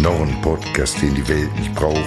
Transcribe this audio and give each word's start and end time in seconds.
Noch 0.00 0.22
ein 0.22 0.40
Podcast, 0.40 1.02
den 1.02 1.14
die 1.14 1.28
Welt 1.28 1.54
nicht 1.58 1.74
braucht. 1.74 2.00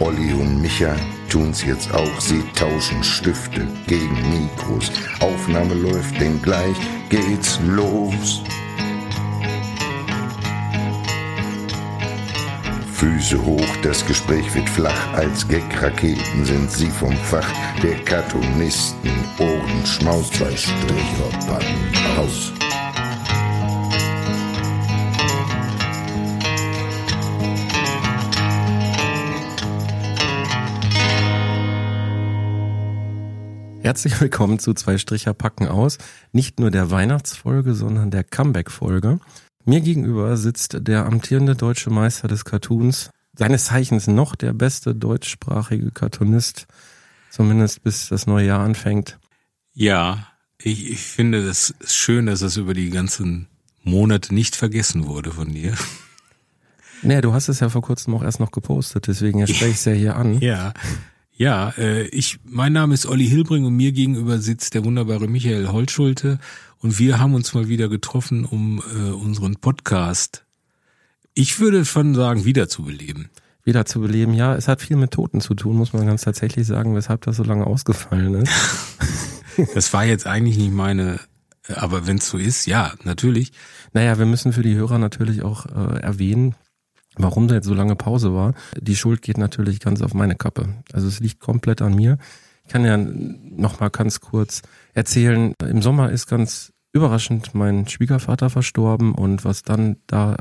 Olli 0.00 0.32
und 0.32 0.62
Micha 0.62 0.96
tun's 1.28 1.62
jetzt 1.62 1.92
auch. 1.92 2.18
Sie 2.18 2.42
tauschen 2.54 3.04
Stifte 3.04 3.68
gegen 3.86 4.16
Mikros. 4.30 4.90
Aufnahme 5.20 5.74
läuft, 5.74 6.18
denn 6.18 6.40
gleich 6.40 6.74
geht's 7.10 7.60
los. 7.66 8.42
Füße 12.94 13.44
hoch, 13.44 13.76
das 13.82 14.06
Gespräch 14.06 14.54
wird 14.54 14.70
flach. 14.70 15.12
Als 15.12 15.46
Gag-Raketen 15.46 16.46
sind 16.46 16.70
sie 16.70 16.88
vom 16.88 17.14
Fach 17.14 17.52
der 17.82 17.96
Cartoonisten. 18.04 19.10
Ohren 19.38 19.84
schmaus, 19.84 20.30
zwei 20.30 20.56
Stricher 20.56 21.28
packen 21.46 22.18
aus. 22.18 22.54
Herzlich 33.84 34.18
willkommen 34.18 34.58
zu 34.58 34.72
zwei 34.72 34.96
Stricher 34.96 35.34
packen 35.34 35.68
aus. 35.68 35.98
Nicht 36.32 36.58
nur 36.58 36.70
der 36.70 36.90
Weihnachtsfolge, 36.90 37.74
sondern 37.74 38.10
der 38.10 38.24
Comeback-Folge. 38.24 39.20
Mir 39.66 39.82
gegenüber 39.82 40.38
sitzt 40.38 40.78
der 40.88 41.04
amtierende 41.04 41.54
deutsche 41.54 41.90
Meister 41.90 42.26
des 42.26 42.46
Cartoons, 42.46 43.10
seines 43.36 43.66
Zeichens 43.66 44.06
noch 44.06 44.36
der 44.36 44.54
beste 44.54 44.94
deutschsprachige 44.94 45.90
Cartoonist, 45.90 46.66
zumindest 47.30 47.82
bis 47.82 48.08
das 48.08 48.26
neue 48.26 48.46
Jahr 48.46 48.60
anfängt. 48.60 49.18
Ja, 49.74 50.28
ich, 50.56 50.90
ich 50.90 51.00
finde 51.02 51.44
das 51.44 51.74
schön, 51.84 52.24
dass 52.24 52.40
das 52.40 52.56
über 52.56 52.72
die 52.72 52.88
ganzen 52.88 53.48
Monate 53.82 54.34
nicht 54.34 54.56
vergessen 54.56 55.06
wurde 55.08 55.30
von 55.30 55.52
dir. 55.52 55.74
Naja, 57.02 57.20
du 57.20 57.34
hast 57.34 57.50
es 57.50 57.60
ja 57.60 57.68
vor 57.68 57.82
kurzem 57.82 58.14
auch 58.14 58.22
erst 58.22 58.40
noch 58.40 58.50
gepostet, 58.50 59.08
deswegen 59.08 59.46
spreche 59.46 59.66
ich 59.66 59.76
es 59.76 59.84
ja 59.84 59.92
hier 59.92 60.16
an. 60.16 60.40
Ja, 60.40 60.72
ja, 61.36 61.70
äh, 61.78 62.06
ich, 62.08 62.38
mein 62.44 62.72
Name 62.72 62.94
ist 62.94 63.06
Olli 63.06 63.26
Hilbring 63.26 63.64
und 63.64 63.74
mir 63.74 63.92
gegenüber 63.92 64.38
sitzt 64.38 64.74
der 64.74 64.84
wunderbare 64.84 65.26
Michael 65.26 65.68
Holtschulte 65.68 66.38
und 66.78 66.98
wir 66.98 67.18
haben 67.18 67.34
uns 67.34 67.54
mal 67.54 67.68
wieder 67.68 67.88
getroffen, 67.88 68.44
um 68.44 68.80
äh, 68.94 69.10
unseren 69.10 69.56
Podcast, 69.56 70.44
ich 71.34 71.58
würde 71.58 71.84
schon 71.84 72.14
sagen, 72.14 72.44
wiederzubeleben. 72.44 73.30
Wiederzubeleben, 73.64 74.34
ja, 74.34 74.54
es 74.54 74.68
hat 74.68 74.82
viel 74.82 74.96
mit 74.96 75.10
Toten 75.10 75.40
zu 75.40 75.54
tun, 75.54 75.76
muss 75.76 75.92
man 75.92 76.06
ganz 76.06 76.22
tatsächlich 76.22 76.66
sagen, 76.66 76.94
weshalb 76.94 77.22
das 77.22 77.36
so 77.36 77.42
lange 77.42 77.66
ausgefallen 77.66 78.34
ist. 78.34 78.52
das 79.74 79.92
war 79.92 80.04
jetzt 80.04 80.26
eigentlich 80.26 80.58
nicht 80.58 80.72
meine, 80.72 81.18
aber 81.66 82.06
wenn 82.06 82.18
es 82.18 82.28
so 82.28 82.38
ist, 82.38 82.66
ja, 82.66 82.92
natürlich. 83.02 83.52
Naja, 83.92 84.18
wir 84.18 84.26
müssen 84.26 84.52
für 84.52 84.62
die 84.62 84.74
Hörer 84.74 84.98
natürlich 84.98 85.42
auch 85.42 85.66
äh, 85.66 86.00
erwähnen, 86.00 86.54
Warum 87.16 87.48
da 87.48 87.54
jetzt 87.54 87.66
so 87.66 87.74
lange 87.74 87.96
Pause 87.96 88.34
war, 88.34 88.54
die 88.80 88.96
Schuld 88.96 89.22
geht 89.22 89.38
natürlich 89.38 89.80
ganz 89.80 90.02
auf 90.02 90.14
meine 90.14 90.34
Kappe. 90.34 90.68
Also 90.92 91.06
es 91.06 91.20
liegt 91.20 91.40
komplett 91.40 91.80
an 91.80 91.94
mir. 91.94 92.18
Ich 92.66 92.72
kann 92.72 92.84
ja 92.84 92.96
noch 92.96 93.80
mal 93.80 93.90
ganz 93.90 94.20
kurz 94.20 94.62
erzählen. 94.94 95.54
Im 95.62 95.82
Sommer 95.82 96.10
ist 96.10 96.26
ganz 96.26 96.72
überraschend 96.92 97.54
mein 97.54 97.86
Schwiegervater 97.88 98.50
verstorben 98.50 99.14
und 99.14 99.44
was 99.44 99.62
dann 99.62 99.96
da 100.06 100.36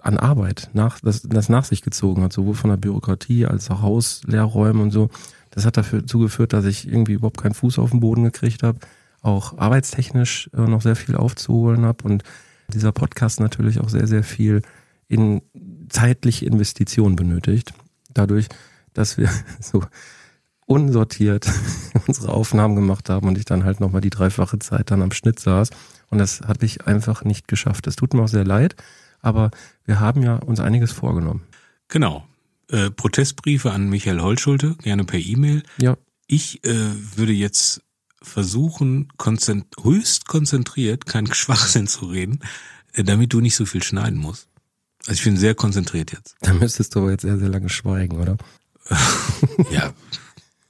an 0.00 0.18
Arbeit 0.18 0.70
nach, 0.74 1.00
das, 1.00 1.22
das 1.22 1.48
nach 1.48 1.64
sich 1.64 1.82
gezogen 1.82 2.22
hat, 2.22 2.32
sowohl 2.32 2.54
von 2.54 2.70
der 2.70 2.76
Bürokratie 2.76 3.46
als 3.46 3.70
auch 3.70 3.82
Hausleerräumen 3.82 4.82
und 4.82 4.90
so. 4.90 5.08
Das 5.50 5.64
hat 5.64 5.76
dafür 5.76 6.06
zugeführt, 6.06 6.52
dass 6.52 6.64
ich 6.64 6.86
irgendwie 6.86 7.14
überhaupt 7.14 7.40
keinen 7.40 7.54
Fuß 7.54 7.78
auf 7.78 7.90
den 7.90 8.00
Boden 8.00 8.24
gekriegt 8.24 8.62
habe, 8.62 8.78
auch 9.22 9.58
arbeitstechnisch 9.58 10.50
äh, 10.54 10.60
noch 10.60 10.82
sehr 10.82 10.96
viel 10.96 11.16
aufzuholen 11.16 11.84
habe 11.84 12.04
und 12.04 12.22
dieser 12.72 12.92
Podcast 12.92 13.40
natürlich 13.40 13.80
auch 13.80 13.88
sehr, 13.88 14.06
sehr 14.06 14.22
viel 14.22 14.62
in 15.08 15.42
zeitliche 15.88 16.46
Investition 16.46 17.16
benötigt. 17.16 17.72
Dadurch, 18.12 18.46
dass 18.94 19.16
wir 19.16 19.30
so 19.60 19.84
unsortiert 20.66 21.48
unsere 22.06 22.28
Aufnahmen 22.32 22.76
gemacht 22.76 23.08
haben 23.08 23.26
und 23.28 23.38
ich 23.38 23.46
dann 23.46 23.64
halt 23.64 23.80
nochmal 23.80 24.02
die 24.02 24.10
dreifache 24.10 24.58
Zeit 24.58 24.90
dann 24.90 25.02
am 25.02 25.12
Schnitt 25.12 25.40
saß. 25.40 25.70
Und 26.10 26.18
das 26.18 26.42
habe 26.42 26.64
ich 26.64 26.86
einfach 26.86 27.24
nicht 27.24 27.48
geschafft. 27.48 27.86
Es 27.86 27.96
tut 27.96 28.14
mir 28.14 28.22
auch 28.22 28.28
sehr 28.28 28.44
leid, 28.44 28.76
aber 29.20 29.50
wir 29.84 30.00
haben 30.00 30.22
ja 30.22 30.36
uns 30.36 30.60
einiges 30.60 30.92
vorgenommen. 30.92 31.42
Genau. 31.88 32.26
Äh, 32.70 32.90
Protestbriefe 32.90 33.72
an 33.72 33.88
Michael 33.88 34.20
Holtschulte, 34.20 34.76
gerne 34.82 35.04
per 35.04 35.18
E-Mail. 35.18 35.62
Ja. 35.78 35.96
Ich 36.26 36.62
äh, 36.64 36.74
würde 37.16 37.32
jetzt 37.32 37.82
versuchen, 38.20 39.08
konzent 39.16 39.66
höchst 39.82 40.28
konzentriert, 40.28 41.06
kein 41.06 41.26
Schwachsinn 41.32 41.86
zu 41.86 42.06
reden, 42.06 42.40
äh, 42.92 43.04
damit 43.04 43.32
du 43.32 43.40
nicht 43.40 43.56
so 43.56 43.64
viel 43.64 43.82
schneiden 43.82 44.18
musst. 44.18 44.48
Also 45.06 45.18
ich 45.18 45.24
bin 45.24 45.36
sehr 45.36 45.54
konzentriert 45.54 46.12
jetzt. 46.12 46.36
Da 46.40 46.52
müsstest 46.52 46.94
du 46.94 47.00
aber 47.00 47.10
jetzt 47.12 47.22
sehr, 47.22 47.38
sehr 47.38 47.48
lange 47.48 47.68
schweigen, 47.68 48.18
oder? 48.18 48.36
ja, 49.70 49.92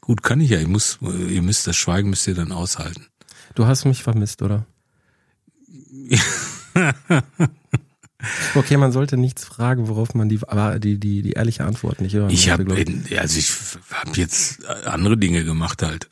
gut, 0.00 0.22
kann 0.22 0.40
ich 0.40 0.50
ja. 0.50 0.58
Ich 0.60 0.68
muss, 0.68 0.98
ihr 1.00 1.42
müsst 1.42 1.66
das 1.66 1.76
Schweigen 1.76 2.10
müsst 2.10 2.26
ihr 2.28 2.34
dann 2.34 2.52
aushalten. 2.52 3.06
Du 3.54 3.66
hast 3.66 3.84
mich 3.84 4.02
vermisst, 4.02 4.42
oder? 4.42 4.66
Okay, 8.54 8.76
man 8.76 8.90
sollte 8.90 9.16
nichts 9.16 9.44
fragen, 9.44 9.86
worauf 9.86 10.14
man 10.14 10.28
die, 10.28 10.40
aber 10.46 10.80
die, 10.80 10.98
die, 10.98 11.22
die 11.22 11.32
ehrliche 11.32 11.64
Antwort 11.64 12.00
nicht 12.00 12.14
hören 12.14 12.30
Ich 12.30 12.50
habe, 12.50 12.64
also 13.16 13.38
ich 13.38 13.52
habe 13.92 14.16
jetzt 14.16 14.64
andere 14.66 15.16
Dinge 15.16 15.44
gemacht 15.44 15.82
halt. 15.82 16.08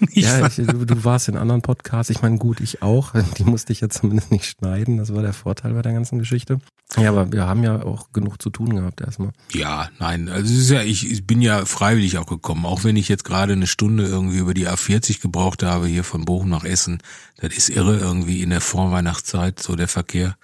Ja, 0.12 0.46
ich, 0.46 0.56
du, 0.56 0.84
du, 0.84 1.04
warst 1.04 1.28
in 1.28 1.36
anderen 1.36 1.62
Podcasts. 1.62 2.10
Ich 2.10 2.22
meine, 2.22 2.38
gut, 2.38 2.60
ich 2.60 2.82
auch. 2.82 3.12
Die 3.38 3.44
musste 3.44 3.72
ich 3.72 3.80
ja 3.80 3.88
zumindest 3.88 4.30
nicht 4.30 4.46
schneiden. 4.46 4.96
Das 4.98 5.14
war 5.14 5.22
der 5.22 5.32
Vorteil 5.32 5.74
bei 5.74 5.82
der 5.82 5.92
ganzen 5.92 6.18
Geschichte. 6.18 6.58
Ja, 6.96 7.10
aber 7.10 7.32
wir 7.32 7.46
haben 7.46 7.62
ja 7.64 7.82
auch 7.82 8.12
genug 8.12 8.40
zu 8.40 8.50
tun 8.50 8.76
gehabt 8.76 9.00
erstmal. 9.00 9.32
Ja, 9.52 9.88
nein, 9.98 10.28
also 10.28 10.52
es 10.52 10.60
ist 10.60 10.70
ja, 10.70 10.82
ich, 10.82 11.10
ich 11.10 11.26
bin 11.26 11.42
ja 11.42 11.64
freiwillig 11.64 12.18
auch 12.18 12.26
gekommen, 12.26 12.64
auch 12.64 12.84
wenn 12.84 12.96
ich 12.96 13.08
jetzt 13.08 13.24
gerade 13.24 13.54
eine 13.54 13.66
Stunde 13.66 14.04
irgendwie 14.04 14.38
über 14.38 14.54
die 14.54 14.68
A40 14.68 15.20
gebraucht 15.20 15.62
habe, 15.62 15.86
hier 15.86 16.04
von 16.04 16.24
Bochum 16.24 16.48
nach 16.48 16.64
Essen. 16.64 16.98
Das 17.38 17.54
ist 17.54 17.68
irre 17.68 17.98
irgendwie 17.98 18.42
in 18.42 18.50
der 18.50 18.60
Vorweihnachtszeit, 18.60 19.60
so 19.60 19.76
der 19.76 19.88
Verkehr. 19.88 20.36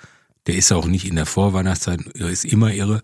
Der 0.46 0.56
ist 0.56 0.72
auch 0.72 0.86
nicht 0.86 1.06
in 1.06 1.16
der 1.16 1.26
Vorweihnachtszeit, 1.26 2.00
er 2.14 2.28
ist 2.28 2.44
immer 2.44 2.72
irre. 2.72 3.02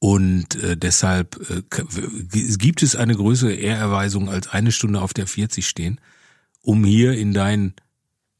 Und 0.00 0.54
äh, 0.62 0.76
deshalb 0.76 1.38
äh, 1.50 1.62
gibt 2.56 2.82
es 2.82 2.94
eine 2.94 3.16
größere 3.16 3.54
Ehrerweisung 3.54 4.28
als 4.28 4.48
eine 4.48 4.70
Stunde 4.70 5.00
auf 5.00 5.12
der 5.12 5.26
40 5.26 5.66
stehen, 5.66 6.00
um 6.62 6.84
hier 6.84 7.14
in 7.14 7.34
dein, 7.34 7.74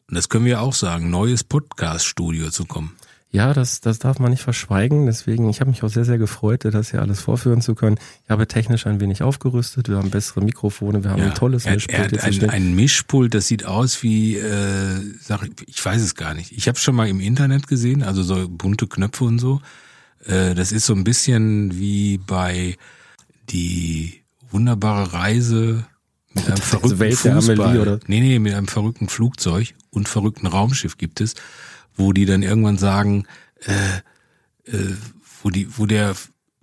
das 0.08 0.28
können 0.28 0.44
wir 0.44 0.60
auch 0.60 0.74
sagen, 0.74 1.10
neues 1.10 1.42
Podcast-Studio 1.42 2.50
zu 2.50 2.64
kommen. 2.64 2.92
Ja, 3.30 3.52
das, 3.52 3.82
das 3.82 3.98
darf 3.98 4.20
man 4.20 4.30
nicht 4.30 4.42
verschweigen. 4.42 5.04
Deswegen, 5.04 5.50
ich 5.50 5.60
habe 5.60 5.68
mich 5.68 5.82
auch 5.82 5.90
sehr, 5.90 6.06
sehr 6.06 6.16
gefreut, 6.16 6.64
das 6.64 6.92
hier 6.92 7.02
alles 7.02 7.20
vorführen 7.20 7.60
zu 7.60 7.74
können. 7.74 7.98
Ich 8.24 8.30
habe 8.30 8.46
technisch 8.46 8.86
ein 8.86 9.00
wenig 9.00 9.22
aufgerüstet. 9.22 9.88
Wir 9.90 9.96
haben 9.96 10.10
bessere 10.10 10.40
Mikrofone, 10.40 11.04
wir 11.04 11.10
haben 11.10 11.20
ja, 11.20 11.26
ein 11.26 11.34
tolles 11.34 11.66
er, 11.66 11.74
Mischpult. 11.74 12.12
Er 12.14 12.24
ein, 12.24 12.50
ein, 12.50 12.74
Mischpult, 12.74 13.34
das 13.34 13.46
sieht 13.46 13.66
aus 13.66 14.02
wie, 14.02 14.36
äh, 14.36 15.02
sag 15.20 15.42
ich, 15.42 15.68
ich 15.68 15.84
weiß 15.84 16.00
es 16.00 16.14
gar 16.14 16.32
nicht. 16.32 16.52
Ich 16.52 16.68
habe 16.68 16.78
schon 16.78 16.94
mal 16.94 17.06
im 17.06 17.20
Internet 17.20 17.66
gesehen, 17.66 18.02
also 18.02 18.22
so 18.22 18.48
bunte 18.48 18.86
Knöpfe 18.86 19.24
und 19.24 19.38
so. 19.38 19.60
Äh, 20.28 20.54
das 20.54 20.70
ist 20.70 20.86
so 20.86 20.94
ein 20.94 21.04
bisschen 21.04 21.78
wie 21.78 22.18
bei 22.18 22.76
die 23.50 24.22
wunderbare 24.50 25.12
Reise 25.12 25.84
mit 26.32 26.46
einem 26.46 26.56
verrückten 26.62 26.98
Welt 27.00 27.16
Fußball. 27.16 27.80
oder? 27.80 28.00
Nee, 28.06 28.20
nee, 28.20 28.38
mit 28.38 28.54
einem 28.54 28.68
verrückten 28.68 29.08
Flugzeug 29.08 29.74
und 29.90 30.08
verrückten 30.08 30.46
Raumschiff 30.46 30.96
gibt 30.96 31.20
es 31.20 31.34
wo 31.98 32.12
die 32.12 32.24
dann 32.24 32.42
irgendwann 32.42 32.78
sagen, 32.78 33.24
äh, 33.66 34.72
äh, 34.72 34.94
wo 35.42 35.50
die, 35.50 35.66
wo 35.76 35.84
der 35.84 36.14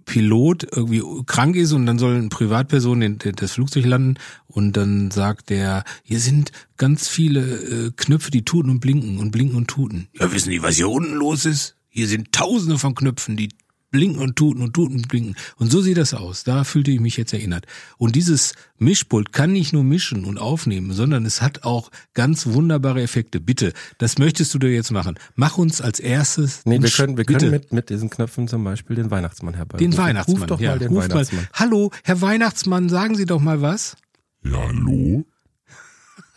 Pilot 0.06 0.68
irgendwie 0.72 1.04
krank 1.26 1.56
ist 1.56 1.74
und 1.74 1.86
dann 1.86 2.00
soll 2.00 2.16
eine 2.16 2.30
Privatperson 2.30 3.02
in, 3.02 3.18
das 3.18 3.54
Flugzeug 3.54 3.86
landen 3.86 4.16
und 4.48 4.78
dann 4.78 5.12
sagt 5.12 5.50
der, 5.50 5.84
hier 6.04 6.20
sind 6.20 6.52
ganz 6.78 7.08
viele 7.08 7.42
äh, 7.42 7.92
Knöpfe, 7.96 8.32
die 8.32 8.46
tuten 8.46 8.70
und 8.70 8.80
blinken 8.80 9.18
und 9.18 9.32
blinken 9.32 9.58
und 9.58 9.68
tuten. 9.68 10.08
Ja, 10.14 10.32
wissen 10.32 10.52
die, 10.52 10.62
was 10.62 10.76
hier 10.76 10.90
unten 10.90 11.16
los 11.16 11.46
ist? 11.46 11.75
Hier 11.96 12.10
sind 12.10 12.34
tausende 12.34 12.78
von 12.78 12.94
Knöpfen, 12.94 13.38
die 13.38 13.48
blinken 13.90 14.22
und 14.22 14.36
tuten 14.36 14.62
und 14.62 14.74
tuten 14.74 14.98
und 14.98 15.08
blinken. 15.08 15.38
Und 15.56 15.72
so 15.72 15.80
sieht 15.80 15.96
das 15.96 16.14
aus. 16.14 16.44
Da 16.44 16.66
fühlte 16.66 16.92
ich 16.92 17.00
mich 17.00 17.16
jetzt 17.16 17.32
erinnert. 17.32 17.66
Und 17.98 18.18
dieses 18.18 18.54
Mischpult 18.78 19.32
kann 19.32 19.54
nicht 19.54 19.72
nur 19.72 19.86
mischen 19.86 20.26
und 20.26 20.38
aufnehmen, 20.38 20.92
sondern 20.92 21.26
es 21.26 21.42
hat 21.42 21.64
auch 21.64 21.92
ganz 22.14 22.48
wunderbare 22.48 23.02
Effekte. 23.02 23.40
Bitte, 23.40 23.72
das 23.98 24.18
möchtest 24.18 24.54
du 24.54 24.60
dir 24.60 24.74
jetzt 24.74 24.92
machen. 24.92 25.18
Mach 25.36 25.58
uns 25.58 25.80
als 25.80 26.02
erstes. 26.02 26.66
Nee, 26.66 26.82
wir 26.82 26.90
können, 26.90 27.16
wir 27.16 27.24
können 27.24 27.50
mit, 27.50 27.72
mit 27.72 27.90
diesen 27.90 28.10
Knöpfen 28.10 28.50
zum 28.50 28.66
Beispiel 28.66 28.98
den 28.98 29.10
Weihnachtsmann 29.10 29.54
herbeirufen. 29.54 29.90
Den 29.90 29.98
Weihnachtsmann. 29.98 30.42
Ruf 30.42 30.48
doch 30.48 30.60
ja, 30.60 30.72
mal 30.72 30.80
den 30.80 30.94
Weihnachtsmann. 30.94 31.44
Mal. 31.44 31.50
Hallo, 31.54 31.92
Herr 32.04 32.20
Weihnachtsmann, 32.20 32.90
sagen 32.90 33.16
Sie 33.16 33.26
doch 33.26 33.40
mal 33.40 33.62
was. 33.62 33.96
Ja, 34.44 34.58
hallo? 34.68 35.26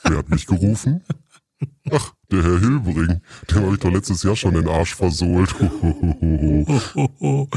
Wer 0.05 0.19
hat 0.19 0.29
mich 0.29 0.47
gerufen? 0.47 1.03
Ach, 1.91 2.13
der 2.31 2.43
Herr 2.43 2.61
Hilbring, 2.61 3.21
dem 3.51 3.63
habe 3.63 3.75
ich 3.75 3.81
doch 3.81 3.91
letztes 3.91 4.23
Jahr 4.23 4.37
schon 4.37 4.55
den 4.55 4.69
Arsch 4.69 4.95
versohlt. 4.95 5.55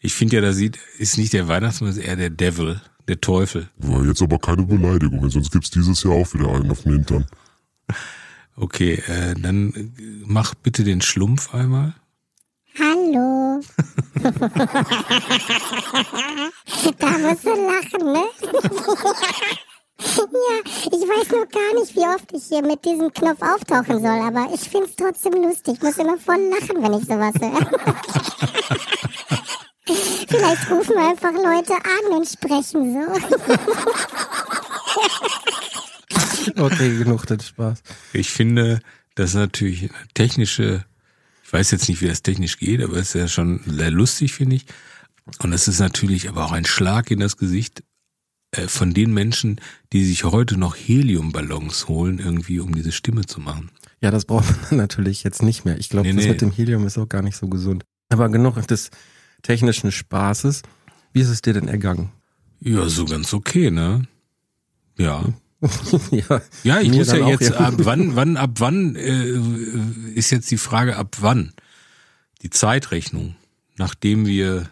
ich 0.00 0.14
finde 0.14 0.36
ja, 0.36 0.42
da 0.42 0.52
sieht, 0.52 0.78
ist 0.98 1.18
nicht 1.18 1.32
der 1.32 1.48
Weihnachtsmann, 1.48 1.90
ist 1.90 1.98
eher 1.98 2.16
der 2.16 2.30
Devil, 2.30 2.80
der 3.06 3.20
Teufel. 3.20 3.68
War 3.76 4.04
jetzt 4.04 4.22
aber 4.22 4.38
keine 4.38 4.64
Beleidigung, 4.64 5.30
sonst 5.30 5.52
gibt's 5.52 5.70
dieses 5.70 6.02
Jahr 6.02 6.14
auch 6.14 6.34
wieder 6.34 6.52
einen 6.52 6.70
auf 6.70 6.82
den 6.82 6.94
Hintern. 6.94 7.26
Okay, 8.56 8.94
äh, 9.06 9.34
dann 9.34 9.92
mach 10.26 10.54
bitte 10.54 10.82
den 10.82 11.00
Schlumpf 11.00 11.54
einmal. 11.54 11.94
Hallo. 12.78 13.60
Da 16.98 17.18
musst 17.18 17.44
du 17.44 17.50
lachen, 17.50 18.12
ne? 18.12 18.24
ja, 19.98 20.60
ich 20.64 21.02
weiß 21.02 21.30
noch 21.30 21.48
gar 21.48 21.74
nicht, 21.80 21.94
wie 21.96 22.06
oft 22.06 22.32
ich 22.32 22.44
hier 22.48 22.62
mit 22.62 22.84
diesem 22.84 23.12
Knopf 23.12 23.42
auftauchen 23.42 24.00
soll, 24.00 24.20
aber 24.20 24.48
ich 24.54 24.60
find's 24.68 24.94
trotzdem 24.96 25.42
lustig. 25.42 25.74
Ich 25.74 25.82
muss 25.82 25.96
immer 25.98 26.18
voll 26.18 26.40
lachen, 26.50 26.82
wenn 26.82 26.94
ich 26.94 27.04
sowas 27.04 27.34
höre. 27.40 27.70
Vielleicht 30.28 30.70
rufen 30.70 30.98
einfach 30.98 31.32
Leute 31.32 31.72
an 31.74 32.12
und 32.16 32.28
sprechen 32.28 32.92
so. 32.94 33.06
Okay, 36.56 36.96
genug 36.96 37.26
den 37.26 37.40
Spaß. 37.40 37.82
Ich 38.12 38.30
finde, 38.30 38.80
das 39.14 39.30
ist 39.30 39.36
natürlich 39.36 39.82
eine 39.82 40.08
technische, 40.14 40.84
ich 41.44 41.52
weiß 41.52 41.70
jetzt 41.70 41.88
nicht, 41.88 42.00
wie 42.00 42.08
das 42.08 42.22
technisch 42.22 42.58
geht, 42.58 42.82
aber 42.82 42.96
es 42.96 43.08
ist 43.08 43.14
ja 43.14 43.28
schon 43.28 43.60
sehr 43.66 43.90
lustig, 43.90 44.32
finde 44.32 44.56
ich. 44.56 44.66
Und 45.40 45.52
es 45.52 45.68
ist 45.68 45.78
natürlich 45.78 46.28
aber 46.28 46.44
auch 46.44 46.52
ein 46.52 46.64
Schlag 46.64 47.10
in 47.10 47.20
das 47.20 47.36
Gesicht 47.36 47.82
von 48.66 48.94
den 48.94 49.12
Menschen, 49.12 49.60
die 49.92 50.04
sich 50.04 50.24
heute 50.24 50.56
noch 50.56 50.74
Heliumballons 50.74 51.88
holen, 51.88 52.18
irgendwie, 52.18 52.60
um 52.60 52.74
diese 52.74 52.92
Stimme 52.92 53.26
zu 53.26 53.40
machen. 53.40 53.70
Ja, 54.00 54.10
das 54.10 54.24
braucht 54.24 54.46
man 54.70 54.76
natürlich 54.78 55.22
jetzt 55.22 55.42
nicht 55.42 55.64
mehr. 55.64 55.78
Ich 55.78 55.88
glaube, 55.88 56.08
Nee, 56.08 56.14
das 56.14 56.24
nee. 56.24 56.30
mit 56.30 56.40
dem 56.40 56.52
Helium 56.52 56.86
ist 56.86 56.98
auch 56.98 57.08
gar 57.08 57.22
nicht 57.22 57.36
so 57.36 57.48
gesund. 57.48 57.84
Aber 58.08 58.28
genug 58.28 58.64
des 58.66 58.90
technischen 59.42 59.92
Spaßes. 59.92 60.62
Wie 61.12 61.20
ist 61.20 61.28
es 61.28 61.42
dir 61.42 61.52
denn 61.52 61.68
ergangen? 61.68 62.10
Ja, 62.60 62.88
so 62.88 63.04
ganz 63.04 63.32
okay, 63.34 63.70
ne? 63.70 64.06
Ja. 64.96 65.24
ja, 66.10 66.42
Ja, 66.64 66.80
ich 66.80 66.90
muss 66.90 67.12
ja 67.12 67.24
auch, 67.24 67.28
jetzt 67.28 67.50
ja. 67.50 67.56
ab 67.56 67.74
wann, 67.78 68.16
wann, 68.16 68.36
ab 68.36 68.52
wann 68.58 68.96
äh, 68.96 69.38
ist 70.14 70.30
jetzt 70.30 70.50
die 70.50 70.56
Frage, 70.56 70.96
ab 70.96 71.16
wann? 71.20 71.52
Die 72.42 72.50
Zeitrechnung, 72.50 73.36
nachdem 73.76 74.26
wir 74.26 74.68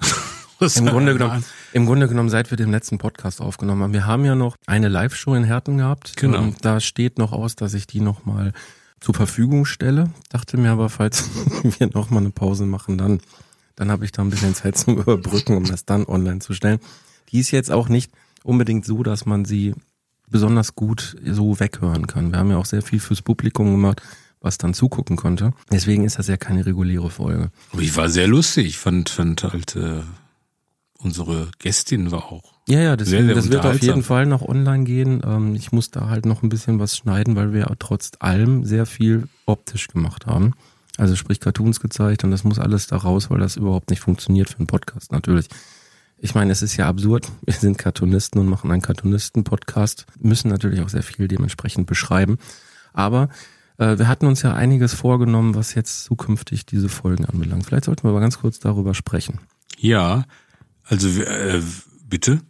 Im 0.76 0.86
Grunde 0.86 1.12
genommen, 1.12 1.44
im 1.72 1.86
Grunde 1.86 2.08
genommen, 2.08 2.28
seit 2.30 2.50
wir 2.50 2.56
den 2.56 2.70
letzten 2.70 2.98
Podcast 2.98 3.40
aufgenommen 3.40 3.82
haben. 3.82 3.92
Wir 3.92 4.06
haben 4.06 4.24
ja 4.24 4.34
noch 4.34 4.56
eine 4.66 4.88
Live-Show 4.88 5.34
in 5.34 5.44
Herten 5.44 5.78
gehabt. 5.78 6.16
Genau. 6.16 6.38
Ähm, 6.38 6.56
Da 6.62 6.80
steht 6.80 7.18
noch 7.18 7.32
aus, 7.32 7.56
dass 7.56 7.74
ich 7.74 7.86
die 7.86 8.00
nochmal 8.00 8.52
zur 9.00 9.14
Verfügung 9.14 9.64
stelle. 9.64 10.10
Dachte 10.30 10.56
mir 10.56 10.70
aber, 10.72 10.88
falls 10.88 11.28
wir 11.78 11.88
nochmal 11.92 12.22
eine 12.22 12.30
Pause 12.30 12.66
machen, 12.66 12.98
dann, 12.98 13.20
dann 13.76 13.90
habe 13.90 14.04
ich 14.04 14.12
da 14.12 14.22
ein 14.22 14.30
bisschen 14.30 14.54
Zeit 14.54 14.76
zum 14.76 14.98
Überbrücken, 14.98 15.56
um 15.56 15.64
das 15.64 15.84
dann 15.84 16.04
online 16.06 16.40
zu 16.40 16.54
stellen. 16.54 16.78
Die 17.30 17.38
ist 17.40 17.50
jetzt 17.50 17.70
auch 17.70 17.88
nicht 17.88 18.10
unbedingt 18.42 18.84
so, 18.84 19.02
dass 19.02 19.26
man 19.26 19.44
sie 19.44 19.74
besonders 20.30 20.74
gut 20.74 21.16
so 21.24 21.58
weghören 21.60 22.06
kann. 22.06 22.32
Wir 22.32 22.38
haben 22.38 22.50
ja 22.50 22.56
auch 22.58 22.66
sehr 22.66 22.82
viel 22.82 23.00
fürs 23.00 23.22
Publikum 23.22 23.70
gemacht, 23.72 24.02
was 24.40 24.58
dann 24.58 24.74
zugucken 24.74 25.16
konnte. 25.16 25.52
Deswegen 25.70 26.04
ist 26.04 26.18
das 26.18 26.28
ja 26.28 26.36
keine 26.36 26.64
reguläre 26.64 27.10
Folge. 27.10 27.50
Aber 27.72 27.82
ich 27.82 27.96
war 27.96 28.08
sehr 28.08 28.26
lustig. 28.28 28.78
Fand, 28.78 29.08
fand 29.10 29.42
halt, 29.44 29.74
äh, 29.76 30.00
unsere 30.98 31.50
Gästin 31.58 32.10
war 32.10 32.32
auch. 32.32 32.54
Ja, 32.68 32.80
ja, 32.80 32.96
deswegen, 32.96 33.26
sehr 33.26 33.34
das 33.34 33.50
wird 33.50 33.64
auf 33.64 33.80
jeden 33.80 34.02
Fall 34.02 34.26
noch 34.26 34.42
online 34.42 34.84
gehen. 34.84 35.22
Ähm, 35.24 35.54
ich 35.54 35.72
muss 35.72 35.90
da 35.90 36.08
halt 36.08 36.26
noch 36.26 36.42
ein 36.42 36.48
bisschen 36.48 36.78
was 36.78 36.96
schneiden, 36.96 37.34
weil 37.34 37.52
wir 37.52 37.66
trotz 37.78 38.12
allem 38.18 38.64
sehr 38.64 38.84
viel 38.84 39.28
optisch 39.46 39.88
gemacht 39.88 40.26
haben. 40.26 40.52
Also 40.98 41.14
sprich 41.16 41.40
Cartoons 41.40 41.80
gezeigt 41.80 42.24
und 42.24 42.30
das 42.30 42.44
muss 42.44 42.58
alles 42.58 42.88
da 42.88 42.96
raus, 42.96 43.30
weil 43.30 43.38
das 43.38 43.56
überhaupt 43.56 43.90
nicht 43.90 44.00
funktioniert 44.00 44.50
für 44.50 44.58
einen 44.58 44.66
Podcast 44.66 45.12
natürlich. 45.12 45.48
Ich 46.18 46.34
meine, 46.34 46.50
es 46.50 46.62
ist 46.62 46.76
ja 46.76 46.88
absurd. 46.88 47.30
Wir 47.44 47.54
sind 47.54 47.78
Cartoonisten 47.78 48.40
und 48.40 48.48
machen 48.48 48.72
einen 48.72 48.82
Cartoonisten-Podcast, 48.82 50.06
müssen 50.18 50.48
natürlich 50.48 50.80
auch 50.80 50.88
sehr 50.88 51.04
viel 51.04 51.28
dementsprechend 51.28 51.86
beschreiben. 51.86 52.38
Aber 52.92 53.28
äh, 53.78 53.96
wir 53.96 54.08
hatten 54.08 54.26
uns 54.26 54.42
ja 54.42 54.54
einiges 54.54 54.92
vorgenommen, 54.92 55.54
was 55.54 55.74
jetzt 55.74 56.02
zukünftig 56.02 56.66
diese 56.66 56.88
Folgen 56.88 57.24
anbelangt. 57.24 57.64
Vielleicht 57.64 57.84
sollten 57.84 58.02
wir 58.02 58.10
aber 58.10 58.20
ganz 58.20 58.40
kurz 58.40 58.58
darüber 58.58 58.94
sprechen. 58.94 59.38
Ja, 59.78 60.24
also 60.88 61.08
äh, 61.22 61.62
bitte. 62.08 62.40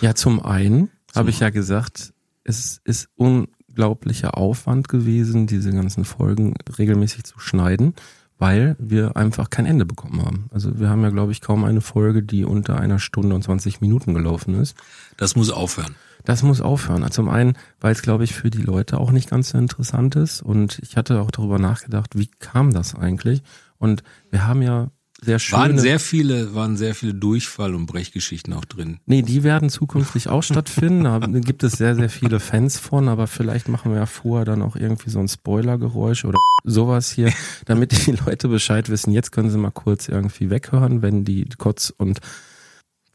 Ja, 0.00 0.14
zum 0.14 0.44
einen 0.44 0.90
habe 1.14 1.30
ich 1.30 1.40
ja 1.40 1.50
gesagt, 1.50 2.12
es 2.44 2.80
ist 2.84 3.08
unglaublicher 3.16 4.36
Aufwand 4.36 4.88
gewesen, 4.88 5.46
diese 5.46 5.72
ganzen 5.72 6.04
Folgen 6.04 6.54
regelmäßig 6.78 7.24
zu 7.24 7.38
schneiden, 7.38 7.94
weil 8.38 8.76
wir 8.78 9.16
einfach 9.16 9.50
kein 9.50 9.66
Ende 9.66 9.86
bekommen 9.86 10.24
haben. 10.24 10.46
Also 10.50 10.78
wir 10.78 10.88
haben 10.88 11.02
ja, 11.02 11.10
glaube 11.10 11.32
ich, 11.32 11.40
kaum 11.40 11.64
eine 11.64 11.80
Folge, 11.80 12.22
die 12.22 12.44
unter 12.44 12.78
einer 12.78 12.98
Stunde 12.98 13.34
und 13.34 13.42
20 13.44 13.80
Minuten 13.80 14.14
gelaufen 14.14 14.54
ist. 14.54 14.76
Das 15.16 15.36
muss 15.36 15.50
aufhören. 15.50 15.94
Das 16.24 16.42
muss 16.42 16.60
aufhören. 16.60 17.08
Zum 17.10 17.28
einen, 17.28 17.56
weil 17.80 17.92
es, 17.92 18.02
glaube 18.02 18.24
ich, 18.24 18.34
für 18.34 18.50
die 18.50 18.62
Leute 18.62 18.98
auch 18.98 19.10
nicht 19.10 19.30
ganz 19.30 19.50
so 19.50 19.58
interessant 19.58 20.16
ist. 20.16 20.42
Und 20.42 20.78
ich 20.80 20.96
hatte 20.96 21.20
auch 21.20 21.30
darüber 21.30 21.58
nachgedacht, 21.58 22.18
wie 22.18 22.28
kam 22.38 22.72
das 22.72 22.94
eigentlich? 22.94 23.42
Und 23.78 24.02
wir 24.30 24.46
haben 24.46 24.62
ja 24.62 24.90
sehr 25.24 25.38
schöne... 25.38 25.62
Waren 25.62 25.78
sehr 25.78 26.00
viele, 26.00 26.54
waren 26.54 26.76
sehr 26.76 26.94
viele 26.94 27.14
Durchfall- 27.14 27.74
und 27.74 27.86
Brechgeschichten 27.86 28.52
auch 28.52 28.64
drin. 28.64 28.98
Nee, 29.06 29.22
die 29.22 29.42
werden 29.42 29.70
zukünftig 29.70 30.28
auch 30.28 30.42
stattfinden. 30.42 31.04
Da 31.04 31.18
gibt 31.40 31.62
es 31.62 31.72
sehr, 31.72 31.94
sehr 31.94 32.10
viele 32.10 32.40
Fans 32.40 32.78
von, 32.78 33.08
aber 33.08 33.26
vielleicht 33.26 33.68
machen 33.68 33.92
wir 33.92 33.98
ja 33.98 34.06
vorher 34.06 34.44
dann 34.44 34.62
auch 34.62 34.76
irgendwie 34.76 35.10
so 35.10 35.20
ein 35.20 35.28
Spoilergeräusch 35.28 36.24
oder 36.24 36.38
sowas 36.64 37.10
hier, 37.10 37.32
damit 37.64 38.06
die 38.06 38.12
Leute 38.12 38.48
Bescheid 38.48 38.88
wissen. 38.88 39.12
Jetzt 39.12 39.32
können 39.32 39.50
sie 39.50 39.58
mal 39.58 39.70
kurz 39.70 40.08
irgendwie 40.08 40.50
weghören, 40.50 41.02
wenn 41.02 41.24
die 41.24 41.44
Kotz- 41.56 41.92
und 41.96 42.20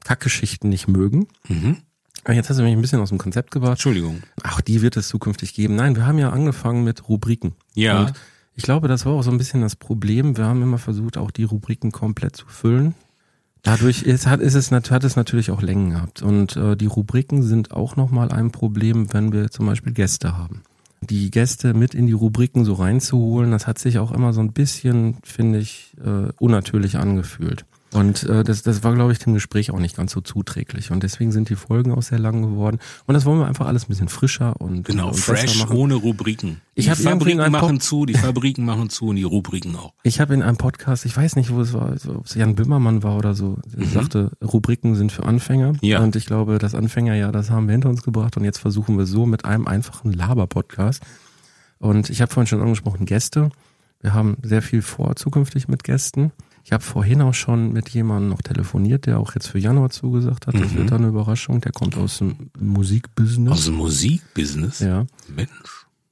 Kackgeschichten 0.03 0.69
nicht 0.69 0.88
mögen. 0.88 1.27
Mhm. 1.48 1.77
Aber 2.24 2.33
Jetzt 2.33 2.50
hast 2.50 2.57
du 2.57 2.63
mich 2.63 2.74
ein 2.74 2.81
bisschen 2.81 3.00
aus 3.00 3.10
dem 3.10 3.18
Konzept 3.18 3.51
gebracht. 3.51 3.74
Entschuldigung. 3.74 4.21
Ach, 4.44 4.60
die 4.60 4.81
wird 4.81 4.98
es 4.98 5.07
zukünftig 5.07 5.53
geben. 5.53 5.75
Nein, 5.75 5.95
wir 5.95 6.06
haben 6.06 6.18
ja 6.18 6.30
angefangen 6.30 6.83
mit 6.83 7.07
Rubriken. 7.07 7.56
Ja. 7.74 8.01
Und 8.01 8.13
ich 8.57 8.63
glaube, 8.63 8.88
das 8.88 9.06
war 9.06 9.13
auch 9.13 9.21
so 9.21 9.30
ein 9.30 9.38
bisschen 9.38 9.62
das 9.62 9.75
Problem. 9.75 10.36
Wir 10.36 10.45
haben 10.45 10.63
immer 10.63 10.80
versucht, 10.80 11.15
auch 11.18 11.30
die 11.30 11.44
Rubriken 11.44 11.92
komplett 11.92 12.36
zu 12.36 12.48
füllen. 12.48 12.95
Dadurch 13.62 14.01
ist, 14.01 14.25
hat, 14.25 14.39
ist 14.39 14.56
es, 14.56 14.71
hat 14.71 15.04
es 15.04 15.15
natürlich 15.15 15.51
auch 15.51 15.62
Längen 15.62 15.92
gehabt. 15.92 16.24
Und 16.24 16.56
äh, 16.56 16.75
die 16.75 16.88
Rubriken 16.88 17.44
sind 17.44 17.71
auch 17.71 17.95
nochmal 17.95 18.31
ein 18.31 18.50
Problem, 18.50 19.13
wenn 19.13 19.31
wir 19.31 19.51
zum 19.51 19.68
Beispiel 19.68 19.94
Gäste 19.94 20.36
haben. 20.36 20.63
Die 21.01 21.30
Gäste 21.30 21.75
mit 21.75 21.94
in 21.94 22.07
die 22.07 22.13
Rubriken 22.13 22.65
so 22.65 22.74
reinzuholen, 22.74 23.51
das 23.51 23.68
hat 23.68 23.77
sich 23.77 24.00
auch 24.00 24.12
immer 24.12 24.33
so 24.33 24.42
ein 24.42 24.54
bisschen, 24.54 25.18
finde 25.24 25.60
ich, 25.60 25.94
äh, 26.03 26.31
unnatürlich 26.39 26.98
angefühlt. 26.98 27.63
Und 27.94 28.24
äh, 28.24 28.44
das, 28.44 28.63
das 28.63 28.84
war, 28.84 28.94
glaube 28.94 29.13
ich, 29.13 29.19
dem 29.19 29.34
Gespräch 29.34 29.72
auch 29.72 29.80
nicht 29.80 29.95
ganz 29.95 30.12
so 30.12 30.19
zuträglich. 30.19 30.92
Und 30.92 31.04
deswegen 31.04 31.31
sind 31.31 31.50
die 31.50 31.56
Folgen 31.56 31.94
auch 31.94 32.01
sehr 32.01 32.19
lang 32.19 32.42
geworden. 32.42 32.80
Und 33.06 33.13
das 33.13 33.24
wollen 33.25 33.39
wir 33.39 33.48
einfach 33.48 33.66
alles 33.66 33.86
ein 33.86 33.88
bisschen 33.88 34.10
frischer 34.10 34.60
und, 34.60 34.86
Genau, 34.86 35.07
und 35.07 35.18
fresh, 35.18 35.57
machen. 35.60 35.78
ohne 35.78 35.95
Rubriken. 35.95 36.60
Ich 36.75 36.86
die 36.88 36.95
Fabriken 36.95 37.50
machen 37.50 37.80
zu, 37.80 38.06
die 38.06 38.13
Fabriken 38.13 38.66
machen 38.66 38.89
zu 38.89 39.08
und 39.08 39.15
die 39.15 39.24
Rubriken 39.24 39.75
auch. 39.77 39.94
Ich 40.03 40.20
habe 40.20 40.34
in 40.34 40.44
einem 40.44 40.58
Podcast, 40.58 41.06
ich 41.06 41.15
weiß 41.15 41.38
nicht, 41.38 41.51
wo 41.51 41.62
es 41.62 41.74
war, 41.74 41.89
also 41.89 42.15
ob 42.17 42.25
es 42.25 42.36
Jan 42.36 42.56
Böhmermann 42.56 43.03
war 43.03 43.15
oder 43.17 43.34
so, 43.34 43.58
der 43.65 43.88
sagte, 43.88 44.32
Rubriken 44.44 44.96
sind 44.96 45.12
für 45.12 45.24
Anfänger. 45.24 45.74
Mhm. 45.74 45.79
Ja. 45.82 46.01
Und 46.01 46.15
ich 46.17 46.25
glaube, 46.25 46.60
das 46.60 46.75
Anfängerjahr, 46.75 47.32
das 47.32 47.50
haben 47.50 47.67
wir 47.67 47.72
hinter 47.72 47.89
uns 47.89 48.03
gebracht 48.03 48.36
und 48.36 48.44
jetzt 48.44 48.60
versuchen 48.60 48.98
wir 48.98 49.06
so 49.06 49.25
mit 49.25 49.46
einem 49.46 49.65
einfachen 49.65 50.12
Laber-Podcast. 50.12 51.01
Und 51.79 52.10
ich 52.10 52.22
habe 52.22 52.32
vorhin 52.34 52.48
schon 52.48 52.62
angesprochen, 52.62 53.06
Gäste. 53.06 53.50
Wir 54.01 54.13
haben 54.13 54.38
sehr 54.44 54.62
viel 54.62 54.82
vor 54.82 55.15
zukünftig 55.15 55.67
mit 55.67 55.84
Gästen. 55.84 56.32
Ich 56.67 56.74
habe 56.74 56.83
vorhin 56.83 57.21
auch 57.21 57.33
schon 57.33 57.71
mit 57.71 57.88
jemandem 57.91 58.27
noch 58.29 58.41
telefoniert, 58.41 59.05
der 59.05 59.19
auch 59.19 59.33
jetzt 59.36 59.47
für 59.47 59.57
Januar 59.57 59.89
zugesagt 59.89 60.47
hat. 60.47 60.55
Das 60.55 60.74
Mhm. 60.74 60.77
wird 60.79 60.91
dann 60.91 60.97
eine 61.00 61.07
Überraschung. 61.07 61.62
Der 61.62 61.71
kommt 61.71 61.95
aus 61.95 62.17
dem 62.17 62.50
Musikbusiness. 62.59 63.53
Aus 63.53 63.65
dem 63.65 63.75
Musikbusiness. 63.75 64.79
ja. 64.79 65.05
Mensch. 65.33 65.50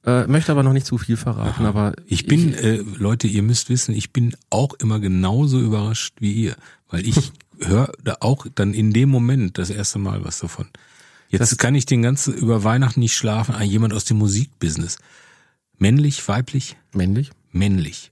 Äh, 0.06 0.26
möchte 0.28 0.52
aber 0.52 0.62
noch 0.62 0.72
nicht 0.72 0.86
zu 0.86 0.96
viel 0.96 1.18
verraten, 1.18 1.66
aber 1.66 1.92
Ich 2.06 2.24
bin, 2.24 2.54
äh, 2.54 2.76
Leute, 2.96 3.26
ihr 3.26 3.42
müsst 3.42 3.68
wissen, 3.68 3.94
ich 3.94 4.14
bin 4.14 4.34
auch 4.48 4.72
immer 4.78 4.98
genauso 4.98 5.60
überrascht 5.60 6.14
wie 6.20 6.32
ihr, 6.32 6.56
weil 6.88 7.06
ich 7.06 7.32
höre 7.60 7.92
da 8.02 8.16
auch 8.20 8.46
dann 8.54 8.72
in 8.72 8.94
dem 8.94 9.10
Moment 9.10 9.58
das 9.58 9.68
erste 9.68 9.98
Mal 9.98 10.24
was 10.24 10.38
davon. 10.38 10.68
Jetzt 11.28 11.52
Das- 11.52 11.58
kann 11.58 11.74
ich 11.74 11.84
den 11.84 12.00
ganzen 12.00 12.32
über 12.32 12.64
Weihnachten 12.64 13.00
nicht 13.00 13.14
schlafen. 13.14 13.54
Ah, 13.54 13.62
jemand 13.62 13.92
aus 13.92 14.06
dem 14.06 14.16
Musikbusiness. 14.16 14.96
Männlich, 15.76 16.26
weiblich, 16.28 16.76
männlich. 16.94 17.30
männlich. 17.52 18.10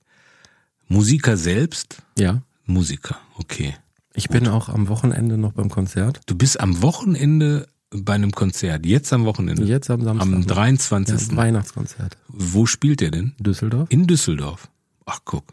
Musiker 0.88 1.37
selbst, 1.37 2.03
Ja. 2.19 2.43
Musiker. 2.67 3.17
Okay. 3.37 3.75
Ich 4.14 4.29
bin 4.29 4.47
auch 4.49 4.69
am 4.69 4.88
Wochenende 4.88 5.37
noch 5.38 5.53
beim 5.53 5.69
Konzert. 5.71 6.21
Du 6.26 6.37
bist 6.37 6.61
am 6.61 6.83
Wochenende 6.83 7.67
bei 7.91 8.14
einem 8.14 8.31
Konzert. 8.33 8.87
Jetzt 8.87 9.12
am 9.12 9.25
Wochenende. 9.25 9.64
Jetzt 9.64 9.91
am 9.91 10.03
Samstag. 10.03 10.26
Am 10.26 10.41
noch. 10.41 10.47
23. 10.47 11.31
Ja, 11.31 11.37
Weihnachtskonzert. 11.37 12.17
Wo 12.29 12.67
spielt 12.67 13.00
der 13.00 13.11
denn? 13.11 13.35
Düsseldorf. 13.38 13.88
In 13.91 14.07
Düsseldorf. 14.07 14.69
Ach, 15.07 15.21
guck. 15.25 15.45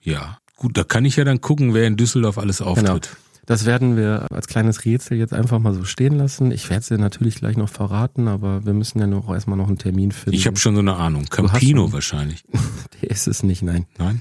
Ja. 0.00 0.38
Gut, 0.56 0.76
da 0.76 0.84
kann 0.84 1.04
ich 1.04 1.16
ja 1.16 1.24
dann 1.24 1.40
gucken, 1.40 1.72
wer 1.74 1.86
in 1.86 1.96
Düsseldorf 1.96 2.36
alles 2.38 2.58
Genau. 2.58 2.70
auftritt. 2.72 3.10
Das 3.46 3.64
werden 3.64 3.96
wir 3.96 4.30
als 4.30 4.46
kleines 4.46 4.84
Rätsel 4.84 5.16
jetzt 5.16 5.32
einfach 5.32 5.58
mal 5.58 5.72
so 5.72 5.84
stehen 5.84 6.16
lassen. 6.18 6.50
Ich 6.50 6.68
werde 6.68 6.80
es 6.82 6.88
dir 6.88 6.98
natürlich 6.98 7.36
gleich 7.36 7.56
noch 7.56 7.70
verraten, 7.70 8.28
aber 8.28 8.66
wir 8.66 8.74
müssen 8.74 8.98
ja 8.98 9.06
noch 9.06 9.32
erstmal 9.32 9.56
noch 9.56 9.68
einen 9.68 9.78
Termin 9.78 10.12
finden. 10.12 10.36
Ich 10.36 10.46
habe 10.46 10.58
schon 10.58 10.74
so 10.74 10.80
eine 10.80 10.96
Ahnung. 10.96 11.24
Campino 11.30 11.90
wahrscheinlich. 11.92 12.44
Der 13.00 13.10
ist 13.10 13.26
es 13.26 13.42
nicht, 13.42 13.62
nein. 13.62 13.86
Nein? 13.96 14.20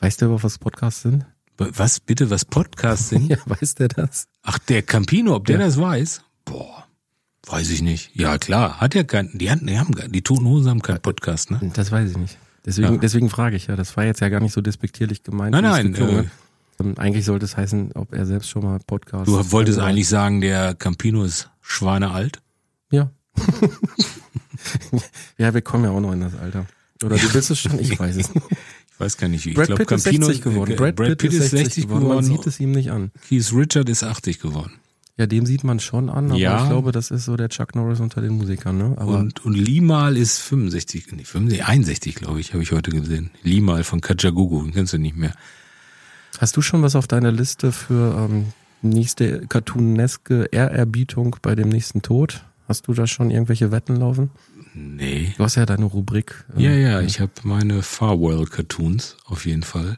Weißt 0.00 0.20
du 0.22 0.26
aber, 0.26 0.42
was 0.42 0.58
Podcasts 0.58 1.02
sind? 1.02 1.24
Was 1.58 2.00
bitte, 2.00 2.28
was 2.30 2.44
Podcasts 2.44 3.08
sind? 3.08 3.28
Ja, 3.30 3.38
weiß 3.46 3.76
der 3.76 3.88
das? 3.88 4.28
Ach, 4.42 4.58
der 4.58 4.82
Campino, 4.82 5.34
ob 5.34 5.46
der 5.46 5.58
Ja. 5.58 5.64
das 5.66 5.78
weiß? 5.80 6.22
Boah, 6.44 6.84
weiß 7.46 7.70
ich 7.70 7.82
nicht. 7.82 8.10
Ja, 8.14 8.36
klar, 8.38 8.80
hat 8.80 8.94
ja 8.94 9.04
keinen, 9.04 9.36
die, 9.38 9.50
hatten, 9.50 9.66
die 9.66 9.78
haben, 9.78 9.92
die 10.12 10.22
Toten 10.22 10.44
Hosen 10.46 10.70
haben 10.70 10.82
keinen 10.82 11.00
Podcast, 11.00 11.50
ne? 11.50 11.60
Das 11.74 11.90
weiß 11.90 12.10
ich 12.10 12.16
nicht. 12.18 12.38
Deswegen, 12.64 12.94
Ja. 12.94 12.98
deswegen 12.98 13.30
frage 13.30 13.56
ich 13.56 13.68
ja. 13.68 13.76
Das 13.76 13.96
war 13.96 14.04
jetzt 14.04 14.20
ja 14.20 14.28
gar 14.28 14.40
nicht 14.40 14.52
so 14.52 14.60
despektierlich 14.60 15.22
gemeint. 15.22 15.52
Nein, 15.52 15.62
nein, 15.64 15.94
äh, 15.94 16.24
Eigentlich 17.00 17.24
sollte 17.24 17.46
es 17.46 17.56
heißen, 17.56 17.92
ob 17.92 18.12
er 18.12 18.26
selbst 18.26 18.50
schon 18.50 18.62
mal 18.62 18.78
Podcast. 18.86 19.28
Du 19.28 19.50
wolltest 19.52 19.78
eigentlich 19.78 20.08
sagen, 20.08 20.42
der 20.42 20.74
Campino 20.74 21.24
ist 21.24 21.48
schweinealt? 21.62 22.42
Ja. 22.90 23.10
ja, 25.38 25.54
wir 25.54 25.62
kommen 25.62 25.84
ja 25.84 25.90
auch 25.90 26.00
noch 26.00 26.12
in 26.12 26.20
das 26.20 26.34
Alter. 26.34 26.66
Oder 27.02 27.16
du 27.16 27.32
bist 27.32 27.50
es 27.50 27.58
schon, 27.60 27.78
ich 27.78 27.98
weiß 27.98 28.16
es 28.16 28.34
nicht. 28.34 28.46
Ich 28.98 29.00
weiß 29.00 29.18
gar 29.18 29.28
nicht, 29.28 29.44
wie. 29.44 29.52
Brad 29.52 29.68
ich 29.68 29.74
glaube, 29.76 29.94
ist 29.94 30.04
Campino 30.04 30.26
60 30.26 30.42
geworden. 30.44 30.70
äh, 30.72 30.74
Brad, 30.76 30.96
Pitt, 31.18 31.32
ist 31.32 31.50
60 31.50 31.84
geworden. 31.88 32.08
Man 32.08 32.24
sieht 32.24 32.46
es 32.46 32.58
ihm 32.60 32.72
nicht 32.72 32.90
an. 32.90 33.10
Keith 33.28 33.52
Richard 33.52 33.88
ist 33.90 34.02
80 34.02 34.40
geworden. 34.40 34.72
Ja, 35.18 35.26
dem 35.26 35.46
sieht 35.46 35.64
man 35.64 35.80
schon 35.80 36.10
an, 36.10 36.30
aber 36.30 36.38
Ja. 36.38 36.62
ich 36.62 36.68
glaube, 36.68 36.92
das 36.92 37.10
ist 37.10 37.24
so 37.24 37.36
der 37.36 37.48
Chuck 37.48 37.74
Norris 37.74 38.00
unter 38.00 38.20
den 38.20 38.32
Musikern, 38.32 38.76
ne? 38.76 38.94
Aber 38.98 39.18
Und, 39.18 39.44
und 39.46 39.54
Limal 39.54 40.16
ist 40.16 40.38
65, 40.40 41.06
nee, 41.12 41.24
65, 41.24 41.64
61, 41.66 42.14
glaube 42.16 42.40
ich, 42.40 42.52
habe 42.52 42.62
ich 42.62 42.72
heute 42.72 42.90
gesehen. 42.90 43.30
Limal 43.42 43.82
von 43.84 44.02
Kajagoogoo, 44.02 44.62
den 44.62 44.72
kennst 44.74 44.92
du 44.92 44.98
nicht 44.98 45.16
mehr. 45.16 45.32
hast 46.38 46.56
du 46.56 46.62
schon 46.62 46.82
was 46.82 46.96
auf 46.96 47.06
deiner 47.06 47.32
Liste 47.32 47.72
für 47.72 48.28
ähm, 48.30 48.46
nächste 48.82 49.46
cartooneske 49.46 50.48
Ehrerbietung 50.52 51.36
bei 51.40 51.54
dem 51.54 51.68
nächsten 51.70 52.02
Tod? 52.02 52.44
Hast 52.68 52.86
du 52.88 52.92
da 52.92 53.06
schon 53.06 53.30
irgendwelche 53.30 53.70
Wetten 53.70 53.96
laufen? 53.96 54.30
Nee. 54.76 55.32
Du 55.38 55.44
hast 55.44 55.54
ja 55.56 55.64
deine 55.64 55.86
Rubrik. 55.86 56.44
äh, 56.56 56.62
Ja, 56.62 56.70
ja, 56.72 57.00
ich 57.00 57.20
habe 57.20 57.32
meine 57.44 57.82
Farwell 57.82 58.44
Cartoons 58.44 59.16
auf 59.24 59.46
jeden 59.46 59.62
Fall. 59.62 59.96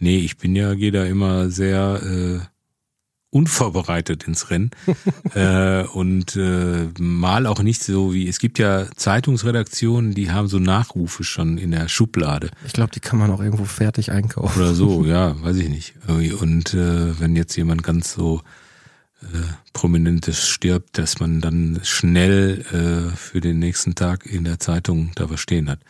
Nee, 0.00 0.18
ich 0.18 0.36
bin 0.38 0.56
ja, 0.56 0.74
gehe 0.74 0.90
da 0.92 1.04
immer 1.04 1.50
sehr 1.50 2.00
äh, 2.02 2.40
unvorbereitet 3.30 4.24
ins 4.24 4.50
Rennen 4.50 4.70
äh, 5.34 5.84
und 5.84 6.34
äh, 6.36 6.88
mal 6.98 7.46
auch 7.46 7.62
nicht 7.62 7.82
so 7.82 8.12
wie, 8.14 8.26
es 8.28 8.38
gibt 8.38 8.58
ja 8.58 8.86
Zeitungsredaktionen, 8.96 10.14
die 10.14 10.30
haben 10.30 10.48
so 10.48 10.58
Nachrufe 10.58 11.24
schon 11.24 11.58
in 11.58 11.70
der 11.70 11.88
Schublade 11.88 12.50
Ich 12.66 12.72
glaube, 12.72 12.90
die 12.92 13.00
kann 13.00 13.18
man 13.18 13.30
auch 13.30 13.40
irgendwo 13.40 13.64
fertig 13.64 14.10
einkaufen. 14.10 14.60
oder 14.60 14.74
so, 14.74 15.04
ja, 15.06 15.40
weiß 15.42 15.56
ich 15.56 15.68
nicht. 15.68 15.94
Und 16.40 16.74
äh, 16.74 17.20
wenn 17.20 17.36
jetzt 17.36 17.54
jemand 17.56 17.82
ganz 17.82 18.12
so 18.12 18.40
äh, 19.22 19.26
prominentes 19.72 20.46
stirbt, 20.46 20.98
dass 20.98 21.20
man 21.20 21.40
dann 21.40 21.80
schnell 21.82 22.64
äh, 22.72 23.16
für 23.16 23.40
den 23.40 23.58
nächsten 23.58 23.94
Tag 23.94 24.26
in 24.26 24.44
der 24.44 24.60
Zeitung 24.60 25.10
da 25.14 25.28
was 25.30 25.40
stehen 25.40 25.68
hat. 25.68 25.80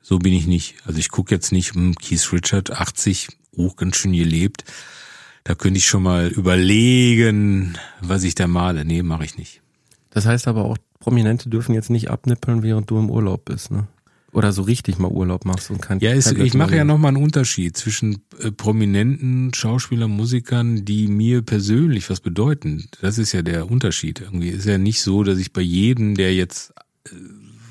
So 0.00 0.18
bin 0.18 0.32
ich 0.32 0.46
nicht. 0.46 0.76
Also 0.84 0.98
ich 0.98 1.10
gucke 1.10 1.34
jetzt 1.34 1.52
nicht, 1.52 1.74
hm, 1.74 1.94
Keith 1.94 2.32
Richard, 2.32 2.72
80, 2.72 3.28
auch 3.56 3.76
ganz 3.76 3.96
schön 3.96 4.12
gelebt. 4.12 4.64
Da 5.44 5.54
könnte 5.54 5.78
ich 5.78 5.86
schon 5.86 6.02
mal 6.02 6.28
überlegen, 6.28 7.78
was 8.00 8.22
ich 8.24 8.34
da 8.34 8.46
male. 8.46 8.84
Nee, 8.84 9.02
mache 9.02 9.24
ich 9.24 9.38
nicht. 9.38 9.60
Das 10.10 10.26
heißt 10.26 10.48
aber 10.48 10.64
auch, 10.64 10.76
Prominente 11.00 11.48
dürfen 11.48 11.74
jetzt 11.74 11.90
nicht 11.90 12.10
abnippeln, 12.10 12.62
während 12.62 12.90
du 12.90 12.98
im 12.98 13.10
Urlaub 13.10 13.44
bist, 13.44 13.70
ne? 13.70 13.86
Oder 14.34 14.52
so 14.52 14.62
richtig 14.62 14.98
mal 14.98 15.10
Urlaub 15.10 15.44
machst 15.44 15.70
und 15.70 15.82
kein 15.82 16.00
Ja, 16.00 16.12
ist, 16.12 16.24
Tablet 16.24 16.46
ich 16.46 16.54
mache 16.54 16.74
ja 16.74 16.84
mal- 16.84 16.94
nochmal 16.94 17.08
einen 17.14 17.22
Unterschied 17.22 17.76
zwischen 17.76 18.22
äh, 18.40 18.50
prominenten 18.50 19.52
Schauspielern, 19.52 20.10
Musikern, 20.10 20.86
die 20.86 21.06
mir 21.08 21.42
persönlich 21.42 22.08
was 22.08 22.20
bedeuten. 22.20 22.88
Das 23.02 23.18
ist 23.18 23.32
ja 23.32 23.42
der 23.42 23.70
Unterschied. 23.70 24.20
Irgendwie 24.22 24.48
ist 24.48 24.64
ja 24.64 24.78
nicht 24.78 25.02
so, 25.02 25.22
dass 25.22 25.36
ich 25.38 25.52
bei 25.52 25.60
jedem, 25.60 26.14
der 26.14 26.34
jetzt 26.34 26.72
äh, 27.04 27.10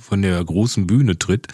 von 0.01 0.21
der 0.21 0.43
großen 0.43 0.85
Bühne 0.85 1.17
tritt, 1.17 1.47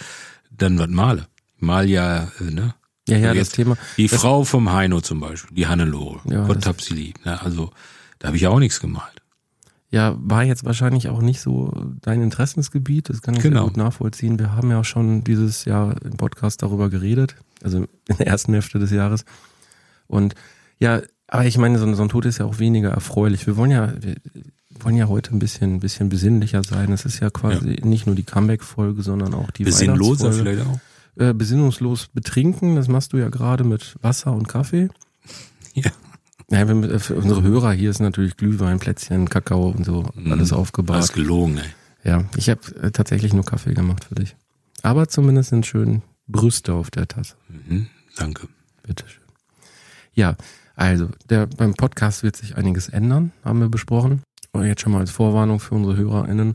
dann 0.52 0.78
was 0.78 0.90
male. 0.90 1.28
Ich 1.56 1.62
mal 1.62 1.90
ja, 1.90 2.30
äh, 2.42 2.52
ne? 2.52 2.74
Ja, 3.08 3.18
ja, 3.18 3.28
das 3.30 3.38
jetzt 3.38 3.56
Thema. 3.56 3.78
Die 3.96 4.08
das, 4.08 4.20
Frau 4.20 4.44
vom 4.44 4.74
Heino 4.74 5.00
zum 5.00 5.22
Beispiel, 5.22 5.56
die 5.56 5.68
Hannelore. 5.68 6.20
Ja, 6.30 6.46
Gott 6.46 6.58
das- 6.58 6.66
hab 6.66 6.82
sie 6.82 6.94
lieb. 6.96 7.26
Ne? 7.26 7.42
Also, 7.42 7.72
da 8.20 8.28
habe 8.28 8.36
ich 8.36 8.46
auch 8.48 8.60
nichts 8.60 8.82
gemalt. 8.82 9.17
Ja, 9.90 10.16
war 10.20 10.44
jetzt 10.44 10.66
wahrscheinlich 10.66 11.08
auch 11.10 11.22
nicht 11.22 11.40
so 11.40 11.72
dein 12.02 12.22
Interessensgebiet. 12.22 13.10
Das 13.10 13.22
kann 13.22 13.36
ich 13.36 13.42
Genau. 13.42 13.62
sehr 13.62 13.68
gut 13.70 13.78
nachvollziehen. 13.78 14.38
Wir 14.38 14.54
haben 14.54 14.70
ja 14.70 14.82
auch 14.82 14.86
schon 14.86 15.24
dieses 15.24 15.64
Jahr 15.66 15.96
im 16.04 16.18
Podcast 16.18 16.62
darüber 16.62 16.90
geredet. 16.90 17.36
Also 17.64 17.78
in 18.10 18.18
der 18.18 18.28
ersten 18.28 18.52
Hälfte 18.54 18.80
des 18.80 18.92
Jahres. 18.92 19.24
Und 20.08 20.36
ja, 20.80 21.02
aber 21.28 21.46
ich 21.46 21.58
meine, 21.58 21.80
so, 21.80 21.86
ein- 21.86 21.96
so 21.96 22.04
ein 22.04 22.10
Tod 22.10 22.26
ist 22.26 22.38
ja 22.38 22.46
auch 22.46 22.60
weniger 22.60 22.90
erfreulich. 22.92 23.48
Wir 23.48 23.56
wollen 23.56 23.72
ja, 23.72 23.94
wir 24.02 24.16
wollen 24.80 24.96
ja 24.98 25.08
heute 25.08 25.34
ein 25.34 25.40
bisschen, 25.40 25.76
ein 25.76 25.80
bisschen 25.80 26.10
besinnlicher 26.10 26.64
sein. 26.64 26.92
Es 26.92 27.06
ist 27.06 27.20
ja 27.22 27.30
quasi 27.30 27.80
nicht 27.84 28.06
nur 28.08 28.16
die 28.16 28.24
Comeback-Folge, 28.24 29.02
sondern 29.04 29.34
auch 29.34 29.52
die 29.52 29.64
Besinnloser 29.64 30.32
vielleicht 30.34 30.66
auch. 30.68 30.80
Äh, 31.16 31.34
besinnungslos 31.34 32.08
betrinken, 32.14 32.76
das 32.76 32.88
machst 32.90 33.12
du 33.14 33.18
ja 33.18 33.30
gerade 33.30 33.64
mit 33.64 33.96
Wasser 34.02 34.34
und 34.34 34.48
Kaffee. 34.48 34.90
Ja. 35.74 35.90
Ja, 36.50 36.62
äh, 36.62 37.00
für 37.00 37.16
unsere 37.16 37.42
Hörer 37.42 37.72
hier 37.74 37.90
ist 37.90 38.00
natürlich 38.00 38.38
Glühwein, 38.38 38.80
Plätzchen, 38.80 39.30
Kakao 39.30 39.70
und 39.70 39.86
so 39.86 40.06
alles 40.30 40.54
aufgebaut. 40.54 41.00
Ist 41.00 41.14
gelogen, 41.14 41.58
ey. 41.58 41.70
Ja, 42.04 42.24
ich 42.38 42.50
habe 42.50 42.62
äh, 42.82 42.92
tatsächlich 42.92 43.34
nur 43.34 43.44
Kaffee 43.44 43.74
gemacht 43.74 44.06
für 44.06 44.16
dich. 44.16 44.36
Aber 44.82 45.10
zumindest 45.10 45.50
sind 45.50 45.66
schön 45.66 46.04
Brüste 46.28 46.74
auf 46.74 46.90
der 46.90 47.08
Tasse. 47.08 47.36
Mhm, 47.50 47.88
danke. 48.16 48.48
Bitteschön. 48.84 49.24
Ja, 50.14 50.36
also 50.76 51.10
der, 51.30 51.48
beim 51.48 51.74
Podcast 51.74 52.24
wird 52.24 52.38
sich 52.38 52.56
einiges 52.56 52.88
ändern, 52.88 53.32
haben 53.44 53.60
wir 53.60 53.70
besprochen. 53.70 54.22
Und 54.52 54.66
jetzt 54.66 54.82
schon 54.82 54.94
mal 54.94 55.00
als 55.00 55.12
Vorwarnung 55.12 55.60
für 55.60 55.76
unsere 55.76 55.98
HörerInnen. 55.98 56.54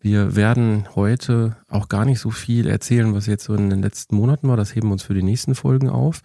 Wir 0.00 0.36
werden 0.36 0.86
heute 0.94 1.56
auch 1.68 1.88
gar 1.88 2.04
nicht 2.04 2.20
so 2.20 2.30
viel 2.30 2.68
erzählen, 2.68 3.14
was 3.14 3.26
jetzt 3.26 3.44
so 3.44 3.54
in 3.54 3.70
den 3.70 3.82
letzten 3.82 4.16
Monaten 4.16 4.48
war. 4.48 4.56
Das 4.56 4.74
heben 4.74 4.88
wir 4.88 4.92
uns 4.92 5.02
für 5.02 5.14
die 5.14 5.22
nächsten 5.22 5.54
Folgen 5.54 5.88
auf. 5.88 6.20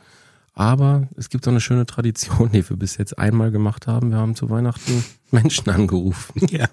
Aber 0.53 1.07
es 1.15 1.29
gibt 1.29 1.45
so 1.45 1.51
eine 1.51 1.61
schöne 1.61 1.85
Tradition, 1.85 2.51
die 2.51 2.67
wir 2.69 2.77
bis 2.77 2.97
jetzt 2.97 3.17
einmal 3.17 3.51
gemacht 3.51 3.87
haben. 3.87 4.11
Wir 4.11 4.17
haben 4.17 4.35
zu 4.35 4.49
Weihnachten 4.49 5.03
Menschen 5.31 5.69
angerufen. 5.69 6.45
Ja. 6.49 6.67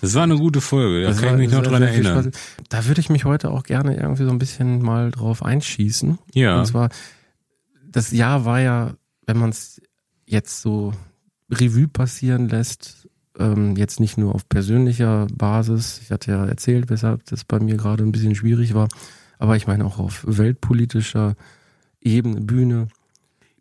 Das 0.00 0.14
war 0.14 0.24
eine 0.24 0.36
gute 0.36 0.60
Folge, 0.60 1.02
da 1.02 1.08
Das 1.08 1.18
kann 1.18 1.26
war 1.26 1.34
ich 1.34 1.46
mich 1.48 1.52
noch 1.56 1.62
dran 1.62 1.82
erinnern. 1.82 2.24
Spaß. 2.24 2.42
Da 2.68 2.86
würde 2.86 3.00
ich 3.00 3.08
mich 3.08 3.24
heute 3.24 3.50
auch 3.50 3.62
gerne 3.62 3.96
irgendwie 3.96 4.24
so 4.24 4.30
ein 4.30 4.38
bisschen 4.38 4.82
mal 4.82 5.12
drauf 5.12 5.44
einschießen. 5.44 6.18
Ja. 6.34 6.58
Und 6.58 6.66
zwar, 6.66 6.88
das 7.88 8.10
Jahr 8.10 8.44
war 8.44 8.60
ja, 8.60 8.94
wenn 9.26 9.38
man 9.38 9.50
es 9.50 9.80
jetzt 10.26 10.60
so 10.60 10.92
Revue 11.50 11.86
passieren 11.86 12.48
lässt, 12.48 13.08
ähm, 13.38 13.76
jetzt 13.76 14.00
nicht 14.00 14.18
nur 14.18 14.34
auf 14.34 14.48
persönlicher 14.48 15.28
Basis. 15.32 16.00
Ich 16.02 16.10
hatte 16.10 16.32
ja 16.32 16.46
erzählt, 16.46 16.90
weshalb 16.90 17.24
das 17.26 17.44
bei 17.44 17.60
mir 17.60 17.76
gerade 17.76 18.02
ein 18.02 18.12
bisschen 18.12 18.34
schwierig 18.34 18.74
war. 18.74 18.88
Aber 19.38 19.56
ich 19.56 19.66
meine 19.68 19.84
auch 19.84 19.98
auf 19.98 20.24
weltpolitischer 20.26 21.36
Ebene, 22.02 22.40
Bühne. 22.40 22.88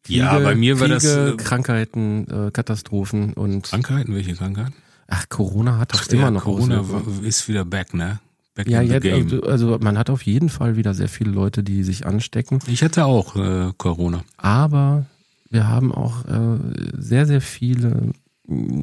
Ja, 0.07 0.39
bei 0.39 0.55
mir 0.55 0.79
war 0.79 0.87
das, 0.87 1.03
Kriege, 1.03 1.33
äh, 1.33 1.37
Krankheiten, 1.37 2.27
äh, 2.27 2.51
Katastrophen 2.51 3.33
und 3.33 3.63
Krankheiten, 3.63 4.15
welche 4.15 4.33
Krankheiten? 4.33 4.73
ach, 5.11 5.29
Corona 5.29 5.77
hat 5.77 5.93
doch 5.93 6.07
immer 6.07 6.21
ja, 6.23 6.31
noch 6.31 6.43
Corona 6.43 6.79
Auswirkungen. 6.79 7.23
ist 7.25 7.47
wieder 7.47 7.65
back, 7.65 7.93
ne? 7.93 8.19
Back 8.55 8.67
Ja, 8.67 8.81
in 8.81 8.87
the 8.87 8.93
jetzt, 8.95 9.03
game. 9.03 9.23
also, 9.23 9.43
also 9.43 9.77
man 9.79 9.97
hat 9.97 10.09
auf 10.09 10.23
jeden 10.23 10.49
Fall 10.49 10.75
wieder 10.75 10.93
sehr 10.93 11.09
viele 11.09 11.31
Leute, 11.31 11.63
die 11.63 11.83
sich 11.83 12.05
anstecken. 12.05 12.59
Ich 12.67 12.83
hatte 12.83 13.05
auch 13.05 13.35
äh, 13.35 13.71
Corona. 13.77 14.23
Aber 14.37 15.05
wir 15.49 15.67
haben 15.67 15.91
auch 15.91 16.25
äh, 16.25 16.57
sehr, 16.97 17.25
sehr 17.25 17.41
viele, 17.41 18.11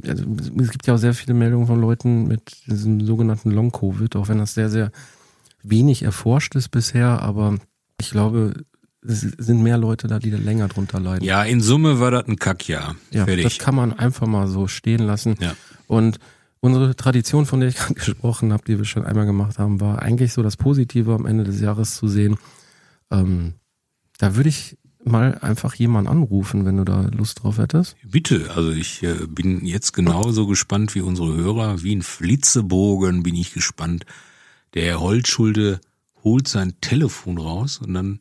also 0.07 0.25
es 0.59 0.71
gibt 0.71 0.87
ja 0.87 0.95
auch 0.95 0.99
sehr 0.99 1.15
viele 1.15 1.35
Meldungen 1.35 1.67
von 1.67 1.81
Leuten 1.81 2.29
mit 2.29 2.67
diesem 2.67 3.05
sogenannten 3.05 3.51
Long-Covid, 3.51 4.17
auch 4.17 4.29
wenn 4.29 4.39
das 4.39 4.55
sehr, 4.55 4.71
sehr 4.71 4.93
wenig 5.63 6.03
erforscht 6.03 6.55
ist 6.55 6.69
bisher, 6.69 7.23
aber 7.23 7.59
ich 8.01 8.11
glaube, 8.11 8.55
sind 9.09 9.63
mehr 9.63 9.79
Leute 9.79 10.07
da, 10.07 10.19
die 10.19 10.31
da 10.31 10.37
länger 10.37 10.69
drunter 10.69 11.01
leiden. 11.01 11.25
Ja, 11.25 11.43
in 11.43 11.61
Summe 11.61 11.99
war 11.99 12.11
das 12.11 12.27
ein 12.29 12.37
Kackjahr. 12.37 12.97
Ja, 13.11 13.25
das 13.25 13.35
Fertig. 13.35 13.59
kann 13.59 13.75
man 13.75 13.93
einfach 13.93 14.27
mal 14.27 14.47
so 14.49 14.69
stehen 14.69 15.01
lassen. 15.01 15.37
Ja. 15.41 15.55
Und 15.87 16.19
unsere 16.61 16.95
Tradition, 16.95 17.47
von 17.47 17.61
der 17.61 17.71
ich 17.71 17.77
gerade 17.79 17.95
gesprochen 17.95 18.53
habe, 18.53 18.65
die 18.67 18.77
wir 18.77 18.85
schon 18.85 19.05
einmal 19.05 19.27
gemacht 19.27 19.59
haben, 19.59 19.81
war 19.81 20.03
eigentlich 20.03 20.33
so 20.33 20.43
das 20.43 20.57
Positive 20.57 21.15
am 21.15 21.27
Ende 21.27 21.45
des 21.45 21.61
Jahres 21.61 21.97
zu 21.97 22.07
sehen. 22.07 22.37
Ähm, 23.11 23.55
da 24.19 24.37
würde 24.37 24.51
ich 24.51 24.77
mal 25.05 25.39
einfach 25.39 25.75
jemanden 25.75 26.11
anrufen, 26.11 26.67
wenn 26.67 26.77
du 26.77 26.85
da 26.85 27.03
Lust 27.03 27.43
drauf 27.43 27.57
hättest. 27.59 27.97
Bitte, 28.05 28.51
also 28.55 28.73
ich 28.73 29.03
äh, 29.03 29.27
bin 29.27 29.65
jetzt 29.65 29.93
genauso 29.93 30.47
gespannt 30.47 30.95
wie 30.95 31.01
unsere 31.01 31.35
Hörer. 31.35 31.83
Wie 31.83 31.95
ein 31.95 32.03
Flitzebogen 32.03 33.23
bin 33.23 33.35
ich 33.37 33.55
gespannt. 33.55 34.05
Der 34.75 34.85
Herr 34.85 35.01
Holzschulde 35.01 35.81
holt 36.23 36.47
sein 36.47 36.75
Telefon 36.83 37.39
raus 37.39 37.79
und 37.79 37.95
dann 37.95 38.21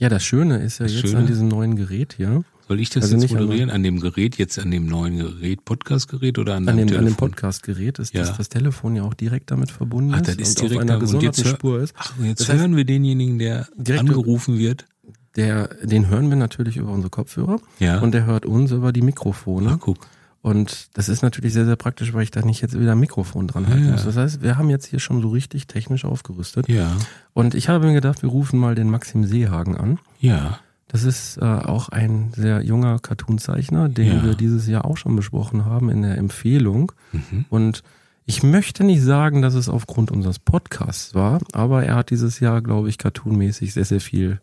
Ja, 0.00 0.08
das 0.08 0.24
Schöne 0.24 0.58
ist 0.58 0.78
ja 0.80 0.86
Das 0.86 0.94
jetzt 0.94 1.02
Schöne? 1.02 1.18
an 1.18 1.26
diesem 1.26 1.46
neuen 1.48 1.76
Gerät 1.76 2.14
hier, 2.16 2.42
soll 2.66 2.80
ich 2.80 2.90
das 2.90 3.04
Also 3.04 3.16
jetzt 3.18 3.32
moderieren? 3.32 3.70
An 3.70 3.82
dem 3.82 4.00
Gerät, 4.00 4.36
jetzt 4.38 4.58
an 4.58 4.70
dem 4.70 4.86
neuen 4.86 5.18
Gerät, 5.18 5.64
Podcast-Gerät 5.64 6.38
oder 6.38 6.54
an, 6.56 6.66
an 6.68 6.76
dem, 6.76 6.82
an 6.82 6.86
dem 6.88 6.96
Telefon? 6.96 7.16
Podcast-Gerät, 7.30 7.98
ist 7.98 8.14
Ja. 8.14 8.22
dass 8.22 8.36
das 8.36 8.48
Telefon 8.48 8.96
ja 8.96 9.02
auch 9.02 9.14
direkt 9.14 9.50
damit 9.50 9.70
verbunden 9.70 10.12
Ach, 10.14 10.20
ist 10.22 10.28
das 10.28 10.36
ist 10.36 10.60
und 10.62 10.70
direkt 10.70 10.84
auf 10.84 10.90
einer 10.90 10.98
gesonderten 11.00 11.44
Spur 11.44 11.80
ist. 11.80 11.94
Ach, 11.98 12.18
und 12.18 12.24
jetzt 12.24 12.40
Das 12.40 12.48
heißt- 12.48 12.58
hören 12.60 12.76
wir 12.76 12.84
denjenigen, 12.84 13.38
der 13.38 13.68
Direkt- 13.76 14.00
angerufen 14.08 14.58
wird. 14.58 14.86
Der, 15.36 15.68
den 15.84 16.08
hören 16.08 16.28
wir 16.28 16.36
natürlich 16.36 16.76
über 16.76 16.90
unsere 16.90 17.10
Kopfhörer 17.10 17.60
Ja. 17.78 18.00
und 18.00 18.12
der 18.14 18.24
hört 18.26 18.46
uns 18.46 18.72
über 18.72 18.92
die 18.92 19.02
Mikrofone. 19.02 19.70
Ach, 19.74 19.78
guck. 19.80 19.98
Und 20.42 20.88
das 20.96 21.08
ist 21.10 21.22
natürlich 21.22 21.52
sehr, 21.52 21.66
sehr 21.66 21.76
praktisch, 21.76 22.14
weil 22.14 22.22
ich 22.22 22.30
da 22.30 22.40
nicht 22.40 22.62
jetzt 22.62 22.78
wieder 22.78 22.92
ein 22.92 23.00
Mikrofon 23.00 23.46
dran 23.46 23.66
halten 23.68 23.84
Ja. 23.86 23.92
muss. 23.92 24.04
Das 24.04 24.16
heißt, 24.16 24.42
wir 24.42 24.56
haben 24.56 24.70
jetzt 24.70 24.86
hier 24.86 24.98
schon 24.98 25.20
so 25.20 25.28
richtig 25.28 25.66
technisch 25.66 26.04
aufgerüstet. 26.06 26.66
Ja. 26.68 26.96
Und 27.34 27.54
ich 27.54 27.68
habe 27.68 27.86
mir 27.86 27.92
gedacht, 27.92 28.22
wir 28.22 28.30
rufen 28.30 28.58
mal 28.58 28.74
den 28.74 28.88
Maxim 28.90 29.24
Seehagen 29.24 29.76
an. 29.76 29.98
Ja. 30.18 30.58
Das 30.88 31.04
ist 31.04 31.36
äh, 31.36 31.44
auch 31.44 31.90
ein 31.90 32.32
sehr 32.34 32.62
junger 32.62 32.98
Cartoonzeichner, 32.98 33.88
den 33.90 34.06
Ja. 34.16 34.24
wir 34.24 34.34
dieses 34.34 34.66
Jahr 34.66 34.86
auch 34.86 34.96
schon 34.96 35.14
besprochen 35.14 35.66
haben 35.66 35.90
in 35.90 36.02
der 36.02 36.16
Empfehlung. 36.18 36.90
Mhm. 37.12 37.44
Und 37.50 37.82
ich 38.24 38.42
möchte 38.42 38.82
nicht 38.82 39.02
sagen, 39.02 39.42
dass 39.42 39.54
es 39.54 39.68
aufgrund 39.68 40.10
unseres 40.10 40.38
Podcasts 40.38 41.14
war, 41.14 41.40
aber 41.52 41.84
er 41.84 41.96
hat 41.96 42.10
dieses 42.10 42.40
Jahr, 42.40 42.62
glaube 42.62 42.88
ich, 42.88 42.96
cartoonmäßig 42.98 43.74
sehr, 43.74 43.84
sehr 43.84 44.00
viel 44.00 44.40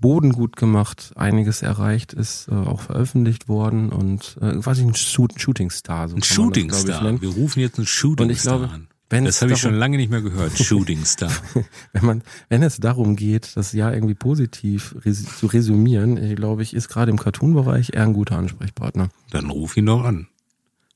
Boden 0.00 0.32
gut 0.32 0.56
gemacht, 0.56 1.12
einiges 1.16 1.62
erreicht, 1.62 2.12
ist 2.12 2.48
äh, 2.48 2.54
auch 2.54 2.80
veröffentlicht 2.80 3.48
worden 3.48 3.90
und 3.90 4.38
äh, 4.40 4.56
quasi 4.60 4.82
ein 4.84 4.94
Shoot 4.94 5.40
Shooting 5.40 5.70
Star. 5.70 6.08
So 6.08 6.16
Ein 6.16 6.20
kann 6.20 6.20
man 6.20 6.20
das, 6.20 6.28
Shooting 6.28 6.68
glaub 6.68 6.78
ich, 6.80 6.86
Star. 6.86 7.02
nennen. 7.02 7.20
Wir 7.20 7.28
rufen 7.30 7.60
jetzt 7.60 7.78
einen 7.78 7.86
Shooting 7.86 8.26
Und 8.26 8.30
ich 8.30 8.40
Star 8.40 8.58
glaube, 8.58 8.72
an. 8.72 8.88
wenn 9.10 9.24
Das 9.24 9.42
habe 9.42 9.52
ich 9.52 9.58
schon 9.58 9.74
lange 9.74 9.96
nicht 9.96 10.10
mehr 10.10 10.22
gehört. 10.22 10.56
Shooting 10.58 11.04
Star. 11.04 11.32
wenn 11.92 12.04
man, 12.04 12.22
wenn 12.48 12.62
es 12.62 12.78
darum 12.78 13.16
geht, 13.16 13.56
das 13.56 13.72
Jahr 13.72 13.92
irgendwie 13.92 14.14
positiv 14.14 14.94
res 15.04 15.24
zu 15.38 15.46
resümieren, 15.46 16.16
ich 16.16 16.36
glaube 16.36 16.62
ich, 16.62 16.74
ist 16.74 16.88
gerade 16.88 17.10
im 17.10 17.18
Cartoon-Bereich 17.18 17.94
eher 17.94 18.04
ein 18.04 18.12
guter 18.12 18.38
Ansprechpartner. 18.38 19.08
Dann 19.30 19.50
ruf 19.50 19.76
ihn 19.76 19.86
doch 19.86 20.04
an. 20.04 20.28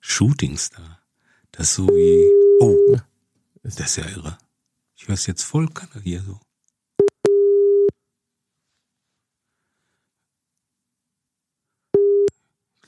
Shooting 0.01 0.57
Star. 0.57 1.01
Das 1.51 1.69
ist 1.69 1.75
so 1.75 1.87
wie. 1.89 2.31
Oh, 2.61 2.97
das 3.63 3.79
ist 3.79 3.97
ja 3.97 4.05
irre. 4.09 4.39
Ich 4.97 5.09
höre 5.09 5.15
es 5.15 5.27
jetzt 5.27 5.43
voll 5.43 5.69
hier 6.05 6.23
so. 6.23 6.39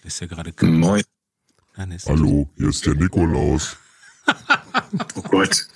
Lässt 0.04 0.20
ja 0.20 0.26
gerade 0.26 0.52
Kanne. 0.52 0.72
Moin. 0.72 1.02
Nein, 1.76 1.92
ist 1.92 2.08
Hallo, 2.08 2.48
hier 2.56 2.68
ist 2.68 2.84
der 2.86 2.94
Nikolaus. 2.94 3.76
Oh 5.16 5.22
Gott. 5.22 5.66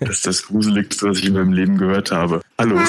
Das 0.00 0.10
ist 0.10 0.26
das 0.26 0.42
Gruseligste, 0.42 1.08
was 1.08 1.18
ich 1.18 1.26
in 1.26 1.34
meinem 1.34 1.52
Leben 1.52 1.78
gehört 1.78 2.10
habe. 2.10 2.42
Hallo. 2.58 2.80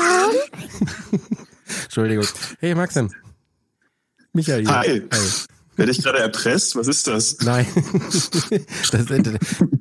Entschuldigung. 1.84 2.26
Hey 2.60 2.74
Maxim. 2.74 3.12
Michael. 4.34 4.68
Hi. 4.68 5.04
Werde 5.76 5.92
ich 5.92 6.02
gerade 6.02 6.20
erpresst? 6.20 6.76
Was 6.76 6.88
ist 6.88 7.08
das? 7.08 7.38
Nein. 7.42 7.68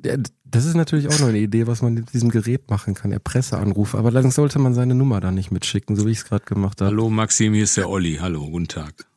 das, 0.01 0.17
das 0.43 0.65
ist 0.65 0.75
natürlich 0.75 1.07
auch 1.07 1.19
noch 1.19 1.29
eine 1.29 1.39
Idee, 1.39 1.65
was 1.65 1.81
man 1.81 1.95
mit 1.95 2.13
diesem 2.13 2.29
Gerät 2.29 2.69
machen 2.69 2.93
kann, 2.93 3.11
Erpresseanrufe. 3.11 3.97
Aber 3.97 4.11
dann 4.11 4.29
sollte 4.29 4.59
man 4.59 4.75
seine 4.75 4.93
Nummer 4.93 5.19
da 5.19 5.31
nicht 5.31 5.51
mitschicken, 5.51 5.95
so 5.95 6.05
wie 6.05 6.11
ich 6.11 6.19
es 6.19 6.25
gerade 6.25 6.45
gemacht 6.45 6.81
habe. 6.81 6.91
Hallo 6.91 7.09
Maxim, 7.09 7.53
hier 7.53 7.63
ist 7.63 7.77
der 7.77 7.89
Olli. 7.89 8.17
Hallo, 8.21 8.49
guten 8.49 8.67
Tag. 8.67 9.07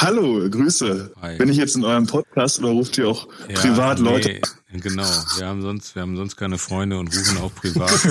Hallo, 0.00 0.48
Grüße. 0.48 1.12
Hi. 1.20 1.36
Bin 1.38 1.48
ich 1.48 1.56
jetzt 1.56 1.74
in 1.74 1.84
eurem 1.84 2.06
Podcast 2.06 2.60
oder 2.60 2.68
ruft 2.68 2.96
ihr 2.98 3.08
auch 3.08 3.26
privat 3.54 3.98
Leute? 3.98 4.40
Nee, 4.70 4.80
genau. 4.80 5.02
Wir 5.36 5.46
haben 5.46 5.60
sonst, 5.60 5.96
wir 5.96 6.02
haben 6.02 6.16
sonst 6.16 6.36
keine 6.36 6.56
Freunde 6.56 6.98
und 6.98 7.08
rufen 7.08 7.38
auch 7.38 7.52
privat. 7.52 7.90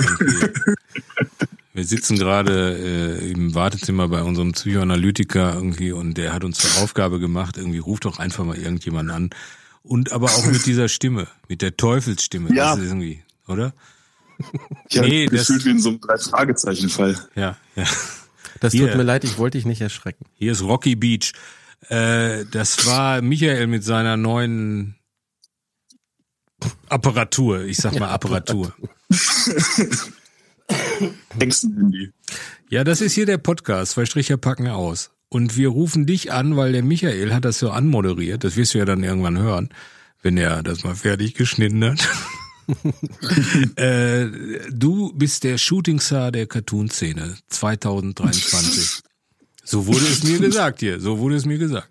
wir 1.72 1.84
sitzen 1.84 2.18
gerade 2.18 2.76
äh, 3.22 3.30
im 3.30 3.54
Wartezimmer 3.54 4.06
bei 4.08 4.22
unserem 4.22 4.52
Psychoanalytiker 4.52 5.54
irgendwie 5.54 5.92
und 5.92 6.18
der 6.18 6.34
hat 6.34 6.44
uns 6.44 6.58
zur 6.58 6.82
Aufgabe 6.82 7.20
gemacht, 7.20 7.56
irgendwie 7.56 7.78
ruft 7.78 8.04
doch 8.04 8.18
einfach 8.18 8.44
mal 8.44 8.58
irgendjemand 8.58 9.10
an. 9.10 9.30
Und 9.82 10.12
aber 10.12 10.26
auch 10.26 10.44
mit 10.44 10.66
dieser 10.66 10.90
Stimme, 10.90 11.26
mit 11.48 11.62
der 11.62 11.78
Teufelsstimme. 11.78 12.54
Ja. 12.54 12.74
Das 12.74 12.84
ist 12.84 12.90
irgendwie, 12.90 13.22
oder? 13.46 13.72
Ich 14.90 15.00
Nee, 15.00 15.24
das- 15.26 15.46
gefühlt 15.46 15.64
wie 15.64 15.70
in 15.70 15.80
so 15.80 15.88
einem 15.88 16.00
Drei-Fragezeichen-Fall. 16.02 17.16
Ja, 17.34 17.56
ja. 17.76 17.84
Das 18.60 18.72
Hier. 18.72 18.88
tut 18.88 18.96
mir 18.96 19.04
leid, 19.04 19.24
ich 19.24 19.38
wollte 19.38 19.56
dich 19.56 19.64
nicht 19.66 19.80
erschrecken. 19.80 20.26
Hier 20.34 20.52
ist 20.52 20.62
Rocky 20.62 20.94
Beach. 20.96 21.32
Äh, 21.88 22.44
das 22.50 22.86
war 22.86 23.22
Michael 23.22 23.66
mit 23.66 23.84
seiner 23.84 24.16
neuen 24.16 24.96
Apparatur. 26.88 27.64
Ich 27.64 27.78
sag 27.78 27.98
mal 27.98 28.08
Apparatur. 28.08 28.74
Ja, 32.68 32.84
das 32.84 33.00
ist 33.00 33.14
hier 33.14 33.26
der 33.26 33.38
Podcast. 33.38 33.92
Zwei 33.92 34.06
Stricher 34.06 34.36
packen 34.36 34.68
aus. 34.68 35.10
Und 35.30 35.56
wir 35.56 35.68
rufen 35.68 36.06
dich 36.06 36.32
an, 36.32 36.56
weil 36.56 36.72
der 36.72 36.82
Michael 36.82 37.34
hat 37.34 37.44
das 37.44 37.58
so 37.58 37.70
anmoderiert. 37.70 38.44
Das 38.44 38.56
wirst 38.56 38.74
du 38.74 38.78
ja 38.78 38.84
dann 38.84 39.04
irgendwann 39.04 39.38
hören, 39.38 39.68
wenn 40.22 40.36
er 40.36 40.62
das 40.62 40.84
mal 40.84 40.94
fertig 40.94 41.34
geschnitten 41.34 41.84
hat. 41.84 42.08
äh, 43.76 44.26
du 44.70 45.12
bist 45.14 45.44
der 45.44 45.58
Shooting 45.58 46.00
Star 46.00 46.32
der 46.32 46.46
Cartoon-Szene 46.46 47.36
2023. 47.48 49.02
So 49.70 49.86
wurde 49.86 50.06
es 50.06 50.24
mir 50.24 50.38
gesagt 50.48 50.80
hier. 50.80 50.98
So 51.00 51.18
wurde 51.18 51.36
es 51.36 51.44
mir 51.44 51.58
gesagt. 51.58 51.90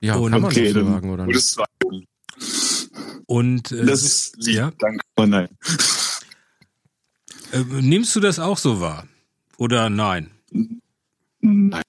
Ja, 0.00 0.16
Und 0.16 0.32
kann 0.32 0.42
man 0.42 0.50
Okay, 0.50 0.72
so 0.72 0.84
sagen, 0.84 1.10
oder 1.10 1.26
nicht? 1.26 1.56
Und 3.26 3.70
äh, 3.70 3.84
Das 3.84 4.02
ist 4.02 4.36
lieb, 4.38 4.56
ja? 4.56 4.72
danke, 4.78 5.00
aber 5.14 5.26
nein. 5.26 5.48
äh, 7.52 7.58
nimmst 7.80 8.16
du 8.16 8.20
das 8.20 8.38
auch 8.38 8.58
so 8.58 8.80
wahr? 8.80 9.06
Oder 9.56 9.88
nein? 9.90 10.30
Nein. 11.40 11.82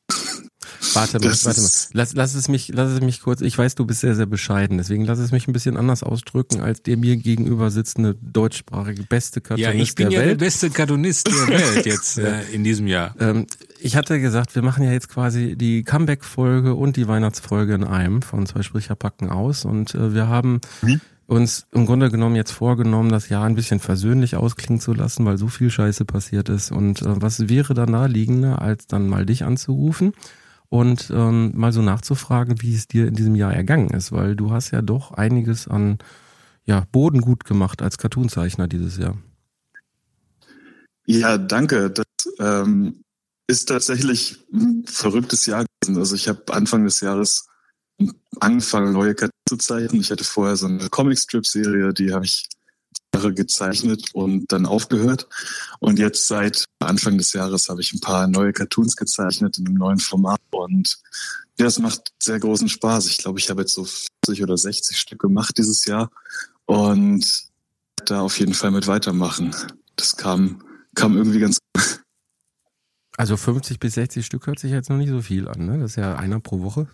Warte 0.93 1.19
mal, 1.19 1.29
Das 1.29 1.45
warte 1.45 1.61
mal. 1.61 1.69
Lass, 1.93 2.13
lass 2.13 2.33
es 2.35 2.47
mich, 2.47 2.69
lass 2.73 2.91
es 2.91 3.01
mich 3.01 3.21
kurz. 3.21 3.41
Ich 3.41 3.57
weiß, 3.57 3.75
du 3.75 3.85
bist 3.85 4.01
sehr, 4.01 4.15
sehr 4.15 4.25
bescheiden. 4.25 4.77
Deswegen 4.77 5.05
lass 5.05 5.19
es 5.19 5.31
mich 5.31 5.47
ein 5.47 5.53
bisschen 5.53 5.77
anders 5.77 6.03
ausdrücken 6.03 6.61
als 6.61 6.81
der 6.83 6.97
mir 6.97 7.17
gegenüber 7.17 7.71
sitzende 7.71 8.15
deutschsprachige 8.21 9.03
beste 9.03 9.39
Ja, 9.39 9.47
Cartoonist 9.47 9.89
ich 9.89 9.95
bin 9.95 10.09
der 10.09 10.19
ja 10.19 10.25
Welt. 10.25 10.39
der 10.39 10.45
beste 10.45 10.69
Cartoonist 10.69 11.27
der 11.27 11.47
Welt 11.47 11.85
jetzt 11.85 12.17
äh, 12.17 12.41
in 12.51 12.63
diesem 12.63 12.87
Jahr. 12.87 13.15
Ähm, 13.19 13.47
ich 13.79 13.95
hatte 13.95 14.19
gesagt, 14.21 14.53
wir 14.55 14.61
machen 14.61 14.83
ja 14.83 14.91
jetzt 14.91 15.09
quasi 15.09 15.55
die 15.55 15.83
Comeback-Folge 15.83 16.75
und 16.75 16.95
die 16.97 17.07
Weihnachtsfolge 17.07 17.73
in 17.73 17.83
einem 17.83 18.21
von 18.21 18.45
zwei 18.45 18.61
Spricher 18.61 18.95
packen 18.95 19.29
aus 19.29 19.65
und 19.65 19.95
äh, 19.95 20.13
wir 20.13 20.27
haben 20.27 20.61
uns 21.27 21.65
im 21.71 21.85
Grunde 21.85 22.11
genommen 22.11 22.35
jetzt 22.35 22.51
vorgenommen, 22.51 23.09
das 23.09 23.29
Jahr 23.29 23.45
ein 23.45 23.55
bisschen 23.55 23.79
versöhnlich 23.79 24.35
ausklingen 24.35 24.81
zu 24.81 24.93
lassen, 24.93 25.23
weil 25.25 25.37
so 25.37 25.47
viel 25.47 25.69
Scheiße 25.69 26.03
passiert 26.03 26.49
ist 26.49 26.71
und 26.71 27.01
äh, 27.01 27.21
was 27.21 27.47
wäre 27.47 27.73
da 27.73 27.85
naheliegender, 27.85 28.61
als 28.61 28.85
dann 28.87 29.07
mal 29.07 29.25
dich 29.25 29.43
anzurufen 29.45 30.13
und 30.71 31.11
ähm, 31.13 31.51
mal 31.53 31.73
so 31.73 31.81
nachzufragen, 31.81 32.61
wie 32.61 32.73
es 32.73 32.87
dir 32.87 33.05
in 33.05 33.13
diesem 33.13 33.35
Jahr 33.35 33.53
ergangen 33.53 33.89
ist, 33.89 34.13
weil 34.13 34.37
du 34.37 34.51
hast 34.51 34.71
ja 34.71 34.81
doch 34.81 35.11
einiges 35.11 35.67
an 35.67 35.97
ja, 36.63 36.87
Boden 36.93 37.19
gut 37.19 37.43
gemacht 37.43 37.81
als 37.81 37.97
Cartoonzeichner 37.97 38.69
dieses 38.69 38.97
Jahr. 38.97 39.17
Ja, 41.05 41.37
danke. 41.37 41.91
Das 41.91 42.05
ähm, 42.39 43.03
ist 43.47 43.65
tatsächlich 43.65 44.37
ein 44.53 44.85
verrücktes 44.87 45.45
Jahr 45.45 45.65
gewesen. 45.81 45.99
Also 45.99 46.15
ich 46.15 46.29
habe 46.29 46.41
Anfang 46.53 46.85
des 46.85 47.01
Jahres 47.01 47.49
angefangen, 48.39 48.93
neue 48.93 49.13
Karten 49.13 49.33
zu 49.49 49.57
zeichnen. 49.57 49.99
Ich 49.99 50.09
hatte 50.09 50.23
vorher 50.23 50.55
so 50.55 50.67
eine 50.67 50.87
Comicstrip-Serie, 50.87 51.93
die 51.93 52.13
habe 52.13 52.23
ich 52.23 52.47
Jahre 53.13 53.33
gezeichnet 53.33 54.09
und 54.13 54.51
dann 54.51 54.65
aufgehört. 54.65 55.27
Und 55.79 55.99
jetzt 55.99 56.27
seit 56.27 56.65
Anfang 56.79 57.17
des 57.17 57.33
Jahres 57.33 57.69
habe 57.69 57.81
ich 57.81 57.93
ein 57.93 57.99
paar 57.99 58.27
neue 58.27 58.53
Cartoons 58.53 58.95
gezeichnet 58.95 59.57
in 59.57 59.67
einem 59.67 59.77
neuen 59.77 59.99
Format. 59.99 60.39
Und 60.51 60.97
ja, 61.59 61.65
es 61.65 61.79
macht 61.79 62.11
sehr 62.21 62.39
großen 62.39 62.69
Spaß. 62.69 63.07
Ich 63.07 63.17
glaube, 63.19 63.39
ich 63.39 63.49
habe 63.49 63.61
jetzt 63.61 63.73
so 63.73 63.85
40 64.25 64.43
oder 64.43 64.57
60 64.57 64.97
Stück 64.97 65.19
gemacht 65.19 65.57
dieses 65.57 65.85
Jahr 65.85 66.09
und 66.65 67.25
da 68.05 68.21
auf 68.21 68.39
jeden 68.39 68.53
Fall 68.53 68.71
mit 68.71 68.87
weitermachen. 68.87 69.55
Das 69.95 70.15
kam, 70.15 70.63
kam 70.95 71.15
irgendwie 71.15 71.39
ganz 71.39 71.59
Also 73.17 73.37
50 73.37 73.79
bis 73.79 73.93
60 73.93 74.25
Stück 74.25 74.47
hört 74.47 74.59
sich 74.59 74.71
jetzt 74.71 74.89
noch 74.89 74.97
nicht 74.97 75.09
so 75.09 75.21
viel 75.21 75.47
an, 75.47 75.65
ne? 75.65 75.79
Das 75.79 75.91
ist 75.91 75.97
ja 75.97 76.15
einer 76.15 76.39
pro 76.39 76.61
Woche. 76.61 76.87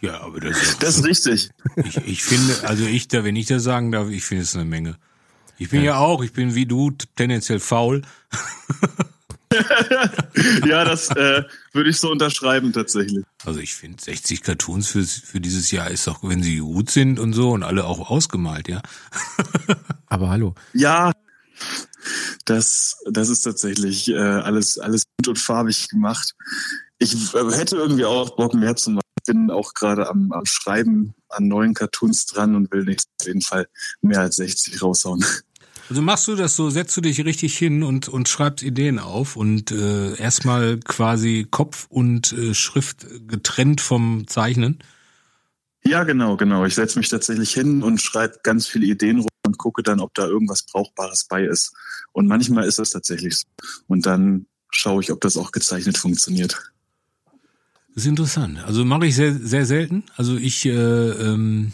Ja, 0.00 0.20
aber 0.20 0.38
das 0.40 0.62
ist, 0.62 0.82
Das 0.82 0.96
ist 0.98 1.04
richtig. 1.04 1.50
ich, 1.76 1.96
ich 1.96 2.22
finde, 2.22 2.54
also 2.68 2.84
ich 2.84 3.08
da, 3.08 3.24
wenn 3.24 3.34
ich 3.36 3.46
das 3.46 3.64
sagen 3.64 3.90
darf, 3.90 4.08
ich 4.08 4.24
finde 4.24 4.44
es 4.44 4.54
eine 4.54 4.64
Menge. 4.64 4.96
Ich 5.58 5.70
bin 5.70 5.82
ja. 5.82 5.98
auch, 5.98 6.22
ich 6.22 6.32
bin 6.32 6.54
wie 6.54 6.66
du 6.66 6.92
tendenziell 7.16 7.60
faul. 7.60 8.02
ja, 10.66 10.84
das 10.84 11.10
äh, 11.10 11.42
würde 11.72 11.90
ich 11.90 11.98
so 11.98 12.10
unterschreiben 12.10 12.72
tatsächlich. 12.72 13.24
Also 13.44 13.60
ich 13.60 13.74
finde 13.74 14.02
60 14.02 14.42
Cartoons 14.42 14.88
für, 14.88 15.04
für 15.04 15.40
dieses 15.40 15.70
Jahr 15.70 15.90
ist 15.90 16.06
doch, 16.06 16.22
wenn 16.22 16.42
sie 16.42 16.58
gut 16.58 16.90
sind 16.90 17.18
und 17.18 17.32
so 17.32 17.50
und 17.50 17.62
alle 17.62 17.84
auch 17.84 18.10
ausgemalt, 18.10 18.68
ja. 18.68 18.82
Aber 20.06 20.30
hallo. 20.30 20.54
Ja, 20.74 21.12
das, 22.44 23.02
das 23.10 23.28
ist 23.28 23.42
tatsächlich 23.42 24.08
äh, 24.08 24.18
alles, 24.18 24.78
alles 24.78 25.04
gut 25.18 25.28
und 25.28 25.38
farbig 25.38 25.88
gemacht. 25.88 26.34
Ich 26.98 27.34
äh, 27.34 27.52
hätte 27.52 27.76
irgendwie 27.76 28.04
auch 28.04 28.36
Bock 28.36 28.54
mehr 28.54 28.76
zu 28.76 28.90
machen. 28.90 29.02
Ich 29.18 29.32
bin 29.32 29.50
auch 29.50 29.74
gerade 29.74 30.08
am, 30.08 30.32
am 30.32 30.46
Schreiben 30.46 31.14
an 31.28 31.48
neuen 31.48 31.74
Cartoons 31.74 32.26
dran 32.26 32.54
und 32.54 32.72
will 32.72 32.84
nicht 32.84 33.04
auf 33.20 33.26
jeden 33.26 33.42
Fall 33.42 33.66
mehr 34.00 34.20
als 34.20 34.36
60 34.36 34.82
raushauen. 34.82 35.24
Also 35.88 36.02
machst 36.02 36.28
du 36.28 36.34
das 36.34 36.54
so, 36.54 36.68
setzt 36.68 36.96
du 36.96 37.00
dich 37.00 37.24
richtig 37.24 37.56
hin 37.56 37.82
und, 37.82 38.08
und 38.08 38.28
schreibst 38.28 38.62
Ideen 38.62 38.98
auf 38.98 39.36
und 39.36 39.70
äh, 39.70 40.16
erstmal 40.16 40.78
quasi 40.78 41.46
Kopf 41.50 41.86
und 41.88 42.32
äh, 42.32 42.52
Schrift 42.54 43.06
getrennt 43.26 43.80
vom 43.80 44.26
Zeichnen. 44.26 44.78
Ja, 45.84 46.04
genau, 46.04 46.36
genau. 46.36 46.66
Ich 46.66 46.74
setze 46.74 46.98
mich 46.98 47.08
tatsächlich 47.08 47.52
hin 47.52 47.82
und 47.82 48.02
schreibe 48.02 48.40
ganz 48.42 48.66
viele 48.66 48.86
Ideen 48.86 49.20
rum 49.20 49.28
und 49.46 49.56
gucke 49.56 49.82
dann, 49.82 50.00
ob 50.00 50.12
da 50.14 50.26
irgendwas 50.26 50.62
Brauchbares 50.64 51.24
bei 51.24 51.44
ist. 51.44 51.72
Und 52.12 52.26
manchmal 52.26 52.64
ist 52.64 52.78
das 52.78 52.90
tatsächlich 52.90 53.38
so. 53.38 53.46
Und 53.86 54.04
dann 54.04 54.46
schaue 54.70 55.02
ich, 55.02 55.10
ob 55.10 55.22
das 55.22 55.38
auch 55.38 55.52
gezeichnet 55.52 55.96
funktioniert. 55.96 56.70
Das 57.94 58.04
ist 58.04 58.06
interessant. 58.06 58.62
Also 58.64 58.84
mache 58.84 59.06
ich 59.06 59.14
sehr, 59.14 59.34
sehr 59.34 59.64
selten. 59.64 60.04
Also 60.16 60.36
ich, 60.36 60.66
äh, 60.66 60.70
ähm, 60.72 61.72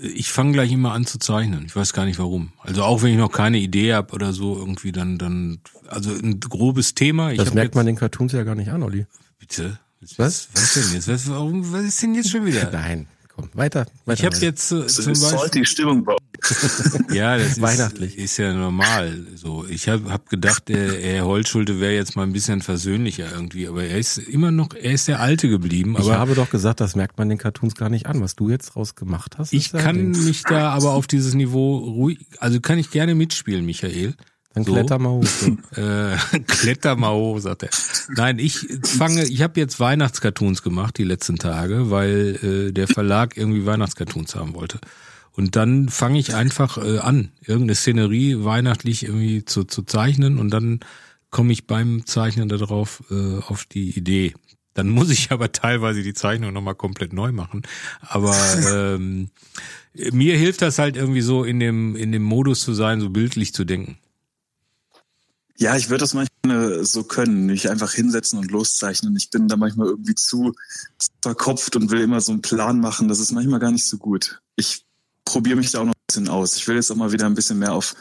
ich 0.00 0.30
fange 0.30 0.52
gleich 0.52 0.72
immer 0.72 0.92
an 0.92 1.06
zu 1.06 1.18
zeichnen. 1.18 1.64
Ich 1.66 1.76
weiß 1.76 1.92
gar 1.92 2.04
nicht 2.04 2.18
warum. 2.18 2.52
Also 2.62 2.82
auch 2.82 3.02
wenn 3.02 3.10
ich 3.12 3.18
noch 3.18 3.32
keine 3.32 3.58
Idee 3.58 3.94
habe 3.94 4.12
oder 4.12 4.32
so, 4.32 4.56
irgendwie 4.56 4.92
dann, 4.92 5.18
dann, 5.18 5.58
also 5.88 6.10
ein 6.10 6.40
grobes 6.40 6.94
Thema. 6.94 7.32
Ich 7.32 7.38
Das 7.38 7.54
merkt 7.54 7.74
man 7.74 7.86
den 7.86 7.96
Cartoons 7.96 8.32
ja 8.32 8.42
gar 8.42 8.54
nicht 8.54 8.70
an, 8.70 8.82
Olli. 8.82 9.06
Bitte? 9.38 9.78
Was? 10.16 10.48
Was 10.54 10.74
denn 10.74 10.92
jetzt? 10.92 11.08
Was, 11.08 11.28
warum, 11.28 11.72
was 11.72 11.82
ist 11.82 12.02
denn 12.02 12.14
jetzt 12.14 12.30
schon 12.30 12.44
wieder? 12.44 12.70
Nein, 12.72 13.06
komm, 13.36 13.50
weiter. 13.54 13.86
weiter 14.04 14.18
Ich 14.20 14.24
habe 14.24 14.36
jetzt 14.36 14.72
äh, 14.72 14.82
Das 14.82 14.94
zum 14.94 15.12
ist 15.12 15.20
Beispiel 15.22 15.38
salty 15.38 15.66
Stimmung 15.66 16.04
bei 16.04 16.16
Ja, 17.12 17.38
das 17.38 17.52
ist, 17.52 17.60
Weihnachtlich. 17.60 18.18
ist 18.18 18.36
ja 18.36 18.52
normal. 18.52 19.26
So, 19.34 19.64
ich 19.68 19.88
habe 19.88 20.10
hab 20.10 20.28
gedacht, 20.28 20.68
der 20.68 21.00
Herr 21.00 21.24
Holtschulte 21.24 21.80
wäre 21.80 21.94
jetzt 21.94 22.16
mal 22.16 22.22
ein 22.24 22.32
bisschen 22.32 22.62
versöhnlicher 22.62 23.30
irgendwie, 23.32 23.68
aber 23.68 23.84
er 23.84 23.98
ist 23.98 24.18
immer 24.18 24.50
noch, 24.50 24.70
er 24.74 24.92
ist 24.92 25.08
der 25.08 25.20
Alte 25.20 25.48
geblieben. 25.48 25.96
Ich 25.98 26.04
Aber 26.06 26.18
habe 26.18 26.34
doch 26.34 26.50
gesagt, 26.50 26.80
das 26.80 26.96
merkt 26.96 27.18
man 27.18 27.28
den 27.28 27.38
Cartoons 27.38 27.74
gar 27.74 27.88
nicht 27.88 28.06
an. 28.06 28.20
Was 28.20 28.36
du 28.36 28.50
jetzt 28.50 28.74
draus 28.74 28.94
gemacht 28.94 29.38
hast, 29.38 29.52
ich 29.52 29.72
ist 29.72 29.72
kann 29.72 30.10
mich 30.10 30.42
da 30.42 30.70
aber 30.70 30.92
auf 30.92 31.06
dieses 31.06 31.34
Niveau 31.34 31.78
ruhig, 31.78 32.26
also 32.38 32.60
kann 32.60 32.78
ich 32.78 32.90
gerne 32.90 33.14
mitspielen, 33.14 33.64
Michael. 33.64 34.14
Dann 34.56 34.64
so. 34.64 34.72
kletter 34.72 34.98
mal 34.98 35.10
hoch. 35.10 35.24
so. 35.26 35.80
Äh, 35.80 36.16
kletter 36.46 36.96
mal 36.96 37.12
hoch, 37.12 37.38
sagt 37.40 37.64
er. 37.64 37.68
Nein, 38.16 38.38
ich 38.38 38.66
fange, 38.84 39.24
ich 39.24 39.42
habe 39.42 39.60
jetzt 39.60 39.78
Weihnachtscartoons 39.78 40.62
gemacht 40.62 40.96
die 40.96 41.04
letzten 41.04 41.36
Tage, 41.36 41.90
weil 41.90 42.38
äh, 42.68 42.72
der 42.72 42.88
Verlag 42.88 43.36
irgendwie 43.36 43.66
Weihnachtscartoons 43.66 44.34
haben 44.34 44.54
wollte. 44.54 44.78
Und 45.32 45.56
dann 45.56 45.90
fange 45.90 46.18
ich 46.18 46.34
einfach 46.34 46.78
äh, 46.78 47.00
an, 47.00 47.32
irgendeine 47.42 47.74
Szenerie 47.74 48.44
weihnachtlich 48.44 49.04
irgendwie 49.04 49.44
zu, 49.44 49.64
zu 49.64 49.82
zeichnen 49.82 50.38
und 50.38 50.48
dann 50.48 50.80
komme 51.28 51.52
ich 51.52 51.66
beim 51.66 52.06
Zeichnen 52.06 52.48
darauf 52.48 53.04
äh, 53.10 53.40
auf 53.42 53.66
die 53.66 53.90
Idee. 53.90 54.32
Dann 54.72 54.88
muss 54.88 55.10
ich 55.10 55.32
aber 55.32 55.52
teilweise 55.52 56.02
die 56.02 56.14
Zeichnung 56.14 56.54
nochmal 56.54 56.76
komplett 56.76 57.12
neu 57.12 57.30
machen. 57.30 57.60
Aber 58.00 58.34
ähm, 58.72 59.28
mir 60.12 60.38
hilft 60.38 60.62
das 60.62 60.78
halt 60.78 60.96
irgendwie 60.96 61.20
so 61.20 61.44
in 61.44 61.60
dem, 61.60 61.94
in 61.94 62.10
dem 62.10 62.22
Modus 62.22 62.62
zu 62.62 62.72
sein, 62.72 63.02
so 63.02 63.10
bildlich 63.10 63.52
zu 63.52 63.66
denken. 63.66 63.98
Ja, 65.58 65.76
ich 65.76 65.88
würde 65.88 66.02
das 66.02 66.14
manchmal 66.14 66.84
so 66.84 67.02
können, 67.04 67.46
nicht 67.46 67.70
einfach 67.70 67.92
hinsetzen 67.92 68.38
und 68.38 68.50
loszeichnen. 68.50 69.16
Ich 69.16 69.30
bin 69.30 69.48
da 69.48 69.56
manchmal 69.56 69.88
irgendwie 69.88 70.14
zu 70.14 70.54
verkopft 71.22 71.76
und 71.76 71.90
will 71.90 72.00
immer 72.00 72.20
so 72.20 72.32
einen 72.32 72.42
Plan 72.42 72.78
machen. 72.78 73.08
Das 73.08 73.20
ist 73.20 73.32
manchmal 73.32 73.60
gar 73.60 73.70
nicht 73.70 73.86
so 73.86 73.96
gut. 73.96 74.40
Ich 74.56 74.84
probiere 75.24 75.56
mich 75.56 75.70
da 75.70 75.80
auch 75.80 75.84
noch 75.84 75.94
ein 75.94 76.06
bisschen 76.08 76.28
aus. 76.28 76.56
Ich 76.56 76.68
will 76.68 76.76
jetzt 76.76 76.90
auch 76.90 76.96
mal 76.96 77.12
wieder 77.12 77.26
ein 77.26 77.34
bisschen 77.34 77.58
mehr 77.58 77.72
auf 77.72 77.94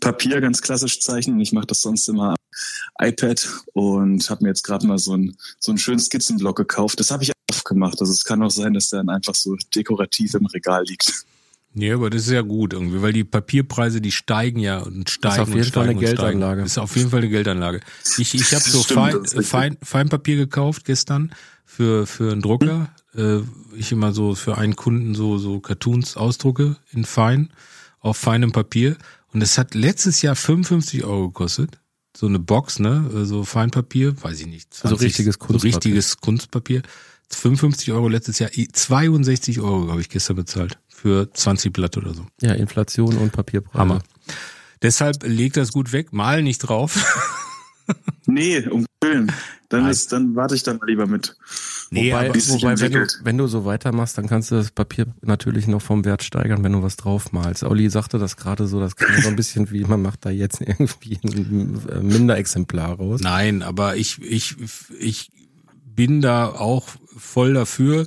Papier 0.00 0.40
ganz 0.40 0.62
klassisch 0.62 1.00
zeichnen. 1.00 1.40
Ich 1.40 1.52
mache 1.52 1.66
das 1.66 1.82
sonst 1.82 2.08
immer 2.08 2.30
am 2.30 3.06
iPad 3.08 3.48
und 3.72 4.28
habe 4.30 4.44
mir 4.44 4.50
jetzt 4.50 4.62
gerade 4.62 4.86
mal 4.86 4.98
so 4.98 5.12
einen 5.12 5.36
so 5.58 5.72
einen 5.72 5.78
schönen 5.78 6.00
Skizzenblock 6.00 6.56
gekauft. 6.56 7.00
Das 7.00 7.10
habe 7.10 7.24
ich 7.24 7.32
oft 7.50 7.64
gemacht. 7.64 8.00
Also 8.00 8.12
es 8.12 8.24
kann 8.24 8.42
auch 8.42 8.50
sein, 8.50 8.74
dass 8.74 8.90
der 8.90 9.00
dann 9.00 9.08
einfach 9.08 9.34
so 9.34 9.56
dekorativ 9.74 10.34
im 10.34 10.46
Regal 10.46 10.84
liegt. 10.84 11.24
Ja, 11.74 11.94
aber 11.94 12.10
das 12.10 12.22
ist 12.22 12.32
ja 12.32 12.42
gut 12.42 12.72
irgendwie, 12.72 13.00
weil 13.00 13.12
die 13.12 13.22
Papierpreise, 13.22 14.00
die 14.00 14.10
steigen 14.10 14.58
ja 14.58 14.78
und 14.78 15.08
steigen 15.08 15.42
auf 15.42 15.48
und 15.48 15.54
jeden 15.54 15.72
Fall 15.72 15.88
eine. 15.88 15.94
Geldanlage. 15.94 16.62
Ist 16.62 16.78
auf 16.78 16.96
jeden 16.96 17.10
Fall 17.10 17.20
eine 17.20 17.28
Geldanlage. 17.28 17.80
Ich, 18.18 18.34
ich 18.34 18.52
habe 18.52 18.64
so 18.64 18.82
Stimmt, 18.82 19.00
Fein, 19.00 19.16
ist. 19.22 19.48
Fein, 19.48 19.76
Feinpapier 19.82 20.36
gekauft 20.36 20.84
gestern 20.84 21.32
für 21.64 22.06
für 22.06 22.32
einen 22.32 22.42
Drucker. 22.42 22.92
Äh, 23.14 23.38
ich 23.76 23.92
immer 23.92 24.12
so 24.12 24.34
für 24.34 24.58
einen 24.58 24.74
Kunden 24.74 25.14
so 25.14 25.38
so 25.38 25.60
Cartoons 25.60 26.16
ausdrucke 26.16 26.76
in 26.90 27.04
Fein 27.04 27.50
auf 28.00 28.16
feinem 28.16 28.50
Papier 28.50 28.96
und 29.32 29.40
es 29.40 29.56
hat 29.56 29.74
letztes 29.74 30.22
Jahr 30.22 30.34
55 30.34 31.04
Euro 31.04 31.28
gekostet. 31.28 31.78
So 32.16 32.26
eine 32.26 32.40
Box, 32.40 32.80
ne, 32.80 33.24
so 33.24 33.44
Feinpapier, 33.44 34.20
weiß 34.20 34.40
ich 34.40 34.46
nicht. 34.48 34.68
Also 34.82 34.96
richtiges 34.96 35.34
so 35.34 35.46
Kunstpapier. 35.46 35.74
richtiges 35.76 36.16
Kunstpapier. 36.16 36.82
55 37.32 37.92
Euro 37.92 38.08
letztes 38.08 38.40
Jahr, 38.40 38.50
62 38.50 39.60
Euro 39.60 39.88
habe 39.88 40.00
ich 40.00 40.08
gestern 40.08 40.34
bezahlt 40.34 40.80
für 41.00 41.32
20 41.32 41.72
Blatt 41.72 41.96
oder 41.96 42.14
so. 42.14 42.26
Ja, 42.40 42.52
Inflation 42.52 43.16
und 43.16 43.32
Papierpreise. 43.32 43.78
Hammer. 43.78 44.02
Deshalb 44.82 45.22
legt 45.24 45.56
das 45.56 45.72
gut 45.72 45.92
weg, 45.92 46.12
mal 46.12 46.42
nicht 46.42 46.58
drauf. 46.58 46.96
Nee, 48.26 48.64
um 48.68 48.86
Willen. 49.02 49.32
Dann 49.68 49.82
Nein. 49.82 49.90
ist, 49.90 50.12
dann 50.12 50.36
warte 50.36 50.54
ich 50.54 50.62
dann 50.62 50.76
mal 50.76 50.86
lieber 50.86 51.08
mit. 51.08 51.36
Nee, 51.90 52.12
wobei, 52.12 52.30
aber 52.30 52.38
wobei 52.38 52.80
wenn, 52.80 52.92
du, 52.92 53.06
wenn 53.24 53.38
du 53.38 53.48
so 53.48 53.64
weitermachst, 53.64 54.16
dann 54.16 54.28
kannst 54.28 54.52
du 54.52 54.54
das 54.54 54.70
Papier 54.70 55.06
natürlich 55.22 55.66
noch 55.66 55.82
vom 55.82 56.04
Wert 56.04 56.22
steigern, 56.22 56.62
wenn 56.62 56.72
du 56.72 56.82
was 56.82 56.96
draufmalst. 56.96 57.64
Olli 57.64 57.90
sagte 57.90 58.18
das 58.18 58.36
gerade 58.36 58.68
so, 58.68 58.78
das 58.78 58.94
klingt 58.94 59.24
so 59.24 59.28
ein 59.28 59.34
bisschen 59.34 59.72
wie, 59.72 59.84
man 59.84 60.02
macht 60.02 60.24
da 60.24 60.30
jetzt 60.30 60.60
irgendwie 60.64 61.18
ein 61.24 61.80
äh, 61.88 62.00
Minderexemplar 62.00 62.92
raus. 62.98 63.20
nein, 63.22 63.62
aber 63.62 63.96
ich, 63.96 64.22
ich, 64.22 64.54
ich 64.96 65.32
bin 65.84 66.20
da 66.20 66.46
auch 66.46 66.86
voll 67.16 67.54
dafür, 67.54 68.06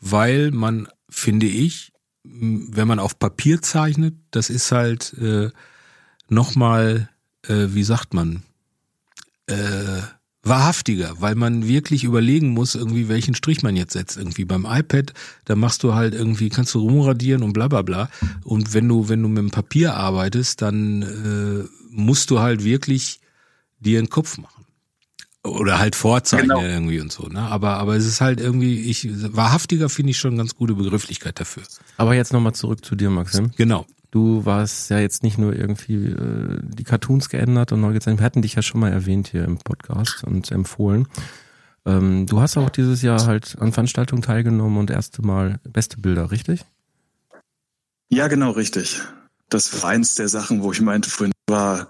weil 0.00 0.50
man, 0.50 0.88
finde 1.08 1.46
ich, 1.46 1.93
wenn 2.24 2.88
man 2.88 2.98
auf 2.98 3.18
Papier 3.18 3.62
zeichnet, 3.62 4.14
das 4.30 4.50
ist 4.50 4.72
halt 4.72 5.14
äh, 5.20 5.50
nochmal, 6.28 7.10
äh, 7.46 7.66
wie 7.68 7.84
sagt 7.84 8.14
man, 8.14 8.42
äh, 9.46 10.00
wahrhaftiger, 10.42 11.14
weil 11.20 11.34
man 11.34 11.66
wirklich 11.66 12.04
überlegen 12.04 12.48
muss, 12.48 12.74
irgendwie 12.74 13.08
welchen 13.08 13.34
Strich 13.34 13.62
man 13.62 13.76
jetzt 13.76 13.92
setzt. 13.92 14.16
Irgendwie 14.16 14.44
beim 14.44 14.66
iPad, 14.68 15.12
da 15.44 15.56
machst 15.56 15.82
du 15.82 15.94
halt 15.94 16.14
irgendwie, 16.14 16.48
kannst 16.50 16.74
du 16.74 16.80
rumradieren 16.80 17.42
und 17.42 17.52
bla 17.52 17.68
bla 17.68 17.82
bla. 17.82 18.10
Und 18.42 18.74
wenn 18.74 18.88
du, 18.88 19.08
wenn 19.08 19.22
du 19.22 19.28
mit 19.28 19.38
dem 19.38 19.50
Papier 19.50 19.94
arbeitest, 19.94 20.62
dann 20.62 21.02
äh, 21.02 21.68
musst 21.90 22.30
du 22.30 22.40
halt 22.40 22.64
wirklich 22.64 23.20
dir 23.80 23.98
einen 23.98 24.10
Kopf 24.10 24.38
machen. 24.38 24.53
Oder 25.46 25.78
halt 25.78 25.94
vorzeichnen 25.94 26.56
Genau. 26.56 26.62
irgendwie 26.62 27.00
und 27.00 27.12
so, 27.12 27.26
ne? 27.28 27.40
Aber, 27.40 27.74
aber 27.74 27.96
es 27.96 28.06
ist 28.06 28.22
halt 28.22 28.40
irgendwie, 28.40 28.80
ich, 28.80 29.08
wahrhaftiger 29.36 29.90
finde 29.90 30.12
ich 30.12 30.18
schon 30.18 30.32
eine 30.32 30.38
ganz 30.38 30.54
gute 30.54 30.74
Begrifflichkeit 30.74 31.38
dafür. 31.38 31.64
Aber 31.98 32.14
jetzt 32.14 32.32
nochmal 32.32 32.54
zurück 32.54 32.82
zu 32.84 32.94
dir, 32.96 33.10
Maxim. 33.10 33.50
Genau. 33.56 33.84
Du 34.10 34.46
warst 34.46 34.90
ja 34.90 35.00
jetzt 35.00 35.22
nicht 35.22 35.36
nur 35.38 35.54
irgendwie 35.54 36.06
äh, 36.06 36.58
die 36.62 36.84
Cartoons 36.84 37.28
geändert 37.28 37.72
und 37.72 37.80
neu 37.80 37.92
gezeichnet. 37.92 38.20
Wir 38.20 38.24
hatten 38.26 38.42
dich 38.42 38.54
ja 38.54 38.62
schon 38.62 38.80
mal 38.80 38.92
erwähnt 38.92 39.28
hier 39.28 39.44
im 39.44 39.58
Podcast 39.58 40.24
und 40.24 40.50
empfohlen. 40.50 41.08
Ähm, 41.84 42.24
du 42.26 42.40
hast 42.40 42.56
auch 42.56 42.70
dieses 42.70 43.02
Jahr 43.02 43.26
halt 43.26 43.56
an 43.60 43.72
Veranstaltungen 43.72 44.22
teilgenommen 44.22 44.78
und 44.78 44.90
erste 44.90 45.20
Mal 45.20 45.60
beste 45.64 45.98
Bilder, 45.98 46.30
richtig? 46.30 46.64
Ja, 48.08 48.28
genau, 48.28 48.52
richtig. 48.52 49.02
Das 49.50 49.82
war 49.82 49.90
eins 49.90 50.14
der 50.14 50.28
Sachen, 50.28 50.62
wo 50.62 50.72
ich 50.72 50.80
meinte, 50.80 51.10
vorhin 51.10 51.32
war 51.48 51.88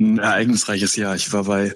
ein 0.00 0.18
ereignisreiches 0.18 0.96
Jahr. 0.96 1.14
Ich 1.14 1.32
war 1.32 1.44
bei 1.44 1.72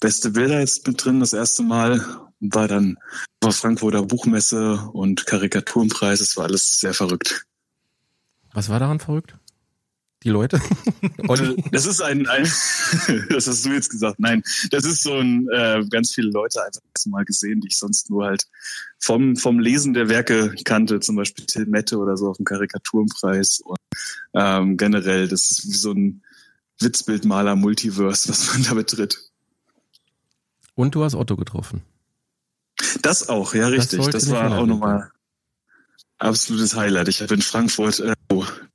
Beste 0.00 0.30
Bilder 0.30 0.60
jetzt 0.60 0.86
mit 0.86 1.04
drin 1.04 1.20
das 1.20 1.32
erste 1.32 1.62
Mal, 1.62 2.04
war 2.40 2.68
dann 2.68 2.98
auf 3.40 3.56
Frankfurter 3.56 4.02
Buchmesse 4.02 4.88
und 4.92 5.26
Karikaturenpreis. 5.26 6.20
Es 6.20 6.36
war 6.36 6.44
alles 6.44 6.80
sehr 6.80 6.94
verrückt. 6.94 7.44
Was 8.52 8.68
war 8.68 8.80
daran 8.80 8.98
verrückt? 8.98 9.36
Die 10.22 10.28
Leute? 10.28 10.60
Olli? 11.28 11.64
Das 11.72 11.86
ist 11.86 12.02
ein, 12.02 12.26
ein 12.26 12.42
das 13.30 13.46
hast 13.46 13.64
du 13.64 13.70
jetzt 13.70 13.88
gesagt. 13.88 14.20
Nein, 14.20 14.42
das 14.70 14.84
ist 14.84 15.02
so 15.02 15.14
ein 15.14 15.48
äh, 15.50 15.82
ganz 15.88 16.12
viele 16.12 16.30
Leute 16.30 16.62
einfach 16.62 16.80
mal 17.06 17.24
gesehen, 17.24 17.62
die 17.62 17.68
ich 17.68 17.78
sonst 17.78 18.10
nur 18.10 18.26
halt 18.26 18.46
vom 18.98 19.36
vom 19.36 19.58
Lesen 19.58 19.94
der 19.94 20.10
Werke 20.10 20.54
kannte, 20.64 21.00
zum 21.00 21.16
Beispiel 21.16 21.46
Till 21.46 21.64
Mette 21.64 21.96
oder 21.96 22.18
so 22.18 22.28
auf 22.28 22.36
dem 22.36 22.44
Karikaturenpreis 22.44 23.60
und 23.64 23.78
ähm, 24.34 24.76
generell, 24.76 25.26
das 25.26 25.50
ist 25.50 25.66
wie 25.66 25.76
so 25.76 25.92
ein 25.92 26.22
Witzbildmaler 26.80 27.56
Multiverse, 27.56 28.28
was 28.28 28.52
man 28.52 28.62
da 28.64 28.74
betritt. 28.74 29.30
Und 30.74 30.94
du 30.94 31.04
hast 31.04 31.14
Otto 31.14 31.36
getroffen. 31.36 31.82
Das 33.02 33.28
auch, 33.28 33.54
ja 33.54 33.68
richtig. 33.68 34.06
Das, 34.06 34.26
nicht 34.26 34.34
war 34.34 34.58
auch 34.58 34.66
nochmal 34.66 35.10
absolutes 36.18 36.74
Highlight. 36.74 37.08
Ich 37.08 37.20
habe 37.20 37.34
in 37.34 37.42
Frankfurt 37.42 38.00
äh, 38.00 38.14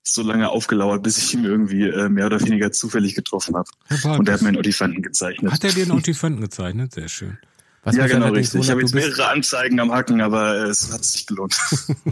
so 0.04 0.22
lange 0.22 0.50
aufgelauert, 0.50 1.04
bis 1.04 1.18
ich 1.18 1.34
ihn 1.34 1.46
irgendwie 1.46 1.84
äh, 1.84 2.10
mehr 2.10 2.28
oder 2.28 2.42
weniger 2.42 2.72
zufällig 2.72 3.16
getroffen 3.16 3.56
habe. 3.56 3.70
Und 4.18 4.28
er 4.28 4.36
hat 4.36 4.42
mir 4.42 4.50
einen 4.50 4.58
Olifanten 4.58 5.02
gezeichnet. 5.02 5.52
Hat 5.52 5.64
er 5.64 5.72
dir 5.72 5.84
einen 5.84 5.92
Olifanten 6.04 6.42
gezeichnet? 6.42 6.94
Sehr 6.94 7.08
schön. 7.08 7.38
Was 7.84 7.96
ja, 7.96 8.08
genau 8.08 8.30
richtig. 8.30 8.62
Ich 8.62 8.72
habe 8.72 8.82
jetzt 8.82 8.96
mehrere 8.96 9.28
Anzeigen 9.28 9.80
am 9.80 9.92
Hacken, 9.92 10.20
aber 10.22 10.56
äh, 10.56 10.70
es 10.70 10.92
hat 10.92 11.06
sich 11.06 11.28
gelohnt. 11.28 11.56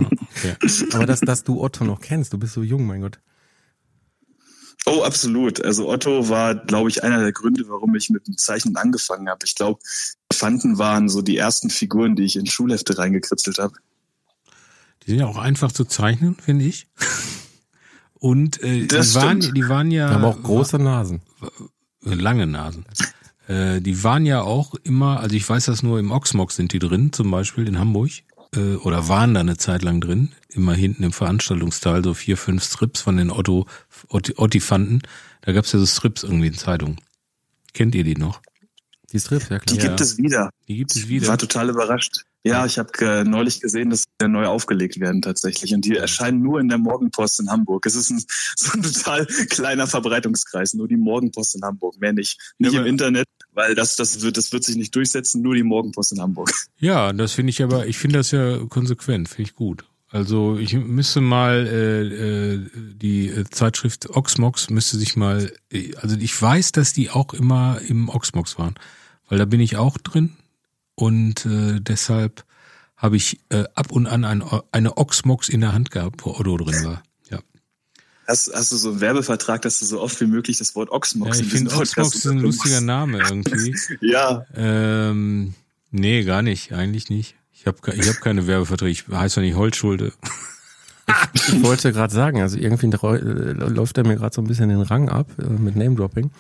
aber 0.93 1.05
dass, 1.07 1.21
dass 1.21 1.43
du 1.43 1.61
Otto 1.61 1.83
noch 1.83 1.99
kennst, 1.99 2.31
du 2.33 2.37
bist 2.37 2.53
so 2.53 2.61
jung, 2.61 2.85
mein 2.85 3.01
Gott. 3.01 3.19
Oh, 4.85 5.01
absolut. 5.03 5.63
Also 5.63 5.89
Otto 5.89 6.27
war, 6.29 6.55
glaube 6.55 6.89
ich, 6.89 7.03
einer 7.03 7.19
der 7.19 7.31
Gründe, 7.31 7.63
warum 7.67 7.95
ich 7.95 8.09
mit 8.09 8.27
dem 8.27 8.37
Zeichnen 8.37 8.75
angefangen 8.75 9.29
habe. 9.29 9.39
Ich 9.45 9.55
glaube, 9.55 9.79
Elefanten 10.29 10.77
waren 10.77 11.07
so 11.09 11.21
die 11.21 11.37
ersten 11.37 11.69
Figuren, 11.69 12.15
die 12.15 12.23
ich 12.23 12.35
in 12.35 12.45
Schulhefte 12.45 12.97
reingekritzelt 12.97 13.59
habe. 13.59 13.75
Die 15.05 15.11
sind 15.11 15.19
ja 15.19 15.27
auch 15.27 15.37
einfach 15.37 15.71
zu 15.71 15.85
zeichnen, 15.85 16.35
finde 16.35 16.65
ich. 16.65 16.87
Und 18.13 18.61
äh, 18.63 18.81
die, 18.81 18.87
Das 18.87 19.15
waren, 19.15 19.41
stimmt. 19.41 19.57
die 19.57 19.67
waren 19.69 19.91
ja 19.91 20.09
Wir 20.09 20.15
haben 20.15 20.25
auch 20.25 20.41
große 20.41 20.77
Nasen. 20.79 21.21
äh, 22.05 22.13
lange 22.13 22.47
Nasen. 22.47 22.85
Äh, 23.47 23.81
die 23.81 24.03
waren 24.03 24.25
ja 24.25 24.41
auch 24.41 24.75
immer, 24.83 25.19
also 25.19 25.35
ich 25.35 25.47
weiß 25.47 25.65
das 25.65 25.83
nur, 25.83 25.99
im 25.99 26.11
Oxmox 26.11 26.55
sind 26.55 26.71
die 26.71 26.79
drin, 26.79 27.11
zum 27.11 27.29
Beispiel 27.31 27.67
in 27.67 27.77
Hamburg. 27.79 28.11
Äh, 28.55 28.75
oder 28.77 29.07
waren 29.07 29.33
da 29.33 29.39
eine 29.39 29.57
Zeit 29.57 29.81
lang 29.83 30.01
drin. 30.01 30.31
Immer 30.49 30.73
hinten 30.73 31.03
im 31.03 31.13
Veranstaltungsteil, 31.13 32.03
so 32.03 32.13
vier, 32.13 32.37
fünf 32.37 32.63
Strips 32.63 33.01
von 33.01 33.17
den 33.17 33.31
Otto, 33.31 33.65
Otti, 34.09 34.33
Ottifanten. 34.37 35.01
Da 35.41 35.51
gab's 35.51 35.71
ja 35.71 35.79
so 35.79 35.85
Strips 35.85 36.23
irgendwie 36.23 36.47
in 36.47 36.53
Zeitungen. 36.53 36.97
Kennt 37.73 37.95
ihr 37.95 38.03
die 38.03 38.15
noch? 38.15 38.41
Die 39.11 39.19
Strips, 39.19 39.49
ja 39.49 39.59
Die 39.59 39.77
klar. 39.77 39.87
gibt 39.89 40.01
es 40.01 40.17
wieder. 40.17 40.49
Die 40.67 40.77
gibt 40.77 40.91
es 40.91 40.97
Ich 40.97 41.07
wieder. 41.09 41.27
war 41.27 41.37
total 41.37 41.69
überrascht. 41.69 42.23
Ja, 42.45 42.65
ich 42.65 42.77
habe 42.77 42.89
äh, 42.99 43.23
neulich 43.23 43.61
gesehen, 43.61 43.89
dass 43.89 44.03
die 44.21 44.27
neu 44.27 44.47
aufgelegt 44.47 44.99
werden 44.99 45.21
tatsächlich. 45.21 45.73
Und 45.73 45.85
die 45.85 45.95
erscheinen 45.95 46.41
nur 46.41 46.59
in 46.59 46.67
der 46.67 46.77
Morgenpost 46.77 47.39
in 47.39 47.49
Hamburg. 47.49 47.85
Es 47.85 47.95
ist 47.95 48.09
ein, 48.09 48.21
so 48.57 48.73
ein 48.73 48.83
total 48.83 49.25
kleiner 49.25 49.87
Verbreitungskreis. 49.87 50.73
Nur 50.73 50.89
die 50.89 50.97
Morgenpost 50.97 51.55
in 51.55 51.63
Hamburg, 51.63 51.97
mehr 52.01 52.11
nicht. 52.11 52.37
Nicht 52.57 52.73
Ja, 52.73 52.81
im 52.81 52.87
Internet, 52.87 53.27
weil 53.53 53.75
das, 53.75 53.95
das, 53.95 54.21
wird, 54.21 54.37
das 54.37 54.51
wird 54.51 54.63
sich 54.63 54.75
nicht 54.75 54.95
durchsetzen. 54.95 55.41
Nur 55.41 55.55
die 55.55 55.63
Morgenpost 55.63 56.11
in 56.11 56.21
Hamburg. 56.21 56.51
Ja, 56.79 57.13
das 57.13 57.31
finde 57.31 57.51
ich 57.51 57.63
aber, 57.63 57.87
ich 57.87 57.97
finde 57.97 58.17
das 58.17 58.31
ja 58.31 58.57
konsequent, 58.67 59.29
finde 59.29 59.43
ich 59.43 59.55
gut. 59.55 59.85
Also 60.09 60.57
ich 60.57 60.73
müsste 60.73 61.21
mal 61.21 61.65
äh, 61.65 62.53
äh, 62.53 62.69
die 62.75 63.33
Zeitschrift 63.49 64.09
Oxmox 64.09 64.69
müsste 64.69 64.97
sich 64.97 65.15
mal, 65.15 65.51
äh, 65.71 65.95
also 65.95 66.17
ich 66.17 66.39
weiß, 66.39 66.73
dass 66.73 66.93
die 66.93 67.09
auch 67.09 67.33
immer 67.33 67.79
im 67.87 68.09
Oxmox 68.09 68.59
waren, 68.59 68.75
weil 69.29 69.39
da 69.39 69.45
bin 69.45 69.61
ich 69.61 69.77
auch 69.77 69.97
drin 69.97 70.33
und 70.95 71.45
äh, 71.45 71.79
deshalb 71.79 72.43
habe 72.95 73.15
ich 73.15 73.39
äh, 73.49 73.63
ab 73.75 73.91
und 73.91 74.05
an 74.05 74.23
ein, 74.23 74.43
eine 74.71 74.97
Oxmox 74.97 75.49
in 75.49 75.61
der 75.61 75.73
Hand 75.73 75.89
gehabt, 75.89 76.25
wo 76.25 76.31
Otto 76.31 76.57
drin 76.57 76.85
war. 76.85 77.01
Ja, 78.25 78.33
Hast, 78.33 78.51
hast 78.53 78.71
du 78.71 78.77
so 78.77 78.91
einen 78.91 79.01
Werbevertrag, 79.01 79.61
dass 79.61 79.79
du 79.79 79.85
so 79.85 80.01
oft 80.01 80.19
wie 80.21 80.25
möglich 80.25 80.57
das 80.57 80.75
Wort 80.75 80.89
Oxmox 80.89 81.39
ja 81.39 81.45
ich 81.45 81.51
finde 81.51 81.75
Oxmox 81.75 82.15
ist 82.15 82.25
ein 82.25 82.39
lustiger 82.39 82.81
Name 82.81 83.19
irgendwie. 83.19 83.75
Ja, 84.01 84.45
ähm, 84.55 85.53
nee, 85.91 86.23
gar 86.23 86.41
nicht, 86.41 86.71
eigentlich 86.73 87.09
nicht. 87.09 87.35
Ich 87.53 87.67
habe 87.67 87.77
ich 87.95 88.07
hab 88.07 88.21
keine 88.21 88.47
Werbeverträge, 88.47 88.91
ich 88.91 89.07
heiße 89.07 89.35
doch 89.35 89.41
nicht 89.41 89.55
Holzschulde. 89.55 90.13
Ich 91.33 91.61
wollte 91.63 91.91
gerade 91.91 92.13
sagen, 92.13 92.41
also 92.41 92.57
irgendwie 92.57 92.87
äh, 92.87 93.51
läuft 93.69 93.97
er 93.97 94.07
mir 94.07 94.15
gerade 94.15 94.33
so 94.33 94.41
ein 94.41 94.47
bisschen 94.47 94.69
den 94.69 94.81
Rang 94.81 95.09
ab 95.09 95.27
äh, 95.37 95.43
mit 95.43 95.75
Name-Dropping. 95.75 96.31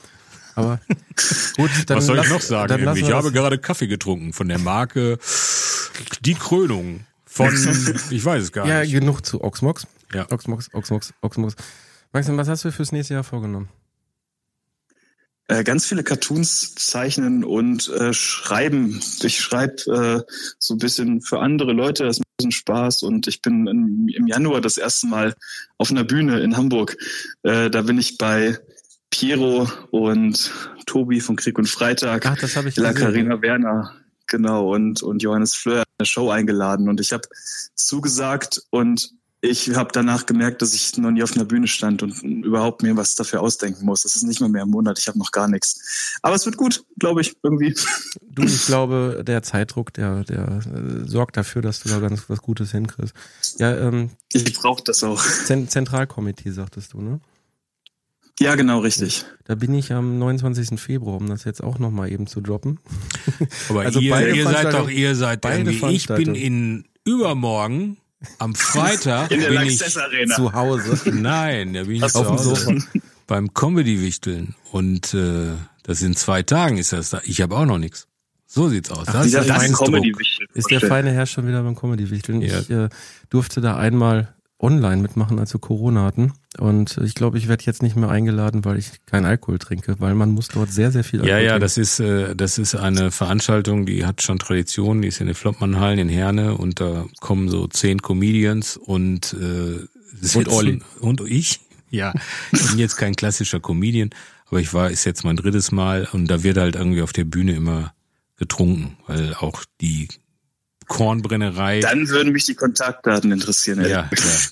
Aber 0.55 0.79
gut, 1.57 1.69
dann 1.87 1.97
Was 1.97 2.05
soll 2.05 2.15
lass, 2.17 2.27
ich 2.27 2.31
noch 2.31 2.41
sagen? 2.41 2.97
Ich 2.97 3.11
habe 3.11 3.31
gerade 3.31 3.57
Kaffee 3.57 3.87
getrunken 3.87 4.33
von 4.33 4.47
der 4.47 4.59
Marke 4.59 5.17
Die 6.21 6.35
Krönung 6.35 7.01
von, 7.25 7.53
ich 8.09 8.23
weiß 8.23 8.43
es 8.43 8.51
gar 8.51 8.67
ja, 8.67 8.81
nicht. 8.81 8.93
genug 8.93 9.25
zu 9.25 9.43
Oxmox. 9.43 9.87
Ja. 10.13 10.27
Oxmox, 10.31 10.69
Oxmox, 10.73 11.13
Oxmox. 11.21 11.55
Maxim, 12.11 12.37
was 12.37 12.47
hast 12.47 12.65
du 12.65 12.71
fürs 12.71 12.91
nächste 12.91 13.15
Jahr 13.15 13.23
vorgenommen? 13.23 13.69
äh, 15.47 15.63
ganz 15.63 15.85
viele 15.85 16.03
Cartoons 16.03 16.75
zeichnen 16.75 17.43
und 17.43 17.89
äh, 17.89 18.13
schreiben. 18.13 19.01
Ich 19.23 19.39
schreibe 19.39 20.25
äh, 20.27 20.33
so 20.57 20.75
ein 20.75 20.77
bisschen 20.77 21.21
für 21.21 21.39
andere 21.39 21.73
Leute, 21.73 22.05
das 22.05 22.19
macht 22.19 22.27
ein 22.27 22.35
bisschen 22.37 22.51
Spaß 22.51 23.03
und 23.03 23.27
ich 23.27 23.41
bin 23.41 23.67
im, 23.67 24.07
im 24.07 24.27
Januar 24.27 24.61
das 24.61 24.77
erste 24.77 25.07
Mal 25.07 25.35
auf 25.77 25.91
einer 25.91 26.03
Bühne 26.03 26.39
in 26.39 26.55
Hamburg. 26.55 26.97
Äh, 27.43 27.69
da 27.69 27.81
bin 27.81 27.97
ich 27.97 28.17
bei 28.17 28.57
Piero 29.09 29.67
und 29.91 30.51
Tobi 30.85 31.19
von 31.19 31.35
Krieg 31.35 31.57
und 31.57 31.69
Freitag. 31.69 32.25
Ach, 32.25 32.37
das 32.37 32.55
habe 32.55 32.69
ich 32.69 32.77
La. 32.77 32.93
Carina 32.93 33.41
Werner, 33.41 33.93
genau, 34.27 34.73
und, 34.73 35.03
und 35.03 35.21
Johannes 35.21 35.55
Fleur 35.55 35.83
eine 35.97 36.05
Show 36.05 36.29
eingeladen. 36.29 36.89
Und 36.89 36.99
ich 36.99 37.11
habe 37.11 37.27
zugesagt 37.75 38.63
und 38.69 39.11
ich 39.45 39.75
habe 39.75 39.89
danach 39.91 40.25
gemerkt, 40.25 40.61
dass 40.61 40.73
ich 40.73 40.97
noch 40.97 41.11
nie 41.11 41.21
auf 41.21 41.35
einer 41.35 41.43
Bühne 41.43 41.67
stand 41.67 42.01
und 42.01 42.23
überhaupt 42.23 42.81
mir 42.81 42.95
was 42.95 43.15
dafür 43.15 43.41
ausdenken 43.41 43.85
muss. 43.85 44.03
Das 44.03 44.15
ist 44.15 44.23
nicht 44.23 44.39
mal 44.39 44.47
mehr 44.47 44.63
im 44.63 44.69
Monat, 44.69 44.97
ich 44.97 45.09
habe 45.09 45.19
noch 45.19 45.31
gar 45.31 45.49
nichts. 45.49 46.15
Aber 46.21 46.33
es 46.33 46.45
wird 46.45 46.55
gut, 46.55 46.85
glaube 46.97 47.19
ich, 47.19 47.35
irgendwie. 47.43 47.75
Du, 48.21 48.43
ich 48.43 48.65
glaube, 48.65 49.21
der 49.27 49.43
Zeitdruck, 49.43 49.91
der, 49.93 50.23
der 50.23 50.61
äh, 50.73 51.05
sorgt 51.05 51.35
dafür, 51.35 51.61
dass 51.61 51.81
du 51.81 51.89
da 51.89 51.99
ganz 51.99 52.29
was 52.29 52.41
Gutes 52.41 52.71
hinkriegst. 52.71 53.13
Ja, 53.57 53.75
ähm, 53.75 54.11
Ich 54.31 54.53
brauche 54.53 54.81
das 54.81 55.03
auch. 55.03 55.21
Zen 55.21 55.67
Zentralkomitee, 55.67 56.51
sagtest 56.51 56.93
du, 56.93 57.01
ne? 57.01 57.19
Ja, 58.39 58.55
genau, 58.55 58.79
richtig. 58.79 59.25
Da 59.43 59.55
bin 59.55 59.73
ich 59.75 59.91
am 59.91 60.19
29. 60.19 60.79
Februar, 60.79 61.17
um 61.17 61.27
das 61.27 61.43
jetzt 61.43 61.61
auch 61.61 61.79
nochmal 61.79 62.09
eben 62.09 62.27
zu 62.27 62.39
droppen. 62.39 62.79
Aber 63.67 63.81
Also 63.85 63.99
ihr, 63.99 64.35
ihr 64.35 64.45
seid 64.45 64.73
doch, 64.73 64.89
ihr 64.89 65.15
seid 65.15 65.41
beide 65.41 65.69
irgendwie, 65.69 65.95
ich 65.95 66.07
bin 66.07 66.33
in 66.33 66.85
übermorgen 67.03 67.97
am 68.39 68.55
Freitag 68.55 69.29
bin 69.29 69.61
ich. 69.61 69.79
Zu 70.35 70.53
Hause. 70.53 71.11
nein, 71.11 71.73
da 71.73 71.83
bin 71.83 71.95
ich 71.97 72.03
auf 72.03 72.11
dem 72.13 72.25
Hause 72.25 72.55
Sofa. 72.55 72.73
beim 73.27 73.53
Comedy 73.53 74.01
Wichteln 74.01 74.55
und 74.71 75.13
äh, 75.13 75.51
das 75.83 76.01
in 76.01 76.15
zwei 76.15 76.43
Tagen 76.43 76.77
ist 76.77 76.93
das 76.93 77.09
da. 77.09 77.21
Ich 77.25 77.41
habe 77.41 77.55
auch 77.55 77.65
noch 77.65 77.77
nichts. 77.77 78.07
So 78.45 78.69
sieht's 78.69 78.91
aus. 78.91 79.07
Das 79.07 79.25
ist 79.25 79.33
das 79.35 79.47
mein 79.47 79.73
Comedy 79.73 80.11
Druck. 80.11 80.21
Ist 80.53 80.69
der 80.69 80.79
feine 80.79 81.11
Herr 81.11 81.25
schon 81.25 81.47
wieder 81.47 81.63
beim 81.63 81.75
Comedy-Wichteln. 81.75 82.41
Ja. 82.41 82.59
Ich 82.59 82.69
äh, 82.69 82.89
durfte 83.29 83.61
da 83.61 83.77
einmal 83.77 84.35
online 84.63 85.01
mitmachen, 85.01 85.37
als 85.39 85.53
wir 85.53 85.59
Corona 85.59 86.03
hatten. 86.05 86.33
Und 86.57 86.97
ich 87.03 87.13
glaube, 87.13 87.37
ich 87.37 87.47
werde 87.47 87.63
jetzt 87.65 87.83
nicht 87.83 87.95
mehr 87.95 88.09
eingeladen, 88.09 88.63
weil 88.65 88.77
ich 88.79 88.91
keinen 89.05 89.25
Alkohol 89.25 89.59
trinke, 89.59 89.95
weil 89.99 90.15
man 90.15 90.31
muss 90.31 90.47
dort 90.47 90.71
sehr, 90.71 90.91
sehr 90.91 91.03
viel 91.03 91.19
Alkohol 91.19 91.29
Ja, 91.37 91.39
ja, 91.41 91.49
trinken. 91.49 91.61
das 91.61 91.77
ist 91.77 91.99
äh, 91.99 92.35
das 92.35 92.57
ist 92.57 92.73
eine 92.75 93.11
Veranstaltung, 93.11 93.85
die 93.85 94.05
hat 94.05 94.21
schon 94.23 94.39
Tradition, 94.39 95.01
die 95.01 95.09
ist 95.09 95.19
in 95.21 95.27
den 95.27 95.35
Flottmannhallen 95.35 95.99
in 95.99 96.09
Herne 96.09 96.57
und 96.57 96.79
da 96.79 97.05
kommen 97.19 97.49
so 97.49 97.67
zehn 97.67 98.01
Comedians 98.01 98.77
und 98.77 99.33
äh, 99.33 99.85
sitzen, 100.19 100.47
Olli. 100.49 100.79
und 101.01 101.21
ich. 101.21 101.59
Ja, 101.93 102.11
ich 102.51 102.67
bin 102.69 102.79
jetzt 102.79 102.95
kein 102.95 103.15
klassischer 103.15 103.59
Comedian, 103.59 104.09
aber 104.47 104.59
ich 104.59 104.73
war 104.73 104.89
ist 104.89 105.03
jetzt 105.05 105.23
mein 105.23 105.35
drittes 105.35 105.71
Mal 105.71 106.07
und 106.11 106.25
da 106.25 106.41
wird 106.41 106.57
halt 106.57 106.75
irgendwie 106.75 107.03
auf 107.03 107.13
der 107.13 107.23
Bühne 107.23 107.53
immer 107.53 107.93
getrunken, 108.35 108.97
weil 109.05 109.35
auch 109.35 109.63
die 109.79 110.07
Kornbrennerei 110.87 111.79
Dann 111.79 112.07
würden 112.09 112.33
mich 112.33 112.45
die 112.45 112.55
Kontaktdaten 112.55 113.31
interessieren. 113.31 113.81
ja, 113.81 113.87
ja, 113.89 114.09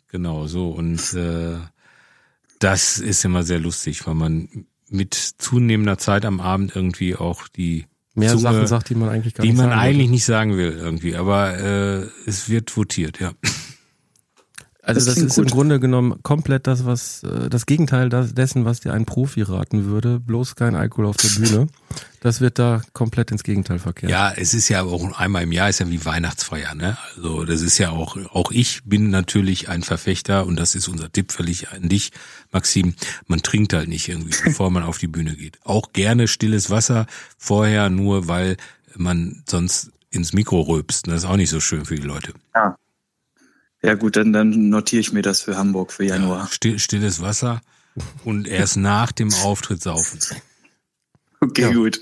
genau 0.10 0.48
so. 0.48 0.70
Und 0.70 1.14
äh, 1.14 1.58
das 2.60 2.98
ist 3.00 3.26
immer 3.26 3.44
sehr 3.44 3.60
lustig, 3.60 4.06
weil 4.06 4.16
man 4.16 4.66
mit 4.90 5.14
zunehmender 5.14 5.98
Zeit 5.98 6.26
am 6.26 6.40
Abend 6.40 6.76
irgendwie 6.76 7.16
auch 7.16 7.48
die 7.48 7.86
Mehr 8.14 8.30
Zunge, 8.30 8.42
Sachen 8.42 8.68
sagt, 8.68 8.90
die 8.90 8.96
man 8.96 9.10
eigentlich 9.10 9.34
gar 9.34 9.44
die 9.44 9.50
nicht 9.50 9.58
man 9.58 9.70
sagen 9.70 9.80
eigentlich 9.80 9.98
wollte. 10.00 10.12
nicht 10.12 10.26
sagen 10.26 10.58
will 10.58 10.72
irgendwie. 10.74 11.16
Aber 11.16 11.58
äh, 11.58 12.08
es 12.26 12.50
wird 12.50 12.76
votiert, 12.76 13.20
ja. 13.20 13.32
Also 14.84 15.00
Das 15.00 15.16
das, 15.16 15.24
ist 15.24 15.38
im 15.38 15.46
gut. 15.46 15.54
Grunde 15.54 15.80
genommen 15.80 16.24
komplett 16.24 16.66
das, 16.66 16.86
was 16.86 17.24
äh, 17.24 17.50
das 17.50 17.68
Gegenteil 17.68 18.10
dessen, 18.10 18.66
was 18.66 18.80
dir 18.80 18.94
ein 18.94 19.06
Profi 19.06 19.44
raten 19.44 19.86
würde. 19.86 20.20
Bloß 20.20 20.56
kein 20.56 20.74
Alkohol 20.74 21.06
auf 21.06 21.18
der 21.18 21.30
Bühne. 21.30 21.68
Das 22.20 22.42
wird 22.42 22.58
da 22.58 22.82
komplett 22.94 23.32
ins 23.32 23.44
Gegenteil 23.44 23.78
verkehrt. 23.78 24.12
Ja, 24.12 24.32
es 24.32 24.54
ist 24.56 24.70
ja 24.70 24.82
auch 24.84 25.20
einmal 25.20 25.44
im 25.44 25.52
Jahr 25.52 25.70
ist 25.70 25.80
ja 25.80 25.90
wie 25.90 26.04
Weihnachtsfeier, 26.04 26.74
ne? 26.74 26.98
Also 27.16 27.44
das 27.44 27.62
ist 27.62 27.78
ja 27.78 27.92
auch, 27.92 28.18
auch 28.32 28.52
ich 28.52 28.82
bin 28.84 29.12
natürlich 29.12 29.70
ein 29.70 29.84
Verfechter 29.84 30.48
und 30.48 30.56
das 30.56 30.74
ist 30.74 30.88
unser 30.88 31.12
Tipp 31.12 31.32
völlig 31.32 31.70
an 31.70 31.88
dich, 31.88 32.12
Maxim. 32.52 32.96
Man 33.28 33.42
trinkt 33.44 33.74
halt 33.74 33.88
nicht 33.88 34.10
irgendwie, 34.10 34.36
bevor 34.44 34.72
man 34.72 34.84
auf 34.84 34.98
die 34.98 35.08
Bühne 35.08 35.36
geht. 35.36 35.60
Auch 35.64 35.94
gerne 35.94 36.28
stilles 36.28 36.72
Wasser 36.72 37.06
vorher, 37.38 37.90
nur 37.90 38.28
weil 38.28 38.58
man 38.96 39.44
sonst 39.48 39.92
ins 40.10 40.34
Mikro 40.34 40.62
rülpst. 40.62 41.08
Das 41.08 41.24
ist 41.24 41.26
auch 41.26 41.38
nicht 41.38 41.52
so 41.52 41.60
schön 41.60 41.86
für 41.86 41.96
die 41.96 42.02
Leute. 42.02 42.34
Ja 42.56 42.76
gut, 43.96 44.16
dann, 44.16 44.32
dann 44.34 44.70
notiere 44.70 45.00
ich 45.02 45.12
mir 45.12 45.22
das 45.22 45.42
für 45.42 45.58
Hamburg 45.58 45.92
für 45.92 46.04
Januar. 46.06 46.48
Still, 46.52 46.78
stilles 46.80 47.22
Wasser 47.22 47.62
und 48.24 48.48
erst 48.48 48.78
nach 48.78 49.12
dem 49.12 49.34
Auftritt 49.34 49.82
saufen. 49.82 50.20
Okay, 51.42 51.64
Ja. 51.64 51.72
gut. 51.74 52.02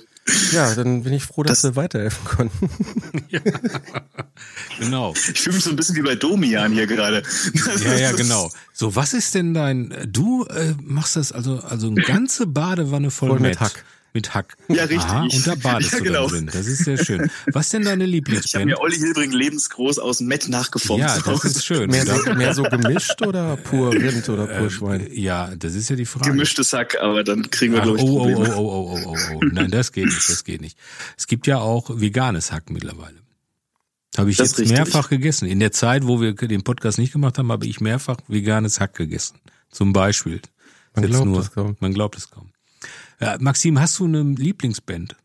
Ja, 0.51 0.75
dann 0.75 1.01
bin 1.03 1.13
ich 1.13 1.23
froh, 1.23 1.41
dass 1.41 1.61
Das- 1.61 1.71
wir 1.71 1.75
weiterhelfen 1.75 2.23
konnten. 2.25 2.69
Genau. 4.79 5.13
Ich 5.13 5.41
fühle 5.41 5.55
mich 5.55 5.63
so 5.65 5.69
ein 5.71 5.75
bisschen 5.75 5.95
wie 5.97 6.01
bei 6.01 6.15
Domian 6.15 6.71
hier 6.71 6.87
gerade. 6.87 7.23
Ja, 7.83 7.95
ja, 7.95 8.11
genau. 8.13 8.49
So, 8.73 8.95
was 8.95 9.13
ist 9.13 9.35
denn 9.35 9.53
dein, 9.53 9.93
du 10.07 10.45
äh, 10.45 10.73
machst 10.81 11.15
das 11.17 11.31
also, 11.33 11.59
also 11.59 11.87
eine 11.87 12.01
ganze 12.01 12.47
Badewanne 12.47 13.11
voll, 13.11 13.29
Voll 13.29 13.39
mit 13.39 13.51
Met. 13.51 13.59
Hack. 13.59 13.83
Mit 14.13 14.33
Hack. 14.33 14.57
Ja, 14.69 14.83
richtig. 14.85 14.99
Aha, 15.01 15.23
und 15.23 15.47
da 15.47 15.55
badest 15.55 15.91
Ja, 15.93 15.97
du 15.99 16.03
genau. 16.03 16.27
drin. 16.27 16.49
Das 16.51 16.65
ist 16.65 16.83
sehr 16.85 16.97
schön. 16.97 17.29
Was 17.53 17.69
denn 17.69 17.83
deine 17.83 18.03
Ich 18.03 18.07
habe 18.07 18.11
Lieblingsband? 18.11 18.65
mir 18.65 18.79
Olli 18.81 18.97
Hilbring 18.97 19.31
lebensgroß 19.31 19.99
aus 19.99 20.17
dem 20.17 20.27
Met 20.27 20.49
nachgeformt. 20.49 21.01
Ja, 21.01 21.19
das 21.19 21.45
ist 21.45 21.63
schön. 21.65 21.89
Mehr 21.91 22.05
so, 22.05 22.33
mehr 22.33 22.53
so 22.55 22.63
gemischt 22.63 23.21
oder 23.25 23.55
pur 23.57 23.91
Rind 23.93 24.27
oder 24.29 24.47
pur 24.47 24.69
Schwein? 24.71 25.07
äh, 25.07 25.13
ja, 25.19 25.55
das 25.55 25.75
ist 25.75 25.89
ja 25.89 25.95
die 25.95 26.05
Frage. 26.05 26.31
Gemischtes 26.31 26.73
Hack, 26.73 26.97
aber 26.99 27.23
dann 27.23 27.49
kriegen 27.51 27.73
wir, 27.73 27.81
Ach, 27.81 27.83
glaube 27.85 27.99
oh, 28.01 28.03
ich, 28.27 28.35
oh, 28.35 28.35
Probleme. 28.35 28.55
oh, 28.55 28.59
oh, 28.59 28.91
oh, 28.93 28.99
oh, 29.05 29.15
oh, 29.31 29.35
oh. 29.35 29.39
Nein, 29.51 29.69
das 29.69 29.91
geht 29.91 30.05
nicht, 30.05 30.27
das 30.29 30.43
geht 30.43 30.61
nicht. 30.61 30.77
Es 31.17 31.27
gibt 31.27 31.45
ja 31.45 31.59
auch 31.59 31.89
veganes 31.99 32.51
Hack 32.51 32.69
mittlerweile. 32.71 33.17
Habe 34.17 34.31
ich 34.31 34.37
Das 34.37 34.49
jetzt 34.49 34.59
richtig. 34.59 34.75
mehrfach 34.75 35.09
gegessen. 35.09 35.47
In 35.47 35.59
der 35.59 35.71
Zeit, 35.71 36.07
wo 36.07 36.19
wir 36.19 36.33
den 36.33 36.63
Podcast 36.63 36.97
nicht 36.97 37.13
gemacht 37.13 37.37
haben, 37.37 37.51
habe 37.51 37.67
ich 37.67 37.79
mehrfach 37.79 38.17
veganes 38.27 38.79
Hack 38.79 38.95
gegessen. 38.95 39.37
Zum 39.69 39.93
Beispiel. 39.93 40.41
Man 40.95 41.05
glaubt 41.05 41.37
es 41.37 41.51
kaum. 41.51 41.77
Man 41.79 41.93
glaubt 41.93 42.17
es 42.17 42.29
kaum. 42.31 42.48
Ja, 43.19 43.37
Maxim, 43.39 43.79
hast 43.79 43.99
du 43.99 44.05
eine 44.05 44.21
Lieblingsband? 44.23 45.15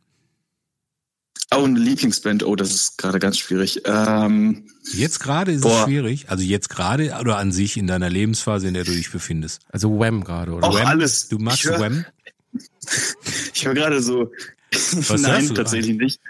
Oh, 1.54 1.64
eine 1.64 1.78
Lieblingsband. 1.78 2.42
Oh, 2.42 2.57
das 2.57 2.74
ist 2.74 2.98
gerade 2.98 3.18
ganz 3.20 3.38
schwierig. 3.38 3.83
Ähm, 3.85 4.66
Jetzt 4.92 5.20
gerade 5.20 5.52
ist 5.52 5.59
es 5.59 5.62
Boah. 5.62 5.85
schwierig. 5.85 6.28
Also 6.28 6.42
jetzt 6.42 6.68
gerade 6.68 7.16
oder 7.20 7.37
an 7.38 7.52
sich 7.52 7.76
in 7.76 7.87
deiner 7.87 8.11
Lebensphase, 8.11 8.66
in 8.66 8.74
der 8.74 8.85
du 8.85 8.90
dich 8.92 9.11
befindest. 9.12 9.62
Also 9.68 9.98
Wham 9.98 10.24
gerade, 10.24 10.52
oder? 10.52 10.68
Och, 10.68 10.74
Wham? 10.74 10.87
alles. 10.87 11.28
Du 11.28 11.38
magst 11.38 11.61
Ich 11.61 11.70
hör- 11.70 11.78
Wham? 11.80 12.04
ich 13.54 13.64
höre 13.64 13.74
gerade 13.74 14.02
so. 14.02 14.24
du 14.72 15.14
Nein, 15.18 15.54
tatsächlich 15.54 15.96
nicht. 15.96 16.20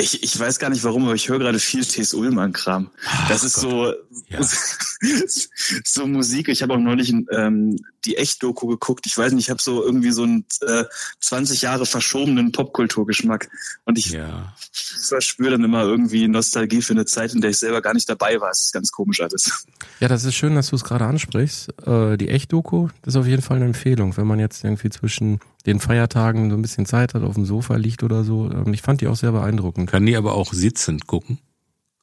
Ich, 0.00 0.22
ich 0.22 0.38
weiß 0.38 0.58
gar 0.58 0.70
nicht 0.70 0.82
warum, 0.84 1.04
aber 1.04 1.14
ich 1.14 1.28
höre 1.28 1.38
gerade 1.38 1.58
viel 1.58 1.84
T.S. 1.84 2.14
Ullmann-Kram. 2.14 2.90
Das 3.28 3.44
ist 3.44 3.54
so, 3.56 3.92
Ja. 4.28 4.40
so 5.84 6.06
Musik. 6.06 6.48
Ich 6.48 6.62
habe 6.62 6.74
auch 6.74 6.78
neulich 6.78 7.12
ähm, 7.32 7.76
die 8.04 8.16
Echt-Doku 8.16 8.66
geguckt. 8.66 9.06
Ich 9.06 9.16
weiß 9.16 9.32
nicht, 9.32 9.44
ich 9.46 9.50
habe 9.50 9.62
so 9.62 9.84
irgendwie 9.84 10.10
so 10.10 10.22
einen 10.22 10.44
äh, 10.66 10.84
20 11.20 11.62
Jahre 11.62 11.86
verschobenen 11.86 12.52
Popkulturgeschmack. 12.52 13.48
Und 13.84 13.98
ich 13.98 14.10
Ja. 14.10 14.54
verspüre 14.72 15.52
dann 15.52 15.64
immer 15.64 15.82
irgendwie 15.82 16.28
Nostalgie 16.28 16.82
für 16.82 16.92
eine 16.92 17.04
Zeit, 17.06 17.34
in 17.34 17.40
der 17.40 17.50
ich 17.50 17.58
selber 17.58 17.80
gar 17.82 17.94
nicht 17.94 18.08
dabei 18.08 18.40
war. 18.40 18.50
Es 18.50 18.60
ist 18.62 18.72
ganz 18.72 18.90
komisch 18.92 19.20
alles. 19.20 19.66
Ja, 20.00 20.08
das 20.08 20.24
ist 20.24 20.34
schön, 20.34 20.54
dass 20.54 20.68
du 20.70 20.76
es 20.76 20.84
gerade 20.84 21.04
ansprichst. 21.06 21.68
Äh, 21.86 22.16
die 22.16 22.28
Echt-Doku, 22.28 22.88
das 23.02 23.14
ist 23.14 23.20
auf 23.20 23.26
jeden 23.26 23.42
Fall 23.42 23.56
eine 23.56 23.66
Empfehlung, 23.66 24.16
wenn 24.16 24.26
man 24.26 24.38
jetzt 24.38 24.64
irgendwie 24.64 24.90
zwischen 24.90 25.40
den 25.66 25.78
Feiertagen 25.78 26.48
so 26.48 26.56
ein 26.56 26.62
bisschen 26.62 26.86
Zeit 26.86 27.12
hat, 27.12 27.22
auf 27.22 27.34
dem 27.34 27.44
Sofa 27.44 27.76
liegt 27.76 28.02
oder 28.02 28.24
so. 28.24 28.50
Ähm, 28.50 28.72
ich 28.72 28.80
fand 28.80 29.02
die 29.02 29.08
auch 29.08 29.16
sehr 29.16 29.32
beeindruckend. 29.32 29.89
Kann 29.90 30.06
die 30.06 30.16
aber 30.16 30.34
auch 30.34 30.52
sitzend 30.52 31.06
gucken? 31.08 31.38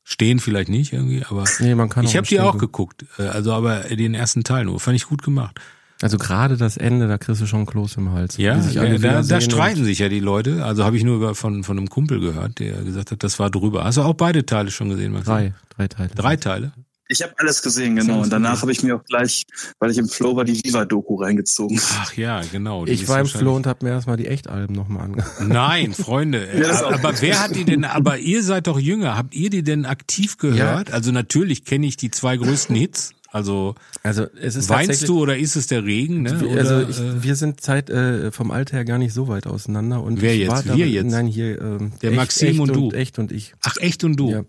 Stehen 0.03 0.39
vielleicht 0.39 0.69
nicht 0.69 0.91
irgendwie, 0.93 1.23
aber 1.29 1.45
Nee, 1.59 1.73
man 1.75 1.87
kann 1.89 2.05
ich 2.05 2.17
habe 2.17 2.27
die 2.27 2.39
auch 2.39 2.57
geguckt. 2.57 3.05
äh, 3.17 3.23
Also 3.23 3.53
aber 3.53 3.79
den 3.81 4.13
ersten 4.13 4.43
Teil 4.43 4.65
nur. 4.65 4.79
Fand 4.79 4.95
ich 4.97 5.05
gut 5.05 5.23
gemacht. 5.23 5.59
Also 6.01 6.17
gerade 6.17 6.57
das 6.57 6.77
Ende, 6.77 7.07
da 7.07 7.17
kriegst 7.17 7.41
du 7.41 7.45
schon 7.45 7.65
Kloß 7.65 7.95
im 7.95 8.11
Hals. 8.11 8.37
Ja, 8.37 8.59
sich 8.61 8.75
da, 8.75 9.21
da, 9.23 9.41
streiten 9.41 9.83
sich 9.83 9.99
ja 9.99 10.09
die 10.09 10.19
Leute. 10.19 10.63
Also 10.63 10.83
habe 10.83 10.95
ich 10.97 11.03
nur 11.03 11.33
von, 11.33 11.63
von 11.63 11.77
einem 11.77 11.89
Kumpel 11.89 12.19
gehört, 12.19 12.59
der 12.59 12.83
gesagt 12.83 13.11
hat, 13.11 13.23
das 13.23 13.39
war 13.39 13.49
drüber. 13.49 13.83
Hast 13.85 13.97
du 13.97 14.01
auch 14.03 14.13
beide 14.13 14.45
Teile 14.45 14.69
schon 14.69 14.89
gesehen? 14.89 15.13
Maxim? 15.13 15.33
Drei, 15.33 15.53
drei 15.75 15.87
Teile. 15.87 16.09
Drei 16.13 16.35
Teile? 16.35 16.71
Ich 17.09 17.21
habe 17.23 17.33
alles 17.37 17.61
gesehen, 17.61 17.95
genau. 17.95 18.21
Und 18.21 18.31
danach 18.33 18.61
habe 18.61 18.71
ich 18.71 18.83
mir 18.83 18.95
auch 18.97 19.03
gleich, 19.05 19.45
weil 19.79 19.91
ich 19.91 19.97
im 19.97 20.07
Flow 20.09 20.35
war, 20.35 20.43
die 20.43 20.61
Viva-Doku 20.63 21.15
reingezogen. 21.15 21.79
Ach 21.99 22.13
ja, 22.13 22.41
genau. 22.51 22.85
Ich 22.85 23.07
war 23.07 23.19
im 23.21 23.27
Flow 23.27 23.55
und 23.55 23.65
habe 23.65 23.85
mir 23.85 23.91
erstmal 23.91 24.17
die 24.17 24.27
Echtalben 24.27 24.75
nochmal 24.75 25.03
angehört. 25.05 25.31
Nein, 25.47 25.93
Freunde. 25.93 26.47
äh, 26.47 26.61
Ja, 26.61 26.85
auch. 26.85 26.91
aber 26.93 27.13
wer 27.21 27.41
hat 27.41 27.55
die 27.55 27.63
denn, 27.63 27.85
aber 27.85 28.17
ihr 28.17 28.43
seid 28.43 28.67
doch 28.67 28.79
jünger, 28.79 29.15
habt 29.17 29.33
ihr 29.35 29.49
die 29.49 29.63
denn 29.63 29.85
aktiv 29.85 30.37
gehört? 30.37 30.91
Also 30.91 31.11
natürlich 31.11 31.63
kenne 31.65 31.85
ich 31.87 31.97
die 31.97 32.11
zwei 32.11 32.37
größten 32.37 32.75
Hits. 32.75 33.13
Also 33.29 33.75
Also 34.03 34.25
es 34.41 34.55
ist 34.55 34.69
weinst 34.69 35.07
du 35.07 35.19
oder 35.19 35.37
ist 35.37 35.57
es 35.57 35.67
der 35.67 35.83
Regen? 35.83 36.21
Ne? 36.23 36.39
Wir- 36.39 36.49
Oder, 36.49 36.59
also 36.61 36.81
ich, 36.89 36.97
äh, 36.99 37.23
wir 37.23 37.35
sind 37.35 37.59
Zeit 37.61 37.89
äh, 37.89 38.31
vom 38.31 38.51
Alter 38.51 38.77
her 38.77 38.85
gar 38.85 38.97
nicht 38.97 39.13
so 39.13 39.27
weit 39.27 39.47
auseinander. 39.47 40.01
Und 40.01 40.21
Wer 40.21 40.37
jetzt? 40.37 40.65
Wir 40.65 40.71
dabei- 40.71 40.85
jetzt? 40.85 41.11
Nein, 41.11 41.27
hier 41.27 41.61
ähm, 41.61 41.91
Der 42.01 42.11
echt, 42.11 42.17
Maxim 42.17 42.47
echt 42.49 42.59
und 42.61 42.73
du. 42.75 42.91
Echt 42.91 43.19
und 43.19 43.31
ich. 43.33 43.53
ach 43.61 43.75
echt 43.79 44.03
und 44.05 44.15
du? 44.15 44.31
Ja. 44.31 44.43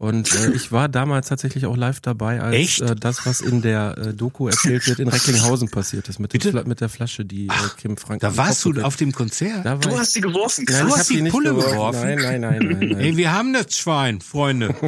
Und 0.00 0.32
äh, 0.32 0.52
ich 0.52 0.70
war 0.70 0.88
damals 0.88 1.26
tatsächlich 1.26 1.66
auch 1.66 1.76
live 1.76 1.98
dabei, 2.00 2.40
als 2.40 2.78
äh, 2.78 2.94
das, 2.94 3.26
was 3.26 3.40
in 3.40 3.62
der 3.62 3.98
äh, 3.98 4.14
Doku 4.14 4.46
erzählt 4.46 4.86
wird, 4.86 5.00
in 5.00 5.08
Recklinghausen 5.08 5.70
passiert 5.70 6.08
ist, 6.08 6.20
mit? 6.20 6.40
Fla 6.40 6.62
mit 6.62 6.80
der 6.80 6.88
Flasche, 6.88 7.24
die 7.24 7.48
äh, 7.48 7.50
Kim 7.78 7.96
Frank. 7.96 8.20
Da 8.20 8.36
warst 8.36 8.64
du 8.64 8.80
auf 8.80 8.94
dem 8.94 9.10
Konzert? 9.10 9.66
Da 9.66 9.74
Du 9.74 9.88
ich, 9.90 9.98
hast 9.98 10.14
die 10.14 10.20
geworfen, 10.20 10.66
nein, 10.68 10.86
ich 10.86 10.94
hast 10.96 11.10
die 11.10 11.16
die 11.16 11.22
nicht 11.22 11.32
Pulle 11.32 11.50
geworfen. 11.50 11.72
geworfen? 11.72 12.00
Nein, 12.14 12.18
nein, 12.20 12.40
nein, 12.40 12.58
nein, 12.78 12.88
nein. 12.90 13.00
Ey, 13.00 13.16
wir 13.16 13.32
haben 13.32 13.52
das 13.52 13.76
Schwein, 13.76 14.20
Freunde. 14.20 14.72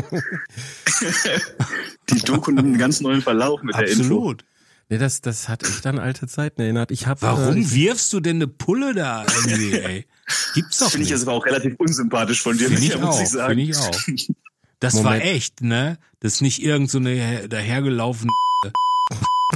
Die 2.11 2.21
Doku 2.21 2.51
nimmt 2.51 2.67
einen 2.67 2.79
ganz 2.79 3.01
neuen 3.01 3.23
Verlauf 3.23 3.63
mit 3.63 3.75
der 3.75 3.89
Info. 3.89 4.03
Absolut. 4.03 4.45
Nee, 4.89 4.99
das, 4.99 5.21
das 5.21 5.49
hat 5.49 5.63
echt 5.63 5.87
an 5.87 5.99
alte 6.01 6.27
Zeiten 6.27 6.61
erinnert. 6.63 6.91
Ich 6.91 7.07
hab, 7.07 7.23
Warum 7.23 7.57
Äh, 7.57 7.61
ich, 7.61 7.75
wirfst 7.75 8.13
du 8.13 8.19
denn 8.21 8.37
eine 8.37 8.49
Pulle 8.49 8.93
da 8.95 9.25
irgendwie, 9.45 9.73
ey? 9.79 10.07
Gibt's 10.55 10.79
doch 10.79 10.91
Finde 10.91 11.05
ich 11.05 11.11
jetzt 11.11 11.23
aber 11.23 11.33
auch 11.33 11.47
relativ 11.47 11.75
unsympathisch 11.79 12.43
von 12.43 12.59
dir, 12.59 12.69
Finde 12.69 12.83
ich 12.83 12.99
muss 12.99 13.17
auch, 13.17 13.23
ich 13.23 13.29
sagen. 13.29 13.49
finde 13.55 13.63
ich 13.65 13.77
auch. 13.77 14.35
Das 14.81 14.95
war 14.97 15.03
Moment. 15.05 15.25
echt, 15.25 15.61
ne? 15.63 15.99
Das 16.21 16.35
ist 16.35 16.41
nicht 16.43 16.63
irgend 16.63 16.91
so 16.91 16.99
eine 16.99 17.11
her- 17.11 17.49
dahergelaufene 17.49 18.31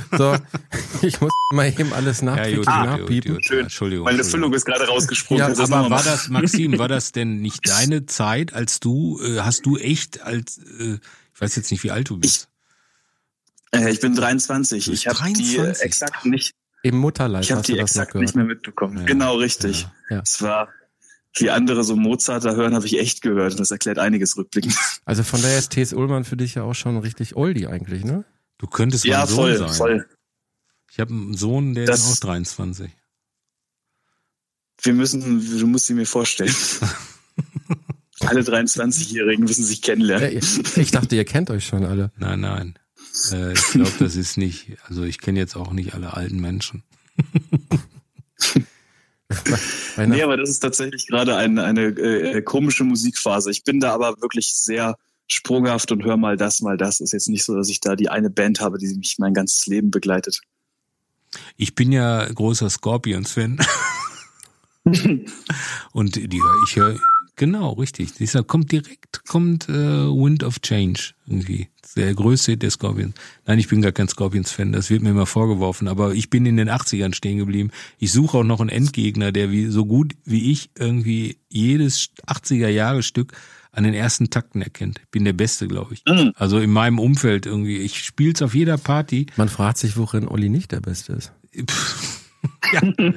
so, 0.18 0.36
ich 1.02 1.20
muss 1.20 1.30
mal 1.52 1.68
eben 1.68 1.92
alles 1.92 2.20
nachträglich 2.20 2.66
nachpiepen. 2.66 3.42
Schön. 3.42 3.60
Entschuldigung. 3.60 4.04
Meine. 4.04 4.24
Füllung 4.24 4.52
ist 4.52 4.64
gerade 4.64 4.86
rausgesprungen. 4.86 5.40
Ja, 5.54 5.62
Aber 5.64 5.90
war 5.90 6.02
das, 6.02 6.28
Maxim, 6.28 6.78
war 6.78 6.88
das 6.88 7.12
denn 7.12 7.40
nicht 7.40 7.68
deine 7.68 8.04
Zeit, 8.06 8.52
als 8.54 8.80
du, 8.80 9.20
äh, 9.22 9.40
hast 9.40 9.66
du 9.66 9.76
echt 9.78 10.20
als, 10.22 10.58
äh, 10.58 10.98
ich 11.34 11.40
weiß 11.40 11.54
jetzt 11.56 11.70
nicht, 11.70 11.84
wie 11.84 11.90
alt 11.92 12.10
du 12.10 12.18
bist. 12.18 12.48
Äh, 13.72 13.90
ich 13.90 14.00
bin 14.00 14.14
23. 14.16 14.84
Du 14.84 14.90
bist 14.90 15.02
Ich 15.02 15.08
habe 15.08 15.18
die 15.32 15.32
23? 15.56 15.82
exakt 15.84 16.26
nicht, 16.26 16.52
Im 16.82 16.96
Mutterleib 16.98 17.42
ich 17.44 17.52
habe 17.52 17.62
die 17.62 17.78
exakt 17.78 18.14
nicht 18.16 18.34
mehr 18.34 18.44
mitbekommen. 18.44 18.98
Ja. 18.98 19.04
Genau, 19.04 19.36
richtig. 19.36 19.86
Ja. 20.10 20.20
Es 20.24 20.42
war, 20.42 20.68
wie 21.36 21.50
andere 21.50 21.84
so 21.84 21.96
Mozart 21.96 22.44
da 22.44 22.54
hören, 22.54 22.74
habe 22.74 22.86
ich 22.86 22.98
echt 22.98 23.22
gehört. 23.22 23.52
Und 23.52 23.60
das 23.60 23.70
erklärt 23.70 23.98
einiges 23.98 24.36
rückblickend. 24.36 24.76
Also 25.06 25.22
von 25.22 25.42
daher 25.42 25.58
ist 25.58 25.70
T.S. 25.70 25.92
Ullmann 25.92 26.24
für 26.24 26.36
dich 26.36 26.54
ja 26.54 26.62
auch 26.62 26.74
schon 26.74 26.96
richtig 26.96 27.36
oldie 27.36 27.66
eigentlich, 27.66 28.04
ne? 28.04 28.24
Du 28.58 28.66
könntest 28.66 29.04
ja, 29.04 29.18
mein 29.18 29.28
Sohn 29.28 29.36
voll, 29.36 29.58
sein. 29.58 29.68
voll. 29.76 30.08
Ich 30.90 31.00
habe 31.00 31.12
einen 31.12 31.34
Sohn, 31.36 31.74
der 31.74 31.86
Das- 31.86 32.08
ist 32.08 32.22
auch 32.22 32.28
23. 32.28 32.90
Wir 34.82 34.94
müssen, 34.94 35.58
du 35.58 35.66
musst 35.66 35.86
sie 35.86 35.94
mir 35.94 36.06
vorstellen. 36.06 36.54
Alle 38.20 38.40
23-Jährigen 38.40 39.44
müssen 39.44 39.64
sich 39.64 39.82
kennenlernen. 39.82 40.40
Ich 40.76 40.90
dachte, 40.90 41.16
ihr 41.16 41.24
kennt 41.24 41.50
euch 41.50 41.66
schon 41.66 41.84
alle. 41.84 42.10
Nein, 42.16 42.40
nein. 42.40 42.78
Äh, 43.32 43.52
ich 43.52 43.62
glaube, 43.72 43.92
das 43.98 44.16
ist 44.16 44.38
nicht, 44.38 44.72
also 44.88 45.02
ich 45.02 45.20
kenne 45.20 45.38
jetzt 45.38 45.56
auch 45.56 45.72
nicht 45.72 45.94
alle 45.94 46.14
alten 46.14 46.40
Menschen. 46.40 46.82
Bei 49.96 50.06
Nee, 50.06 50.22
aber 50.22 50.36
das 50.36 50.50
ist 50.50 50.60
tatsächlich 50.60 51.06
gerade 51.06 51.36
eine, 51.36 51.64
eine 51.64 51.82
äh, 51.86 52.42
komische 52.42 52.84
Musikphase. 52.84 53.50
Ich 53.50 53.64
bin 53.64 53.80
da 53.80 53.92
aber 53.92 54.20
wirklich 54.20 54.54
sehr 54.54 54.96
sprunghaft 55.26 55.90
und 55.92 56.04
hör 56.04 56.16
mal 56.16 56.36
das, 56.36 56.60
mal 56.60 56.76
das. 56.76 57.00
Ist 57.00 57.12
jetzt 57.12 57.28
nicht 57.28 57.44
so, 57.44 57.56
dass 57.56 57.68
ich 57.68 57.80
da 57.80 57.96
die 57.96 58.08
eine 58.08 58.30
Band 58.30 58.60
habe, 58.60 58.78
die 58.78 58.94
mich 58.94 59.16
mein 59.18 59.34
ganzes 59.34 59.66
Leben 59.66 59.90
begleitet. 59.90 60.40
Ich 61.56 61.74
bin 61.74 61.92
ja 61.92 62.26
großer 62.26 62.70
Scorpions-Fan. 62.70 63.58
Und 65.92 66.16
die 66.16 66.40
ich 66.68 66.76
höre, 66.76 66.98
genau, 67.36 67.72
richtig. 67.72 68.14
Dieser 68.14 68.42
kommt 68.42 68.72
direkt, 68.72 69.24
kommt 69.26 69.68
äh, 69.68 69.72
Wind 69.72 70.44
of 70.44 70.60
Change 70.60 71.14
irgendwie. 71.26 71.68
Der 71.96 72.14
größte 72.14 72.56
der 72.56 72.70
Scorpions. 72.70 73.14
Nein, 73.46 73.58
ich 73.58 73.68
bin 73.68 73.80
gar 73.82 73.92
kein 73.92 74.08
Scorpions-Fan, 74.08 74.72
das 74.72 74.90
wird 74.90 75.02
mir 75.02 75.10
immer 75.10 75.26
vorgeworfen, 75.26 75.86
aber 75.86 76.14
ich 76.14 76.28
bin 76.28 76.44
in 76.46 76.56
den 76.56 76.68
80ern 76.68 77.14
stehen 77.14 77.38
geblieben. 77.38 77.70
Ich 77.98 78.10
suche 78.12 78.38
auch 78.38 78.44
noch 78.44 78.60
einen 78.60 78.70
Endgegner, 78.70 79.30
der 79.30 79.50
wie 79.50 79.66
so 79.66 79.84
gut 79.86 80.14
wie 80.24 80.50
ich 80.50 80.70
irgendwie 80.76 81.38
jedes 81.48 82.10
80er 82.26 82.68
Jahre 82.68 83.02
Stück 83.02 83.32
an 83.70 83.84
den 83.84 83.94
ersten 83.94 84.30
Takten 84.30 84.62
erkennt. 84.62 85.00
Ich 85.00 85.10
bin 85.10 85.24
der 85.24 85.32
Beste, 85.32 85.68
glaube 85.68 85.94
ich. 85.94 86.02
Mhm. 86.08 86.32
Also 86.36 86.58
in 86.58 86.70
meinem 86.70 86.98
Umfeld 86.98 87.46
irgendwie. 87.46 87.78
Ich 87.78 88.04
spiel's 88.04 88.42
auf 88.42 88.54
jeder 88.54 88.78
Party. 88.78 89.26
Man 89.36 89.48
fragt 89.48 89.78
sich, 89.78 89.96
worin 89.96 90.28
Olli 90.28 90.48
nicht 90.48 90.72
der 90.72 90.80
Beste 90.80 91.12
ist. 91.12 91.32
Ja, 92.72 92.82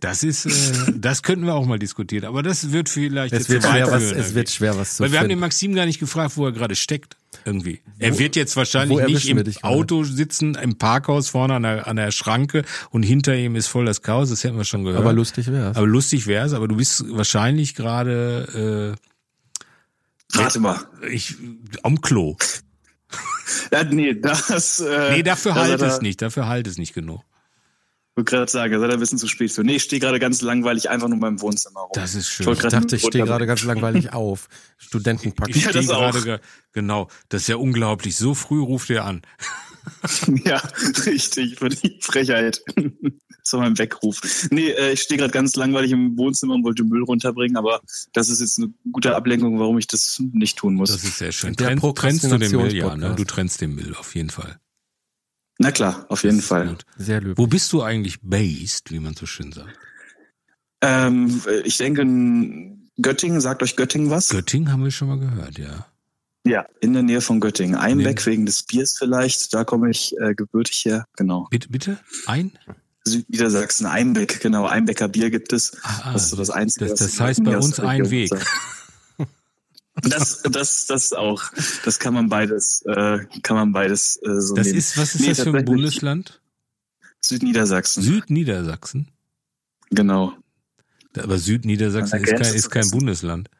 das 0.00 0.22
ist, 0.24 0.46
äh, 0.46 0.92
das 0.96 1.22
könnten 1.22 1.44
wir 1.46 1.54
auch 1.54 1.66
mal 1.66 1.78
diskutieren. 1.78 2.24
Aber 2.24 2.42
das 2.42 2.72
wird 2.72 2.88
vielleicht 2.88 3.32
Es 3.32 3.40
jetzt 3.40 3.50
wird, 3.50 3.62
zu 3.62 3.68
weit 3.68 3.74
schwer, 3.86 3.92
was, 3.92 4.02
es 4.02 4.34
wird 4.34 4.50
schwer, 4.50 4.76
was 4.76 4.96
zu 4.96 5.02
Weil 5.04 5.12
wir 5.12 5.18
haben 5.18 5.24
den 5.26 5.32
finden. 5.32 5.40
Maxim 5.40 5.74
gar 5.74 5.86
nicht 5.86 6.00
gefragt, 6.00 6.36
wo 6.36 6.46
er 6.46 6.52
gerade 6.52 6.74
steckt. 6.76 7.16
Irgendwie. 7.44 7.80
Er 7.98 8.18
wird 8.18 8.36
jetzt 8.36 8.56
wahrscheinlich 8.56 8.98
nicht 9.06 9.28
im 9.28 9.42
dich 9.44 9.62
gerade? 9.62 9.74
Auto 9.74 10.04
sitzen, 10.04 10.56
im 10.56 10.76
Parkhaus 10.76 11.28
vorne 11.28 11.54
an 11.54 11.62
der, 11.62 11.86
an 11.86 11.96
der 11.96 12.10
Schranke 12.10 12.64
und 12.90 13.02
hinter 13.04 13.34
ihm 13.36 13.54
ist 13.56 13.68
voll 13.68 13.84
das 13.86 14.02
Chaos. 14.02 14.30
Das 14.30 14.42
hätten 14.44 14.56
wir 14.56 14.64
schon 14.64 14.84
gehört. 14.84 15.00
Aber 15.00 15.12
lustig 15.12 15.50
wär's. 15.50 15.76
Aber 15.76 15.86
lustig 15.86 16.26
wär's. 16.26 16.52
Aber 16.52 16.66
du 16.68 16.76
bist 16.76 17.04
wahrscheinlich 17.08 17.74
gerade 17.74 18.96
Rate 20.34 20.60
mal. 20.60 20.78
äh, 21.02 21.08
ich 21.08 21.36
am 21.82 22.00
Klo. 22.00 22.36
Ja, 23.72 23.82
nee, 23.82 24.14
das. 24.14 24.78
Äh, 24.80 25.10
Nee, 25.16 25.22
dafür 25.24 25.52
da 25.54 25.60
halt 25.62 25.80
seid 25.80 25.88
es 25.90 25.96
ihr- 25.98 26.02
nicht. 26.02 26.22
Dafür 26.22 26.46
halt 26.46 26.68
es 26.68 26.78
nicht 26.78 26.94
genug. 26.94 27.22
Ich 28.20 28.32
wollte 28.32 28.36
gerade 28.36 28.52
sagen, 28.52 28.72
da 28.74 28.80
seid 28.80 28.90
ihr 28.90 28.94
ein 28.94 29.00
bisschen 29.00 29.18
zu 29.18 29.28
spät 29.28 29.50
für. 29.50 29.64
Nee, 29.64 29.76
ich 29.76 29.82
stehe 29.82 29.98
gerade 30.00 30.18
ganz 30.18 30.42
langweilig 30.42 30.90
einfach 30.90 31.08
nur 31.08 31.14
in 31.16 31.20
meinem 31.20 31.40
Wohnzimmer 31.40 31.80
rum. 31.80 31.90
Das 31.94 32.14
ist 32.14 32.28
schön. 32.28 32.48
Ich 32.52 32.58
grad 32.58 32.72
dachte, 32.72 32.96
ich 32.96 33.02
stehe 33.02 33.24
gerade 33.24 33.46
ganz 33.46 33.62
langweilig 33.64 34.12
auf. 34.12 34.48
Studentenpack. 34.78 35.48
Ich 35.48 35.56
Ja, 35.64 35.70
stehe 35.70 35.84
das 35.84 35.90
auch. 35.90 36.12
gerade, 36.12 36.22
ge- 36.22 36.38
genau. 36.72 37.08
Das 37.30 37.42
ist 37.42 37.48
ja 37.48 37.56
unglaublich. 37.56 38.16
So 38.16 38.34
früh 38.34 38.60
ruft 38.60 38.90
er 38.90 39.04
an. 39.04 39.22
Ja, 40.44 40.62
richtig, 41.06 41.58
für 41.58 41.70
die 41.70 41.98
Frechheit. 42.02 42.62
Zu 43.42 43.56
meinem 43.58 43.78
Weckruf. 43.78 44.20
Nee, 44.50 44.68
äh, 44.68 44.92
ich 44.92 45.00
stehe 45.00 45.18
gerade 45.18 45.32
ganz 45.32 45.56
langweilig 45.56 45.90
im 45.92 46.16
Wohnzimmer 46.18 46.54
und 46.54 46.62
wollte 46.64 46.84
Müll 46.84 47.02
runterbringen, 47.02 47.56
aber 47.56 47.80
das 48.12 48.28
ist 48.28 48.40
jetzt 48.40 48.58
eine 48.58 48.72
gute 48.92 49.16
Ablenkung, 49.16 49.58
warum 49.58 49.78
ich 49.78 49.86
das 49.86 50.20
nicht 50.34 50.58
tun 50.58 50.74
muss. 50.74 50.90
Das 50.92 51.02
ist 51.02 51.16
sehr 51.18 51.32
schön. 51.32 51.54
Der 51.54 51.74
trennst 51.94 52.24
du 52.24 52.36
den 52.36 52.52
Müll, 52.52 52.74
ja, 52.76 52.94
ne? 52.94 53.14
Du 53.16 53.24
trennst 53.24 53.62
den 53.62 53.74
Müll 53.74 53.96
auf 53.98 54.14
jeden 54.14 54.28
Fall. 54.28 54.60
Na 55.62 55.70
klar, 55.72 56.06
auf 56.08 56.24
jeden 56.24 56.40
Fall. 56.40 56.68
Gut. 56.68 56.86
Sehr 56.96 57.20
löblich. 57.20 57.36
Wo 57.36 57.46
bist 57.46 57.70
du 57.74 57.82
eigentlich 57.82 58.18
based, 58.22 58.90
wie 58.90 58.98
man 58.98 59.14
so 59.14 59.26
schön 59.26 59.52
sagt? 59.52 59.68
Ähm, 60.80 61.42
ich 61.64 61.76
denke, 61.76 62.00
in 62.00 62.88
Göttingen, 63.02 63.42
sagt 63.42 63.62
euch 63.62 63.76
Göttingen 63.76 64.08
was? 64.08 64.30
Göttingen 64.30 64.72
haben 64.72 64.82
wir 64.82 64.90
schon 64.90 65.08
mal 65.08 65.18
gehört, 65.18 65.58
ja. 65.58 65.86
Ja, 66.46 66.64
in 66.80 66.94
der 66.94 67.02
Nähe 67.02 67.20
von 67.20 67.40
Göttingen. 67.40 67.74
Einbeck 67.74 68.20
Nee. 68.24 68.32
wegen 68.32 68.46
des 68.46 68.62
Biers 68.62 68.96
vielleicht, 68.96 69.52
da 69.52 69.64
komme 69.64 69.90
ich 69.90 70.16
äh, 70.18 70.34
gebürtig 70.34 70.82
her, 70.86 71.04
genau. 71.14 71.46
Bitte, 71.50 71.68
bitte? 71.68 71.98
Ein? 72.24 72.52
Südniedersachsen, 73.04 73.84
Einbeck, 73.84 74.40
genau, 74.40 74.64
Einbecker 74.66 75.08
Bier 75.08 75.28
gibt 75.28 75.52
es. 75.52 75.76
Ah, 75.82 76.12
das 76.14 76.24
ist 76.24 76.30
so 76.30 76.36
das 76.36 76.48
Einzige. 76.48 76.86
das, 76.86 77.00
das 77.00 77.20
heißt 77.20 77.44
bei 77.44 77.58
uns 77.58 77.78
ein 77.80 78.10
Weg. 78.10 78.30
Das, 80.02 80.42
das, 80.42 80.86
das 80.86 81.12
auch. 81.12 81.42
Das 81.84 81.98
kann 81.98 82.14
man 82.14 82.28
beides, 82.28 82.82
äh, 82.86 83.18
kann 83.42 83.56
man 83.56 83.72
beides 83.72 84.16
äh, 84.22 84.40
so 84.40 84.54
Das 84.54 84.66
nehmen. 84.66 84.78
ist, 84.78 84.96
was 84.96 85.14
ist 85.14 85.20
Nee, 85.20 85.28
das 85.28 85.40
für 85.40 85.52
ein. 85.54 85.64
Bundesland? 85.64 86.40
Südniedersachsen. 87.20 88.02
Südniedersachsen. 88.02 89.08
genau. 89.90 90.32
Aber 91.18 91.38
Südniedersachsen 91.38 92.22
ist 92.22 92.30
kein, 92.36 92.54
ist 92.54 92.70
kein. 92.70 92.90
Bundesland. 92.90 93.50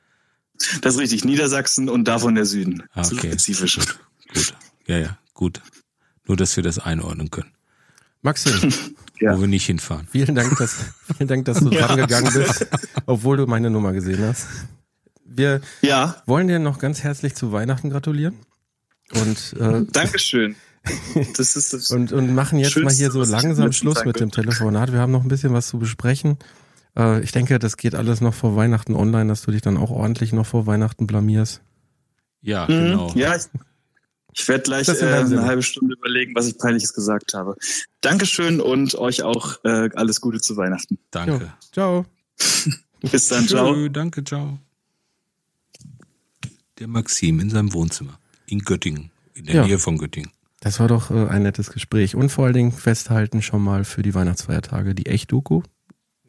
Das 0.83 0.95
ist 0.95 1.01
richtig. 1.01 1.25
Niedersachsen 1.25 1.89
und 1.89 2.05
davon 2.07 2.37
der 2.37 2.47
Süden. 2.47 2.85
Ah, 2.93 3.01
okay. 3.05 3.29
spezifisch. 3.29 3.79
Gut. 4.33 4.55
Ja, 4.87 4.99
ja, 4.99 5.19
gut. 5.35 5.61
Nur, 6.27 6.37
dass 6.37 6.55
wir 6.57 6.63
das 6.63 6.79
einordnen 6.79 7.31
können, 7.31 7.51
Maxim, 8.23 8.73
Ja. 9.21 9.37
wo 9.37 9.41
wir 9.41 9.49
nicht 9.49 9.67
hinfahren. 9.67 10.07
vielen 10.11 10.35
Dank, 10.37 10.57
dass, 10.59 10.77
vielen 11.17 11.29
Dank, 11.29 11.45
dass 11.47 11.59
du 11.59 11.71
dran 11.71 11.97
gegangen 11.97 12.33
bist, 12.33 12.67
obwohl 13.07 13.37
du 13.37 13.47
meine 13.47 13.69
Nummer 13.69 13.93
gesehen 13.93 14.23
hast. 14.23 14.47
Wir 15.31 15.61
Ja, 15.81 16.23
wollen 16.27 16.49
dir 16.49 16.59
noch 16.59 16.79
ganz 16.79 17.03
herzlich 17.03 17.35
zu 17.35 17.53
Weihnachten 17.53 17.89
gratulieren. 17.91 18.35
Und, 19.13 19.55
äh, 19.59 19.85
Dankeschön. 19.93 20.57
Das 21.37 21.57
ist 21.57 21.75
das. 21.75 21.91
und, 21.91 22.11
und 22.13 22.35
machen 22.35 22.59
jetzt 22.59 22.75
mal 22.77 22.91
hier 22.93 23.11
so 23.11 23.21
Schönste, 23.25 23.47
langsam 23.49 23.73
Schluss 23.73 24.05
mit 24.05 24.19
dem 24.19 24.31
Telefonat. 24.31 24.93
Wir 24.93 24.99
haben 25.01 25.13
noch 25.13 25.23
ein 25.23 25.29
bisschen 25.29 25.53
was 25.53 25.69
zu 25.69 25.79
besprechen. 25.79 26.39
Äh, 26.97 27.21
ich 27.23 27.33
denke, 27.33 27.59
das 27.59 27.77
geht 27.77 27.95
alles 27.95 28.21
noch 28.23 28.33
vor 28.33 28.57
Weihnachten 28.57 28.95
online, 28.95 29.29
dass 29.29 29.43
du 29.43 29.51
dich 29.51 29.61
dann 29.61 29.77
auch 29.77 29.91
ordentlich 29.91 30.33
noch 30.33 30.47
vor 30.47 30.67
Weihnachten 30.67 31.07
blamierst. 31.07 31.61
Ja, 32.41 32.65
Mhm. 32.65 32.69
genau. 32.69 33.13
Ja, 33.15 33.37
ich, 33.37 33.43
ich 34.33 34.49
werde 34.49 34.63
gleich 34.63 34.89
äh, 34.89 34.93
eine 35.05 35.43
halbe 35.45 35.63
Stunde 35.63 35.95
überlegen, 35.97 36.35
was 36.35 36.47
ich 36.47 36.57
peinliches 36.57 36.95
gesagt 36.95 37.35
habe. 37.35 37.57
Dankeschön 38.01 38.61
und 38.63 38.95
euch 38.95 39.23
auch 39.23 39.63
äh, 39.65 39.91
alles 39.95 40.21
Gute 40.23 40.41
zu 40.41 40.57
Weihnachten. 40.57 40.99
Danke. 41.11 41.53
Ciao. 41.73 42.07
Bis 43.11 43.29
dann, 43.29 43.47
ciao. 43.47 43.75
Tschö, 43.75 43.91
danke, 43.91 44.25
ciao. 44.25 44.59
Der 46.81 46.89
Maxim 46.89 47.41
in 47.41 47.51
seinem 47.51 47.73
Wohnzimmer 47.73 48.19
in 48.47 48.61
Göttingen, 48.61 49.11
in 49.35 49.45
der 49.45 49.55
Ja. 49.57 49.67
Nähe 49.67 49.79
von 49.79 49.99
Göttingen. 49.99 50.31
Das 50.61 50.81
war 50.81 50.89
doch 50.89 51.11
äh, 51.11 51.27
ein 51.29 51.43
nettes 51.43 51.71
Gespräch. 51.71 52.15
Und 52.17 52.31
vor 52.31 52.45
allen 52.47 52.55
Dingen 52.55 52.73
festhalten 52.73 53.43
schon 53.43 53.63
mal 53.63 53.85
für 53.85 54.03
die 54.03 54.15
Weihnachtsfeiertage 54.15 54.95
die 54.95 55.07
Echt-Doku. 55.07 55.63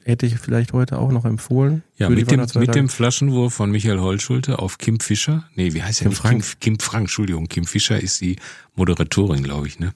Hätte 0.03 0.25
ich 0.25 0.37
vielleicht 0.39 0.73
heute 0.73 0.97
auch 0.97 1.11
noch 1.11 1.25
empfohlen. 1.25 1.83
Ja, 1.97 2.09
mit 2.09 2.31
dem, 2.31 2.45
mit 2.55 2.75
dem 2.75 2.89
Flaschenwurf 2.89 3.53
von 3.53 3.71
Michael 3.71 3.99
Holtschulte 3.99 4.59
auf 4.59 4.77
Kim 4.77 4.99
Fischer. 4.99 5.47
Nee, 5.55 5.73
wie 5.73 5.83
heißt 5.83 6.01
er 6.01 6.07
Kim? 6.09 6.15
Frank. 6.15 6.43
Kim, 6.43 6.59
Kim 6.59 6.79
Frank, 6.79 7.03
Entschuldigung. 7.03 7.47
Kim 7.47 7.65
Fischer 7.65 7.99
ist 7.99 8.19
die 8.21 8.37
Moderatorin, 8.75 9.43
glaube 9.43 9.67
ich, 9.67 9.79
ne? 9.79 9.93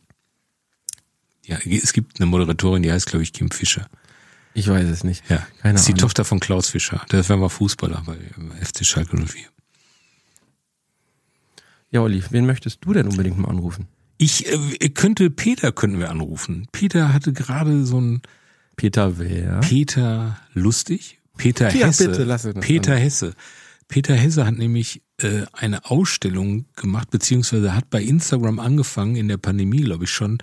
Ja, 1.43 1.57
es 1.57 1.93
gibt 1.93 2.19
eine 2.19 2.27
Moderatorin, 2.27 2.83
die 2.83 2.91
heißt, 2.91 3.07
glaube 3.07 3.23
ich, 3.23 3.33
Kim 3.33 3.51
Fischer. 3.51 3.87
Ich 4.53 4.67
weiß 4.67 4.87
es 4.87 5.03
nicht. 5.03 5.23
Ja, 5.29 5.45
Keine 5.61 5.73
das 5.73 5.81
ist 5.81 5.87
die 5.87 5.93
Ahnung. 5.93 6.01
Tochter 6.01 6.23
von 6.25 6.39
Klaus 6.39 6.69
Fischer. 6.69 7.05
Der 7.11 7.27
war 7.27 7.37
mal 7.37 7.49
Fußballer 7.49 8.03
bei 8.05 8.17
ähm, 8.37 8.51
FC 8.61 8.85
Schalke 8.85 9.17
04. 9.17 9.43
Ja, 11.95 12.01
Olli, 12.01 12.21
wen 12.29 12.45
möchtest 12.45 12.83
du 12.83 12.91
denn 12.91 13.07
unbedingt 13.07 13.37
mal 13.37 13.47
anrufen? 13.47 13.87
Ich 14.17 14.51
äh, 14.51 14.89
könnte, 14.89 15.29
Peter 15.29 15.71
könnten 15.71 15.97
wir 15.97 16.09
anrufen. 16.09 16.67
Peter 16.73 17.13
hatte 17.13 17.31
gerade 17.31 17.85
so 17.85 18.01
ein 18.01 18.21
Peter 18.75 19.17
Wer? 19.17 19.61
Peter 19.61 20.37
Lustig, 20.53 21.21
Peter 21.37 21.73
Ja, 21.73 21.87
Hesse. 21.87 22.09
bitte, 22.09 22.25
lass 22.25 22.43
uns 22.43 22.59
Peter 22.59 22.95
an. 22.95 22.97
Hesse. 22.97 23.33
Peter 23.87 24.13
Hesse 24.13 24.45
hat 24.45 24.57
nämlich 24.57 25.03
äh, 25.21 25.43
eine 25.53 25.89
Ausstellung 25.89 26.65
gemacht, 26.75 27.11
beziehungsweise 27.11 27.73
hat 27.73 27.89
bei 27.89 28.03
Instagram 28.03 28.59
angefangen, 28.59 29.15
in 29.15 29.29
der 29.29 29.37
Pandemie, 29.37 29.79
glaube 29.83 30.03
ich 30.03 30.11
schon, 30.11 30.39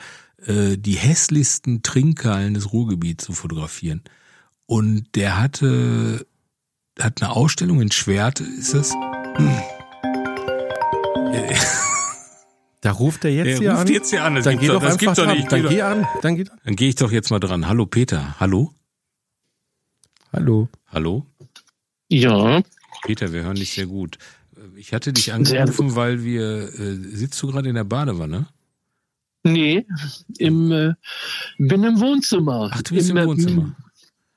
äh, 0.46 0.78
die 0.78 0.94
hässlichsten 0.94 1.82
Trinkhallen 1.82 2.54
des 2.54 2.72
Ruhrgebiets 2.72 3.24
zu 3.24 3.34
fotografieren. 3.34 4.00
Und 4.64 5.04
der 5.16 5.38
hatte, 5.38 6.26
hat 6.98 7.20
eine 7.20 7.32
Ausstellung 7.32 7.82
in 7.82 7.92
Schwerte, 7.92 8.42
ist 8.42 8.72
das? 8.72 8.94
Da 12.80 12.90
ruft 12.90 13.24
er 13.24 13.30
jetzt 13.32 13.46
Der 13.46 13.58
hier 13.58 13.70
ruft 13.72 13.80
an. 13.82 13.92
jetzt 13.92 14.10
hier 14.10 14.24
an, 14.24 14.34
das 14.34 14.44
dann 14.44 14.54
gibt's 14.58 14.66
geh 14.66 14.72
doch- 14.72 14.80
doch 14.80 14.88
das 14.88 14.98
einfach 14.98 15.14
doch 15.14 15.32
nicht. 15.34 15.52
Dann 15.52 15.62
Geh 15.62 15.68
geh 15.68 15.82
an. 15.82 16.06
Dann 16.22 16.36
geh 16.36 16.44
Dann 16.64 16.76
gehe 16.76 16.88
ich 16.88 16.94
doch 16.96 17.12
jetzt 17.12 17.30
mal 17.30 17.38
dran. 17.38 17.68
Hallo 17.68 17.86
Peter. 17.86 18.34
Hallo? 18.40 18.72
Hallo. 20.32 20.68
Hallo? 20.88 21.26
Ja, 22.08 22.60
Peter, 23.04 23.32
wir 23.32 23.42
hören 23.44 23.54
dich 23.56 23.72
sehr 23.72 23.86
gut. 23.86 24.18
Ich 24.76 24.92
hatte 24.92 25.12
dich 25.12 25.32
angerufen, 25.32 25.94
weil 25.94 26.24
wir, 26.24 26.68
äh, 26.78 26.94
sitzt 26.96 27.40
du 27.42 27.48
gerade 27.48 27.68
in 27.68 27.74
der 27.74 27.84
Badewanne? 27.84 28.46
nee, 29.44 29.84
im, 30.38 30.70
äh, 30.70 30.92
bin 31.58 31.82
im 31.84 31.98
Wohnzimmer. 32.00 32.70
Ach, 32.72 32.82
du 32.82 32.94
bist 32.94 33.10
im 33.10 33.16
äh, 33.16 33.26
Wohnzimmer. 33.26 33.74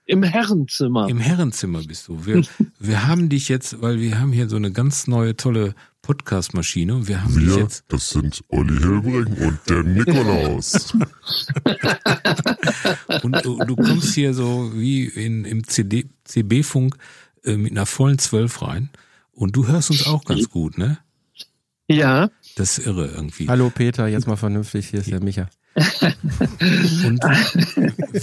Im 0.06 0.24
Herrenzimmer. 0.24 1.10
Im 1.10 1.20
Herrenzimmer 1.20 1.84
bist 1.84 2.08
du. 2.08 2.26
Wir, 2.26 2.44
wir 2.80 3.08
haben 3.08 3.28
dich 3.30 3.50
jetzt, 3.50 3.82
weil 3.82 4.00
wir 4.00 4.20
haben 4.20 4.32
hier 4.32 4.48
so 4.48 4.56
eine 4.56 4.72
ganz 4.72 5.08
neue, 5.08 5.36
tolle 5.36 5.74
Podcast-Maschine 6.04 7.08
wir 7.08 7.24
haben 7.24 7.34
dich 7.34 7.48
Wir, 7.48 7.58
jetzt, 7.64 7.84
das 7.88 8.12
sind 8.12 8.44
Olli 8.50 8.78
Hilbring 8.78 9.34
und 9.38 9.60
der 9.68 9.82
Nikolaus. 9.82 10.94
und 13.24 13.44
du, 13.44 13.58
du 13.66 13.76
kommst 13.76 14.14
hier 14.14 14.36
so 14.36 14.72
wie 14.76 15.06
in, 15.06 15.46
im 15.46 15.68
CD, 15.68 16.08
CB-Funk 16.26 16.96
äh, 17.44 17.58
mit 17.58 17.72
einer 17.72 17.88
vollen 17.88 18.20
Zwölf 18.20 18.62
rein 18.62 18.92
und 19.32 19.56
du 19.56 19.66
hörst 19.68 19.90
uns 19.90 20.06
auch 20.06 20.24
ganz 20.26 20.48
gut, 20.52 20.78
ne? 20.78 21.00
ja, 21.88 22.30
Das 22.56 22.78
ist 22.78 22.86
irre 22.86 23.08
irgendwie. 23.08 23.48
Hallo 23.48 23.72
Peter, 23.74 24.08
jetzt 24.08 24.28
mal 24.28 24.38
vernünftig. 24.38 24.90
Hier 24.90 25.00
ist 25.00 25.10
der 25.10 25.24
Micha. 25.24 25.50
Und 27.06 27.22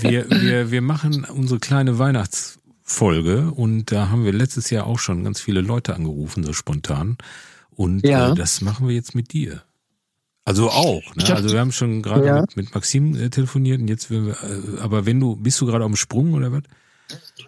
wir, 0.02 0.26
wir, 0.30 0.70
wir 0.70 0.80
machen 0.82 1.24
unsere 1.24 1.60
kleine 1.60 1.98
Weihnachtsfolge 1.98 3.50
und 3.50 3.92
da 3.92 4.08
haben 4.08 4.24
wir 4.24 4.32
letztes 4.32 4.70
Jahr 4.70 4.86
auch 4.86 4.98
schon 4.98 5.22
ganz 5.24 5.40
viele 5.40 5.60
Leute 5.60 5.94
angerufen, 5.94 6.44
so 6.44 6.52
spontan. 6.52 7.18
Und 7.70 8.04
Ja. 8.06 8.30
äh, 8.32 8.34
das 8.34 8.60
machen 8.60 8.88
wir 8.88 8.94
jetzt 8.94 9.14
mit 9.14 9.32
dir. 9.32 9.62
Also 10.44 10.70
auch, 10.70 11.14
ne? 11.14 11.24
Also 11.34 11.52
wir 11.52 11.60
haben 11.60 11.72
schon 11.72 12.02
gerade 12.02 12.26
Ja. 12.26 12.40
mit, 12.40 12.56
mit 12.56 12.74
Maxim 12.74 13.14
äh, 13.14 13.30
telefoniert 13.30 13.80
und 13.80 13.88
jetzt 13.88 14.10
wir, 14.10 14.30
äh, 14.42 14.80
aber 14.80 15.06
wenn 15.06 15.20
du, 15.20 15.36
bist 15.36 15.60
du 15.60 15.66
gerade 15.66 15.84
auf 15.84 15.90
dem 15.90 15.96
Sprung 15.96 16.34
oder 16.34 16.50
was? 16.52 16.62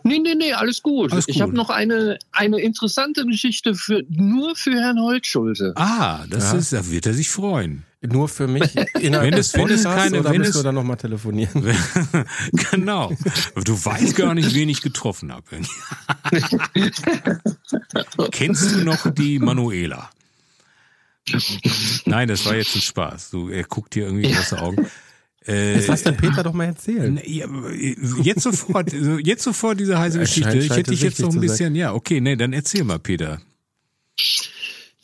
nee, 0.05 0.19
nee, 0.19 0.35
nee, 0.37 0.53
alles 0.53 0.83
gut. 0.83 1.13
Alles 1.13 1.27
Ich 1.27 1.41
habe 1.41 1.55
noch 1.57 1.71
eine, 1.71 2.19
eine 2.33 2.61
interessante 2.61 3.25
Geschichte 3.27 3.75
für, 3.75 4.03
nur 4.09 4.55
für 4.55 4.73
Herrn 4.73 5.01
Holtschulte. 5.01 5.73
Ah, 5.77 6.25
das 6.29 6.53
Ja. 6.53 6.59
ist, 6.59 6.73
da 6.73 6.91
wird 6.91 7.07
er 7.07 7.15
sich 7.15 7.31
freuen. 7.31 7.85
Nur 8.07 8.29
für 8.29 8.47
mich 8.49 8.75
innerhalb 9.01 9.31
Wenn 9.31 9.37
des 9.37 9.49
es- 9.49 9.55
wenn 9.55 9.69
es 9.71 9.83
Podcasts 9.83 10.03
keine- 10.03 10.21
oder 10.21 10.31
wenn 10.31 10.39
müssen 10.39 10.51
es- 10.51 10.57
wir 10.57 10.63
dann 10.63 10.75
nochmal 10.75 10.97
telefonieren? 10.97 11.63
genau. 12.71 13.13
Du 13.65 13.85
weißt 13.85 14.17
gar 14.17 14.35
nicht, 14.35 14.55
wen 14.55 14.69
ich 14.69 14.83
getroffen 14.83 15.33
habe. 15.33 15.45
Kennst 18.31 18.73
du 18.73 18.79
noch 18.85 19.13
die 19.15 19.39
Manuela? 19.39 20.11
Nein, 22.05 22.29
das 22.29 22.45
war 22.45 22.55
jetzt 22.57 22.75
ein 22.75 22.83
Spaß. 22.83 23.31
Du, 23.31 23.49
er 23.49 23.65
guckt 23.65 23.95
dir 23.95 24.07
irgendwie 24.07 24.35
aus 24.37 24.51
den 24.51 24.59
Augen. 24.59 24.87
Äh, 25.47 25.75
Jetzt 25.77 25.89
lass 25.89 26.03
den 26.03 26.17
Peter 26.17 26.43
doch 26.43 26.53
mal 26.55 26.65
erzählen. 26.67 27.21
Ja, 27.25 27.47
Jetzt 28.23 28.43
sofort, 28.43 28.93
jetzt 28.93 29.43
sofort 29.43 29.79
diese 29.81 29.99
heiße 29.99 30.21
Es 30.21 30.31
Geschichte. 30.31 30.51
scheint- 30.53 30.65
Ich 30.65 30.71
hätte 30.71 30.91
dich 30.91 31.03
jetzt 31.03 31.21
noch 31.21 31.33
ein 31.33 31.41
bisschen, 31.41 31.75
ja, 31.75 31.93
okay, 31.93 32.21
nee, 32.21 32.37
dann 32.37 32.53
erzähl 32.53 32.85
mal, 32.85 32.99
Peter. 32.99 33.41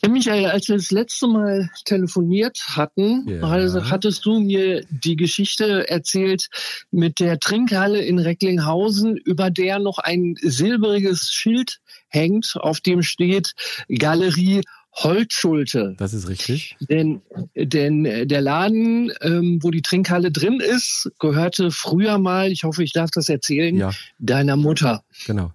Ja, 0.03 0.09
Michael, 0.09 0.45
als 0.47 0.67
wir 0.67 0.77
das 0.77 0.89
letzte 0.89 1.27
Mal 1.27 1.69
telefoniert 1.85 2.57
hatten, 2.69 3.27
Ja. 3.29 3.89
hattest 3.89 4.25
du 4.25 4.39
mir 4.39 4.83
die 4.89 5.15
Geschichte 5.15 5.87
erzählt 5.89 6.47
mit 6.89 7.19
der 7.19 7.39
Trinkhalle 7.39 8.01
in 8.01 8.17
Recklinghausen, 8.17 9.15
über 9.17 9.51
der 9.51 9.77
noch 9.77 9.99
ein 9.99 10.35
silbriges 10.41 11.29
Schild 11.31 11.79
hängt, 12.09 12.55
auf 12.59 12.79
dem 12.81 13.03
steht 13.03 13.53
Galerie 13.89 14.61
Holtschulte. 14.93 15.95
Das 15.97 16.13
ist 16.13 16.27
richtig. 16.27 16.75
Denn, 16.89 17.21
denn 17.55 18.03
der 18.27 18.41
Laden, 18.41 19.11
ähm, 19.21 19.59
wo 19.61 19.69
die 19.71 19.81
Trinkhalle 19.83 20.31
drin 20.31 20.59
ist, 20.59 21.11
gehörte 21.19 21.71
früher 21.71 22.17
mal, 22.17 22.51
ich 22.51 22.63
hoffe, 22.63 22.83
ich 22.83 22.91
darf 22.91 23.11
das 23.11 23.29
erzählen, 23.29 23.77
Ja, 23.77 23.91
deiner 24.19 24.57
Mutter. 24.57 25.03
genau. 25.27 25.53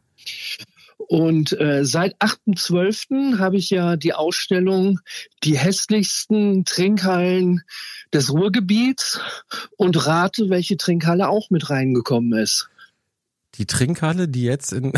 Und 1.08 1.58
äh, 1.60 1.84
seit 1.84 2.16
8.12. 2.16 3.38
habe 3.38 3.56
ich 3.56 3.70
ja 3.70 3.96
die 3.96 4.12
Ausstellung 4.12 5.00
Die 5.44 5.56
hässlichsten 5.56 6.64
Trinkhallen 6.64 7.62
des 8.12 8.32
Ruhrgebiets 8.32 9.20
und 9.76 10.06
rate, 10.06 10.50
welche 10.50 10.76
Trinkhalle 10.76 11.28
auch 11.28 11.50
mit 11.50 11.70
reingekommen 11.70 12.38
ist. 12.38 12.68
Die 13.54 13.66
Trinkhalle, 13.66 14.28
die 14.28 14.42
jetzt 14.42 14.72
in, 14.72 14.92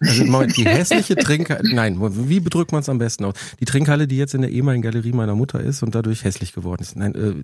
also 0.00 0.24
Moment, 0.24 0.56
die 0.56 0.64
hässliche 0.66 1.16
Trinkhalle, 1.16 1.74
nein, 1.74 1.96
wie 2.28 2.40
bedrückt 2.40 2.72
man 2.72 2.80
es 2.80 2.88
am 2.88 2.98
besten 2.98 3.24
aus? 3.24 3.34
Die 3.60 3.64
Trinkhalle, 3.64 4.06
die 4.06 4.16
jetzt 4.16 4.34
in 4.34 4.42
der 4.42 4.50
ehemaligen 4.50 4.82
Galerie 4.82 5.12
meiner 5.12 5.34
Mutter 5.34 5.60
ist 5.60 5.82
und 5.82 5.94
dadurch 5.94 6.24
hässlich 6.24 6.52
geworden 6.52 6.82
ist. 6.82 6.96
Nein, 6.96 7.14
äh, 7.14 7.34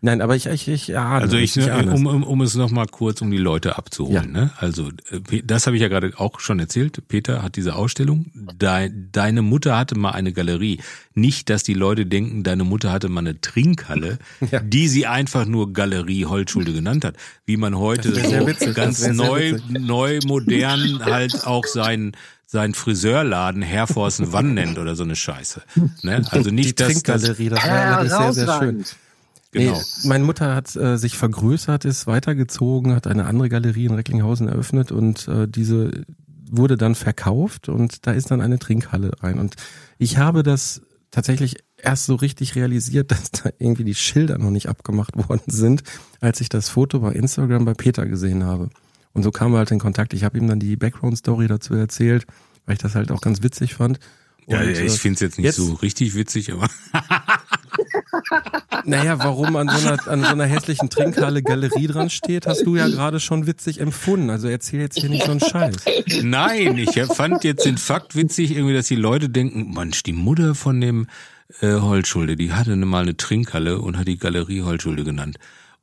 nein, 0.00 0.20
aber 0.22 0.36
ich, 0.36 0.46
ich, 0.46 0.68
ich 0.68 0.96
ahne 0.96 1.22
Also 1.22 1.36
ich, 1.36 1.56
ne, 1.56 1.72
ahne 1.72 1.92
es. 1.92 1.98
um, 1.98 2.06
um, 2.06 2.22
um 2.22 2.40
es 2.42 2.54
nochmal 2.54 2.86
kurz, 2.86 3.20
um 3.20 3.30
die 3.30 3.38
Leute 3.38 3.76
abzuholen. 3.78 4.34
Ja. 4.34 4.40
Ne? 4.44 4.50
Also 4.56 4.88
äh, 5.10 5.42
das 5.44 5.66
habe 5.66 5.76
ich 5.76 5.82
ja 5.82 5.88
gerade 5.88 6.12
auch 6.16 6.40
schon 6.40 6.58
erzählt. 6.58 7.06
Peter 7.08 7.42
hat 7.42 7.56
diese 7.56 7.74
Ausstellung. 7.74 8.26
Dein, 8.58 9.08
deine 9.12 9.42
Mutter 9.42 9.76
hatte 9.76 9.96
mal 9.98 10.10
eine 10.12 10.32
Galerie. 10.32 10.80
Nicht, 11.14 11.50
dass 11.50 11.62
die 11.64 11.74
Leute 11.74 12.06
denken, 12.06 12.42
deine 12.44 12.64
Mutter 12.64 12.92
hatte 12.92 13.08
mal 13.08 13.20
eine 13.20 13.40
Trinkhalle, 13.40 14.18
Ja. 14.50 14.60
die 14.60 14.88
sie 14.88 15.06
einfach 15.06 15.44
nur 15.46 15.72
Galerie 15.72 16.24
Holtschulde 16.26 16.72
genannt 16.72 17.04
hat. 17.04 17.16
Wie 17.46 17.56
man 17.56 17.76
heute 17.76 18.14
so 18.14 18.46
witzig, 18.46 18.74
ganz 18.74 19.06
neu, 19.08 19.52
witzig. 19.54 19.70
neu, 19.80 20.18
modern 20.24 21.04
halt 21.04 21.46
auch 21.46 21.59
sein 21.66 22.12
sein 22.46 22.74
Friseurladen 22.74 23.62
Herforsen 23.62 24.32
Wann 24.32 24.54
nennt 24.54 24.76
oder 24.76 24.96
so 24.96 25.04
eine 25.04 25.14
Scheiße. 25.14 25.62
Ne? 26.02 26.26
Also 26.30 26.50
die 26.50 26.56
nicht, 26.56 26.80
das, 26.80 26.88
Trinkgalerie, 26.88 27.48
das 27.48 27.64
war 27.64 27.90
wirklich 27.90 28.12
sehr, 28.12 28.32
sehr 28.32 28.58
schön. 28.58 28.84
Genau. 29.52 29.72
Nee, 29.72 30.08
meine 30.08 30.24
Mutter 30.24 30.54
hat 30.54 30.74
äh, 30.74 30.96
sich 30.96 31.16
vergrößert, 31.16 31.84
ist 31.84 32.08
weitergezogen, 32.08 32.94
hat 32.94 33.06
eine 33.06 33.26
andere 33.26 33.48
Galerie 33.48 33.86
in 33.86 33.94
Recklinghausen 33.94 34.48
eröffnet 34.48 34.90
und 34.90 35.28
äh, 35.28 35.46
diese 35.46 36.04
wurde 36.50 36.76
dann 36.76 36.96
verkauft 36.96 37.68
und 37.68 38.06
da 38.06 38.12
ist 38.12 38.30
dann 38.30 38.40
eine 38.40 38.58
Trinkhalle 38.58 39.12
rein. 39.20 39.38
Und 39.38 39.54
ich 39.98 40.18
habe 40.18 40.42
das 40.42 40.82
tatsächlich 41.10 41.56
erst 41.76 42.06
so 42.06 42.16
richtig 42.16 42.54
realisiert, 42.54 43.10
dass 43.12 43.30
da 43.30 43.50
irgendwie 43.58 43.84
die 43.84 43.94
Schilder 43.94 44.38
noch 44.38 44.50
nicht 44.50 44.68
abgemacht 44.68 45.16
worden 45.16 45.42
sind, 45.46 45.82
als 46.20 46.40
ich 46.40 46.48
das 46.48 46.68
Foto 46.68 47.00
bei 47.00 47.12
Instagram 47.12 47.64
bei 47.64 47.74
Peter 47.74 48.06
gesehen 48.06 48.44
habe. 48.44 48.70
Und 49.12 49.22
so 49.22 49.30
kamen 49.30 49.52
wir 49.54 49.58
halt 49.58 49.70
in 49.70 49.78
Kontakt. 49.78 50.12
Ich 50.14 50.24
habe 50.24 50.38
ihm 50.38 50.46
dann 50.46 50.60
die 50.60 50.76
Background-Story 50.76 51.48
dazu 51.48 51.74
erzählt, 51.74 52.26
weil 52.66 52.74
ich 52.74 52.80
das 52.82 52.94
halt 52.94 53.10
auch 53.10 53.20
ganz 53.20 53.42
witzig 53.42 53.74
fand. 53.74 53.98
Ja, 54.46 54.60
Und, 54.60 54.68
ich 54.70 54.78
äh, 54.78 54.88
finde 54.88 55.14
es 55.14 55.20
jetzt 55.20 55.38
nicht 55.38 55.46
jetzt- 55.46 55.56
so 55.56 55.74
richtig 55.74 56.14
witzig, 56.14 56.52
aber 56.52 56.68
Naja, 58.84 59.18
warum 59.18 59.56
an 59.56 59.68
so 59.68 59.88
einer, 59.88 60.08
an 60.08 60.20
so 60.22 60.28
einer 60.28 60.46
hässlichen 60.46 60.90
Trinkhalle 60.90 61.42
Galerie 61.42 61.86
dran 61.86 62.10
steht, 62.10 62.46
hast 62.46 62.64
du 62.66 62.76
ja 62.76 62.88
gerade 62.88 63.20
schon 63.20 63.46
witzig 63.46 63.80
empfunden. 63.80 64.30
Also 64.30 64.48
erzähl 64.48 64.80
jetzt 64.80 64.98
hier 64.98 65.08
nicht 65.10 65.24
so 65.24 65.32
einen 65.32 65.40
Scheiß. 65.40 65.76
Nein, 66.22 66.78
ich 66.78 66.90
fand 67.12 67.44
jetzt 67.44 67.64
den 67.66 67.78
Fakt 67.78 68.16
witzig, 68.16 68.52
irgendwie, 68.52 68.74
dass 68.74 68.86
die 68.86 68.96
Leute 68.96 69.28
denken, 69.28 69.72
Mensch, 69.74 70.02
die 70.02 70.12
Mutter 70.12 70.54
von 70.54 70.80
dem 70.80 71.06
äh, 71.60 71.74
Holzschulde, 71.74 72.36
die 72.36 72.52
hatte 72.52 72.74
mal 72.76 73.02
eine 73.02 73.16
Trinkhalle 73.16 73.80
und 73.80 73.98
hat 73.98 74.08
die 74.08 74.18
Galerie 74.18 74.62
Holzschulde 74.62 75.04
genannt. 75.04 75.36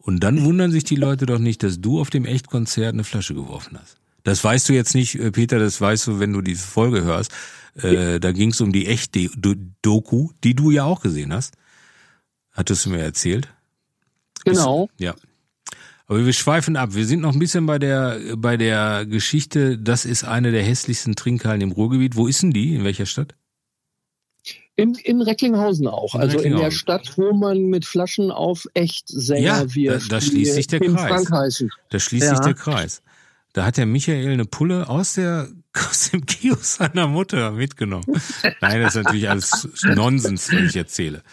Und 0.08 0.22
dann 0.22 0.46
wundern 0.46 0.72
sich 0.72 0.86
die 0.86 0.96
Leute 0.96 1.26
doch 1.26 1.38
nicht, 1.38 1.64
dass 1.64 1.82
du 1.82 2.00
auf 2.00 2.10
dem 2.10 2.24
Echtkonzert 2.24 2.94
eine 2.94 3.04
Flasche 3.04 3.34
geworfen 3.34 3.78
hast. 3.78 3.98
Das 4.24 4.42
weißt 4.42 4.70
du 4.70 4.74
jetzt 4.74 4.96
nicht, 4.96 5.16
äh, 5.16 5.34
Peter, 5.34 5.60
das 5.60 5.82
weißt 5.82 6.08
du, 6.08 6.20
wenn 6.22 6.32
du 6.32 6.42
diese 6.42 6.66
Folge 6.66 7.04
hörst. 7.04 7.34
Äh, 7.76 8.22
da 8.22 8.32
ging 8.32 8.52
es 8.52 8.62
um 8.62 8.72
die 8.72 8.88
Echt-Doku, 8.88 10.30
die 10.46 10.56
du 10.56 10.72
ja 10.72 10.86
auch 10.86 11.02
gesehen 11.02 11.34
hast. 11.34 11.56
Hattest 12.54 12.86
du 12.86 12.92
mir 12.92 13.00
erzählt? 13.00 13.50
Genau. 14.46 14.90
Ja. 14.98 15.14
Aber 16.06 16.26
wir 16.26 16.32
schweifen 16.32 16.78
ab. 16.78 16.96
Wir 16.96 17.06
sind 17.06 17.20
noch 17.20 17.34
ein 17.34 17.40
bisschen 17.40 17.66
bei 17.66 17.78
der, 17.78 18.18
bei 18.38 18.56
der 18.56 19.06
Geschichte. 19.06 19.78
Das 19.78 20.06
ist 20.06 20.24
eine 20.24 20.54
der 20.54 20.64
hässlichsten 20.64 21.18
Trinkhallen 21.18 21.60
im 21.60 21.72
Ruhrgebiet. 21.72 22.16
Wo 22.16 22.28
ist 22.28 22.42
denn 22.44 22.52
die? 22.52 22.76
In 22.76 22.86
welcher 22.86 23.08
Stadt? 23.08 23.36
In, 24.78 24.94
in 24.96 25.22
Recklinghausen 25.22 25.88
auch. 25.88 26.16
In 26.16 26.22
also 26.22 26.38
in 26.38 26.44
der 26.44 26.68
Recklinghausen. 26.68 26.78
Stadt, 26.80 27.18
wo 27.18 27.34
man 27.34 27.64
mit 27.64 27.84
Flaschen 27.84 28.32
auf 28.32 28.66
Echtsänger 28.74 29.42
Ja, 29.42 29.76
wirft. 29.76 30.12
da- 30.12 30.16
da 30.18 30.22
schließt 30.22 30.54
sich 30.54 30.68
der 30.68 30.80
Kreis. 30.80 31.64
Da 31.90 32.00
schließt 32.00 32.24
Ja. 32.28 32.36
sich 32.36 32.46
der 32.46 32.54
Kreis. 32.54 33.02
Da 33.54 33.66
hat 33.66 33.78
der 33.78 33.88
Michael 33.88 34.32
eine 34.32 34.46
Pulle 34.46 34.88
aus 34.88 35.16
der 35.16 35.50
aus 35.90 36.12
dem 36.12 36.26
Kiosk 36.26 36.64
seiner 36.78 37.08
Mutter 37.08 37.52
mitgenommen. 37.52 38.06
Nein, 38.62 38.82
das 38.82 38.96
ist 38.96 39.04
natürlich 39.04 39.30
alles 39.30 39.68
Nonsens, 39.84 40.52
was 40.54 40.62
ich 40.62 40.76
erzähle. 40.76 41.24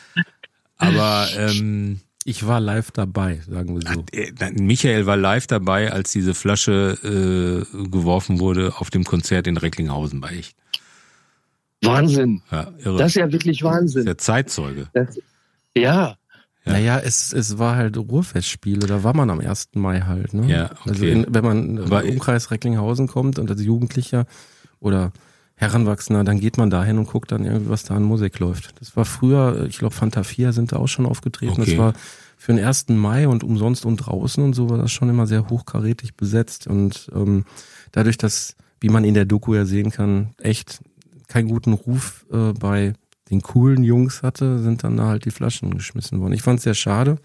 Aber 0.78 1.28
ähm, 1.36 2.00
Ich 2.24 2.46
war 2.46 2.60
live 2.60 2.90
dabei, 2.90 3.40
sagen 3.48 3.74
wir 3.78 3.92
so. 3.92 4.04
Michael 4.62 5.04
war 5.06 5.16
live 5.18 5.46
dabei, 5.46 5.92
als 5.92 6.12
diese 6.12 6.32
Flasche 6.34 6.98
äh, 7.02 7.88
geworfen 7.88 8.38
wurde 8.40 8.72
auf 8.78 8.88
dem 8.90 9.04
Konzert 9.04 9.46
in 9.46 9.56
Recklinghausen 9.58 10.20
bei 10.22 10.30
Echt. 10.30 10.56
Wahnsinn. 11.86 12.42
Ja, 12.50 12.68
irre. 12.78 12.98
Das 12.98 13.08
ist 13.08 13.14
ja 13.16 13.30
wirklich 13.32 13.62
Wahnsinn. 13.62 14.04
der 14.06 14.18
Zeitzeuge. 14.18 14.88
Das, 14.92 15.16
ja, 15.76 16.16
Ja. 16.66 16.72
Naja, 16.72 16.98
es, 16.98 17.32
es 17.34 17.58
war 17.58 17.76
halt 17.76 17.98
Ruhrfestspiele, 17.98 18.86
da 18.86 19.02
war 19.04 19.14
man 19.14 19.28
am 19.28 19.40
1. 19.40 19.70
Mai 19.74 20.00
halt. 20.00 20.32
Ne? 20.32 20.46
Ja, 20.50 20.70
okay. 20.70 20.90
Also 20.90 21.04
in, 21.04 21.26
wenn 21.28 21.44
man 21.44 21.78
Aber- 21.78 22.04
im 22.04 22.14
Umkreis 22.14 22.50
Recklinghausen 22.50 23.06
kommt 23.06 23.38
und 23.38 23.50
als 23.50 23.62
Jugendlicher 23.62 24.24
oder 24.80 25.12
Heranwachsender, 25.56 26.24
dann 26.24 26.40
geht 26.40 26.56
man 26.56 26.70
dahin 26.70 26.96
und 26.98 27.06
guckt 27.06 27.30
dann 27.32 27.44
irgendwie, 27.44 27.68
was 27.68 27.84
da 27.84 27.94
an 27.94 28.02
Musik 28.02 28.38
läuft. 28.38 28.74
Das 28.80 28.96
war 28.96 29.04
früher, 29.04 29.66
ich 29.68 29.78
glaube 29.78 29.94
Fanta 29.94 30.22
4 30.24 30.52
sind 30.52 30.72
da 30.72 30.76
auch 30.76 30.88
schon 30.88 31.04
aufgetreten. 31.06 31.60
Okay. 31.60 31.70
Das 31.72 31.78
war 31.78 31.92
für 32.36 32.54
den 32.54 32.64
1. 32.64 32.88
Mai 32.88 33.28
und 33.28 33.44
umsonst 33.44 33.84
und 33.84 33.98
draußen 33.98 34.42
und 34.42 34.54
so 34.54 34.68
war 34.70 34.78
das 34.78 34.90
schon 34.90 35.08
immer 35.10 35.26
sehr 35.26 35.48
hochkarätig 35.50 36.14
besetzt. 36.16 36.66
Und 36.66 37.10
ähm, 37.14 37.44
dadurch, 37.92 38.16
dass, 38.18 38.56
wie 38.80 38.88
man 38.88 39.04
in 39.04 39.14
der 39.14 39.26
Doku 39.26 39.54
ja 39.54 39.64
sehen 39.66 39.90
kann, 39.90 40.30
echt 40.38 40.80
keinen 41.34 41.48
guten 41.48 41.72
Ruf 41.72 42.24
äh, 42.32 42.52
bei 42.52 42.92
den 43.28 43.42
coolen 43.42 43.82
Jungs 43.82 44.22
hatte, 44.22 44.60
sind 44.60 44.84
dann 44.84 44.96
da 44.96 45.06
halt 45.06 45.24
die 45.24 45.32
Flaschen 45.32 45.76
geschmissen 45.76 46.20
worden. 46.20 46.32
Ich 46.32 46.42
fand 46.42 46.58
es 46.58 46.62
sehr 46.64 46.74
schade. 46.74 47.18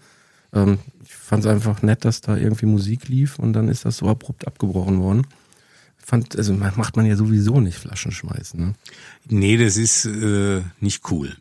Ähm, 0.52 0.78
ich 1.04 1.14
fand 1.14 1.44
es 1.44 1.50
einfach 1.50 1.82
nett, 1.82 2.04
dass 2.04 2.20
da 2.20 2.36
irgendwie 2.36 2.66
Musik 2.66 3.06
lief 3.06 3.38
und 3.38 3.52
dann 3.52 3.68
ist 3.68 3.84
das 3.84 3.98
so 3.98 4.08
abrupt 4.08 4.48
abgebrochen 4.48 4.98
worden. 4.98 5.28
Fand, 5.96 6.36
also 6.36 6.52
macht 6.54 6.96
man 6.96 7.06
ja 7.06 7.14
sowieso 7.14 7.60
nicht 7.60 7.78
Flaschen 7.78 8.10
schmeißen. 8.10 8.58
Ne? 8.58 8.74
Nee, 9.28 9.56
das 9.56 9.76
ist 9.76 10.06
äh, 10.06 10.62
nicht 10.80 11.08
cool. 11.12 11.36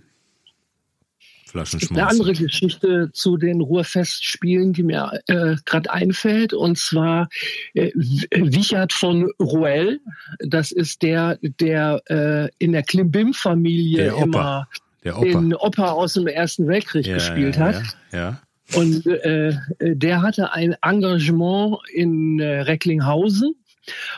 Flaschenschmeißen. 1.49 1.97
Eine 1.97 2.09
andere 2.09 2.33
Geschichte 2.33 3.09
zu 3.13 3.37
den 3.37 3.61
Ruhrfestspielen, 3.61 4.73
die 4.73 4.83
mir 4.83 5.19
äh, 5.27 5.55
gerade 5.65 5.91
einfällt, 5.91 6.53
und 6.53 6.77
zwar 6.77 7.29
äh, 7.73 7.91
Wichert 7.95 8.93
von 8.93 9.31
Ruel. 9.39 9.99
Das 10.39 10.71
ist 10.71 11.01
der, 11.01 11.37
der 11.41 12.01
äh, 12.09 12.49
in 12.59 12.71
der 12.71 12.83
Klimbim-Familie 12.83 14.13
immer 14.21 14.67
den 15.03 15.55
Opa 15.55 15.91
aus 15.91 16.13
dem 16.13 16.27
Ersten 16.27 16.67
Weltkrieg 16.67 17.07
Ja, 17.07 17.15
gespielt 17.15 17.55
ja, 17.55 17.61
hat. 17.61 17.81
Ja, 18.11 18.19
ja. 18.19 18.41
Und 18.75 19.07
äh, 19.07 19.55
der 19.79 20.21
hatte 20.21 20.53
ein 20.53 20.75
Engagement 20.83 21.77
in 21.91 22.39
äh, 22.39 22.61
Recklinghausen 22.61 23.55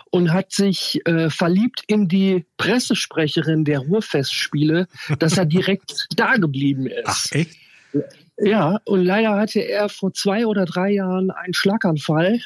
und 0.09 0.33
hat 0.33 0.51
sich 0.51 1.01
äh, 1.05 1.29
verliebt 1.29 1.83
in 1.87 2.07
die 2.07 2.45
Pressesprecherin 2.57 3.65
der 3.65 3.79
Ruhrfestspiele, 3.79 4.87
dass 5.19 5.37
er 5.37 5.45
direkt 5.45 6.07
da 6.15 6.37
geblieben 6.37 6.87
ist. 6.87 7.03
Ach, 7.05 7.25
echt? 7.31 7.57
Ja, 8.43 8.79
und 8.85 9.03
leider 9.03 9.35
hatte 9.35 9.59
er 9.59 9.87
vor 9.87 10.13
zwei 10.13 10.47
oder 10.47 10.65
drei 10.65 10.91
Jahren 10.91 11.29
einen 11.29 11.53
Schlaganfall. 11.53 12.39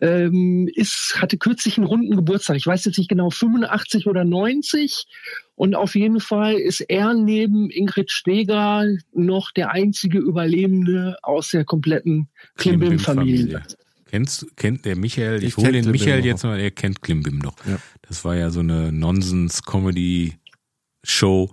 Ähm, 0.00 0.68
ist, 0.74 1.16
hatte 1.16 1.38
kürzlich 1.38 1.78
einen 1.78 1.86
runden 1.86 2.16
Geburtstag. 2.16 2.56
Ich 2.56 2.66
weiß 2.66 2.84
jetzt 2.84 2.98
nicht 2.98 3.08
genau, 3.08 3.30
85 3.30 4.06
oder 4.06 4.24
90. 4.24 5.06
Und 5.54 5.76
auf 5.76 5.94
jeden 5.94 6.20
Fall 6.20 6.54
ist 6.54 6.80
er 6.80 7.14
neben 7.14 7.70
Ingrid 7.70 8.10
Steger 8.10 8.86
noch 9.12 9.52
der 9.52 9.70
einzige 9.70 10.18
Überlebende 10.18 11.16
aus 11.22 11.50
der 11.50 11.64
kompletten 11.64 12.28
Klimbim-Familie. 12.56 13.62
Kennst, 14.06 14.46
kennt 14.56 14.84
der 14.84 14.96
Michael, 14.96 15.38
ich, 15.42 15.48
Ich 15.48 15.56
hole 15.56 15.72
den 15.72 15.82
Klimbim 15.82 15.92
Michael 16.00 16.18
noch. 16.18 16.24
jetzt 16.26 16.44
mal, 16.44 16.60
er 16.60 16.70
kennt 16.70 17.02
Klimbim 17.02 17.38
noch. 17.38 17.56
Ja. 17.66 17.78
Das 18.02 18.24
war 18.24 18.36
ja 18.36 18.50
so 18.50 18.60
eine 18.60 18.92
Nonsens-Comedy-Show, 18.92 21.50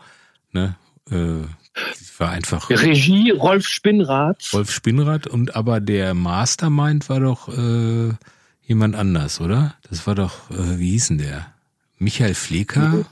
ne? 0.52 0.76
Äh, 1.10 1.16
die 1.16 2.20
war 2.20 2.30
einfach 2.32 2.70
Regie 2.70 3.32
Rolf 3.32 3.66
Spinnrath. 3.66 4.52
Wolf 4.52 4.72
Spinnrad 4.72 5.26
und 5.28 5.56
aber 5.56 5.80
der 5.80 6.14
Mastermind 6.14 7.08
war 7.10 7.22
doch 7.22 7.48
äh, 7.48 8.14
jemand 8.62 8.96
anders, 8.96 9.40
oder? 9.40 9.76
Das 9.90 10.06
war 10.06 10.16
doch, 10.16 10.52
äh, 10.52 10.80
wie 10.80 10.92
hieß 10.92 11.08
denn 11.10 11.18
der? 11.20 11.48
Michael 11.98 12.34
Flecker? 12.34 13.06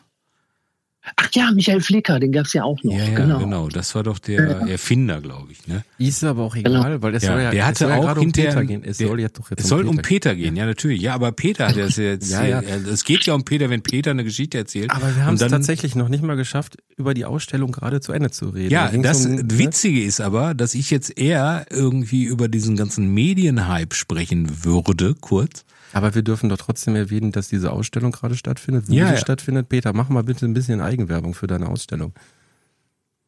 Ach 1.16 1.30
ja, 1.34 1.52
Michael 1.52 1.82
Flicker, 1.82 2.20
den 2.20 2.32
gab's 2.32 2.54
ja 2.54 2.64
auch 2.64 2.82
noch. 2.84 2.94
Ja, 2.94 3.04
ja, 3.06 3.16
genau. 3.16 3.40
genau. 3.40 3.68
Das 3.70 3.94
war 3.96 4.04
doch 4.04 4.20
der 4.20 4.40
Erfinder, 4.68 5.22
glaube 5.22 5.52
ich, 5.52 5.68
ne? 5.68 5.84
Ist 5.98 6.24
aber 6.24 6.44
auch 6.44 6.56
egal, 6.56 7.02
weil 7.02 7.16
es 7.16 7.24
Ja, 7.24 7.34
soll 7.34 7.42
ja, 7.42 7.52
der 7.52 7.62
es 7.62 7.68
hatte 7.68 7.80
soll 7.80 7.90
ja 7.90 7.98
auch 7.98 8.02
gerade 8.02 8.20
um 8.20 8.26
hinterher- 8.28 8.50
Peter 8.52 8.66
gehen. 8.66 8.84
Es 8.84 8.98
der- 8.98 9.08
soll 9.08 9.20
jetzt 9.20 9.40
doch 9.40 9.50
jetzt 9.50 9.62
Es 9.62 9.68
soll 9.68 9.86
um 9.88 9.98
Peter 9.98 10.08
Peter 10.32 10.36
gehen, 10.36 10.56
ja 10.56 10.66
natürlich. 10.66 11.02
Ja, 11.02 11.14
aber 11.14 11.32
Peter 11.32 11.68
hat 11.68 11.78
das 11.78 11.96
jetzt. 11.98 12.32
Ja, 12.32 12.44
ja. 12.46 12.62
Es 12.62 13.04
geht 13.04 13.26
ja 13.26 13.34
um 13.34 13.44
Peter, 13.44 13.70
wenn 13.70 13.82
Peter 13.82 14.12
eine 14.12 14.24
Geschichte 14.24 14.58
erzählt. 14.58 14.92
Aber 14.92 15.16
wir 15.16 15.26
haben 15.26 15.36
es 15.36 15.42
tatsächlich 15.42 15.96
noch 15.96 16.10
nicht 16.10 16.24
mal 16.24 16.36
geschafft, 16.36 16.78
über 16.98 17.14
die 17.14 17.26
Ausstellung 17.26 17.72
gerade 17.72 18.02
zu 18.02 18.12
Ende 18.12 18.32
zu 18.32 18.50
reden. 18.50 18.72
Ja, 18.72 18.90
Da 18.90 18.98
das 19.02 19.26
um, 19.26 19.36
ne? 19.36 19.44
Witzige 19.46 20.04
ist 20.04 20.20
aber, 20.22 20.54
dass 20.54 20.74
ich 20.74 20.90
jetzt 20.92 21.18
eher 21.18 21.66
irgendwie 21.70 22.24
über 22.24 22.48
diesen 22.48 22.76
ganzen 22.76 23.14
Medienhype 23.14 23.96
sprechen 23.96 24.64
würde, 24.66 25.16
kurz. 25.20 25.64
Aber 25.94 26.14
wir 26.16 26.22
dürfen 26.22 26.50
doch 26.50 26.58
trotzdem 26.58 26.96
erwähnen, 26.96 27.32
dass 27.32 27.48
diese 27.50 27.72
Ausstellung 27.72 28.12
gerade 28.12 28.36
stattfindet. 28.36 28.88
Wo 28.88 28.94
Ja, 28.94 29.08
sie 29.08 29.14
ja. 29.14 29.18
stattfindet. 29.18 29.70
Peter, 29.70 29.94
mach 29.94 30.10
mal 30.10 30.24
bitte 30.24 30.46
ein 30.46 30.54
bisschen 30.54 30.82
Eigenwerbung 30.82 31.34
für 31.34 31.48
deine 31.48 31.68
Ausstellung. 31.70 32.14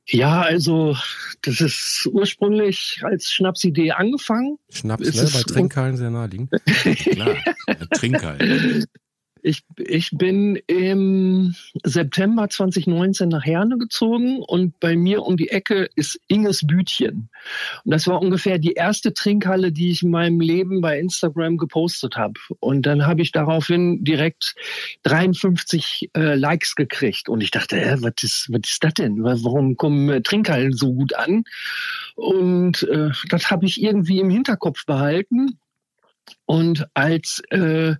Ja, 0.07 0.41
also 0.41 0.97
das 1.43 1.61
ist 1.61 2.09
ursprünglich 2.11 3.01
als 3.03 3.31
Schnapsidee 3.31 3.91
angefangen. 3.91 4.57
Schnaps, 4.69 5.07
Ist 5.07 5.15
ne? 5.15 5.29
Bei 5.33 5.53
Trinkhallen 5.53 5.95
sehr 5.95 6.09
naheliegend. 6.09 6.51
Klar, 6.65 7.35
trink 7.93 8.23
halt. 8.23 8.87
Ich, 9.43 9.63
ich 9.77 10.11
bin 10.11 10.57
im 10.67 11.55
September 11.83 12.49
2019 12.49 13.29
nach 13.29 13.43
Herne 13.43 13.77
gezogen 13.77 14.41
und 14.41 14.79
bei 14.79 14.95
mir 14.95 15.23
um 15.23 15.37
die 15.37 15.49
Ecke 15.49 15.89
ist 15.95 16.19
Inges 16.27 16.65
Bütchen. 16.65 17.29
Und 17.83 17.91
das 17.91 18.07
war 18.07 18.21
ungefähr 18.21 18.59
die 18.59 18.73
erste 18.73 19.13
Trinkhalle, 19.13 19.71
die 19.71 19.91
ich 19.91 20.03
in 20.03 20.11
meinem 20.11 20.39
Leben 20.39 20.81
bei 20.81 20.99
Instagram 20.99 21.57
gepostet 21.57 22.17
habe. 22.17 22.39
Und 22.59 22.85
dann 22.85 23.05
habe 23.05 23.21
ich 23.21 23.31
daraufhin 23.31 24.03
direkt 24.03 24.55
53 25.03 26.11
äh, 26.15 26.35
Likes 26.35 26.75
gekriegt. 26.75 27.29
Und 27.29 27.41
ich 27.41 27.51
dachte, 27.51 27.81
äh, 27.81 27.97
was, 28.01 28.13
ist, 28.21 28.47
was 28.51 28.69
ist 28.69 28.83
das 28.83 28.93
denn? 28.93 29.23
Warum 29.23 29.75
kommen 29.75 30.09
äh, 30.09 30.21
Trinkhallen 30.21 30.73
so 30.73 30.93
gut 30.93 31.15
an? 31.15 31.43
Und 32.15 32.83
äh, 32.83 33.09
das 33.29 33.49
habe 33.49 33.65
ich 33.65 33.81
irgendwie 33.81 34.19
im 34.19 34.29
Hinterkopf 34.29 34.85
behalten. 34.85 35.57
Und 36.45 36.87
als 36.93 37.41
äh, 37.49 37.95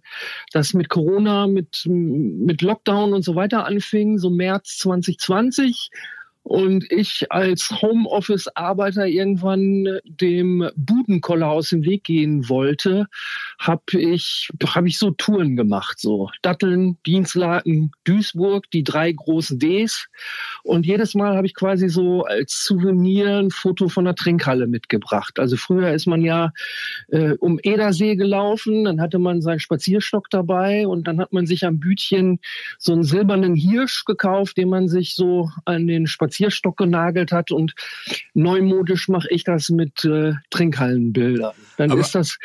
das 0.52 0.74
mit 0.74 0.90
Corona, 0.90 1.48
mit, 1.48 1.84
mit 1.86 2.62
Lockdown 2.62 3.14
und 3.14 3.24
so 3.24 3.36
weiter 3.36 3.66
anfing, 3.66 4.18
so 4.18 4.30
März 4.30 4.78
2020, 4.80 5.90
und 6.44 6.92
ich 6.92 7.28
als 7.30 7.70
Homeoffice-Arbeiter 7.82 9.06
irgendwann 9.06 10.00
dem 10.04 10.70
Budenkoller 10.76 11.48
aus 11.48 11.70
dem 11.70 11.86
Weg 11.86 12.04
gehen 12.04 12.50
wollte, 12.50 13.06
habe 13.60 13.84
ich, 13.94 14.50
hab 14.66 14.86
ich 14.86 14.98
so 14.98 15.12
Touren 15.12 15.56
gemacht, 15.56 16.00
so 16.00 16.30
Datteln, 16.42 16.98
Dienstlaken, 17.06 17.92
Duisburg, 18.06 18.70
die 18.72 18.84
drei 18.84 19.12
großen 19.12 19.60
Ds. 19.60 20.08
Und 20.64 20.86
jedes 20.86 21.14
Mal 21.14 21.36
habe 21.36 21.46
ich 21.46 21.54
quasi 21.54 21.90
so 21.90 22.24
als 22.24 22.64
Souvenir 22.64 23.38
ein 23.38 23.52
Foto 23.52 23.88
von 23.88 24.06
der 24.06 24.16
Trinkhalle 24.16 24.66
mitgebracht. 24.66 25.38
Also 25.40 25.58
früher 25.58 25.92
ist 25.92 26.08
man 26.08 26.22
ja 26.22 26.52
äh, 27.10 27.34
um 27.40 27.60
Edersee 27.62 28.16
gelaufen, 28.16 28.86
dann 28.86 29.00
hatte 29.00 29.20
man 29.20 29.42
seinen 29.42 29.60
Spazierstock 29.60 30.30
dabei 30.32 30.88
und 30.88 31.08
dann 31.08 31.20
hat 31.20 31.34
man 31.34 31.46
sich 31.46 31.66
am 31.66 31.80
Bütchen 31.80 32.40
so 32.80 32.94
einen 32.94 33.04
silbernen 33.04 33.54
Hirsch 33.54 34.06
gekauft, 34.06 34.58
den 34.58 34.70
man 34.70 34.90
sich 34.90 35.14
so 35.16 35.52
an 35.66 35.86
den 35.86 36.08
Spazierstock 36.08 36.31
Spazierstock 36.32 36.78
genagelt 36.78 37.32
hat 37.32 37.52
und 37.52 37.74
neumodisch 38.34 39.08
mache 39.10 39.28
ich 39.30 39.44
das 39.44 39.70
mit 39.70 40.06
äh, 40.06 40.34
Trinkhallenbildern. 40.50 41.54
Dann 41.78 41.92
Aber- 41.92 42.02
ist 42.02 42.16
das, 42.16 42.38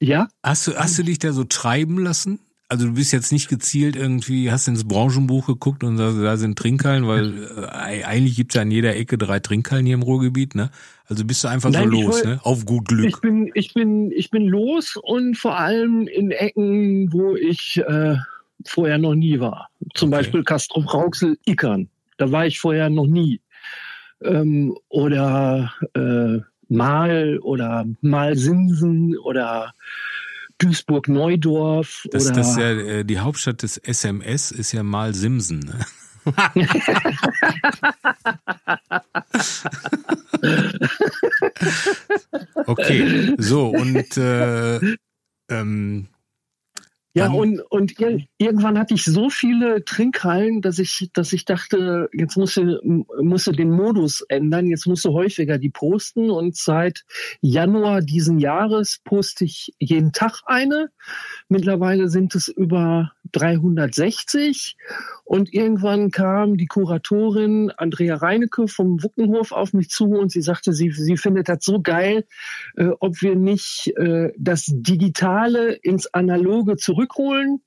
ja? 0.00 0.28
Hast 0.42 0.66
du, 0.66 0.74
hast 0.76 0.98
du 0.98 1.02
dich 1.02 1.18
da 1.18 1.32
so 1.32 1.44
treiben 1.44 1.98
lassen? 2.02 2.40
Also 2.68 2.86
du 2.86 2.94
bist 2.94 3.12
jetzt 3.12 3.30
nicht 3.30 3.48
gezielt 3.48 3.94
irgendwie, 3.94 4.50
hast 4.50 4.66
ins 4.66 4.88
Branchenbuch 4.88 5.46
geguckt 5.46 5.84
und 5.84 5.98
da, 5.98 6.10
da 6.10 6.36
sind 6.36 6.58
Trinkhallen, 6.58 7.06
weil 7.06 7.44
äh, 7.56 8.02
eigentlich 8.02 8.34
gibt's 8.34 8.56
ja 8.56 8.62
an 8.62 8.72
jeder 8.72 8.96
Ecke 8.96 9.18
drei 9.18 9.38
Trinkhallen 9.38 9.86
hier 9.86 9.94
im 9.94 10.02
Ruhrgebiet, 10.02 10.56
ne? 10.56 10.70
Also 11.04 11.24
bist 11.24 11.44
du 11.44 11.48
einfach 11.48 11.70
Nein, 11.70 11.90
so 11.90 11.96
ich 11.96 12.04
los, 12.04 12.24
ne? 12.24 12.40
Auf 12.42 12.64
gut 12.66 12.90
Ich 12.90 12.96
Glück. 12.98 13.20
bin, 13.20 13.50
ich 13.54 13.72
bin, 13.72 14.10
ich 14.10 14.30
bin 14.30 14.48
los 14.48 14.96
und 15.00 15.36
vor 15.36 15.56
allem 15.56 16.08
in 16.08 16.32
Ecken, 16.32 17.12
wo 17.12 17.36
ich 17.36 17.76
äh, 17.86 18.16
vorher 18.66 18.98
noch 18.98 19.14
nie 19.14 19.38
war. 19.38 19.68
Zum 19.94 20.08
Okay. 20.08 20.18
Beispiel 20.22 20.42
Castro 20.42 20.80
Rauxel 20.80 21.38
Ickern. 21.44 21.88
Da 22.16 22.32
war 22.32 22.46
ich 22.46 22.58
vorher 22.58 22.90
noch 22.90 23.06
nie. 23.06 23.40
Ähm, 24.22 24.76
oder 24.88 25.72
äh, 25.94 26.40
Mal 26.68 27.38
oder 27.42 27.84
Malsinsen 28.00 29.16
oder 29.18 29.72
Duisburg 30.58 31.08
Neudorf 31.08 32.06
Das, 32.10 32.26
oder 32.26 32.34
das 32.36 32.50
ist 32.50 32.56
ja 32.56 32.70
äh, 32.70 33.04
die 33.04 33.20
Hauptstadt 33.20 33.62
des 33.62 33.76
SMS 33.76 34.50
ist 34.50 34.72
ja 34.72 34.82
mal 34.82 35.14
Simsen, 35.14 35.60
ne? 35.60 35.78
okay, 42.66 43.34
so 43.38 43.68
und 43.68 44.16
äh, 44.16 44.80
ähm, 45.48 46.08
Ja, 47.16 47.30
und, 47.30 47.60
und 47.70 47.98
ir 47.98 48.26
irgendwann 48.36 48.78
hatte 48.78 48.92
ich 48.92 49.04
so 49.04 49.30
viele 49.30 49.82
Trinkhallen, 49.86 50.60
dass 50.60 50.78
ich, 50.78 51.08
dass 51.14 51.32
ich 51.32 51.46
dachte, 51.46 52.10
jetzt 52.12 52.36
musst 52.36 52.58
du, 52.58 52.78
musst 53.22 53.46
du 53.46 53.52
den 53.52 53.70
Modus 53.70 54.20
ändern, 54.28 54.66
jetzt 54.66 54.86
musst 54.86 55.06
du 55.06 55.14
häufiger 55.14 55.56
die 55.56 55.70
posten. 55.70 56.28
Und 56.28 56.56
seit 56.56 57.06
Januar 57.40 58.02
diesen 58.02 58.38
Jahres 58.38 59.00
poste 59.02 59.46
ich 59.46 59.72
jeden 59.78 60.12
Tag 60.12 60.42
eine. 60.44 60.90
Mittlerweile 61.48 62.08
sind 62.08 62.34
es 62.34 62.48
über 62.48 63.12
360. 63.32 64.76
Und 65.24 65.52
irgendwann 65.52 66.10
kam 66.10 66.56
die 66.56 66.66
Kuratorin 66.66 67.70
Andrea 67.76 68.16
Reinecke 68.16 68.66
vom 68.66 69.02
Wuckenhof 69.02 69.52
auf 69.52 69.72
mich 69.72 69.88
zu 69.88 70.06
und 70.06 70.32
sie 70.32 70.42
sagte, 70.42 70.72
sie, 70.72 70.90
sie 70.90 71.16
findet 71.16 71.48
das 71.48 71.64
so 71.64 71.80
geil, 71.80 72.24
äh, 72.76 72.88
ob 72.98 73.22
wir 73.22 73.36
nicht 73.36 73.92
äh, 73.96 74.32
das 74.36 74.64
Digitale 74.66 75.72
ins 75.72 76.12
Analoge 76.12 76.76
zurückholen. 76.76 77.62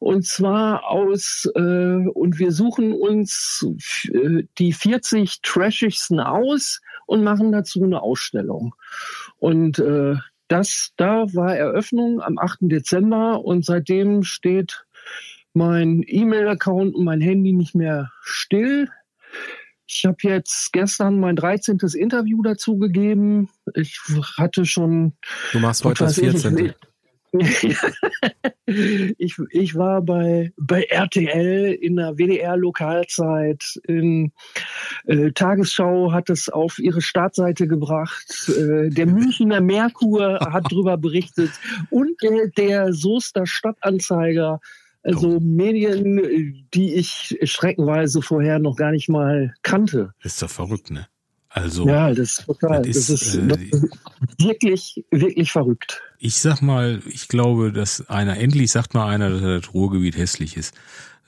Und 0.00 0.26
zwar 0.26 0.88
aus, 0.88 1.48
äh, 1.54 1.60
und 1.60 2.38
wir 2.38 2.50
suchen 2.50 2.92
uns 2.92 3.66
äh, 4.12 4.44
die 4.58 4.72
40 4.72 5.42
trashigsten 5.42 6.18
aus 6.18 6.80
und 7.06 7.22
machen 7.22 7.52
dazu 7.52 7.84
eine 7.84 8.02
Ausstellung. 8.02 8.74
Und 9.38 9.78
äh, 9.78 10.16
das, 10.50 10.90
da 10.96 11.32
war 11.32 11.56
Eröffnung 11.56 12.20
am 12.20 12.36
8. 12.36 12.58
Dezember 12.62 13.44
und 13.44 13.64
seitdem 13.64 14.24
steht 14.24 14.84
mein 15.54 16.02
E-Mail-Account 16.06 16.94
und 16.94 17.04
mein 17.04 17.20
Handy 17.20 17.52
nicht 17.52 17.74
mehr 17.74 18.10
still. 18.22 18.88
Ich 19.86 20.04
habe 20.04 20.16
jetzt 20.22 20.72
gestern 20.72 21.20
mein 21.20 21.36
13. 21.36 21.78
Interview 21.94 22.42
dazu 22.42 22.78
gegeben. 22.78 23.48
Ich 23.74 24.00
hatte 24.36 24.66
schon 24.66 25.12
Du 25.52 25.60
machst 25.60 25.84
heute 25.84 26.04
das 26.04 26.18
was 26.18 26.24
weiß 26.24 26.34
ich, 26.34 26.42
14. 26.42 26.74
ich, 28.66 29.36
ich 29.50 29.74
war 29.76 30.02
bei, 30.02 30.52
bei 30.56 30.82
RTL 30.82 31.72
in 31.74 31.96
der 31.96 32.18
WDR-Lokalzeit. 32.18 33.80
In 33.84 34.32
äh, 35.06 35.30
Tagesschau 35.32 36.12
hat 36.12 36.28
es 36.30 36.48
auf 36.48 36.78
ihre 36.78 37.02
Startseite 37.02 37.68
gebracht. 37.68 38.48
Äh, 38.48 38.90
der 38.90 39.06
Münchner 39.06 39.60
Merkur 39.60 40.40
hat 40.40 40.64
darüber 40.70 40.96
berichtet. 40.96 41.50
Und 41.90 42.20
der, 42.22 42.48
der 42.48 42.92
Soester 42.92 43.46
Stadtanzeiger. 43.46 44.60
Also 45.02 45.40
Medien, 45.40 46.18
äh, 46.18 46.52
die 46.74 46.94
ich 46.94 47.38
schreckenweise 47.44 48.22
vorher 48.22 48.58
noch 48.58 48.76
gar 48.76 48.90
nicht 48.90 49.08
mal 49.08 49.54
kannte. 49.62 50.14
das 50.22 50.32
ist 50.34 50.42
doch 50.42 50.50
verrückt, 50.50 50.90
ne? 50.90 51.06
Also 51.50 51.86
Ja, 51.86 52.08
das 52.10 52.38
ist 52.38 52.46
total. 52.46 52.82
Das 52.82 52.96
Das 52.96 53.10
ist, 53.10 53.22
ist, 53.22 53.34
äh, 53.34 53.46
das 53.46 53.58
ist 53.60 53.86
wirklich, 54.38 55.04
wirklich 55.10 55.52
verrückt. 55.52 56.00
ich 56.18 56.36
sag 56.36 56.62
mal, 56.62 57.02
ich 57.06 57.28
glaube, 57.28 57.72
dass 57.72 58.08
einer, 58.08 58.38
endlich 58.38 58.70
sagt 58.70 58.94
mal 58.94 59.08
einer, 59.08 59.30
dass 59.30 59.42
das 59.42 59.74
Ruhrgebiet 59.74 60.16
hässlich 60.16 60.56
ist. 60.56 60.74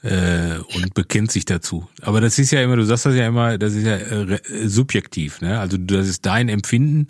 Äh, 0.05 0.59
und 0.75 0.95
bekennt 0.95 1.31
sich 1.31 1.45
dazu. 1.45 1.89
Aber 2.01 2.20
das 2.20 2.37
ist 2.41 2.51
ja 2.51 2.61
immer, 2.61 2.75
du 2.75 2.85
sagst 2.85 3.07
das 3.07 3.14
ja 3.14 3.29
immer, 3.29 3.57
das 3.57 3.75
ist 3.75 3.85
ja 3.87 3.95
äh, 3.97 4.35
äh, 4.35 4.66
subjektiv, 4.68 5.41
ne? 5.41 5.61
Also 5.61 5.77
das 5.77 6.09
ist 6.09 6.27
dein 6.27 6.49
Empfinden, 6.49 7.07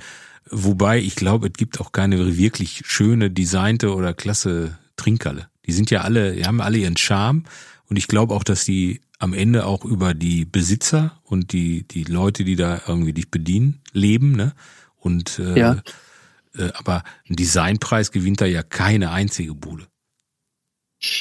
wobei 0.51 0.99
ich 0.99 1.15
glaube, 1.17 1.47
es 1.47 1.55
gibt 1.55 1.81
auch 1.81 1.93
keine 1.93 2.37
wirklich 2.37 2.83
schöne, 2.85 3.31
designte 3.31 3.95
oder 3.95 4.13
klasse 4.13 4.77
Trinkhalle. 4.97 5.49
Die 5.65 5.73
sind 5.73 5.91
ja 5.91 6.03
alle, 6.03 6.35
die 6.35 6.45
haben 6.45 6.61
alle 6.61 6.77
ihren 6.77 6.99
Charme 6.99 7.45
und 7.89 7.97
ich 7.97 8.09
glaube 8.09 8.35
auch, 8.35 8.45
dass 8.45 8.67
die 8.67 9.01
am 9.23 9.35
Ende 9.35 9.66
auch 9.66 9.85
über 9.85 10.14
die 10.14 10.45
Besitzer 10.45 11.20
und 11.23 11.53
die, 11.53 11.87
die 11.87 12.03
Leute, 12.03 12.43
die 12.43 12.57
da 12.57 12.83
irgendwie 12.89 13.12
dich 13.12 13.31
bedienen, 13.31 13.81
leben, 13.93 14.33
ne? 14.33 14.53
Und 14.97 15.39
äh, 15.39 15.59
Ja. 15.59 15.83
äh, 16.57 16.73
aber 16.75 17.05
ein 17.29 17.37
Designpreis 17.37 18.11
gewinnt 18.11 18.41
da 18.41 18.47
ja 18.47 18.64
keine 18.64 19.12
einzige 19.12 19.55
Bude. 19.55 19.87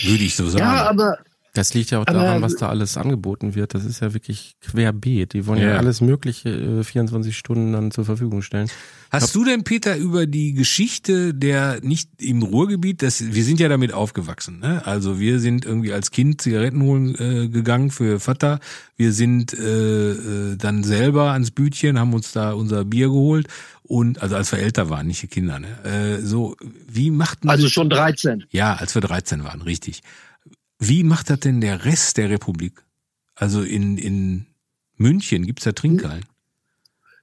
Würde 0.04 0.24
ich 0.24 0.36
so 0.36 0.50
sagen. 0.50 0.66
Ja, 0.66 0.90
aber 0.90 1.20
Das 1.54 1.74
liegt 1.74 1.92
ja 1.92 2.00
auch 2.00 2.08
Aber- 2.08 2.20
daran, 2.20 2.42
was 2.42 2.56
da 2.56 2.70
alles 2.70 2.96
angeboten 2.96 3.56
wird. 3.56 3.74
Das 3.74 3.84
ist 3.84 4.00
ja 4.00 4.14
wirklich 4.14 4.56
querbeet. 4.62 5.34
Die 5.34 5.46
wollen 5.48 5.62
ja, 5.62 5.72
Ja. 5.72 5.78
alles 5.78 6.00
Mögliche 6.00 6.50
äh, 6.50 6.84
24 6.84 7.38
Stunden 7.38 7.74
dann 7.74 7.92
zur 7.92 8.06
Verfügung 8.06 8.42
stellen. 8.42 8.70
Hast 9.12 9.36
du 9.36 9.44
denn, 9.44 9.66
Peter, 9.66 9.98
über 9.98 10.26
die 10.26 10.54
Geschichte 10.54 11.34
der 11.34 11.82
nicht 11.82 12.10
im 12.22 12.42
Ruhrgebiet, 12.44 13.02
das, 13.02 13.34
wir 13.34 13.44
sind 13.44 13.60
ja 13.60 13.68
damit 13.68 13.92
aufgewachsen, 13.94 14.60
ne? 14.60 14.86
Also 14.86 15.20
wir 15.20 15.42
sind 15.42 15.66
irgendwie 15.66 15.92
als 15.92 16.12
Kind 16.12 16.42
Zigaretten 16.42 16.82
holen 16.84 17.16
äh, 17.16 17.50
gegangen 17.50 17.92
für 17.92 18.22
Vater. 18.22 18.62
Wir 18.96 19.12
sind 19.12 19.54
äh, 19.54 20.12
äh, 20.12 20.56
dann 20.56 20.86
selber 20.86 21.32
ans 21.34 21.52
Bütchen, 21.52 22.00
haben 22.00 22.14
uns 22.14 22.32
da 22.32 22.54
unser 22.54 22.86
Bier 22.86 23.08
geholt 23.08 23.48
und 23.84 24.22
also 24.22 24.38
als 24.38 24.50
wir 24.54 24.60
älter 24.60 24.90
waren, 24.90 25.08
nicht 25.08 25.22
die 25.24 25.28
Kinder, 25.28 25.60
ne? 25.60 25.68
Äh, 25.84 26.22
so, 26.22 26.56
wie 26.88 27.12
macht 27.12 27.44
man 27.44 27.54
also 27.56 27.68
schon 27.68 27.90
13. 27.90 28.46
Ja, 28.52 28.76
als 28.76 28.96
wir 28.96 29.02
13 29.02 29.44
waren, 29.44 29.62
richtig. 29.62 30.04
Wie 30.84 31.04
macht 31.04 31.30
das 31.30 31.40
denn 31.42 31.62
der 31.62 31.86
Rest 31.86 32.18
der 32.18 32.30
Republik? 32.32 32.84
Also 33.36 33.62
in, 33.62 33.98
in 33.98 34.48
München 34.98 35.46
gibt's 35.46 35.64
da 35.64 35.72
Trinkhallen. 35.74 36.26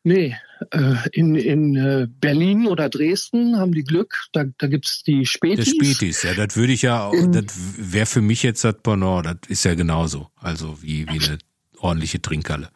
Nee, 0.05 0.37
äh, 0.71 0.95
in, 1.13 1.35
in 1.35 1.75
äh, 1.77 2.07
Berlin 2.09 2.67
oder 2.69 2.89
Dresden 2.89 3.57
haben 3.59 3.73
die 3.73 3.83
Glück, 3.83 4.27
da, 4.33 4.45
da 4.57 4.69
gibt's 4.69 5.03
die 5.03 5.19
Der 5.19 5.27
Spätis. 5.27 5.69
Spätis, 5.71 6.23
ja, 6.23 6.35
das 6.35 6.57
würde 6.57 6.73
ich 6.73 6.83
ja, 6.83 7.05
auch- 7.07 7.13
In- 7.13 7.33
das 7.33 7.45
wäre 7.77 8.07
für 8.07 8.23
mich 8.23 8.43
jetzt 8.45 8.63
das 8.65 8.77
Pendant, 8.81 9.27
das 9.27 9.37
ist 9.49 9.65
ja 9.65 9.75
genauso. 9.75 10.31
Also 10.37 10.81
wie, 10.83 11.07
wie 11.09 11.21
eine 11.27 11.39
ordentliche 11.79 12.23
Trinkhalle. 12.23 12.71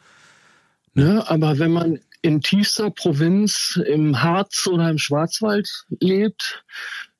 Ne? 0.94 1.24
Aber 1.28 1.58
wenn 1.58 1.70
man 1.70 2.00
in 2.22 2.40
tiefster 2.40 2.90
Provinz 2.90 3.80
im 3.86 4.20
Harz 4.22 4.66
oder 4.66 4.90
im 4.90 4.98
Schwarzwald 4.98 5.86
lebt, 6.00 6.64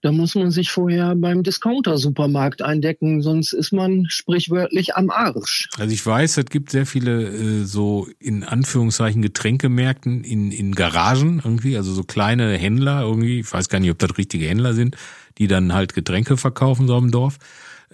da 0.03 0.11
muss 0.11 0.35
man 0.35 0.51
sich 0.51 0.71
vorher 0.71 1.15
beim 1.15 1.45
Discounter-Supermarkt 1.45 2.61
eindecken, 2.61 3.23
sonst 3.23 3.53
ist 3.53 3.73
man 3.73 4.07
sprichwörtlich 4.09 4.97
am 4.97 5.11
Arsch. 5.11 5.69
Also 5.79 5.95
ich 5.95 6.05
weiß, 6.05 6.39
es 6.39 6.45
gibt 6.47 6.71
sehr 6.71 6.87
viele 6.87 7.29
äh, 7.29 7.65
so 7.65 8.09
in 8.19 8.43
Anführungszeichen 8.43 9.23
Getränkemärkten 9.23 10.25
in, 10.25 10.51
in 10.51 10.75
Garagen 10.75 11.41
irgendwie, 11.43 11.77
also 11.77 11.93
so 11.93 12.03
kleine 12.03 12.59
Händler 12.59 13.03
irgendwie, 13.03 13.41
ich 13.41 13.53
weiß 13.53 13.69
gar 13.69 13.79
nicht, 13.79 13.91
ob 13.91 13.99
das 14.01 14.19
richtige 14.19 14.47
Händler 14.47 14.75
sind, 14.75 14.97
die 15.39 15.47
dann 15.47 15.73
halt 15.73 15.95
Getränke 15.95 16.37
verkaufen 16.37 16.89
so 16.89 16.99
im 16.99 17.13
Dorf. 17.13 17.39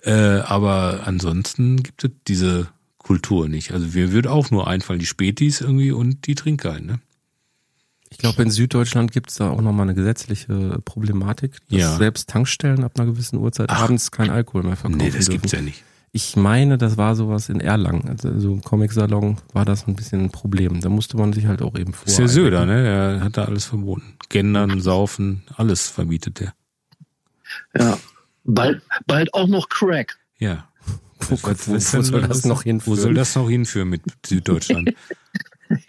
Äh, 0.02 0.12
aber 0.12 1.02
ansonsten 1.04 1.82
gibt 1.82 2.04
es 2.04 2.10
diese 2.26 2.68
Kultur 2.96 3.48
nicht. 3.48 3.72
Also 3.72 3.86
mir 3.86 4.12
würde 4.12 4.30
auch 4.30 4.50
nur 4.50 4.66
einfallen, 4.66 4.98
die 4.98 5.06
Spätis 5.06 5.60
irgendwie 5.60 5.92
und 5.92 6.26
die 6.26 6.34
Trinkhallen, 6.34 6.86
ne? 6.86 7.00
Ich 8.10 8.18
glaube, 8.18 8.42
in 8.42 8.50
Süddeutschland 8.50 9.12
gibt 9.12 9.30
es 9.30 9.36
da 9.36 9.50
auch 9.50 9.60
nochmal 9.60 9.84
eine 9.86 9.94
gesetzliche 9.94 10.78
Problematik, 10.84 11.58
dass 11.68 11.78
Ja. 11.80 11.96
selbst 11.96 12.28
Tankstellen 12.28 12.82
ab 12.84 12.92
einer 12.98 13.06
gewissen 13.10 13.38
Uhrzeit 13.38 13.68
Ach. 13.70 13.82
abends 13.84 14.10
kein 14.10 14.30
Alkohol 14.30 14.62
mehr 14.62 14.76
verkaufen 14.76 14.98
Nee, 14.98 15.10
das 15.10 15.26
dürfen. 15.26 15.32
gibt's 15.32 15.52
ja 15.52 15.60
nicht. 15.60 15.84
Ich 16.12 16.36
meine, 16.36 16.78
das 16.78 16.96
war 16.96 17.14
sowas 17.14 17.50
in 17.50 17.60
Erlangen. 17.60 18.08
Also 18.08 18.38
so 18.40 18.52
im 18.54 18.62
Comic-Salon 18.62 19.36
war 19.52 19.66
das 19.66 19.86
ein 19.86 19.94
bisschen 19.94 20.22
ein 20.24 20.30
Problem. 20.30 20.80
Da 20.80 20.88
musste 20.88 21.18
man 21.18 21.34
sich 21.34 21.46
halt 21.46 21.60
auch 21.60 21.76
eben 21.78 21.92
vor. 21.92 22.04
Das 22.06 22.12
ist 22.14 22.18
der 22.18 22.28
Söder, 22.28 22.64
ne? 22.64 22.86
Er 22.86 23.20
hat 23.20 23.36
da 23.36 23.44
alles 23.44 23.66
verboten. 23.66 24.14
Gendern, 24.30 24.80
Saufen, 24.80 25.42
alles 25.56 25.88
verbietet 25.88 26.40
er. 26.40 26.54
Ja. 27.78 27.98
Bald, 28.44 28.80
bald 29.06 29.34
auch 29.34 29.48
noch 29.48 29.68
Crack. 29.68 30.16
Ja. 30.38 30.68
Wo, 31.28 31.36
wo, 31.42 31.50
wo 31.74 31.78
soll 31.78 32.22
da- 32.22 32.28
das 32.28 32.44
noch 32.46 32.60
Wo 32.60 32.62
hinführen? 32.62 32.96
soll 32.98 33.14
das 33.14 33.34
noch 33.36 33.50
hinführen 33.50 33.88
mit 33.90 34.00
Süddeutschland? 34.24 34.94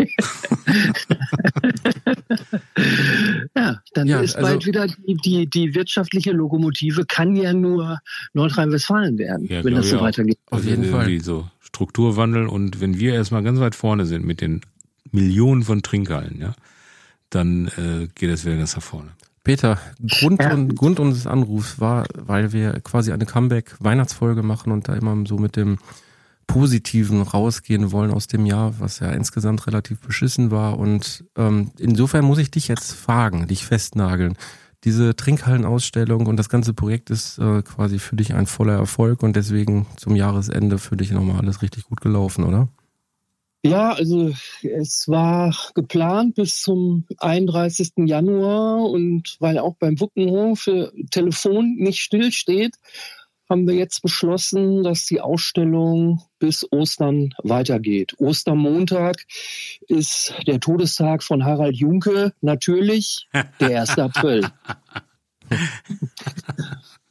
Ja, 3.56 3.82
Dann 3.94 4.08
Ja, 4.08 4.20
ist 4.22 4.36
also- 4.36 4.48
bald 4.48 4.66
wieder 4.66 4.88
die, 4.88 5.16
die, 5.16 5.48
die 5.50 5.76
wirtschaftliche 5.76 6.32
Lokomotive 6.32 7.06
kann 7.06 7.36
ja 7.36 7.54
nur 7.54 8.00
Nordrhein-Westfalen 8.34 9.18
werden, 9.18 9.48
Ja, 9.48 9.64
wenn 9.64 9.76
das 9.76 9.90
so 9.90 10.00
weitergeht. 10.02 10.38
Auf 10.50 10.64
jeden 10.66 10.84
Also 10.84 10.96
Fall. 10.96 11.20
so 11.22 11.48
Strukturwandel 11.62 12.48
und 12.48 12.82
wenn 12.82 13.00
wir 13.00 13.14
erstmal 13.14 13.44
ganz 13.44 13.60
weit 13.60 13.76
vorne 13.76 14.06
sind 14.06 14.26
mit 14.26 14.42
den 14.42 14.62
Millionen 15.12 15.64
von 15.64 15.82
Trinkhallen, 15.82 16.40
ja, 16.40 16.54
dann 17.30 17.68
äh, 17.78 18.08
geht 18.16 18.30
das 18.32 18.46
wieder 18.46 18.58
ganz 18.58 18.76
nach 18.76 18.84
vorne. 18.84 19.12
Peter, 19.44 19.80
Grund, 20.08 20.42
Ja. 20.42 20.54
und, 20.54 20.76
Grund 20.76 21.00
unseres 21.00 21.26
Anrufs 21.26 21.80
war, 21.80 22.06
weil 22.16 22.52
wir 22.54 22.80
quasi 22.82 23.12
eine 23.12 23.26
Comeback-Weihnachtsfolge 23.26 24.44
machen 24.44 24.72
und 24.72 24.88
da 24.88 24.94
immer 24.96 25.16
so 25.26 25.38
mit 25.38 25.56
dem 25.56 25.78
Positiven 26.50 27.22
rausgehen 27.22 27.92
wollen 27.92 28.10
aus 28.10 28.26
dem 28.26 28.48
Jahr, 28.48 28.74
was 28.80 29.00
ja 29.02 29.12
insgesamt 29.12 29.68
relativ 29.68 30.00
beschissen 30.00 30.50
war. 30.50 30.80
Und 30.80 31.24
ähm, 31.38 31.70
insofern 31.78 32.26
muss 32.26 32.40
ich 32.40 32.50
dich 32.50 32.68
jetzt 32.68 32.92
fragen, 32.92 33.48
dich 33.48 33.64
festnageln. 33.64 34.36
Diese 34.84 35.16
Trinkhallenausstellung 35.16 36.26
und 36.26 36.38
das 36.38 36.50
ganze 36.50 36.74
Projekt 36.74 37.12
ist 37.12 37.38
äh, 37.38 37.62
quasi 37.62 38.00
für 38.00 38.16
dich 38.16 38.34
ein 38.34 38.48
voller 38.48 38.74
Erfolg 38.74 39.22
und 39.22 39.36
deswegen 39.36 39.86
zum 39.96 40.16
Jahresende 40.16 40.80
für 40.80 40.98
dich 40.98 41.12
nochmal 41.12 41.40
alles 41.40 41.62
richtig 41.62 41.84
gut 41.84 42.02
gelaufen, 42.02 42.44
oder? 42.44 42.68
Ja, 43.64 43.92
also 43.92 44.32
es 44.64 45.08
war 45.08 45.56
geplant 45.76 46.34
bis 46.34 46.62
zum 46.62 47.06
31. 47.20 47.92
Januar 48.06 48.90
und 48.90 49.36
weil 49.40 49.60
auch 49.60 49.76
beim 49.76 50.00
Wuckenhof 50.00 50.66
äh, 50.66 50.88
Telefon 51.12 51.76
nicht 51.76 52.00
stillsteht, 52.00 52.76
haben 53.50 53.68
wir 53.68 53.76
jetzt 53.76 54.02
beschlossen, 54.02 54.84
dass 54.84 55.06
die 55.06 55.22
Ausstellung 55.22 56.22
bis 56.38 56.66
Ostern 56.72 57.34
weitergeht. 57.44 58.14
Ostermontag 58.20 59.26
ist 59.88 60.34
der 60.46 60.60
Todestag 60.60 61.24
von 61.24 61.44
Harald 61.44 61.76
Junke, 61.76 62.34
natürlich 62.42 63.28
der 63.60 63.82
1. 63.82 63.98
April. 63.98 64.48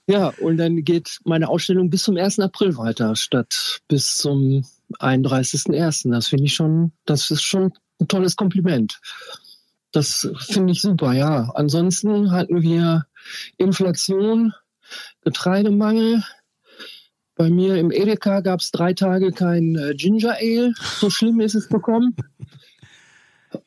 Ja, 0.06 0.32
und 0.40 0.56
dann 0.56 0.84
geht 0.84 1.18
meine 1.24 1.48
Ausstellung 1.48 1.90
bis 1.90 2.04
zum 2.04 2.16
1. 2.16 2.38
April 2.38 2.78
weiter, 2.78 3.14
statt 3.14 3.80
bis 3.88 4.16
zum 4.16 4.64
31.01. 5.00 6.10
Das 6.10 6.28
finde 6.28 6.44
ich 6.44 6.54
schon, 6.54 6.92
das 7.04 7.30
ist 7.30 7.42
schon 7.42 7.72
ein 8.00 8.08
tolles 8.08 8.36
Kompliment. 8.36 9.00
Das 9.92 10.28
finde 10.38 10.72
ich 10.72 10.80
super, 10.80 11.12
ja. 11.12 11.50
Ansonsten 11.54 12.30
hatten 12.30 12.62
wir 12.62 13.06
Inflation, 13.56 14.54
Getreidemangel. 15.22 16.22
Bei 17.34 17.50
mir 17.50 17.76
im 17.76 17.92
Edeka 17.92 18.40
gab 18.40 18.60
es 18.60 18.70
drei 18.72 18.94
Tage 18.94 19.30
kein 19.32 19.76
äh, 19.76 19.94
Ginger 19.94 20.36
Ale. 20.40 20.72
So 20.98 21.08
schlimm 21.10 21.40
ist 21.40 21.54
es 21.54 21.68
bekommen. 21.68 22.16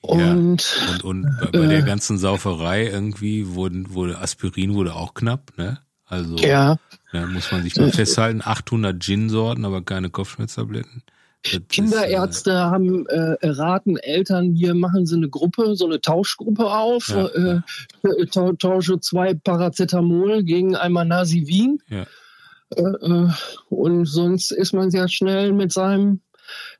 Und 0.01 0.63
Und, 0.91 1.03
und 1.03 1.23
bei, 1.39 1.59
bei 1.59 1.67
der 1.67 1.79
Äh. 1.79 1.83
ganzen 1.83 2.17
Sauferei 2.17 2.87
irgendwie 2.87 3.47
wurden, 3.55 3.93
wurde 3.93 4.19
Aspirin 4.19 4.73
wurde 4.73 4.93
auch 4.95 5.13
knapp, 5.13 5.57
ne? 5.57 5.79
Also 6.05 6.35
ja, 6.35 6.77
da 7.13 7.25
muss 7.25 7.51
man 7.51 7.63
sich 7.63 7.77
mal 7.77 7.91
festhalten, 7.91 8.41
800 8.43 9.01
Gin-Sorten, 9.01 9.63
aber 9.63 9.81
keine 9.81 10.09
Kopfschmerztabletten. 10.09 11.03
Das 11.43 11.53
ist, 11.53 11.69
Kinderärzte 11.69 12.53
haben 12.53 13.07
äh, 13.07 13.35
erraten, 13.41 13.97
Eltern, 13.97 14.53
hier 14.53 14.73
machen 14.75 15.05
sie 15.07 15.15
eine 15.15 15.27
Gruppe, 15.29 15.75
so 15.75 15.85
eine 15.85 15.99
Tauschgruppe 15.99 16.65
auf, 16.71 17.07
Ja, 17.09 17.25
äh, 17.27 17.61
äh, 18.03 18.25
tau- 18.27 18.53
tausche 18.53 18.99
zwei 18.99 19.33
Paracetamol 19.33 20.43
gegen 20.43 20.75
einmal 20.75 21.05
Nasivin. 21.05 21.81
Ja. 21.89 22.05
Äh, 22.75 22.81
äh, 22.81 23.29
und 23.69 24.05
sonst 24.05 24.51
ist 24.51 24.73
man 24.73 24.91
sehr 24.91 25.07
schnell 25.07 25.51
mit 25.51 25.73
seinem 25.73 26.21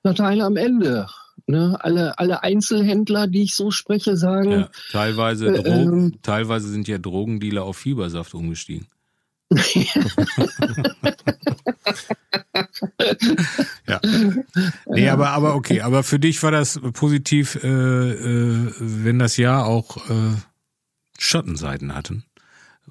Latein 0.03 0.41
am 0.41 0.57
Ende. 0.57 1.07
Ne? 1.47 1.75
Alle, 1.81 2.19
alle 2.19 2.43
Einzelhändler, 2.43 3.25
die 3.27 3.41
ich 3.43 3.55
so 3.55 3.71
spreche, 3.71 4.11
Äh, 4.11 4.15
sagen, 4.17 4.51
ja, 4.51 4.69
teilweise, 4.91 5.47
Äh, 5.47 5.63
Drogen, 5.63 6.03
ähm. 6.13 6.19
teilweise 6.21 6.67
sind 6.69 6.87
ja 6.87 6.99
Drogendealer 6.99 7.63
auf 7.63 7.77
Fiebersaft 7.77 8.35
umgestiegen. 8.35 8.85
ja. 13.87 13.99
Nee, 14.85 15.09
aber, 15.09 15.29
aber 15.29 15.55
okay, 15.55 15.81
aber 15.81 16.03
für 16.03 16.19
dich 16.19 16.41
war 16.43 16.51
das 16.51 16.79
positiv, 16.93 17.55
äh, 17.63 17.67
äh, 17.67 18.73
wenn 18.79 19.19
das 19.19 19.37
Jahr 19.37 19.65
auch 19.65 19.97
äh, 20.09 20.35
Schattenseiten 21.17 21.95
hatten. 21.95 22.25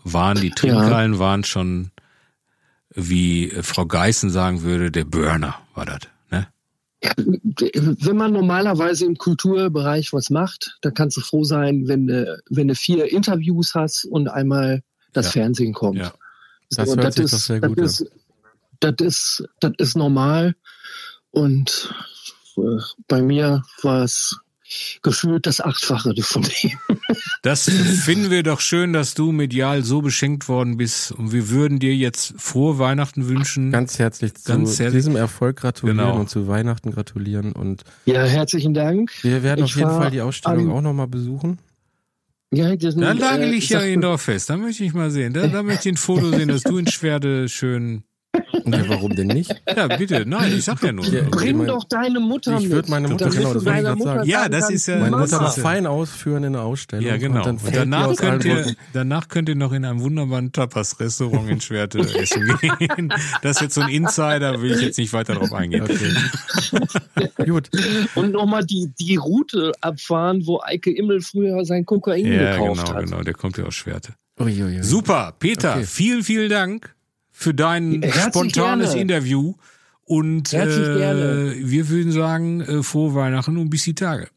Waren 0.03 0.41
die 0.41 0.51
Trinkhallen 0.51 1.19
waren 1.19 1.45
schon, 1.45 1.91
wie 2.95 3.51
Frau 3.63 3.85
Geißen 3.85 4.31
sagen 4.31 4.63
würde, 4.63 4.91
der 4.91 5.05
Burner 5.05 5.57
war 5.75 5.85
das. 5.85 6.01
Ne? 6.31 6.47
wenn 7.03 8.17
man 8.17 8.33
normalerweise 8.33 9.05
im 9.05 9.17
Kulturbereich 9.17 10.13
was 10.13 10.31
macht, 10.31 10.79
dann 10.83 10.95
kannst 10.95 11.17
du 11.17 11.21
froh 11.21 11.45
sein, 11.45 11.89
wenn 11.89 12.07
du, 12.07 12.41
wenn 12.49 12.69
du 12.69 12.75
vier 12.75 13.11
Interviews 13.11 13.75
hast 13.75 14.05
und 14.05 14.29
einmal 14.29 14.83
das 15.13 15.27
Ja. 15.27 15.33
Fernsehen 15.33 15.75
kommt. 15.75 15.99
Ja. 15.99 16.13
Das 16.71 16.89
So, 16.89 16.97
hört 16.97 17.15
sich 17.15 17.31
doch 17.31 17.39
sehr 17.39 17.61
gut 17.61 17.79
das 17.79 18.01
ist, 18.01 18.13
das 18.81 18.95
ist, 19.01 19.45
das 19.61 19.73
ist 19.79 19.97
normal. 19.97 20.55
Und 21.31 21.95
äh, 22.57 22.61
bei 23.09 23.23
mir 23.23 23.63
war 23.83 24.03
es 24.05 24.39
gefühlt 25.03 25.47
das 25.47 25.61
Achtfache 25.61 26.15
von 26.23 26.43
dem. 26.43 26.71
Das 27.43 27.65
finden 27.69 28.31
wir 28.31 28.43
doch 28.45 28.61
schön, 28.61 28.93
dass 28.93 29.15
du 29.15 29.33
medial 29.33 29.83
so 29.83 30.01
beschenkt 30.03 30.47
worden 30.49 30.77
bist. 30.77 31.11
Und 31.11 31.33
wir 31.33 31.49
würden 31.49 31.79
dir 31.81 31.95
jetzt 31.97 32.35
frohe 32.37 32.79
Weihnachten 32.79 33.27
wünschen. 33.29 33.73
Ganz 33.73 33.99
herzlich 33.99 34.35
zu 34.35 34.45
Ganz 34.53 34.79
herzlich- 34.79 34.93
diesem 34.99 35.17
Erfolg 35.17 35.57
gratulieren 35.57 35.99
Genau. 35.99 36.21
und 36.21 36.29
zu 36.31 36.47
Weihnachten 36.47 36.93
gratulieren 36.93 37.53
und 37.53 37.83
Ja, 38.05 38.23
herzlichen 38.25 38.75
Dank. 38.75 39.11
wir 39.23 39.43
werden 39.43 39.65
Ich 39.65 39.73
auf 39.73 39.79
jeden 39.79 39.91
Fall 39.91 40.11
die 40.11 40.21
Ausstellung 40.21 40.71
auch 40.71 40.83
nochmal 40.83 41.09
besuchen. 41.09 41.59
Ja, 42.53 42.77
das, 42.77 42.95
Da 42.95 43.13
lage 43.13 43.45
äh, 43.45 43.55
ich 43.55 43.71
ja 43.71 43.81
in 43.81 44.01
Dorf 44.03 44.23
fest. 44.23 44.51
Da 44.51 44.57
möchte 44.57 44.85
ich 44.85 44.93
mal 44.93 45.11
sehen. 45.11 45.33
Da, 45.33 45.47
da 45.49 45.63
möchte 45.63 45.89
ich 45.89 45.95
ein 45.95 45.97
Foto 45.99 46.31
sehen, 46.31 46.49
dass 46.49 46.63
du 46.63 46.77
in 46.79 46.87
Schwerde 46.87 47.49
schön. 47.49 48.05
Ja, 48.73 48.89
warum 48.89 49.15
denn 49.15 49.29
nicht? 49.29 49.55
Ja, 49.77 49.87
bitte. 49.89 50.25
Nein, 50.27 50.53
ich 50.57 50.65
sag 50.65 50.83
ja 50.83 50.93
nur. 50.93 51.05
Ja, 51.07 51.23
Bring 51.31 51.59
mein- 51.59 51.67
doch 51.69 51.85
deine 51.85 52.21
Mutter 52.21 52.57
Ich 52.59 52.65
mit. 52.65 52.73
würd 52.73 52.89
meine 52.89 53.09
Mutter- 53.09 53.31
genau, 53.31 53.55
das 53.55 53.65
wollte 53.65 53.79
ich 53.81 53.95
Mutter 53.97 54.15
sagen. 54.17 54.29
Ja, 54.29 54.49
das 54.49 54.71
ist 54.71 54.87
ja- 54.87 54.97
Meine 54.99 55.11
Mama. 55.13 55.23
Mutter 55.25 55.39
das 55.39 55.59
fein 55.59 55.87
ausführen 55.87 56.45
in 56.45 56.53
der 56.55 56.63
Ausstellung. 56.63 57.05
Ja, 57.07 57.17
genau. 57.17 57.39
Und 57.41 57.47
dann 57.47 57.57
Und 57.57 57.75
danach 57.77 58.17
könnt, 58.17 58.45
ihr, 58.45 58.75
danach 58.93 59.29
könnt 59.29 59.49
ihr 59.49 59.55
noch 59.57 59.73
in 59.73 59.85
einem 59.85 60.01
wunderbaren 60.01 60.53
Tapas-Restaurant 60.53 61.49
in 61.51 61.61
Schwerte 61.61 62.01
essen 62.01 62.57
gehen. 62.61 63.13
Das 63.43 63.57
ist 63.57 63.63
jetzt 63.63 63.75
so 63.75 63.81
ein 63.83 63.89
Insider, 63.91 64.61
will 64.61 64.73
ich 64.73 64.81
jetzt 64.83 64.99
nicht 64.99 65.13
weiter 65.13 65.35
drauf 65.35 65.53
eingehen. 65.53 65.83
Okay. 65.83 67.47
Gut. 67.47 67.71
Und 68.15 68.33
nochmal 68.33 68.65
die, 68.65 68.93
die 69.01 69.17
Route 69.17 69.73
abfahren, 69.81 70.47
wo 70.47 70.61
Eike 70.63 70.91
Immel 70.95 71.21
früher 71.21 71.65
sein 71.65 71.85
Kokain 71.87 72.27
Ja, 72.27 72.53
gekauft 72.53 72.85
genau, 72.87 72.95
hat. 72.97 73.05
genau. 73.05 73.23
Der 73.23 73.35
kommt 73.35 73.57
ja 73.59 73.65
aus 73.65 73.75
Schwerte. 73.75 74.13
Uiuiui. 74.39 74.83
Super, 74.83 75.35
Peter, 75.39 75.73
Okay. 75.77 75.85
vielen, 75.85 76.23
vielen 76.25 76.49
Dank 76.51 76.95
für 77.41 77.55
dein 77.55 78.03
Herzlich 78.03 78.25
spontanes 78.25 78.89
gerne. 78.89 79.01
Interview. 79.01 79.55
Und 80.05 80.53
äh, 80.53 80.67
gerne. 80.67 81.55
wir 81.57 81.89
würden 81.89 82.13
sagen, 82.13 82.61
äh, 82.61 82.83
frohe 82.83 83.15
Weihnachten 83.15 83.57
und 83.57 83.71
bis 83.71 83.85
die 83.85 83.95
Tage. 83.95 84.29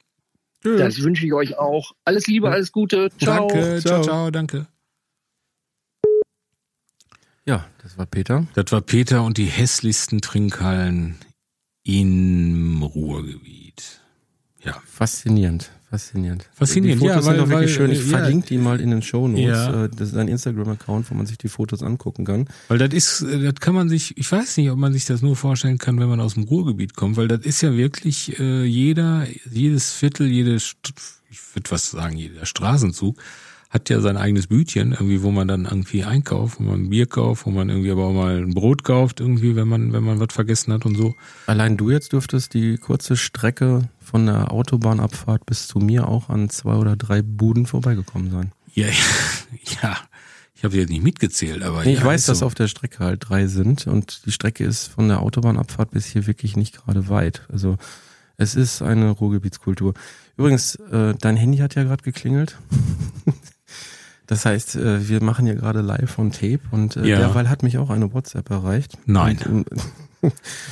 Das 0.61 1.01
wünsche 1.01 1.25
ich 1.25 1.33
euch 1.33 1.57
auch. 1.57 1.91
Alles 2.05 2.27
Liebe, 2.27 2.49
alles 2.49 2.71
Gute. 2.71 3.09
Ciao. 3.17 3.49
Danke, 3.49 3.81
ciao, 3.81 4.01
Ciao. 4.01 4.03
ciao, 4.03 4.31
danke. 4.31 4.67
Ja, 7.45 7.65
das 7.81 7.97
war 7.97 8.05
Peter. 8.05 8.47
Das 8.53 8.71
war 8.71 8.79
Peter 8.79 9.23
und 9.23 9.37
die 9.37 9.47
hässlichsten 9.47 10.21
Trinkhallen 10.21 11.15
im 11.83 12.83
Ruhrgebiet. 12.83 13.99
Ja. 14.63 14.81
Faszinierend. 14.85 15.71
Faszinierend. 15.93 16.49
Faszinierend, 16.55 17.03
Die 17.03 17.07
Fotos 17.07 17.23
ja, 17.23 17.29
weil- 17.29 17.35
sind 17.37 17.43
doch 17.45 17.49
wirklich 17.49 17.69
weil, 17.79 17.87
schön. 17.87 17.91
Ich 17.91 17.99
äh, 17.99 18.11
ja. 18.11 18.17
verlinke 18.17 18.47
die 18.47 18.57
mal 18.57 18.81
in 18.81 18.89
den 18.89 19.03
Shownotes. 19.03 19.45
Ja. 19.45 19.83
Äh, 19.85 19.89
Das 19.95 20.07
ist 20.09 20.15
ein 20.17 20.27
Instagram-Account, 20.27 21.11
wo 21.11 21.13
man 21.13 21.27
sich 21.27 21.37
die 21.37 21.49
Fotos 21.49 21.83
angucken 21.83 22.25
kann. 22.25 22.47
Weil 22.67 22.79
das 22.79 22.93
ist, 22.93 23.21
äh, 23.21 23.43
das 23.43 23.55
kann 23.59 23.75
man 23.75 23.89
sich, 23.89 24.17
ich 24.17 24.31
weiß 24.31 24.57
nicht, 24.57 24.71
ob 24.71 24.77
man 24.79 24.91
sich 24.91 25.05
das 25.05 25.21
nur 25.21 25.35
vorstellen 25.35 25.77
kann, 25.77 25.99
wenn 25.99 26.09
man 26.09 26.19
aus 26.19 26.33
dem 26.33 26.43
Ruhrgebiet 26.45 26.95
kommt, 26.95 27.15
weil 27.15 27.27
das 27.27 27.41
ist 27.41 27.61
ja 27.61 27.73
wirklich 27.77 28.39
äh, 28.39 28.63
jeder, 28.65 29.27
jedes 29.51 29.91
Viertel, 29.93 30.25
jede, 30.27 30.55
St- 30.55 30.93
ich 31.29 31.39
würde 31.55 31.69
was 31.69 31.91
sagen, 31.91 32.17
jeder 32.17 32.47
Straßenzug 32.47 33.17
hat 33.73 33.89
ja 33.89 33.99
sein 34.01 34.17
eigenes 34.17 34.47
Bütchen, 34.47 34.91
irgendwie, 34.91 35.23
wo 35.23 35.31
man 35.31 35.47
dann 35.47 35.65
irgendwie 35.65 36.03
einkauft, 36.03 36.59
wo 36.59 36.63
man 36.63 36.83
ein 36.83 36.89
Bier 36.91 37.07
kauft, 37.07 37.47
wo 37.47 37.49
man 37.49 37.69
irgendwie 37.69 37.89
aber 37.89 38.05
auch 38.05 38.13
mal 38.13 38.37
ein 38.37 38.53
Brot 38.53 38.83
kauft, 38.83 39.19
irgendwie, 39.19 39.55
wenn 39.55 39.67
man, 39.67 39.93
wenn 39.93 40.03
man 40.03 40.19
was 40.19 40.31
vergessen 40.31 40.71
hat 40.71 40.85
und 40.85 40.95
so. 40.95 41.15
Allein 41.47 41.75
du 41.75 41.89
jetzt 41.89 42.13
dürftest 42.13 42.53
die 42.53 42.77
kurze 42.77 43.17
Strecke 43.17 43.89
von 43.99 44.27
der 44.27 44.51
Autobahnabfahrt 44.51 45.47
bis 45.47 45.67
zu 45.67 45.79
mir 45.79 46.07
auch 46.07 46.29
an 46.29 46.49
zwei 46.49 46.75
oder 46.75 46.95
drei 46.95 47.23
Buden 47.23 47.65
vorbeigekommen 47.65 48.29
sein. 48.29 48.51
Ja, 48.75 48.85
ja, 49.81 49.97
ich 50.53 50.63
habe 50.63 50.77
jetzt 50.77 50.89
nicht 50.91 51.03
mitgezählt, 51.03 51.63
aber 51.63 51.83
Nee, 51.83 51.93
ich 51.93 51.99
ja, 51.99 52.05
weiß, 52.05 52.21
ist 52.21 52.29
dass 52.29 52.39
so. 52.39 52.45
auf 52.45 52.53
der 52.53 52.67
Strecke 52.67 52.99
halt 52.99 53.27
drei 53.27 53.47
sind 53.47 53.87
und 53.87 54.27
die 54.27 54.31
Strecke 54.31 54.63
ist 54.63 54.85
von 54.85 55.07
der 55.07 55.21
Autobahnabfahrt 55.21 55.89
bis 55.91 56.05
hier 56.05 56.27
wirklich 56.27 56.55
nicht 56.55 56.77
gerade 56.77 57.09
weit. 57.09 57.47
Also 57.51 57.77
es 58.37 58.53
ist 58.53 58.83
eine 58.83 59.09
Ruhrgebietskultur. 59.09 59.95
Übrigens, 60.37 60.75
äh, 60.75 61.13
dein 61.19 61.37
Handy 61.37 61.57
hat 61.59 61.75
ja 61.75 61.83
gerade 61.83 62.03
geklingelt. 62.03 62.57
Das 64.33 64.45
heißt, 64.45 64.75
äh, 64.77 65.07
wir 65.07 65.21
machen 65.23 65.45
hier 65.45 65.55
gerade 65.55 65.81
live 65.81 66.17
on 66.17 66.31
Tape 66.31 66.59
und 66.71 66.95
äh, 66.97 67.05
Ja. 67.05 67.17
derweil 67.19 67.49
hat 67.49 67.61
mich 67.61 67.77
auch 67.77 67.89
eine 67.91 68.13
WhatsApp 68.13 68.49
erreicht. 68.49 68.97
Nein. 69.05 69.37
Und, 69.47 69.67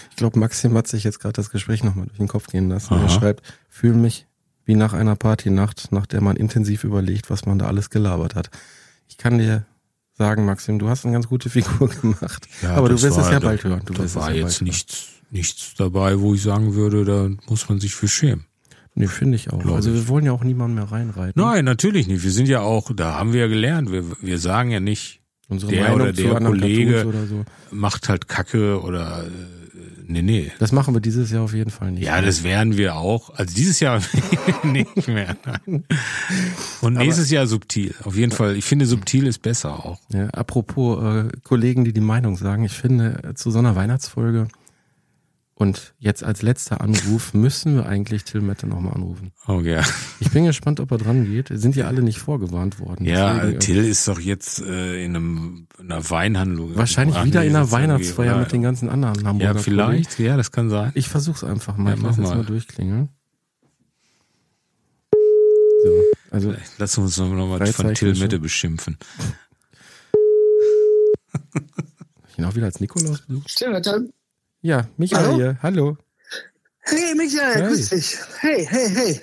ich 0.10 0.16
glaube, 0.16 0.40
Maxim 0.40 0.76
hat 0.76 0.88
sich 0.88 1.04
jetzt 1.04 1.20
gerade 1.20 1.34
das 1.34 1.52
Gespräch 1.52 1.84
nochmal 1.84 2.08
durch 2.08 2.18
den 2.18 2.28
Kopf 2.28 2.48
gehen 2.48 2.70
lassen. 2.70 2.94
Aha. 2.96 3.04
Er 3.04 3.10
schreibt, 3.10 3.44
fühle 3.70 3.96
mich 3.98 4.26
wie 4.66 4.76
nach 4.76 4.94
einer 4.94 5.16
Partynacht, 5.16 5.92
nach 5.92 6.06
der 6.06 6.22
man 6.22 6.36
intensiv 6.38 6.84
überlegt, 6.84 7.30
was 7.30 7.46
man 7.46 7.60
da 7.60 7.68
alles 7.68 7.90
gelabert 7.90 8.36
hat. 8.36 8.50
Ich 9.08 9.18
kann 9.18 9.38
dir 9.38 9.66
sagen, 10.18 10.46
Maxim, 10.46 10.80
du 10.80 10.90
hast 10.90 11.04
eine 11.06 11.14
ganz 11.14 11.28
gute 11.28 11.50
Figur 11.50 11.90
gemacht. 12.02 12.48
Ja, 12.62 12.76
Aber 12.76 12.90
du 12.90 13.02
wirst 13.02 13.18
es 13.18 13.30
ja 13.30 13.40
bald 13.40 13.64
hören. 13.64 13.82
Du 13.86 13.94
Da 13.94 14.16
war 14.16 14.32
ja 14.32 14.42
jetzt 14.46 14.62
nichts, 14.62 15.08
nichts 15.30 15.74
dabei, 15.78 16.20
wo 16.20 16.34
ich 16.34 16.42
sagen 16.42 16.74
würde, 16.74 17.06
da 17.06 17.30
muss 17.50 17.68
man 17.70 17.80
sich 17.80 17.94
für 17.94 18.08
schämen. 18.08 18.46
Nee, 18.94 19.08
finde 19.08 19.36
ich 19.38 19.52
auch. 19.52 19.60
Glaub 19.60 19.76
Also 19.76 19.94
wir 19.94 20.02
ich. 20.02 20.08
wollen 20.10 20.26
ja 20.26 20.32
auch 20.34 20.44
niemanden 20.44 20.76
mehr 20.76 20.92
reinreiten. 20.92 21.42
Nein, 21.42 21.64
natürlich 21.66 22.08
nicht. 22.08 22.24
Wir 22.24 22.32
sind 22.32 22.48
ja 22.48 22.60
auch, 22.62 22.92
da 22.94 23.16
haben 23.16 23.32
wir 23.34 23.42
ja 23.42 23.48
gelernt. 23.48 23.92
Wir, 23.92 24.04
wir 24.22 24.38
sagen 24.38 24.70
ja 24.72 24.80
nicht, 24.80 25.22
Unsere 25.48 25.72
der 25.72 25.84
Meinung 25.84 26.02
oder 26.02 26.14
zu 26.14 26.24
der 26.24 26.40
Kollege- 26.42 27.06
oder 27.08 27.26
so. 27.26 27.44
macht 27.72 28.10
halt 28.10 28.28
Kacke 28.28 28.82
oder 28.82 29.24
äh, 29.26 29.30
nee, 30.08 30.22
nee. 30.22 30.52
Das 30.60 30.72
machen 30.72 30.94
wir 30.94 31.02
dieses 31.02 31.32
Jahr 31.32 31.44
auf 31.44 31.54
jeden 31.54 31.72
Fall 31.72 31.92
nicht. 31.92 32.04
Ja, 32.04 32.22
das 32.22 32.44
werden 32.44 32.78
wir 32.78 32.96
auch. 32.96 33.32
Also 33.36 33.54
dieses 33.56 33.80
Jahr 33.80 34.02
nicht 34.64 35.08
mehr. 35.08 35.36
Nein. 35.46 35.84
Und 36.82 36.94
nächstes 36.96 37.30
Jahr 37.32 37.48
subtil. 37.48 37.94
Auf 38.04 38.16
jeden 38.16 38.32
Fall. 38.32 38.56
Ich 38.56 38.66
finde, 38.66 38.86
subtil 38.86 39.28
ist 39.28 39.42
besser 39.42 39.86
auch. 39.86 40.00
Ja, 40.14 40.28
apropos 40.30 41.04
äh, 41.04 41.30
Kollegen, 41.44 41.84
die 41.86 41.94
die 41.94 42.02
Meinung 42.02 42.38
sagen, 42.38 42.64
ich 42.66 42.74
finde 42.74 43.22
äh, 43.24 43.34
zu 43.36 43.52
so 43.52 43.60
einer 43.60 43.76
Weihnachtsfolge 43.76 44.48
und 45.62 45.94
jetzt 46.00 46.24
als 46.24 46.42
letzter 46.42 46.82
Anruf 46.82 47.36
müssen 47.36 47.76
wir 47.76 47.86
eigentlich 47.86 48.24
Till 48.24 48.42
Mette 48.42 48.66
nochmal 48.66 48.96
anrufen. 48.96 49.32
Oh 49.48 49.62
ja. 49.62 49.84
Ich 50.20 50.32
bin 50.32 50.46
gespannt, 50.46 50.80
ob 50.80 50.90
er 50.90 50.98
dran 50.98 51.26
geht. 51.26 51.50
Sind 51.52 51.76
ja 51.76 51.86
alle 51.86 52.02
nicht 52.02 52.18
vorgewarnt 52.18 52.80
worden. 52.80 53.06
Ja, 53.06 53.36
Deswegen, 53.36 53.56
äh, 53.56 53.60
Till 53.60 53.86
ist 53.86 54.08
doch 54.08 54.20
jetzt 54.20 54.60
äh, 54.64 55.06
in, 55.06 55.16
einem, 55.16 55.68
in 55.78 55.92
einer 55.92 56.10
Weinhandlung. 56.10 56.76
Wahrscheinlich 56.76 57.16
Ach, 57.16 57.26
wieder 57.26 57.42
nee, 57.42 57.48
in 57.50 57.56
einer 57.56 57.70
Weihnachtsfeier 57.70 58.32
ja, 58.32 58.38
mit 58.40 58.52
den 58.52 58.64
ganzen 58.64 58.90
anderen 58.90 59.24
Hamburger 59.24 59.44
Ja, 59.44 59.52
Kollegen. 59.52 59.64
vielleicht. 59.64 60.18
Ja, 60.20 60.36
das 60.36 60.52
kann 60.52 60.72
sein. 60.72 60.92
Ich 60.96 61.08
versuch's 61.08 61.44
einfach 61.44 61.78
mal. 61.78 61.92
Ja, 61.92 61.96
ich 61.96 62.02
mach 62.02 62.10
lass 62.10 62.18
jetzt 62.18 62.28
mal. 62.30 62.38
mal 62.38 62.46
durchklingeln. 62.46 63.10
So, 65.84 66.04
also 66.32 66.56
Lass 66.80 66.98
uns 66.98 67.18
noch 67.20 67.30
mal 67.30 67.68
von 67.68 67.94
Till 67.94 68.16
schon. 68.16 68.24
Mette 68.24 68.40
beschimpfen. 68.40 68.98
hab 71.54 71.64
ich 72.30 72.40
ihn 72.40 72.46
auch 72.46 72.56
wieder 72.56 72.66
als 72.66 72.80
Nikolaus 72.80 73.22
besucht. 73.22 73.52
Stimmt, 73.52 73.86
dann- 73.86 74.10
Ja, 74.62 74.88
Michael 74.98 75.26
Hallo? 75.26 75.36
hier. 75.36 75.58
Hallo. 75.64 75.98
Hey 76.82 77.16
Michael, 77.16 77.56
Hey. 77.56 77.68
grüß 77.68 77.90
dich. 77.90 78.18
Hey, 78.40 78.66
hey, 78.70 78.90
hey. 78.90 79.22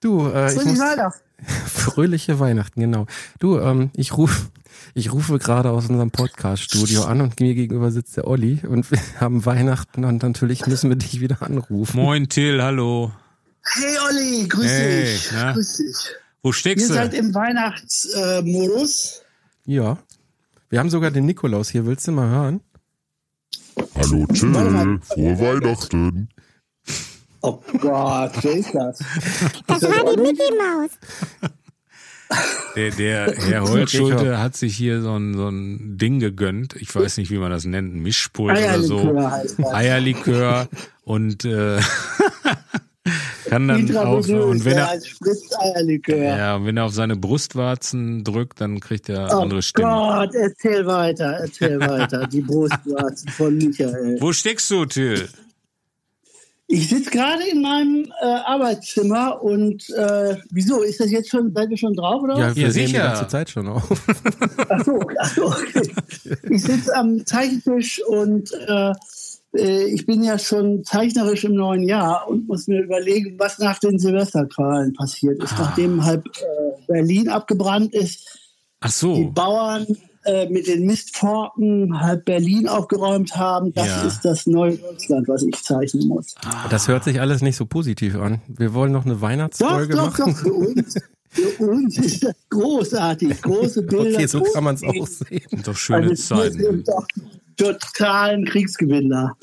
Du, 0.00 0.28
äh, 0.28 0.46
ich 0.46 0.52
Fröhliche 0.54 0.70
muss, 0.70 0.78
Weihnachten. 0.78 1.20
Fröhliche 1.66 2.38
Weihnachten, 2.40 2.80
genau. 2.80 3.06
Du, 3.40 3.58
ähm, 3.58 3.90
ich 3.96 4.16
rufe 4.16 4.46
ich 4.94 5.12
rufe 5.12 5.38
gerade 5.38 5.70
aus 5.70 5.88
unserem 5.88 6.10
Podcast-Studio 6.12 7.02
an 7.04 7.20
und 7.20 7.40
mir 7.40 7.54
gegenüber 7.54 7.90
sitzt 7.90 8.16
der 8.16 8.26
Olli 8.28 8.60
und 8.66 8.90
wir 8.90 8.98
haben 9.20 9.44
Weihnachten 9.44 10.04
und 10.04 10.22
natürlich 10.22 10.66
müssen 10.66 10.88
wir 10.90 10.96
dich 10.96 11.20
wieder 11.20 11.42
anrufen. 11.42 11.96
Moin 12.00 12.28
Till, 12.28 12.62
hallo. 12.62 13.10
Hey 13.62 13.96
Olli, 14.08 14.46
grüß 14.48 14.64
Hey, 14.70 15.02
dich. 15.04 15.30
na? 15.32 15.52
Grüß 15.52 15.76
dich. 15.78 15.96
Wo 16.42 16.50
Ihr 16.50 16.54
steckst 16.54 16.86
seid 16.88 17.12
du? 17.12 17.16
im 17.16 17.34
Weihnachtsmodus. 17.34 19.22
Ja. 19.66 19.98
Wir 20.70 20.78
haben 20.78 20.90
sogar 20.90 21.10
den 21.10 21.26
Nikolaus 21.26 21.68
hier. 21.70 21.84
Willst 21.86 22.06
du 22.06 22.12
mal 22.12 22.28
hören? 22.28 22.60
Hallo 23.94 24.26
mal. 24.42 25.00
frohe 25.02 25.38
Weihnachten. 25.38 26.28
Oh 27.40 27.60
Gott, 27.80 28.32
wer 28.42 28.52
ist 28.52 28.74
das? 28.74 28.98
Das 29.66 29.82
war 29.82 30.14
die 30.14 30.20
Mickey 30.20 30.52
Maus. 30.56 30.90
Der, 32.76 32.90
der 32.90 33.34
Herr 33.36 33.62
Holzschulte 33.62 34.38
hat 34.38 34.56
sich 34.56 34.76
hier 34.76 35.00
so 35.00 35.14
ein, 35.16 35.34
so 35.34 35.48
ein 35.48 35.96
Ding 35.96 36.18
gegönnt. 36.20 36.74
Ich 36.76 36.94
weiß 36.94 37.16
nicht, 37.16 37.30
wie 37.30 37.38
man 37.38 37.50
das 37.50 37.64
nennt. 37.64 37.94
Ein 37.94 38.00
Mischpult 38.00 38.58
oder 38.58 38.82
so. 38.82 38.98
Eierlikör 38.98 39.30
heißt 39.30 39.58
das. 39.58 39.72
Eierlikör 39.72 40.68
und 41.02 41.44
äh, 41.44 41.80
kann 43.46 43.68
dann 43.68 43.96
auch 43.96 44.26
und 44.28 44.64
wenn 44.64 44.76
ja, 44.76 44.84
er 44.84 44.88
als 44.90 45.06
Spritz-Eierlikör. 45.06 46.16
ja, 46.16 46.64
wenn 46.64 46.76
er 46.76 46.84
auf 46.84 46.92
seine 46.92 47.16
Brustwarzen 47.16 48.24
drückt, 48.24 48.60
dann 48.60 48.80
kriegt 48.80 49.08
er 49.08 49.28
Oh 49.32 49.40
andere 49.40 49.62
Stimmen. 49.62 49.88
Gott, 49.88 50.34
erzähl 50.34 50.86
weiter, 50.86 51.38
erzähl 51.40 51.80
weiter. 51.88 52.26
Die 52.26 52.40
Brustwarzen 52.42 53.28
von 53.30 53.56
Michael. 53.56 54.16
Wo 54.20 54.32
steckst 54.32 54.70
du, 54.70 54.84
Till? 54.84 55.28
Ich 56.70 56.90
sitze 56.90 57.08
gerade 57.10 57.44
in 57.50 57.62
meinem 57.62 58.12
äh, 58.20 58.26
Arbeitszimmer 58.26 59.40
und 59.42 59.88
äh, 59.88 60.36
wieso? 60.50 60.82
Ist 60.82 61.00
das 61.00 61.10
jetzt 61.10 61.30
schon, 61.30 61.50
seid 61.54 61.70
ihr 61.70 61.78
schon 61.78 61.94
drauf 61.94 62.22
oder 62.22 62.34
was? 62.34 62.40
Ja, 62.40 62.56
wir 62.56 62.62
Ja, 62.64 62.68
nehmen 62.68 62.74
die 62.74 62.86
sicher. 62.88 63.02
ganze 63.04 63.28
Zeit 63.28 63.48
schon 63.48 63.68
auf. 63.68 63.88
Ach 64.68 64.84
so, 64.84 65.00
ach 65.18 65.34
so 65.34 65.46
okay. 65.46 65.90
Ich 66.50 66.62
sitze 66.62 66.94
am 66.94 67.24
Zeichentisch 67.24 68.02
und 68.06 68.52
äh, 68.52 68.92
ich 69.52 70.04
bin 70.06 70.22
ja 70.22 70.38
schon 70.38 70.84
zeichnerisch 70.84 71.44
im 71.44 71.54
neuen 71.54 71.82
Jahr 71.88 72.28
und 72.28 72.46
muss 72.48 72.66
mir 72.66 72.82
überlegen, 72.82 73.34
was 73.38 73.58
nach 73.58 73.78
den 73.78 73.98
Silvesterqualen 73.98 74.92
passiert 74.92 75.42
ist, 75.42 75.54
nachdem 75.58 76.04
halb 76.04 76.26
äh, 76.26 76.82
Berlin 76.86 77.28
abgebrannt 77.28 77.94
ist, 77.94 78.26
Ach 78.80 78.88
die 78.88 78.94
so. 78.94 79.30
Bauern 79.34 79.86
äh, 80.24 80.48
mit 80.50 80.66
den 80.66 80.84
Mistforken 80.86 81.98
halb 82.00 82.24
Berlin 82.26 82.68
aufgeräumt 82.68 83.34
haben. 83.36 83.72
Das 83.72 83.86
Ja. 83.86 84.02
ist 84.06 84.20
das 84.24 84.46
neue 84.46 84.76
Deutschland, 84.76 85.26
was 85.28 85.42
ich 85.42 85.62
zeichnen 85.62 86.08
muss. 86.08 86.34
Das 86.70 86.86
hört 86.88 87.04
sich 87.04 87.20
alles 87.20 87.40
nicht 87.42 87.56
so 87.56 87.64
positiv 87.66 88.16
an. 88.16 88.42
Wir 88.48 88.74
wollen 88.74 88.92
noch 88.92 89.04
eine 89.06 89.14
Doch, 89.14 89.22
Weihnachtsfolge 89.22 89.94
doch, 89.94 90.10
machen. 90.18 90.32
doch, 90.34 90.38
für 90.40 90.52
uns, 90.52 90.94
für 91.30 91.66
uns 91.70 91.98
ist 91.98 92.24
das 92.24 92.34
großartig. 92.50 93.40
Große 93.42 93.82
Bilder. 93.82 94.10
Okay, 94.18 94.26
so 94.26 94.42
kann 94.42 94.64
man 94.64 94.74
es 94.74 94.82
auch 94.84 95.06
sehen. 95.06 95.42
Sind 95.50 95.66
doch 95.66 95.76
schöne 95.76 96.10
Also 96.10 96.34
Zeiten. 96.36 96.60
sind 96.62 96.88
doch 96.88 97.06
totalen 97.58 98.44
Kriegsgewinner. 98.46 99.36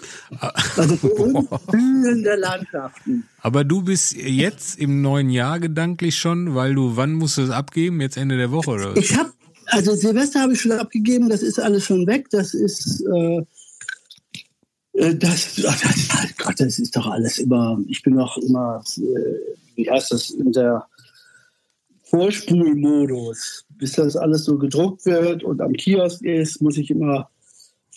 Also 0.77 0.95
für 0.97 1.13
uns 1.13 1.47
blühende 1.67 2.35
Landschaften. 2.35 3.25
Aber 3.41 3.63
du 3.63 3.83
bist 3.83 4.15
jetzt 4.15 4.79
im 4.79 5.01
neuen 5.01 5.29
Jahr 5.29 5.59
gedanklich 5.59 6.15
schon, 6.15 6.55
weil 6.55 6.73
du, 6.73 6.95
wann 6.97 7.13
musst 7.13 7.37
du 7.37 7.43
es 7.43 7.51
abgeben? 7.51 8.01
Jetzt 8.01 8.17
Ende 8.17 8.37
der 8.37 8.51
Woche 8.51 8.71
oder 8.71 8.95
was? 8.95 8.97
Ich 8.97 9.15
habe, 9.15 9.31
also 9.67 9.93
Silvester 9.93 10.41
habe 10.41 10.53
ich 10.53 10.61
schon 10.61 10.71
abgegeben, 10.71 11.29
das 11.29 11.43
ist 11.43 11.59
alles 11.59 11.85
schon 11.85 12.07
weg. 12.07 12.27
Das 12.31 12.53
ist, 12.53 13.03
äh, 13.13 13.41
äh, 14.93 15.15
das, 15.15 15.55
das, 15.55 15.81
Gott, 16.37 16.59
das 16.59 16.79
ist 16.79 16.95
doch 16.95 17.07
alles 17.07 17.37
immer, 17.37 17.77
ich 17.87 18.01
bin 18.01 18.15
noch 18.15 18.37
immer, 18.37 18.83
äh, 18.97 19.55
wie 19.75 19.89
heißt 19.89 20.11
das, 20.11 20.31
in 20.31 20.51
der 20.51 20.85
Vorspulmodus. 22.03 23.65
Bis 23.77 23.91
das 23.93 24.15
alles 24.15 24.45
so 24.45 24.57
gedruckt 24.57 25.05
wird 25.05 25.43
und 25.43 25.59
am 25.61 25.73
Kiosk 25.73 26.21
ist, 26.21 26.61
muss 26.61 26.77
ich 26.77 26.89
immer 26.89 27.29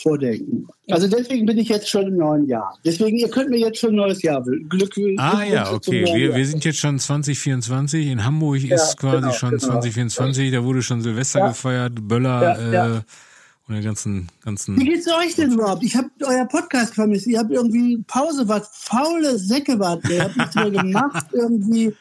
vordenken. 0.01 0.67
Also 0.91 1.09
deswegen 1.09 1.45
bin 1.47 1.59
ich 1.59 1.69
jetzt 1.69 1.89
schon 1.89 2.07
im 2.07 2.17
neuen 2.17 2.47
Jahr. 2.47 2.79
Deswegen, 2.85 3.17
ihr 3.19 3.29
könnt 3.29 3.51
mir 3.51 3.59
jetzt 3.59 3.79
schon 3.79 3.91
ein 3.91 3.97
neues 3.97 4.23
Jahr 4.23 4.45
wünschen. 4.47 4.69
Glück, 4.69 4.95
Ah 5.19 5.43
ja, 5.45 5.71
okay. 5.73 6.05
Wir, 6.15 6.35
wir 6.35 6.47
sind 6.47 6.65
jetzt 6.65 6.79
schon 6.79 6.99
2024. 6.99 8.07
In 8.07 8.25
Hamburg 8.25 8.61
Ja, 8.63 8.77
ist 8.77 8.97
quasi 8.97 9.17
genau, 9.23 9.33
schon 9.33 9.51
genau. 9.51 9.63
2024. 9.65 10.53
Da 10.53 10.65
wurde 10.65 10.83
schon 10.83 11.03
Silvester 11.03 11.41
Ja. 11.41 11.49
gefeiert, 11.49 11.93
Böller 12.09 12.73
Ja. 12.73 12.97
Äh, 12.97 13.01
und 13.67 13.75
den 13.75 13.85
ganzen, 13.85 14.23
Wie 14.23 14.45
ganzen. 14.45 14.77
geht's 14.79 15.07
euch 15.09 15.35
denn 15.35 15.53
überhaupt? 15.53 15.83
Ich 15.85 15.95
habe 15.95 16.09
euer 16.25 16.47
Podcast 16.47 16.95
vermisst. 16.95 17.27
Ihr 17.27 17.39
habt 17.39 17.51
irgendwie 17.51 17.99
Pause 18.07 18.49
wart, 18.49 18.67
faule 18.73 19.39
Säcke 19.39 19.79
wart. 19.79 20.09
Ihr 20.09 20.25
habt 20.25 20.37
nichts 20.39 20.55
mehr 20.55 20.71
gemacht 20.71 21.27
irgendwie. 21.35 21.95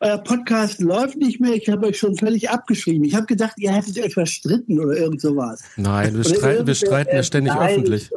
Euer 0.00 0.18
Podcast 0.18 0.80
läuft 0.80 1.16
nicht 1.16 1.40
mehr. 1.40 1.54
Ich 1.54 1.68
habe 1.68 1.86
euch 1.86 1.98
schon 1.98 2.16
völlig 2.16 2.50
abgeschrieben. 2.50 3.04
Ich 3.04 3.14
habe 3.14 3.26
gedacht, 3.26 3.54
ihr 3.56 3.72
hättet 3.72 3.98
euch 3.98 4.12
verstritten 4.12 4.78
oder 4.78 4.96
irgend 4.96 5.20
sowas. 5.22 5.62
Nein, 5.76 6.16
wir 6.16 6.24
streiten, 6.24 6.66
wir 6.66 6.74
streiten 6.74 7.16
ja 7.16 7.22
ständig 7.22 7.54
beleidigt 7.54 7.78
öffentlich. 7.78 8.10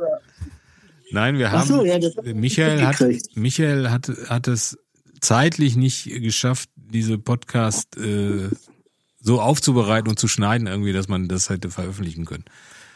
Nein, 1.11 1.37
wir 1.37 1.47
Ach 1.47 1.53
haben. 1.53 1.67
so, 1.67 1.85
ja, 1.85 1.97
das 1.97 2.13
Michael 2.23 2.85
hat. 2.85 3.03
Michael 3.33 3.89
hat, 3.89 4.11
hat 4.27 4.47
es 4.47 4.77
zeitlich 5.21 5.75
nicht 5.75 6.05
geschafft, 6.21 6.69
diese 6.75 7.17
Podcast 7.17 7.97
äh, 7.97 8.49
so 9.21 9.41
aufzubereiten 9.41 10.09
und 10.09 10.19
zu 10.19 10.27
schneiden 10.27 10.67
irgendwie, 10.67 10.93
dass 10.93 11.07
man 11.07 11.27
das 11.27 11.49
hätte 11.49 11.69
veröffentlichen 11.69 12.25
können. 12.25 12.45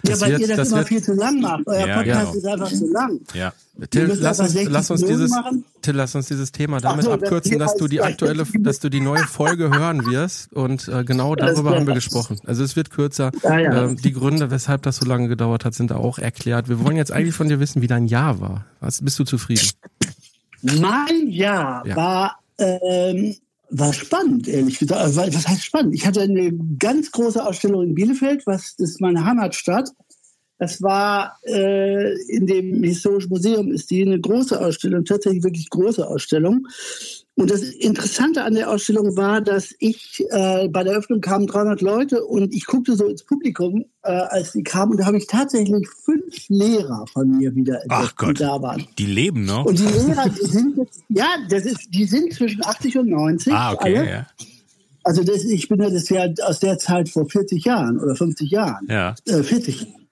Ja, 0.06 0.12
Das 0.12 0.22
weil 0.22 0.32
wird- 0.32 0.41
ihr 0.41 0.47
das, 0.49 0.58
das 0.58 0.72
immer 0.72 0.84
viel 0.86 1.01
zu 1.01 1.14
lang 1.14 1.39
macht. 1.39 1.62
Euer 1.66 1.88
Ja, 1.88 1.95
Podcast 1.97 2.20
genau. 2.34 2.34
ist 2.38 2.45
einfach 2.45 2.70
zu 2.72 2.91
lang. 2.91 3.20
Ja. 3.34 3.54
Till, 3.89 4.18
lass 4.20 4.39
uns, 4.39 4.51
60 4.51 4.70
lass 4.72 4.91
uns 4.91 5.06
dieses, 5.06 5.32
machen. 5.32 5.64
Till, 5.82 5.95
lass 5.95 6.14
uns 6.14 6.28
dieses 6.28 6.51
Thema 6.51 6.80
damit 6.82 7.06
so, 7.06 7.12
das 7.16 7.24
abkürzen, 7.24 7.51
Thema 7.54 7.66
dass 7.66 7.76
du 7.78 7.88
die 7.88 8.01
aktuelle, 8.01 8.45
dass 8.60 8.80
du 8.80 8.89
die 8.89 8.99
neue 8.99 9.24
Folge 9.26 9.72
hören 9.74 10.06
wirst 10.06 10.51
und 10.54 10.88
äh, 10.89 11.04
genau 11.06 11.36
darüber 11.36 11.72
haben 11.76 11.88
wir 11.88 11.93
gesprochen. 11.93 12.38
Also 12.45 12.64
es 12.64 12.76
wird 12.76 12.89
kürzer. 12.91 13.32
Ja, 13.43 13.58
ja. 13.60 13.84
Ähm, 13.86 13.95
die 13.97 14.12
Gründe, 14.12 14.51
weshalb 14.51 14.84
das 14.84 14.97
so 14.97 15.06
lange 15.06 15.28
gedauert 15.30 15.64
hat, 15.66 15.74
sind 15.74 15.89
da 15.89 15.95
auch 15.95 16.20
erklärt. 16.20 16.68
Wir 16.70 16.84
wollen 16.84 16.97
jetzt 16.97 17.12
eigentlich 17.12 17.34
von 17.36 17.47
dir 17.47 17.60
wissen, 17.60 17.82
wie 17.82 17.88
dein 17.88 18.06
Jahr 18.08 18.39
war. 18.41 18.66
Was, 18.82 19.01
bist 19.01 19.18
du 19.20 19.24
zufrieden? 19.24 19.68
Mein 20.62 21.28
Jahr 21.30 21.86
Ja. 21.88 21.95
war, 21.95 22.39
ähm, 22.60 23.36
war 23.76 23.91
spannend, 23.91 24.47
ehrlich 24.47 24.80
gesagt. 24.80 25.01
Also, 25.01 25.21
Was 25.21 25.47
heißt 25.47 25.63
spannend? 25.63 25.95
Ich 25.95 26.05
hatte 26.05 26.21
eine 26.21 26.53
ganz 26.80 27.11
große 27.11 27.43
Ausstellung 27.43 27.84
in 27.84 27.95
Bielefeld, 27.95 28.45
was 28.45 28.76
ist 28.78 29.01
meine 29.01 29.26
Heimatstadt. 29.26 29.89
Das 30.59 30.82
war 30.82 31.39
äh, 31.43 32.13
in 32.28 32.45
dem 32.45 32.84
Historischen 32.84 33.30
Museum 33.30 33.71
ist 33.71 33.89
die 33.89 34.03
eine 34.03 34.19
große 34.19 34.59
Ausstellung, 34.59 35.03
tatsächlich 35.03 35.43
wirklich 35.43 35.69
große 35.69 36.07
Ausstellung. 36.07 36.67
Und 37.36 37.49
das 37.49 37.61
Interessante 37.63 38.43
an 38.43 38.53
der 38.53 38.69
Ausstellung 38.69 39.17
war, 39.17 39.41
dass 39.41 39.73
ich 39.79 40.23
äh, 40.29 40.67
bei 40.67 40.84
der 40.84 40.93
Öffnung 40.93 41.19
kamen 41.19 41.47
300 41.47 41.81
Leute 41.81 42.23
und 42.23 42.53
ich 42.53 42.67
guckte 42.67 42.95
so 42.95 43.07
ins 43.07 43.23
Publikum, 43.23 43.86
äh, 44.03 44.11
als 44.11 44.51
die 44.51 44.61
kamen, 44.61 44.91
und 44.91 44.97
da 44.99 45.05
habe 45.07 45.17
ich 45.17 45.25
tatsächlich 45.25 45.88
fünf 45.89 46.47
Lehrer 46.49 47.05
von 47.11 47.38
mir 47.39 47.55
wieder 47.55 47.81
entdeckt, 47.81 47.91
Ach 47.91 48.15
Gott. 48.17 48.38
die 48.38 48.43
da 48.43 48.61
waren. 48.61 48.88
Die 48.99 49.07
leben 49.07 49.45
noch. 49.45 49.65
Und 49.65 49.79
die 49.79 49.84
Lehrer, 49.84 50.29
die 50.29 50.45
sind 50.45 50.77
jetzt, 50.77 51.01
ja, 51.09 51.25
das 51.49 51.65
ist, 51.65 51.88
die 51.89 52.05
sind 52.05 52.34
zwischen 52.34 52.63
80 52.63 52.99
und 52.99 53.09
90. 53.09 53.51
ah, 53.51 53.73
okay, 53.73 53.97
alle. 53.97 54.09
ja. 54.09 54.27
Also 55.03 55.23
das, 55.23 55.43
ich 55.43 55.67
bin 55.67 55.81
ja 55.81 55.89
das 55.89 56.09
ja 56.09 56.27
aus 56.45 56.59
der 56.59 56.77
Zeit 56.77 57.09
vor 57.09 57.27
40 57.27 57.65
Jahren 57.65 57.99
oder 57.99 58.15
50 58.15 58.49
Jahren. 58.51 58.88
Ja. 58.88 59.15
Äh, 59.25 59.41
40 59.41 59.81
Jahren. 59.81 60.03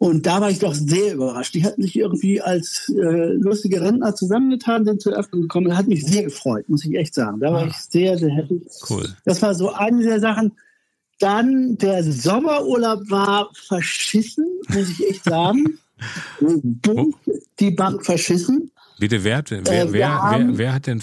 Und 0.00 0.24
da 0.24 0.40
war 0.40 0.50
ich 0.50 0.60
doch 0.60 0.72
sehr 0.72 1.12
überrascht. 1.12 1.54
Die 1.54 1.62
hatten 1.62 1.82
sich 1.82 1.94
irgendwie 1.94 2.40
als 2.40 2.88
äh, 2.88 3.34
lustige 3.34 3.82
Rentner 3.82 4.14
zusammengetan, 4.14 4.86
sind 4.86 5.02
zur 5.02 5.12
Öffnung 5.12 5.42
gekommen. 5.42 5.68
Das 5.68 5.76
hat 5.76 5.88
mich 5.88 6.06
sehr 6.06 6.22
gefreut, 6.22 6.66
muss 6.70 6.86
ich 6.86 6.94
echt 6.94 7.12
sagen. 7.12 7.38
Da 7.38 7.52
war 7.52 7.66
ich 7.66 7.76
sehr, 7.76 8.16
sehr 8.16 8.30
happy. 8.30 8.62
Cool. 8.88 9.14
Das 9.26 9.42
war 9.42 9.54
so 9.54 9.74
eine 9.74 10.02
der 10.02 10.18
Sachen. 10.18 10.52
Dann 11.18 11.76
der 11.76 12.02
Sommerurlaub 12.02 13.10
war 13.10 13.50
verschissen, 13.52 14.46
muss 14.68 14.88
ich 14.88 15.06
echt 15.06 15.24
sagen. 15.24 15.78
Die 17.60 17.70
Bank 17.70 18.02
verschissen. 18.02 18.70
Bitte, 18.98 19.22
wer, 19.22 19.44
wer, 19.50 19.58
Äh, 19.58 19.64
wer, 19.66 19.92
wer, 19.92 20.48
wer 20.52 20.72
hat 20.72 20.86
denn 20.86 21.02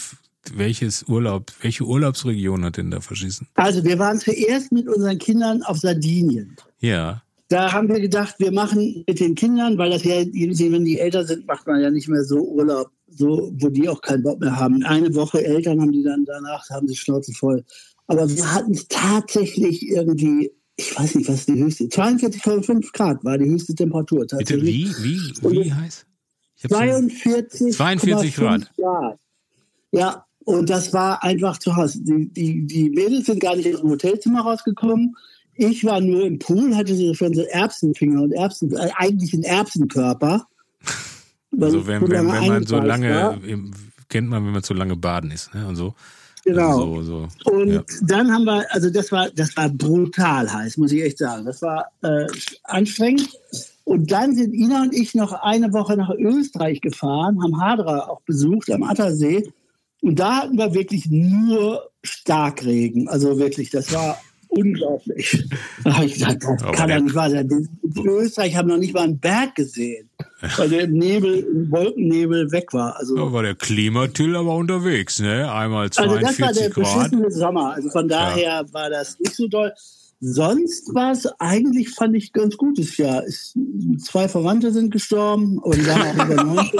welches 0.55 1.03
Urlaub, 1.03 1.51
welche 1.61 1.83
Urlaubsregion 1.83 2.65
hat 2.65 2.77
denn 2.77 2.89
da 2.89 2.99
verschissen? 2.99 3.47
Also 3.53 3.83
wir 3.83 3.99
waren 3.99 4.17
zuerst 4.17 4.71
mit 4.71 4.87
unseren 4.87 5.19
Kindern 5.19 5.61
auf 5.61 5.77
Sardinien. 5.77 6.55
Ja. 6.79 7.21
Da 7.49 7.71
haben 7.71 7.87
wir 7.87 7.99
gedacht, 8.01 8.35
wir 8.39 8.51
machen 8.51 9.03
mit 9.07 9.19
den 9.19 9.35
Kindern, 9.35 9.77
weil 9.77 9.91
das 9.91 10.03
ja, 10.03 10.15
wenn 10.15 10.85
die 10.85 10.99
älter 10.99 11.23
sind, 11.25 11.47
macht 11.47 11.65
man 11.65 11.79
ja 11.81 11.89
nicht 11.89 12.09
mehr 12.09 12.23
so 12.23 12.39
Urlaub, 12.41 12.91
so, 13.07 13.53
wo 13.57 13.69
die 13.69 13.87
auch 13.87 14.01
keinen 14.01 14.23
Bock 14.23 14.39
mehr 14.41 14.55
haben. 14.55 14.83
Eine 14.83 15.15
Woche 15.15 15.43
Eltern 15.45 15.79
haben 15.81 15.93
die 15.93 16.03
dann 16.03 16.25
danach, 16.25 16.69
haben 16.69 16.87
sie 16.87 16.95
Schnauze 16.95 17.31
voll. 17.33 17.63
Aber 18.07 18.29
wir 18.29 18.53
hatten 18.53 18.71
es 18.73 18.87
tatsächlich 18.89 19.87
irgendwie, 19.87 20.51
ich 20.75 20.97
weiß 20.99 21.15
nicht, 21.15 21.29
was 21.29 21.45
die 21.45 21.53
höchste, 21.55 21.85
42,5 21.85 22.91
Grad 22.93 23.23
war 23.23 23.37
die 23.37 23.49
höchste 23.49 23.73
Temperatur. 23.75 24.21
Bitte, 24.21 24.37
Tatsächlich. 24.37 24.97
wie, 25.03 25.31
wie, 25.41 25.63
wie 25.65 25.73
heiß? 25.73 26.05
Ich 26.57 26.63
hab's 26.65 27.01
nicht- 27.01 27.21
42, 27.23 27.73
42 27.75 28.35
Grad. 28.35 28.71
Grad. 28.75 29.19
Ja, 29.91 30.25
und 30.43 30.69
das 30.69 30.91
war 30.93 31.23
einfach 31.23 31.57
zu 31.59 31.75
Hause. 31.75 31.99
Die, 32.01 32.27
die, 32.31 32.65
die 32.67 32.89
Mädels 32.89 33.25
sind 33.25 33.39
gar 33.39 33.55
nicht 33.55 33.73
aus 33.73 33.81
dem 33.81 33.89
Hotelzimmer 33.89 34.41
rausgekommen. 34.41 35.15
Ich 35.57 35.83
war 35.83 35.99
nur 36.01 36.25
im 36.25 36.39
Pool, 36.39 36.75
hatte 36.75 36.95
so 36.95 37.13
schon 37.13 37.33
so 37.33 37.41
Erbsenfinger 37.41 38.21
und 38.21 38.31
Erbsen, 38.31 38.71
äh, 38.75 38.89
eigentlich 38.95 39.33
einen 39.33 39.43
Erbsenkörper. 39.43 40.47
Also 41.59 41.87
wenn, 41.87 42.01
so 42.01 42.09
wenn, 42.09 42.27
wenn 42.27 42.47
man 42.47 42.65
so 42.67 42.77
lange, 42.77 43.09
war. 43.09 43.39
kennt 44.09 44.27
man, 44.27 44.45
wenn 44.45 44.51
man 44.51 44.63
so 44.63 44.73
lange 44.73 44.97
baden 44.97 45.31
ist, 45.31 45.55
ne? 45.55 45.65
Und 45.65 45.77
so. 45.77 45.95
Genau. 46.43 46.97
Also 46.97 47.01
so, 47.01 47.27
so. 47.43 47.51
Und 47.51 47.69
ja. 47.73 47.83
dann 48.03 48.31
haben 48.31 48.43
wir, 48.43 48.65
also 48.69 48.89
das 48.89 49.11
war, 49.11 49.29
das 49.31 49.55
war 49.57 49.69
brutal 49.69 50.51
heiß, 50.51 50.77
muss 50.77 50.91
ich 50.91 51.03
echt 51.03 51.17
sagen. 51.17 51.45
Das 51.45 51.61
war 51.61 51.87
äh, 52.03 52.25
anstrengend. 52.63 53.29
Und 53.83 54.11
dann 54.11 54.35
sind 54.35 54.53
Ina 54.53 54.83
und 54.83 54.93
ich 54.93 55.15
noch 55.15 55.33
eine 55.33 55.71
Woche 55.73 55.95
nach 55.97 56.09
Österreich 56.11 56.81
gefahren, 56.81 57.41
haben 57.41 57.59
Hadra 57.59 58.07
auch 58.07 58.21
besucht 58.21 58.71
am 58.71 58.83
Attersee. 58.83 59.51
Und 60.01 60.19
da 60.19 60.37
hatten 60.37 60.57
wir 60.57 60.73
wirklich 60.73 61.07
nur 61.09 61.89
Starkregen. 62.03 63.07
Also 63.07 63.39
wirklich, 63.39 63.69
das 63.69 63.93
war 63.93 64.17
unglaublich. 64.49 65.45
Da 65.83 65.95
habe 65.95 66.05
ich 66.05 66.13
gesagt, 66.15 66.43
das 66.43 66.63
Aber 66.63 66.71
kann 66.73 66.89
ja 66.89 66.99
nicht 66.99 67.15
wahr 67.15 67.29
sein. 67.29 67.49
In 67.49 68.07
Österreich 68.07 68.55
haben 68.55 68.67
wir 68.67 68.75
noch 68.75 68.81
nicht 68.81 68.93
mal 68.93 69.03
einen 69.03 69.19
Berg 69.19 69.55
gesehen, 69.55 70.09
weil 70.57 70.69
der 70.69 70.81
im 70.81 70.93
Nebel, 70.93 71.39
im 71.39 71.71
Wolkennebel 71.71 72.51
weg 72.51 72.73
war. 72.73 72.97
Also 72.97 73.15
Da 73.15 73.31
war 73.31 73.43
der 73.43 73.55
Klimatil 73.55 74.35
aber 74.35 74.55
unterwegs, 74.55 75.19
ne? 75.19 75.51
Einmal 75.51 75.89
also 75.95 76.15
das 76.19 76.39
war 76.39 76.53
42 76.53 76.61
der 76.61 76.69
Grad. 76.71 76.95
beschissene 77.09 77.31
Sommer. 77.31 77.73
Also 77.73 77.89
von 77.89 78.07
daher 78.07 78.65
war 78.71 78.89
das 78.89 79.19
nicht 79.19 79.35
so 79.35 79.47
doll. 79.47 79.71
Sonst 80.19 80.93
war 80.95 81.11
es 81.11 81.27
eigentlich, 81.39 81.91
fand 81.91 82.15
ich, 82.15 82.33
ganz 82.33 82.57
gutes 82.57 82.97
Jahr. 82.97 83.23
Es, 83.23 83.53
zwei 84.03 84.27
Verwandte 84.27 84.71
sind 84.73 84.91
gestorben 84.91 85.59
und 85.59 85.87
dann 85.87 86.01
auch 86.01 86.25
über 86.25 86.43
90. 86.43 86.79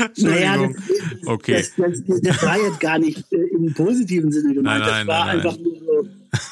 Entschuldigung. 0.00 0.76
das, 0.76 1.26
Okay. 1.26 1.64
das, 1.76 2.02
das, 2.06 2.20
das 2.22 2.42
war 2.42 2.58
jetzt 2.60 2.80
gar 2.80 2.98
nicht 2.98 3.32
äh, 3.32 3.36
im 3.36 3.72
positiven 3.74 4.30
Sinne 4.32 4.54
gemeint. 4.54 4.80
Nein, 4.80 5.06
nein, 5.06 5.06
das 5.06 5.16
war 5.16 5.26
nein, 5.26 5.36
nein. 5.38 5.46
einfach 5.46 5.58
nur 5.58 5.78
so, 5.78 6.08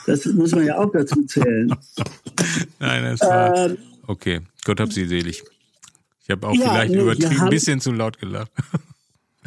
das 0.07 0.25
muss 0.27 0.53
man 0.53 0.67
ja 0.67 0.79
auch 0.79 0.91
dazu 0.93 1.23
zählen. 1.25 1.75
Nein, 2.79 3.05
das 3.05 3.21
war. 3.21 3.67
Ähm, 3.71 3.77
Okay. 4.09 4.41
Gott 4.65 4.79
hab 4.81 4.93
sie 4.93 5.07
selig. 5.07 5.43
Ich 6.23 6.31
habe 6.31 6.47
auch 6.47 6.55
Ja, 6.55 6.71
vielleicht 6.71 6.93
nee, 6.95 7.01
übertrieben, 7.01 7.41
ein 7.41 7.51
bisschen 7.51 7.81
zu 7.81 7.91
laut 7.93 8.19
gelacht. 8.19 8.51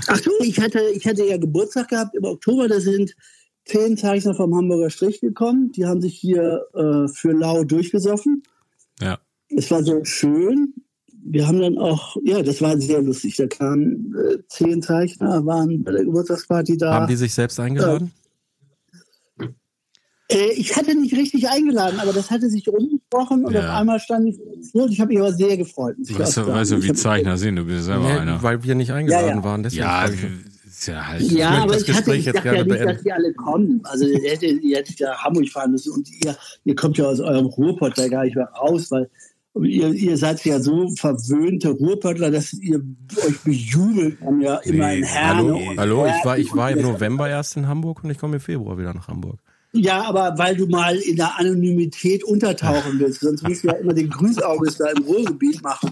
Ach 0.07 0.17
so, 0.17 0.31
ich 0.41 0.59
hatte, 0.59 0.81
ich 0.93 1.05
hatte 1.07 1.25
ja 1.25 1.37
Geburtstag 1.37 1.87
gehabt 1.89 2.13
im 2.15 2.25
Oktober. 2.25 2.67
Da 2.67 2.79
sind 2.81 3.15
zehn 3.65 3.97
Zeichner 3.97 4.33
vom 4.35 4.53
Hamburger 4.55 4.89
Strich 4.89 5.21
gekommen. 5.21 5.71
Die 5.71 5.85
haben 5.85 6.01
sich 6.01 6.15
hier 6.17 6.65
äh, 6.73 7.07
für 7.07 7.31
Lau 7.31 7.63
durchgesoffen. 7.63 8.43
Ja. 9.01 9.19
Es 9.49 9.71
war 9.71 9.83
so 9.83 10.03
schön. 10.03 10.73
Wir 11.23 11.47
haben 11.47 11.59
dann 11.59 11.77
auch, 11.77 12.15
ja, 12.23 12.41
das 12.41 12.61
war 12.61 12.79
sehr 12.79 13.01
lustig. 13.01 13.35
Da 13.35 13.47
kamen 13.47 14.15
äh, 14.15 14.37
zehn 14.47 14.81
Zeichner, 14.81 15.45
waren 15.45 15.83
bei 15.83 15.91
der 15.91 16.05
Geburtstagsparty 16.05 16.77
da. 16.77 16.93
Haben 16.93 17.07
die 17.07 17.15
sich 17.15 17.33
selbst 17.33 17.59
eingeladen? 17.59 18.11
Äh, 20.31 20.51
ich 20.55 20.75
hatte 20.75 20.95
nicht 20.95 21.15
richtig 21.15 21.49
eingeladen, 21.49 21.99
aber 21.99 22.13
das 22.13 22.29
hatte 22.29 22.49
sich 22.49 22.67
rumgesprochen 22.67 23.45
und 23.45 23.53
Ja. 23.53 23.61
auf 23.73 23.79
einmal 23.79 23.99
stand 23.99 24.27
ich 24.29 24.37
vor 24.71 24.83
und 24.83 24.91
ich 24.91 24.99
habe 25.01 25.09
mich 25.09 25.19
aber 25.19 25.33
sehr 25.33 25.57
gefreut. 25.57 25.95
ich 26.03 26.17
Weißt 26.17 26.37
du, 26.37 26.47
weißt 26.47 26.71
du, 26.71 26.77
Ich 26.77 26.83
wie 26.89 26.93
Zeichner 26.93 27.37
sind? 27.37 27.55
Du 27.55 27.65
bist 27.65 27.85
selber 27.85 28.03
Nee, 28.13 28.19
einer. 28.19 28.43
weil 28.43 28.63
wir 28.63 28.75
nicht 28.75 28.91
eingeladen 28.91 29.27
Ja, 29.29 29.35
ja. 29.37 29.43
waren. 29.43 29.63
Deswegen 29.63 29.81
Ja, 29.83 30.05
ich- 30.07 30.87
ja 30.87 31.07
halt. 31.07 31.21
Ja, 31.31 31.49
möchte 31.49 31.61
aber 31.63 31.73
das 31.73 31.81
ich, 31.81 31.87
hatte, 31.89 31.97
Gespräch 32.03 32.19
ich 32.19 32.25
jetzt 32.27 32.35
dachte 32.37 32.47
ja 32.47 32.53
nicht, 32.53 32.67
beenden. 32.67 32.87
dass 32.93 33.01
die 33.03 33.11
alle 33.11 33.33
kommen. 33.33 33.81
Also 33.83 34.05
ihr 34.05 34.29
hättet, 34.29 34.63
ihr 34.63 34.77
hättet 34.77 34.99
ja 34.99 35.17
Hamburg 35.17 35.49
fahren 35.49 35.71
müssen 35.71 35.91
und 35.93 36.07
ihr, 36.23 36.35
ihr 36.63 36.75
kommt 36.75 36.97
ja 36.97 37.05
aus 37.05 37.19
eurem 37.19 37.47
Ruhrpott 37.47 37.97
da 37.97 38.07
gar 38.07 38.23
nicht 38.23 38.35
mehr 38.35 38.49
raus, 38.49 38.89
weil 38.91 39.09
ihr, 39.63 39.93
ihr 39.93 40.17
seid 40.17 40.43
ja 40.45 40.59
so 40.59 40.89
verwöhnte 40.95 41.69
Ruhrpottler, 41.69 42.31
dass 42.31 42.53
ihr 42.53 42.81
euch 43.27 43.39
bejubelt 43.43 44.19
haben 44.21 44.41
ja 44.41 44.55
immer 44.57 44.93
in 44.93 45.03
Herne. 45.03 45.39
Hallo, 45.39 45.57
und 45.57 45.77
hallo, 45.77 46.07
ich 46.07 46.25
war, 46.25 46.37
ich 46.37 46.55
war 46.55 46.71
im. 46.71 46.81
November 46.81 47.29
erst 47.29 47.57
in 47.57 47.67
Hamburg 47.67 48.03
und 48.03 48.09
ich 48.09 48.17
komme 48.17 48.35
im 48.35 48.41
Februar 48.41 48.77
wieder 48.77 48.93
nach 48.93 49.07
Hamburg. 49.07 49.39
Ja, 49.71 50.03
aber 50.03 50.33
weil 50.37 50.55
du 50.55 50.65
mal 50.65 50.95
in 50.95 51.15
der 51.15 51.37
Anonymität 51.37 52.23
untertauchen 52.23 52.99
willst, 52.99 53.21
sonst 53.21 53.43
musst 53.43 53.63
du 53.63 53.67
ja 53.67 53.73
immer 53.75 53.93
den 53.93 54.09
Grüßauges 54.09 54.77
da 54.77 54.89
im 54.89 55.03
Ruhrgebiet 55.03 55.61
machen. 55.61 55.91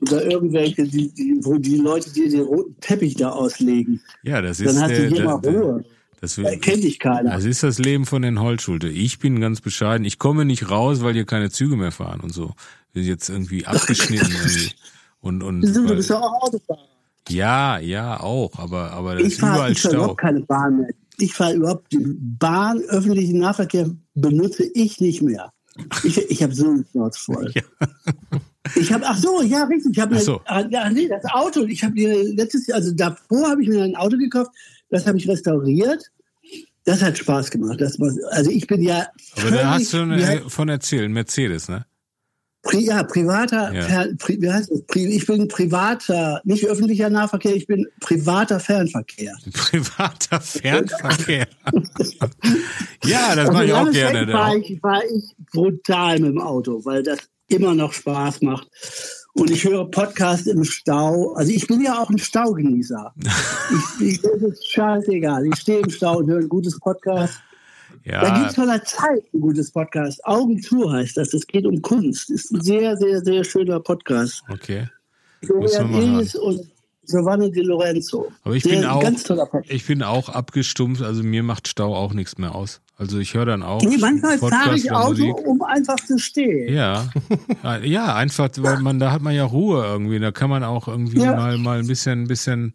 Oder 0.00 0.24
irgendwelche, 0.24 0.84
die, 0.84 1.12
die, 1.12 1.38
wo 1.42 1.58
die 1.58 1.76
Leute 1.76 2.10
dir 2.12 2.28
den 2.28 2.40
roten 2.40 2.74
Teppich 2.80 3.16
da 3.16 3.30
auslegen. 3.30 4.00
Ja, 4.22 4.40
das 4.40 4.58
ist 4.58 4.74
Dann 4.74 4.82
hast 4.82 4.90
der, 4.90 5.08
du 5.08 5.14
hier 5.14 5.24
mal 5.24 5.40
der, 5.40 5.52
Ruhe. 5.52 5.84
Das, 6.20 6.36
Da 6.36 6.56
kennt 6.56 6.84
dich 6.84 6.98
keiner. 6.98 7.30
das 7.32 7.44
ist 7.44 7.62
das 7.62 7.78
Leben 7.78 8.06
von 8.06 8.22
den 8.22 8.40
Holzschulte. 8.40 8.88
Ich 8.88 9.18
bin 9.18 9.40
ganz 9.40 9.60
bescheiden. 9.60 10.04
Ich 10.04 10.18
komme 10.18 10.44
nicht 10.44 10.70
raus, 10.70 11.02
weil 11.02 11.14
hier 11.14 11.24
keine 11.26 11.50
Züge 11.50 11.76
mehr 11.76 11.92
fahren 11.92 12.20
und 12.20 12.32
so. 12.32 12.54
Wir 12.92 13.02
sind 13.02 13.10
jetzt 13.10 13.28
irgendwie 13.28 13.66
abgeschnitten 13.66 14.30
irgendwie. 14.32 14.72
Und, 15.20 15.42
und 15.42 15.60
du 15.62 15.88
weil, 15.88 15.96
bist 15.96 16.10
ja 16.10 16.18
auch 16.18 16.42
Autofahrer. 16.42 16.80
ja, 17.28 17.78
ja, 17.78 18.20
auch, 18.20 18.58
aber, 18.58 18.90
aber 18.92 19.14
da 19.14 19.20
Ich 19.20 19.26
ist 19.28 19.40
fahre 19.40 19.56
überall 19.56 19.72
ich 19.72 19.80
fahr 19.80 19.90
Stau. 19.90 19.98
überhaupt 19.98 20.20
keine 20.20 20.40
Bahn 20.40 20.78
mehr. 20.78 20.88
Ich 21.18 21.34
fahre 21.34 21.54
überhaupt 21.54 21.92
die 21.92 21.98
Bahn, 21.98 22.80
öffentlichen 22.88 23.38
Nahverkehr 23.40 23.90
benutze 24.14 24.64
ich 24.74 25.00
nicht 25.00 25.20
mehr. 25.22 25.52
Ich, 26.02 26.16
ich 26.30 26.42
habe 26.42 26.54
so 26.54 26.66
einen 26.66 26.86
Schnauz 26.90 27.18
voll. 27.18 27.52
Ich 28.76 28.92
habe, 28.92 29.04
ach 29.06 29.16
so, 29.16 29.42
ja, 29.42 29.64
richtig. 29.64 29.92
Ich 29.96 30.00
habe 30.00 30.16
Ach 30.16 30.20
so. 30.20 30.40
ah, 30.44 30.60
ja, 30.70 30.88
nee, 30.90 31.08
das 31.08 31.24
Auto. 31.32 31.64
Ich 31.64 31.82
habe 31.82 31.98
letztes 31.98 32.66
Jahr, 32.66 32.76
also 32.76 32.92
davor 32.92 33.48
habe 33.48 33.62
ich 33.62 33.68
mir 33.68 33.82
ein 33.82 33.96
Auto 33.96 34.16
gekauft. 34.18 34.50
Das 34.90 35.06
habe 35.06 35.18
ich 35.18 35.28
restauriert. 35.28 36.10
Das 36.84 37.02
hat 37.02 37.18
Spaß 37.18 37.50
gemacht. 37.50 37.80
Das 37.80 38.00
war, 38.00 38.12
also 38.30 38.50
ich 38.50 38.66
bin 38.66 38.82
ja. 38.82 39.06
Aber 39.36 39.50
da 39.50 39.74
hast 39.74 39.92
du 39.92 39.98
eine, 39.98 40.48
von 40.48 40.68
erzählt, 40.68 41.10
Mercedes, 41.10 41.68
ne? 41.68 41.84
Pri, 42.62 42.84
ja, 42.84 43.02
privater, 43.04 43.72
Ja. 43.72 43.82
Fer, 43.82 44.08
pri, 44.18 44.40
wie 44.40 44.52
heißt 44.52 44.70
das? 44.70 44.82
Pri, 44.82 45.06
ich 45.06 45.26
bin 45.26 45.48
privater, 45.48 46.42
nicht 46.44 46.66
öffentlicher 46.66 47.08
Nahverkehr, 47.08 47.56
ich 47.56 47.66
bin 47.66 47.86
privater 48.00 48.60
Fernverkehr. 48.60 49.34
Privater 49.52 50.40
Fernverkehr. 50.40 51.46
ja, 53.04 53.34
das 53.34 53.48
Also 53.48 53.52
mache 53.52 53.64
ich 53.64 53.72
auch 53.72 53.90
gerne. 53.90 54.30
Fahre 54.30 54.58
ich, 54.58 54.78
fahr 54.80 55.02
ich 55.04 55.34
brutal 55.50 56.18
mit 56.18 56.32
dem 56.32 56.40
Auto, 56.40 56.84
weil 56.84 57.02
das 57.02 57.18
immer 57.48 57.74
noch 57.74 57.94
Spaß 57.94 58.42
macht. 58.42 58.68
Und 59.34 59.50
ich 59.50 59.64
höre 59.64 59.88
Podcast 59.90 60.46
im 60.48 60.64
Stau. 60.64 61.32
Also 61.34 61.52
ich 61.52 61.66
bin 61.66 61.80
ja 61.80 61.98
auch 62.00 62.10
ein 62.10 62.18
Staugenießer. 62.18 63.14
ich, 64.00 64.06
ich, 64.08 64.20
das 64.22 64.42
ist 64.42 64.72
scheißegal. 64.72 65.46
Ich 65.46 65.56
stehe 65.56 65.80
im 65.80 65.90
Stau 65.90 66.18
und 66.18 66.28
höre 66.28 66.40
ein 66.40 66.48
gutes 66.48 66.78
Podcast. 66.80 67.34
Da 68.04 68.22
Ja, 68.22 68.38
gibt 68.38 68.50
es 68.50 68.54
von 68.56 68.66
der 68.66 68.82
Zeit 68.84 69.22
ein 69.32 69.40
gutes 69.40 69.70
Podcast. 69.70 70.24
Augen 70.24 70.60
zu 70.60 70.90
heißt 70.90 71.16
das. 71.16 71.30
Das 71.30 71.46
geht 71.46 71.64
um 71.66 71.80
Kunst. 71.82 72.30
Ist 72.30 72.50
ein 72.52 72.60
sehr, 72.60 72.96
sehr, 72.96 73.20
sehr 73.22 73.44
schöner 73.44 73.78
Podcast. 73.80 74.42
okay. 74.50 74.88
Florian 75.44 75.94
Illis 75.94 76.34
und 76.34 76.60
Giovanni 77.06 77.50
Di 77.50 77.60
Lorenzo. 77.62 78.30
Aber 78.44 78.54
ich 78.54 78.62
sehr, 78.62 78.76
bin 78.80 78.84
auch, 78.84 79.00
Ganz 79.02 79.22
toller 79.22 79.46
Podcast. 79.46 79.72
ich 79.72 79.86
bin 79.86 80.02
auch 80.02 80.28
abgestumpft, 80.28 81.02
also 81.02 81.22
mir 81.22 81.42
macht 81.42 81.66
Stau 81.68 81.94
auch 81.94 82.12
nichts 82.12 82.36
mehr 82.38 82.54
aus. 82.54 82.80
Also 83.00 83.18
ich 83.18 83.32
höre 83.32 83.46
dann 83.46 83.62
auch 83.62 83.80
Nee, 83.82 83.96
manchmal 83.98 84.36
fahre 84.38 84.76
ich 84.76 84.92
Auto, 84.92 85.24
Musik. 85.24 85.46
um 85.46 85.62
einfach 85.62 85.96
zu 85.96 86.18
stehen. 86.18 86.70
Ja, 86.74 87.08
ja, 87.82 88.14
einfach, 88.14 88.50
weil 88.58 88.80
man 88.80 88.98
da 88.98 89.10
hat 89.10 89.22
man 89.22 89.34
ja 89.34 89.44
Ruhe 89.44 89.82
irgendwie. 89.86 90.18
Da 90.18 90.32
kann 90.32 90.50
man 90.50 90.62
auch 90.64 90.86
irgendwie 90.86 91.20
Ja. 91.20 91.34
mal 91.34 91.56
mal 91.56 91.78
ein 91.78 91.86
bisschen, 91.86 92.24
ein 92.24 92.28
bisschen 92.28 92.74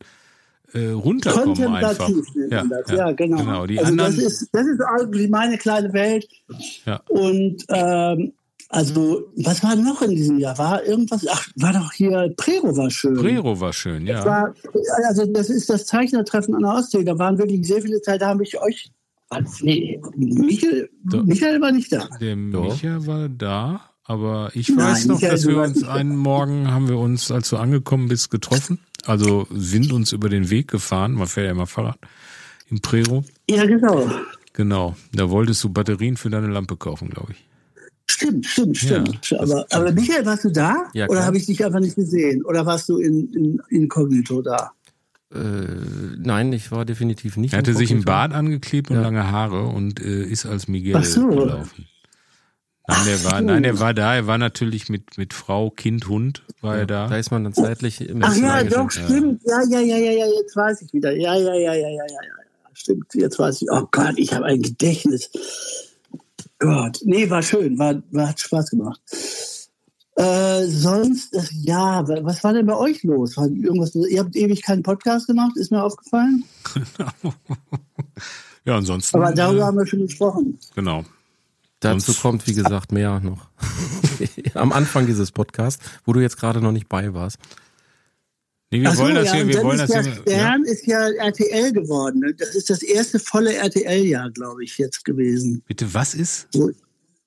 äh, 0.73 0.87
runterkommen 0.87 1.75
einfach. 1.75 2.09
Man 2.09 2.69
das. 2.69 2.91
Ja, 2.91 3.11
genau. 3.11 3.37
genau. 3.37 3.67
Die 3.67 3.77
also 3.77 3.91
anderen, 3.91 4.15
das 4.15 4.23
ist, 4.25 4.49
das 4.51 4.65
ist 4.65 4.79
irgendwie 4.99 5.27
meine 5.27 5.59
kleine 5.59 5.93
Welt. 5.93 6.27
Ja. 6.87 7.01
Und 7.07 7.63
ähm, 7.69 8.33
also, 8.69 9.31
was 9.37 9.63
war 9.63 9.75
noch 9.75 10.01
in 10.01 10.09
diesem 10.15 10.39
Jahr? 10.39 10.57
War 10.57 10.83
irgendwas? 10.83 11.23
Ach, 11.29 11.47
war 11.55 11.71
doch 11.71 11.93
hier, 11.93 12.33
Prero 12.35 12.75
war 12.75 12.89
schön. 12.89 13.15
Prero 13.15 13.59
war 13.59 13.71
schön, 13.73 14.07
ja. 14.07 14.25
War, 14.25 14.55
also 15.07 15.25
das 15.27 15.51
ist 15.51 15.69
das 15.69 15.85
Zeichnertreffen 15.85 16.55
an 16.55 16.63
der 16.63 16.73
Ostsee. 16.73 17.03
Da 17.03 17.17
waren 17.19 17.37
wirklich 17.37 17.65
sehr 17.67 17.83
viele 17.83 18.01
Zeit, 18.01 18.21
da 18.23 18.29
habe 18.29 18.41
ich 18.41 18.59
euch. 18.59 18.89
Nee, 19.61 19.99
Michael. 20.15 20.89
Michael 21.03 21.61
war 21.61 21.71
nicht 21.71 21.91
da. 21.91 22.07
Der 22.21 22.35
Micha 22.35 23.05
war 23.05 23.27
da, 23.27 23.81
aber 24.03 24.51
ich 24.53 24.69
Nein, 24.69 24.77
weiß 24.77 25.05
noch, 25.07 25.15
Michael, 25.15 25.31
dass 25.31 25.47
wir 25.47 25.61
uns 25.61 25.83
einen 25.83 26.15
Morgen 26.15 26.71
haben 26.71 26.87
wir 26.87 26.97
uns, 26.97 27.31
als 27.31 27.49
du 27.49 27.57
angekommen 27.57 28.07
bist, 28.07 28.29
getroffen. 28.31 28.79
Also 29.05 29.47
sind 29.51 29.91
uns 29.91 30.11
über 30.13 30.29
den 30.29 30.49
Weg 30.49 30.67
gefahren. 30.69 31.13
Man 31.13 31.27
fährt 31.27 31.45
ja 31.47 31.51
immer 31.51 31.67
Fahrrad. 31.67 31.97
Im 32.69 32.81
Prero. 32.81 33.23
Ja, 33.49 33.65
genau. 33.65 34.09
Genau. 34.53 34.95
Da 35.13 35.29
wolltest 35.29 35.63
du 35.63 35.69
Batterien 35.69 36.17
für 36.17 36.29
deine 36.29 36.47
Lampe 36.47 36.77
kaufen, 36.77 37.09
glaube 37.09 37.33
ich. 37.33 37.47
Stimmt, 38.07 38.45
stimmt, 38.45 38.81
Ja, 38.83 39.03
stimmt. 39.03 39.19
das- 39.31 39.39
aber, 39.39 39.65
aber 39.71 39.91
Michael, 39.91 40.25
warst 40.25 40.45
du 40.45 40.49
da? 40.51 40.85
Ja, 40.93 41.07
Oder 41.09 41.25
habe 41.25 41.37
ich 41.37 41.47
dich 41.47 41.63
einfach 41.65 41.79
nicht 41.79 41.95
gesehen? 41.95 42.43
Oder 42.45 42.65
warst 42.65 42.87
du 42.89 42.97
in, 42.99 43.31
in 43.33 43.61
Inkognito 43.69 44.41
da? 44.41 44.71
Äh, 45.35 46.17
nein, 46.17 46.53
ich 46.53 46.71
war 46.71 46.85
definitiv 46.85 47.37
nicht. 47.37 47.53
Er 47.53 47.59
hatte 47.59 47.73
sich 47.73 47.89
ein 47.91 47.97
inkognito. 47.97 48.11
Bart 48.11 48.33
angeklebt 48.33 48.89
und 48.89 48.97
Ja. 48.97 49.01
lange 49.03 49.31
Haare 49.31 49.63
und 49.67 49.99
äh, 49.99 50.23
ist 50.23 50.45
als 50.45 50.67
Miguel 50.67 50.95
Ach 50.97 51.03
so. 51.03 51.27
gelaufen. 51.27 51.87
Nein, 52.87 53.05
der 53.07 53.23
war, 53.23 53.41
nein, 53.41 53.63
der 53.63 53.79
war 53.79 53.93
da. 53.95 54.15
Er 54.15 54.27
war 54.27 54.37
natürlich 54.37 54.89
mit 54.89 55.17
mit 55.17 55.33
Frau, 55.33 55.71
Kind, 55.71 56.07
Hund 56.07 56.43
war 56.61 56.77
er 56.77 56.85
da. 56.85 57.07
Da 57.07 57.17
ist 57.17 57.31
man 57.31 57.43
dann 57.43 57.53
zeitlich 57.53 57.99
im 58.07 58.23
Ach 58.23 58.35
ja, 58.35 58.63
doch, 58.63 58.91
stimmt. 58.91 59.41
Ja, 59.43 59.63
ja, 59.67 59.79
ja, 59.79 59.97
ja, 59.97 60.11
ja, 60.11 60.25
jetzt 60.39 60.55
weiß 60.55 60.83
ich 60.83 60.93
wieder. 60.93 61.11
Ja, 61.15 61.35
ja, 61.35 61.53
ja, 61.55 61.73
ja, 61.73 61.73
ja, 61.73 61.87
ja, 61.89 61.89
ja. 61.89 62.05
ja. 62.07 62.69
Stimmt, 62.73 63.07
jetzt 63.15 63.39
weiß 63.39 63.61
ich. 63.63 63.71
Oh 63.71 63.87
Gott, 63.91 64.13
ich 64.17 64.33
habe 64.33 64.45
ein 64.45 64.61
Gedächtnis. 64.61 65.29
Gott, 66.59 66.99
nee, 67.03 67.27
war 67.29 67.41
schön, 67.41 67.77
war, 67.79 68.01
war 68.11 68.29
hat 68.29 68.39
Spaß 68.39 68.69
gemacht. 68.69 69.01
Äh, 70.17 70.65
sonst, 70.67 71.35
das, 71.35 71.49
ja, 71.51 72.07
wa- 72.07 72.19
was 72.23 72.43
war 72.43 72.53
denn 72.53 72.65
bei 72.65 72.75
euch 72.77 73.03
los? 73.03 73.35
Irgendwas, 73.37 73.93
ihr 73.95 74.19
habt 74.21 74.35
ewig 74.35 74.61
keinen 74.61 74.81
Podcast 74.83 75.27
gemacht, 75.27 75.57
ist 75.57 75.71
mir 75.71 75.83
aufgefallen. 75.83 76.43
Ja, 78.67 78.77
ansonsten. 78.77 79.17
Aber 79.17 79.31
darüber 79.31 79.61
äh, 79.61 79.63
haben 79.65 79.77
wir 79.77 79.85
schon 79.85 79.99
gesprochen. 80.07 80.57
genau. 80.73 81.03
Dazu 81.81 81.99
Sonst- 82.13 82.21
kommt, 82.21 82.47
wie 82.47 82.53
gesagt, 82.55 82.91
mehr 82.91 83.19
noch. 83.19 83.47
Am 84.55 84.71
Anfang 84.71 85.05
dieses 85.05 85.31
Podcasts, 85.31 85.85
wo 86.03 86.13
du 86.13 86.19
jetzt 86.19 86.37
gerade 86.37 86.61
noch 86.61 86.71
nicht 86.71 86.89
bei 86.89 87.13
warst. 87.13 87.37
Nee, 88.71 88.81
wir 88.81 88.89
Ach 88.89 88.95
so, 88.95 89.03
wollen 89.03 89.13
das 89.15 89.27
ja, 89.27 89.33
hier, 89.35 89.47
wir 89.49 89.61
wollen 89.61 89.79
ist 89.79 89.93
das 89.93 90.05
ja 90.07 90.11
hier. 90.13 90.23
Ja, 90.33 90.39
Stern 90.39 90.63
ist 90.63 90.87
ja 90.87 91.07
RTL 91.09 91.73
geworden. 91.73 92.21
Ne? 92.21 92.33
Das 92.33 92.55
ist 92.55 92.69
das 92.71 92.81
erste 92.81 93.19
volle 93.19 93.53
RTL-Jahr, 93.53 94.31
glaube 94.31 94.63
ich, 94.63 94.79
jetzt 94.79 95.05
gewesen. 95.05 95.61
bitte, 95.67 95.93
was 95.93 96.15
ist? 96.15 96.47
So, 96.51 96.71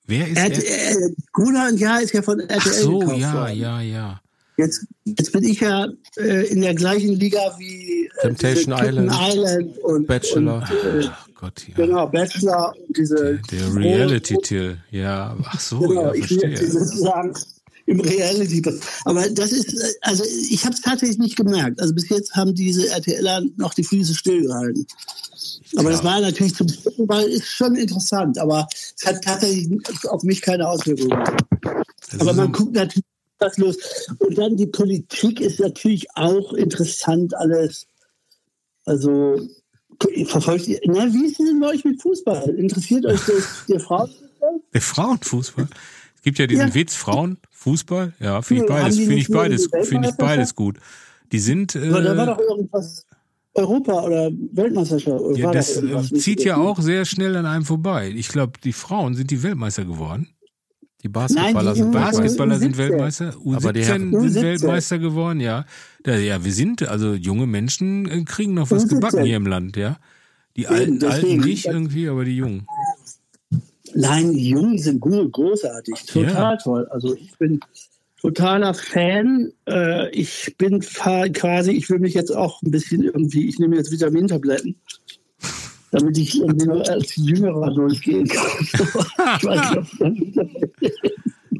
Wer 0.09 0.27
ist? 0.27 0.37
RTL, 0.37 1.15
Gruner 1.33 1.67
und 1.71 1.79
Ja 1.79 1.97
ist 1.99 2.13
ja 2.13 2.21
von 2.23 2.39
RTL 2.39 2.57
Ach 2.59 2.65
so, 2.65 2.97
gekauft 2.99 3.19
ja, 3.19 3.33
worden. 3.33 3.59
ja, 3.59 3.81
ja. 3.81 4.21
Jetzt, 4.57 4.87
jetzt 5.05 5.31
bin 5.31 5.43
ich 5.43 5.59
ja 5.61 5.87
äh, 6.17 6.47
in 6.47 6.61
der 6.61 6.73
gleichen 6.73 7.13
Liga 7.13 7.39
wie 7.59 8.07
äh, 8.07 8.09
Temptation 8.23 8.73
Island, 8.77 9.11
Island 9.11 9.77
und 9.79 10.07
Bachelor. 10.07 10.55
Und, 10.57 11.03
äh, 11.03 11.07
Ach 11.09 11.27
Gott, 11.35 11.65
ja. 11.67 11.75
genau, 11.75 12.07
Bachelor 12.07 12.73
und 12.87 12.97
diese. 12.97 13.39
Der 13.51 13.75
Reality-Till. 13.75 14.77
Ja, 14.91 15.37
ach 15.45 15.59
so, 15.59 15.79
Genau, 15.79 16.07
ja, 16.07 16.13
ich 16.13 16.27
bin 16.27 16.39
verstehe. 16.39 16.71
sozusagen 16.71 17.33
im 17.89 17.99
Reality. 18.01 18.61
Aber 19.05 19.27
das 19.29 19.51
ist, 19.51 19.75
also 20.01 20.23
ich 20.49 20.63
habe 20.63 20.75
es 20.75 20.81
tatsächlich 20.81 21.17
nicht 21.17 21.35
gemerkt. 21.35 21.81
Also 21.81 21.93
bis 21.95 22.07
jetzt 22.09 22.35
haben 22.35 22.53
diese 22.53 22.87
RTLer 22.87 23.41
noch 23.57 23.73
die 23.73 23.83
Füße 23.83 24.13
stillgehalten. 24.13 24.85
Aber 25.75 25.89
das 25.89 26.01
Ja. 26.01 26.05
war 26.05 26.21
natürlich 26.21 26.53
zum 26.55 26.67
weil 26.97 27.27
ist 27.29 27.47
schon 27.47 27.75
interessant, 27.75 28.37
aber 28.37 28.67
es 28.95 29.05
hat 29.05 29.23
tatsächlich 29.23 29.69
auf 30.07 30.23
mich 30.23 30.41
keine 30.41 30.67
Auswirkungen. 30.69 31.17
Das 32.11 32.19
Aber 32.19 32.33
man 32.33 32.51
guckt 32.51 32.73
natürlich, 32.73 33.05
was 33.39 33.57
los. 33.57 33.77
Und 34.19 34.37
dann 34.37 34.55
die 34.55 34.67
Politik 34.67 35.41
ist 35.41 35.59
natürlich 35.59 36.05
auch 36.15 36.53
interessant 36.53 37.35
alles. 37.35 37.87
Also 38.85 39.39
verfolgt 40.25 40.67
ihr. 40.67 40.79
Na, 40.85 41.11
wie 41.11 41.25
ist 41.25 41.39
es 41.39 41.45
denn 41.47 41.59
bei 41.59 41.69
euch 41.69 41.83
mit 41.85 42.01
Fußball? 42.01 42.49
Interessiert 42.49 43.05
euch 43.05 43.21
das 43.25 43.65
der 43.67 43.79
Frau? 43.79 44.07
Der 44.73 44.81
Frauenfußball. 44.81 45.67
Es 46.19 46.23
gibt 46.23 46.37
ja 46.37 46.47
diesen 46.47 46.67
Ja. 46.67 46.75
Witz 46.75 46.95
Frauenfußball. 46.95 48.13
Ja, 48.19 48.41
finde 48.41 48.63
ich 48.65 48.69
Ja, 48.69 48.75
haben 48.75 48.81
beides, 48.83 48.97
finde 48.97 49.15
ich 49.15 49.27
beides, 49.29 49.69
finde 49.87 50.09
ich 50.09 50.15
beides 50.15 50.53
gut. 50.53 50.77
Die 51.31 51.39
sind, 51.39 51.75
da 51.75 51.81
war 51.91 52.03
äh, 52.05 52.25
doch 52.25 52.39
irgendwas 52.39 53.05
Europa 53.53 54.01
oder 54.03 54.29
Weltmeisterschaft. 54.51 55.21
oder 55.21 55.37
ja, 55.37 55.51
das 55.51 55.77
äh, 55.77 55.81
mit- 55.83 56.21
zieht 56.21 56.43
ja 56.43 56.57
auch 56.57 56.79
sehr 56.81 57.05
schnell 57.05 57.37
an 57.37 57.45
einem 57.45 57.63
vorbei. 57.63 58.11
Ich 58.13 58.27
glaube, 58.27 58.53
die 58.61 58.73
Frauen 58.73 59.15
sind 59.15 59.31
die 59.31 59.41
Weltmeister 59.41 59.85
geworden. 59.85 60.27
Die 61.03 61.07
Basketballer 61.07 61.53
Nein, 61.63 61.73
die 61.75 61.79
sind. 61.81 61.91
Basketballer 61.93 62.59
sind 62.59 62.75
U17. 62.75 62.77
Weltmeister. 62.77 63.27
Aber 63.29 63.71
die 63.73 63.79
U17 63.79 63.85
Herren- 63.85 64.11
sind 64.11 64.37
U17. 64.37 64.41
Weltmeister 64.41 64.99
geworden, 64.99 65.39
ja. 65.39 65.65
Da, 66.03 66.17
ja, 66.17 66.43
wir 66.43 66.51
sind, 66.51 66.85
also 66.89 67.13
junge 67.13 67.47
Menschen 67.47 68.05
äh, 68.09 68.23
kriegen 68.25 68.53
noch 68.55 68.69
was 68.71 68.83
U17. 68.85 68.89
gebacken 68.89 69.23
hier 69.23 69.37
im 69.37 69.47
Land, 69.47 69.77
ja. 69.77 69.97
Die 70.57 70.67
Alten, 70.67 71.01
Alten 71.05 71.37
nicht 71.37 71.67
irgendwie, 71.67 72.09
aber 72.09 72.25
die 72.25 72.35
Jungen. 72.35 72.67
Nein, 73.95 74.33
die 74.33 74.49
Jungen 74.49 74.77
sind 74.77 74.99
gut, 74.99 75.31
großartig, 75.31 76.05
total 76.05 76.53
Ja. 76.53 76.55
toll. 76.57 76.87
Also 76.89 77.15
ich 77.15 77.37
bin 77.37 77.59
totaler 78.21 78.73
Fan. 78.73 79.51
Äh, 79.67 80.09
ich 80.11 80.55
bin 80.57 80.79
quasi, 80.79 81.71
ich 81.71 81.89
will 81.89 81.99
mich 81.99 82.13
jetzt 82.13 82.35
auch 82.35 82.61
ein 82.61 82.71
bisschen 82.71 83.03
irgendwie, 83.03 83.47
ich 83.47 83.59
nehme 83.59 83.75
jetzt 83.77 83.91
Vitamintabletten, 83.91 84.75
damit 85.91 86.17
ich 86.17 86.39
irgendwie 86.39 86.65
nur 86.67 86.87
als 86.89 87.15
Jüngerer 87.15 87.73
durchgehen 87.73 88.27
kann. 88.27 88.47
ich 88.61 89.43
weiß 89.45 89.71
nicht, 89.71 90.37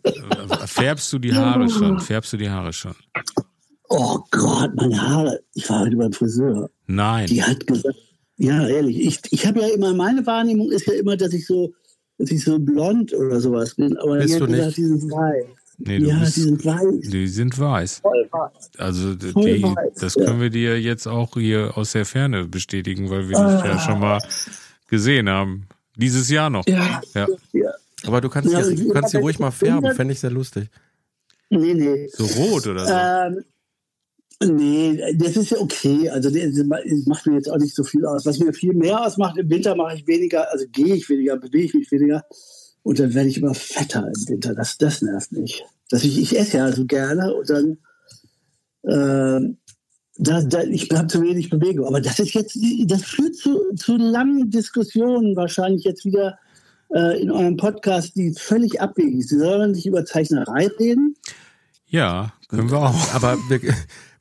Äh, 0.03 0.67
Färbst 0.67 1.11
du 1.13 1.19
die 1.19 1.33
Haare 1.33 1.69
schon? 1.69 1.99
Färbst 1.99 2.31
du 2.33 2.37
die 2.37 2.49
Haare 2.49 2.71
schon? 2.73 2.93
oh 3.89 4.19
Gott, 4.31 4.71
meine 4.75 5.01
Haare. 5.01 5.39
Ich 5.55 5.67
war 5.69 5.79
heute 5.81 5.95
beim 5.97 6.13
Friseur. 6.13 6.69
Nein. 6.87 7.25
Die 7.27 7.43
hat 7.43 7.65
gesagt, 7.65 7.95
ja, 8.37 8.67
ehrlich, 8.67 8.99
ich, 8.99 9.19
ich 9.31 9.45
habe 9.47 9.61
ja 9.61 9.67
immer, 9.69 9.93
meine 9.93 10.25
Wahrnehmung 10.25 10.71
ist 10.71 10.85
ja 10.87 10.93
immer, 10.93 11.17
dass 11.17 11.33
ich 11.33 11.45
so, 11.45 11.73
dass 12.19 12.29
ich 12.31 12.43
so 12.43 12.59
blond 12.59 13.13
oder 13.13 13.39
sowas 13.39 13.73
bin. 13.75 13.97
Aber 13.97 14.17
Bist 14.17 14.29
die 14.29 14.33
hat 14.35 14.41
du 14.41 14.47
gesagt, 14.47 14.67
nicht? 14.67 14.77
die 14.77 14.85
sind 14.85 15.11
weiß. 15.11 15.45
Nee, 15.81 15.97
ja, 15.99 16.19
bist, 16.19 16.35
die 16.35 16.41
sind 16.41 16.65
weiß. 16.65 17.09
die 17.09 17.27
sind 17.27 17.57
weiß. 17.57 17.99
Voll 17.99 18.27
weiß. 18.31 18.71
Also 18.77 19.15
die, 19.15 19.33
weiß, 19.33 19.93
das 19.99 20.15
ja. 20.15 20.25
können 20.25 20.41
wir 20.41 20.49
dir 20.49 20.79
jetzt 20.79 21.07
auch 21.07 21.33
hier 21.35 21.77
aus 21.77 21.93
der 21.93 22.05
Ferne 22.05 22.45
bestätigen, 22.45 23.09
weil 23.09 23.29
wir 23.29 23.37
dich 23.37 23.63
Ah. 23.63 23.65
ja 23.65 23.79
schon 23.79 23.99
mal 23.99 24.19
gesehen 24.89 25.29
haben. 25.29 25.67
Dieses 25.95 26.29
Jahr 26.29 26.49
noch. 26.49 26.67
Ja. 26.67 27.01
Ja. 27.15 27.27
ja. 27.53 27.71
Aber 28.05 28.21
du 28.21 28.29
kannst, 28.29 28.51
Ja, 28.51 28.59
und 28.59 28.77
du 28.79 28.89
kannst 28.89 29.09
sie 29.11 29.17
wenn 29.17 29.23
ruhig 29.23 29.39
mal 29.39 29.51
färben, 29.51 29.93
fände 29.95 30.13
ich 30.13 30.19
sehr 30.19 30.31
lustig. 30.31 30.69
Nee, 31.49 31.73
nee. 31.73 32.07
So 32.11 32.25
rot 32.25 32.67
oder 32.67 32.85
so. 32.85 32.93
Ähm, 33.37 33.43
nee, 34.43 35.15
das 35.15 35.37
ist 35.37 35.51
ja 35.51 35.59
okay. 35.59 36.09
Also 36.09 36.29
das 36.29 36.65
macht 37.05 37.25
mir 37.25 37.35
jetzt 37.35 37.51
auch 37.51 37.57
nicht 37.57 37.75
so 37.75 37.83
viel 37.83 38.05
aus. 38.05 38.25
Was 38.25 38.39
mir 38.39 38.53
viel 38.53 38.73
mehr 38.73 39.05
ausmacht, 39.05 39.37
im 39.37 39.49
Winter 39.49 39.75
mache 39.75 39.95
ich 39.95 40.07
weniger, 40.07 40.51
also 40.51 40.65
gehe 40.71 40.95
ich 40.95 41.09
weniger, 41.09 41.37
bewege 41.37 41.65
ich 41.65 41.73
mich 41.73 41.91
weniger. 41.91 42.25
Und 42.83 42.99
dann 42.99 43.13
werde 43.13 43.29
ich 43.29 43.37
immer 43.37 43.53
fetter 43.53 44.07
im 44.07 44.27
Winter. 44.29 44.55
Das, 44.55 44.77
das 44.77 45.01
nervt 45.01 45.31
mich. 45.31 45.63
Dass 45.89 46.03
ich, 46.03 46.19
ich 46.19 46.37
esse 46.37 46.57
ja 46.57 46.71
so 46.71 46.85
gerne 46.85 47.33
und 47.33 47.49
dann 47.49 47.77
ähm, 48.87 49.57
da, 50.17 50.41
da, 50.41 50.63
ich 50.63 50.89
habe 50.91 51.07
zu 51.07 51.21
wenig 51.21 51.49
Bewegung. 51.49 51.87
Aber 51.87 52.01
das 52.01 52.19
ist 52.19 52.33
jetzt, 52.33 52.57
das 52.85 53.03
führt 53.03 53.35
zu, 53.35 53.73
zu 53.75 53.95
langen 53.95 54.49
Diskussionen 54.49 55.35
wahrscheinlich 55.35 55.85
jetzt 55.85 56.05
wieder 56.05 56.37
äh, 56.93 57.21
in 57.21 57.31
eurem 57.31 57.57
Podcast, 57.57 58.15
die 58.15 58.33
völlig 58.33 58.81
abwegig 58.81 59.27
sind. 59.27 59.39
Soll 59.39 59.57
man 59.57 59.71
nicht 59.71 59.85
über 59.85 60.05
Zeichnerei 60.05 60.67
reden? 60.79 61.15
Ja, 61.87 62.33
können 62.49 62.69
wir 62.69 62.79
auch. 62.79 63.13
Aber 63.13 63.37
wir, 63.47 63.59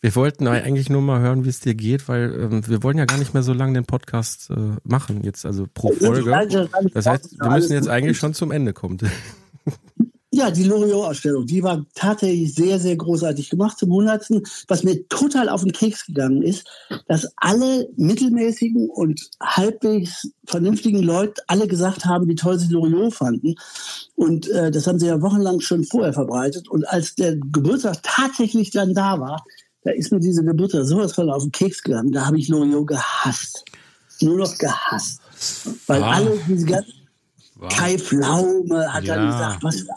wir 0.00 0.14
wollten 0.14 0.46
eigentlich 0.46 0.90
nur 0.90 1.02
mal 1.02 1.20
hören, 1.20 1.44
wie 1.44 1.48
es 1.48 1.60
dir 1.60 1.74
geht, 1.74 2.08
weil 2.08 2.32
ähm, 2.32 2.66
wir 2.66 2.82
wollen 2.82 2.98
ja 2.98 3.04
gar 3.04 3.18
nicht 3.18 3.34
mehr 3.34 3.42
so 3.42 3.52
lange 3.52 3.74
den 3.74 3.84
Podcast 3.84 4.50
äh, 4.50 4.76
machen, 4.84 5.24
jetzt 5.24 5.44
also 5.44 5.66
pro 5.72 5.92
Folge. 5.92 6.68
Das 6.94 7.06
heißt, 7.06 7.40
wir 7.40 7.50
müssen 7.50 7.72
jetzt 7.72 7.88
eigentlich 7.88 8.18
schon 8.18 8.34
zum 8.34 8.52
Ende 8.52 8.72
kommen. 8.72 8.98
Ja, 10.30 10.50
die 10.50 10.64
Loriot-Ausstellung, 10.64 11.46
die 11.46 11.62
war 11.62 11.86
tatsächlich 11.94 12.54
sehr, 12.54 12.78
sehr 12.78 12.96
großartig 12.96 13.48
gemacht 13.48 13.78
zum 13.78 13.88
100. 13.88 14.28
Was 14.68 14.84
mir 14.84 15.08
total 15.08 15.48
auf 15.48 15.62
den 15.62 15.72
Keks 15.72 16.04
gegangen 16.04 16.42
ist, 16.42 16.66
dass 17.06 17.32
alle 17.36 17.88
mittelmäßigen 17.96 18.90
und 18.90 19.30
halbwegs 19.42 20.30
vernünftigen 20.44 21.02
Leute 21.02 21.42
alle 21.46 21.66
gesagt 21.66 22.04
haben, 22.04 22.28
wie 22.28 22.34
toll 22.34 22.58
sie 22.58 22.70
Loriot 22.70 23.14
fanden. 23.14 23.54
Und 24.16 24.50
äh, 24.50 24.70
das 24.70 24.86
haben 24.86 24.98
sie 24.98 25.06
ja 25.06 25.22
wochenlang 25.22 25.60
schon 25.60 25.82
vorher 25.84 26.12
verbreitet. 26.12 26.68
Und 26.68 26.86
als 26.86 27.14
der 27.14 27.34
Geburtstag 27.34 28.02
tatsächlich 28.02 28.70
dann 28.70 28.92
da 28.92 29.18
war, 29.18 29.46
da 29.88 29.94
ist 29.94 30.12
mir 30.12 30.20
diese 30.20 30.44
Geburtstag 30.44 30.84
sowas 30.84 31.14
von 31.14 31.30
auf 31.30 31.42
den 31.42 31.50
Keks 31.52 31.82
gegangen. 31.82 32.12
Da 32.12 32.26
habe 32.26 32.38
ich 32.38 32.48
Loriot 32.48 32.86
gehasst. 32.88 33.64
Nur 34.20 34.36
noch 34.36 34.58
gehasst. 34.58 35.20
Weil 35.86 36.00
war- 36.02 36.14
alle 36.16 36.38
diese 36.46 36.66
ganzen 36.66 36.92
Wow. 37.60 37.74
Kai 37.74 37.98
Pflaume 37.98 38.92
hat 38.92 39.04
Ja. 39.04 39.16
dann 39.16 39.26
gesagt, 39.32 39.62
was 39.64 39.76
für 39.80 39.88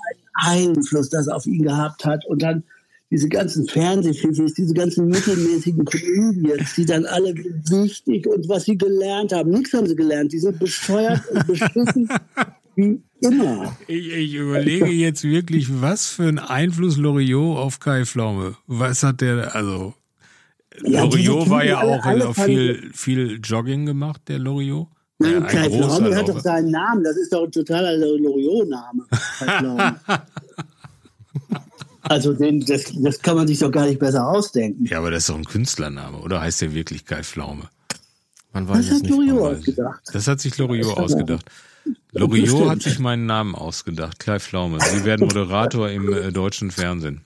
einen 0.47 0.69
Einfluss 0.77 1.09
das 1.09 1.27
auf 1.27 1.45
ihn 1.45 1.61
gehabt 1.61 2.05
hat. 2.05 2.25
Und 2.25 2.41
dann 2.41 2.63
diese 3.11 3.27
ganzen 3.27 3.67
Fernsehfilme, 3.67 4.49
diese 4.57 4.73
ganzen 4.73 5.07
mittelmäßigen 5.09 5.83
Comedians, 5.85 6.73
die 6.75 6.85
dann 6.85 7.05
alle 7.05 7.35
wichtig 7.35 8.25
und 8.25 8.47
was 8.49 8.63
sie 8.63 8.77
gelernt 8.77 9.33
haben. 9.33 9.51
Nichts 9.51 9.73
haben 9.73 9.85
sie 9.87 9.95
gelernt. 9.95 10.31
Die 10.31 10.39
sind 10.39 10.57
bescheuert 10.57 11.21
und 11.29 11.45
beschissen 11.47 12.07
wie 12.75 13.01
immer. 13.21 13.75
Ich, 13.87 14.11
ich 14.13 14.33
überlege 14.35 14.87
jetzt 14.87 15.23
wirklich, 15.23 15.81
was 15.81 16.07
für 16.07 16.23
einen 16.27 16.39
Einfluss 16.39 16.97
Loriot 16.97 17.57
auf 17.57 17.79
Kai 17.79 18.05
Pflaume. 18.05 18.55
Was 18.67 19.03
hat 19.03 19.21
der, 19.21 19.55
also 19.55 19.93
Ja, 20.83 21.03
Loriot 21.03 21.49
war 21.49 21.63
ja 21.65 21.81
auch 21.81 22.03
alle- 22.05 22.33
viel, 22.33 22.89
viel 22.93 23.39
Jogging 23.43 23.85
gemacht, 23.85 24.21
der 24.27 24.39
Loriot. 24.39 24.87
Nein, 25.19 25.33
Ja, 25.33 25.41
Kai 25.41 25.69
Pflaume 25.69 26.15
hat 26.15 26.29
doch 26.29 26.39
seinen 26.39 26.71
Namen. 26.71 27.03
Das 27.03 27.15
ist 27.15 27.31
doch 27.31 27.43
ein 27.43 27.51
totaler 27.51 27.95
Loriot-Name. 27.97 29.05
Also 32.03 32.33
den, 32.33 32.65
das, 32.65 32.91
das 32.95 33.21
kann 33.21 33.37
man 33.37 33.47
sich 33.47 33.59
doch 33.59 33.71
gar 33.71 33.85
nicht 33.85 33.99
besser 33.99 34.27
ausdenken. 34.27 34.85
Ja, 34.85 34.97
aber 34.97 35.11
das 35.11 35.19
ist 35.23 35.29
doch 35.29 35.37
ein 35.37 35.45
Künstlername, 35.45 36.17
oder 36.17 36.41
heißt 36.41 36.61
der 36.61 36.73
wirklich 36.73 37.05
Kai 37.05 37.23
Pflaume? 37.23 37.69
Man 38.53 38.67
weiß 38.67 38.89
Das 38.89 39.01
hat. 39.03 39.07
Loriot 39.09 39.39
ausgedacht. 39.57 40.01
Das 40.11 40.27
hat 40.27 40.41
sich 40.41 40.57
Loriot 40.57 40.97
ausgedacht. 40.97 41.45
Loriot 42.11 42.69
hat 42.69 42.81
sich 42.81 42.99
meinen 42.99 43.25
Namen 43.25 43.55
ausgedacht, 43.55 44.19
Kai 44.19 44.39
Pflaume. 44.39 44.79
Sie 44.81 45.05
werden 45.05 45.27
Moderator 45.27 45.89
im 45.89 46.11
äh, 46.11 46.31
deutschen 46.31 46.71
Fernsehen. 46.71 47.21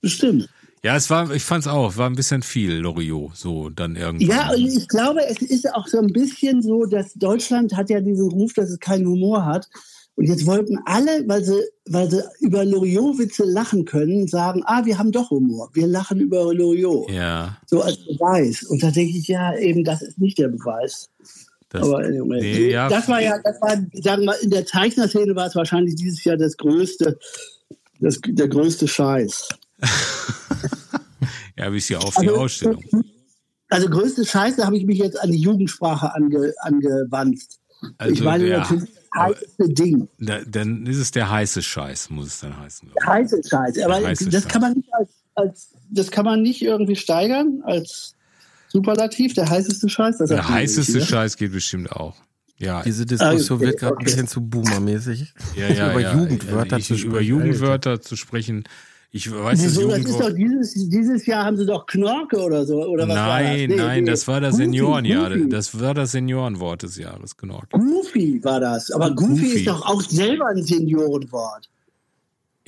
Bestimmt. 0.00 0.48
Ja, 0.84 0.94
es 0.94 1.10
war, 1.10 1.30
ich 1.32 1.42
fand's 1.42 1.66
auch, 1.66 1.96
war 1.96 2.08
ein 2.08 2.14
bisschen 2.14 2.42
viel 2.42 2.74
Loriot, 2.74 3.36
so 3.36 3.68
dann 3.68 3.96
irgendwann. 3.96 4.28
Ja, 4.28 4.50
und 4.50 4.64
ich 4.64 4.86
glaube, 4.86 5.26
es 5.26 5.42
ist 5.42 5.72
auch 5.74 5.88
so 5.88 5.98
ein 5.98 6.12
bisschen 6.12 6.62
so, 6.62 6.84
dass 6.84 7.14
Deutschland 7.14 7.76
hat 7.76 7.90
ja 7.90 8.00
diesen 8.00 8.30
Ruf, 8.30 8.52
dass 8.52 8.70
es 8.70 8.78
keinen 8.78 9.06
Humor 9.06 9.44
hat. 9.44 9.68
Und 10.14 10.26
jetzt 10.26 10.46
wollten 10.46 10.78
alle, 10.84 11.28
weil 11.28 11.44
sie, 11.44 11.60
weil 11.88 12.10
sie 12.10 12.22
über 12.40 12.64
Loriot-Witze 12.64 13.44
lachen 13.44 13.84
können, 13.84 14.26
sagen, 14.26 14.62
ah, 14.66 14.84
wir 14.84 14.98
haben 14.98 15.12
doch 15.12 15.30
Humor. 15.30 15.70
Wir 15.74 15.86
lachen 15.86 16.20
über 16.20 16.52
Loriot. 16.52 17.10
Ja, 17.10 17.56
So 17.66 17.82
als 17.82 17.98
Beweis. 17.98 18.64
Und 18.64 18.82
da 18.82 18.90
denke 18.90 19.16
ich, 19.16 19.28
ja, 19.28 19.56
eben, 19.56 19.84
das 19.84 20.02
ist 20.02 20.18
nicht 20.18 20.38
der 20.38 20.48
Beweis. 20.48 21.08
Das, 21.70 21.82
Aber 21.82 21.98
anyway. 21.98 22.40
nee, 22.40 22.70
ja, 22.70 22.88
das 22.88 23.08
war 23.08 23.20
ja, 23.20 23.38
das 23.44 23.60
war, 23.60 23.70
sagen 24.02 24.22
wir 24.22 24.26
mal, 24.26 24.36
in 24.42 24.50
der 24.50 24.64
Zeichnerszene 24.66 25.34
war 25.36 25.46
es 25.46 25.54
wahrscheinlich 25.54 25.96
dieses 25.96 26.24
Jahr 26.24 26.36
das 26.36 26.56
größte, 26.56 27.18
das, 28.00 28.18
der 28.26 28.48
größte 28.48 28.88
Scheiß. 28.88 29.48
ja, 31.56 31.70
bis 31.70 31.86
hier 31.88 32.00
auf 32.02 32.14
die 32.16 32.28
Also, 32.28 32.40
Ausstellung. 32.40 32.84
Also 33.70 33.88
größte 33.90 34.24
Scheiße 34.24 34.64
habe 34.64 34.76
ich 34.78 34.86
mich 34.86 34.98
jetzt 34.98 35.20
an 35.20 35.30
die 35.30 35.40
Jugendsprache 35.40 36.14
ange, 36.14 36.54
angewandt. 36.60 37.42
Also 37.98 38.14
ich 38.14 38.22
meine 38.22 38.46
der, 38.46 38.58
natürlich 38.60 38.84
das 39.12 39.22
heiße 39.22 39.68
Ding. 39.74 40.08
da, 40.18 40.40
dann 40.46 40.86
ist 40.86 40.96
es 40.98 41.10
der 41.10 41.30
heiße 41.30 41.62
Scheiß, 41.62 42.10
muss 42.10 42.28
es 42.28 42.40
dann 42.40 42.58
heißen. 42.58 42.90
ich. 42.98 43.06
Heiße 43.06 43.42
Scheiße. 43.46 43.84
Aber 43.84 44.00
Der 44.00 44.08
heiße 44.08 44.30
das 44.30 44.44
Scheiß. 44.44 44.52
kann 44.52 44.62
man 44.62 44.72
nicht 44.74 44.88
als, 44.94 45.10
als 45.34 45.70
das 45.90 46.10
kann 46.10 46.24
man 46.24 46.42
nicht 46.42 46.62
irgendwie 46.62 46.96
steigern 46.96 47.60
als 47.64 48.14
Superlativ, 48.68 49.34
der 49.34 49.48
heißeste 49.48 49.88
Scheiß. 49.88 50.18
Das 50.18 50.28
Der 50.28 50.48
heißeste 50.48 50.98
nicht, 50.98 51.08
Scheiß 51.08 51.36
geht 51.36 51.52
bestimmt 51.52 51.90
auch. 51.92 52.16
Ja, 52.58 52.82
Diese 52.82 53.06
Diskussion 53.06 53.58
okay, 53.58 53.66
wird 53.68 53.78
gerade 53.80 53.92
ein 53.94 53.96
okay. 53.98 54.04
bisschen 54.04 54.26
zu 54.26 54.40
boomermäßig. 54.40 55.32
ja, 55.56 55.68
ja, 55.68 55.90
über 55.92 56.00
ja. 56.00 56.14
Jugendwörter 56.16 56.78
ich, 56.78 56.86
zu 56.86 56.94
Über 56.94 57.16
sprechen. 57.18 57.28
Jugendwörter 57.28 58.00
zu 58.00 58.16
sprechen. 58.16 58.64
Ich 59.10 59.32
weiß 59.32 59.62
Wieso, 59.62 59.88
das 59.88 60.00
ist 60.00 60.08
doch 60.08 60.28
Jugendwort. 60.28 60.36
dieses, 60.36 60.88
dieses 60.90 61.24
Jahr 61.26 61.44
haben 61.46 61.56
sie 61.56 61.64
doch 61.64 61.86
Knorke 61.86 62.36
oder 62.42 62.66
so. 62.66 62.84
Oder 62.84 63.08
was 63.08 63.16
war 63.16 63.38
das? 63.40 63.46
Nein, 63.48 63.68
Nee, 63.70 63.76
nein, 63.76 64.04
nee. 64.04 64.10
das 64.10 64.28
war 64.28 64.40
das 64.40 64.56
Seniorenjahr. 64.56 65.30
Das 65.48 65.80
war 65.80 65.94
das 65.94 66.12
Seniorenwort 66.12 66.82
des 66.82 66.98
Jahres, 66.98 67.36
genau. 67.36 67.62
Goofy 67.70 68.40
war 68.44 68.60
das. 68.60 68.90
Aber 68.90 69.12
Goofy, 69.14 69.30
Goofy. 69.44 69.58
ist 69.60 69.66
doch 69.68 69.86
auch 69.86 70.02
selber 70.02 70.48
ein 70.48 70.62
Seniorenwort. 70.62 71.70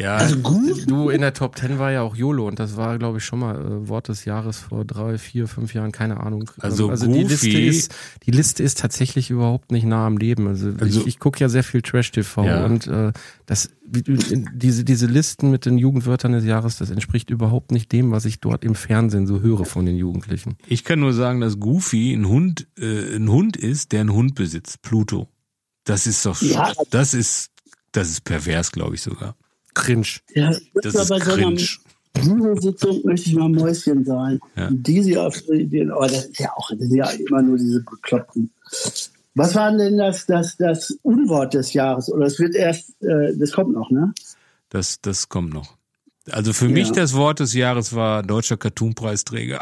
Ja, 0.00 0.16
Also 0.16 0.38
Goofy. 0.38 0.86
Du, 0.86 1.10
in 1.10 1.20
der 1.20 1.34
Top 1.34 1.56
Ten 1.56 1.78
war 1.78 1.92
ja 1.92 2.00
auch 2.02 2.16
YOLO 2.16 2.48
und 2.48 2.58
das 2.58 2.76
war, 2.76 2.98
glaube 2.98 3.18
ich, 3.18 3.24
schon 3.24 3.38
mal 3.40 3.54
äh, 3.56 3.88
Wort 3.88 4.08
des 4.08 4.24
Jahres 4.24 4.58
vor 4.58 4.84
drei, 4.84 5.18
vier, 5.18 5.46
fünf 5.46 5.74
Jahren, 5.74 5.92
keine 5.92 6.20
Ahnung. 6.20 6.50
Also 6.58 6.90
Ähm, 6.90 7.12
die 7.12 7.22
Liste 7.24 7.46
Goofy- 7.48 7.68
ist, 7.68 7.94
die 8.24 8.30
Liste 8.30 8.62
ist 8.62 8.78
tatsächlich 8.78 9.28
überhaupt 9.30 9.72
nicht 9.72 9.84
nah 9.84 10.06
am 10.06 10.16
Leben. 10.16 10.46
Also, 10.48 10.72
Also- 10.78 11.00
ich, 11.02 11.06
ich 11.06 11.18
gucke 11.18 11.38
ja 11.40 11.48
sehr 11.50 11.62
viel 11.64 11.82
Trash-TV 11.82 12.44
Ja. 12.44 12.64
und 12.64 12.86
äh, 12.86 13.12
das, 13.46 13.70
diese, 13.84 14.84
diese 14.84 15.06
Listen 15.06 15.50
mit 15.50 15.66
den 15.66 15.76
Jugendwörtern 15.76 16.32
des 16.32 16.44
Jahres, 16.44 16.78
das 16.78 16.90
entspricht 16.90 17.28
überhaupt 17.28 17.72
nicht 17.72 17.92
dem, 17.92 18.10
was 18.12 18.24
ich 18.24 18.40
dort 18.40 18.64
im 18.64 18.74
Fernsehen 18.74 19.26
so 19.26 19.40
höre 19.40 19.64
von 19.64 19.84
den 19.84 19.96
Jugendlichen. 19.96 20.56
ich 20.66 20.84
kann 20.84 21.00
nur 21.00 21.12
sagen, 21.12 21.40
dass 21.40 21.58
Goofy 21.60 22.14
ein 22.14 22.26
Hund, 22.28 22.68
äh, 22.78 23.16
ein 23.16 23.28
Hund 23.28 23.56
ist, 23.56 23.92
der 23.92 24.00
einen 24.00 24.12
Hund 24.12 24.34
besitzt. 24.34 24.80
Pluto. 24.82 25.28
Das 25.84 26.06
ist 26.06 26.24
doch, 26.24 26.40
Ja. 26.40 26.72
das 26.90 27.14
ist, 27.14 27.50
das 27.92 28.08
ist 28.10 28.24
pervers, 28.24 28.70
glaube 28.72 28.94
ich 28.94 29.02
sogar. 29.02 29.34
Cringe. 29.80 30.06
Ja, 30.34 30.50
Das 30.74 30.94
ist 30.94 30.94
bei 30.94 31.04
so 31.04 31.14
einer 31.14 31.24
cringe. 31.24 31.66
Jugendsitzung 32.22 33.00
möchte 33.04 33.30
ich 33.30 33.36
mal 33.36 33.48
Mäuschen 33.48 34.04
sein. 34.04 34.40
Ja. 34.56 34.68
Die 34.72 35.02
sie 35.02 35.16
auf 35.16 35.40
den, 35.48 35.90
aber 35.90 36.08
das 36.08 36.24
ist 36.26 36.38
ja 36.40 36.50
auch 36.56 36.68
das 36.70 36.80
sind 36.80 36.96
ja 36.96 37.08
immer 37.10 37.40
nur 37.42 37.56
diese 37.56 37.82
Bekloppten. 37.82 38.50
Was 39.34 39.54
war 39.54 39.70
denn 39.76 39.96
das, 39.96 40.26
das, 40.26 40.56
das 40.56 40.90
Unwort 41.02 41.54
des 41.54 41.72
Jahres? 41.72 42.10
Oder 42.12 42.26
es 42.26 42.38
wird 42.40 42.54
erst, 42.56 43.00
äh, 43.02 43.32
das 43.36 43.52
kommt 43.52 43.72
noch, 43.74 43.90
ne? 43.90 44.12
Das, 44.70 45.00
das 45.00 45.28
kommt 45.28 45.54
noch. 45.54 45.76
Also 46.30 46.52
für 46.52 46.66
Ja. 46.66 46.72
mich 46.72 46.90
das 46.90 47.14
Wort 47.14 47.38
des 47.40 47.54
Jahres 47.54 47.94
war 47.94 48.22
deutscher 48.24 48.56
Cartoon-Preisträger. 48.56 49.60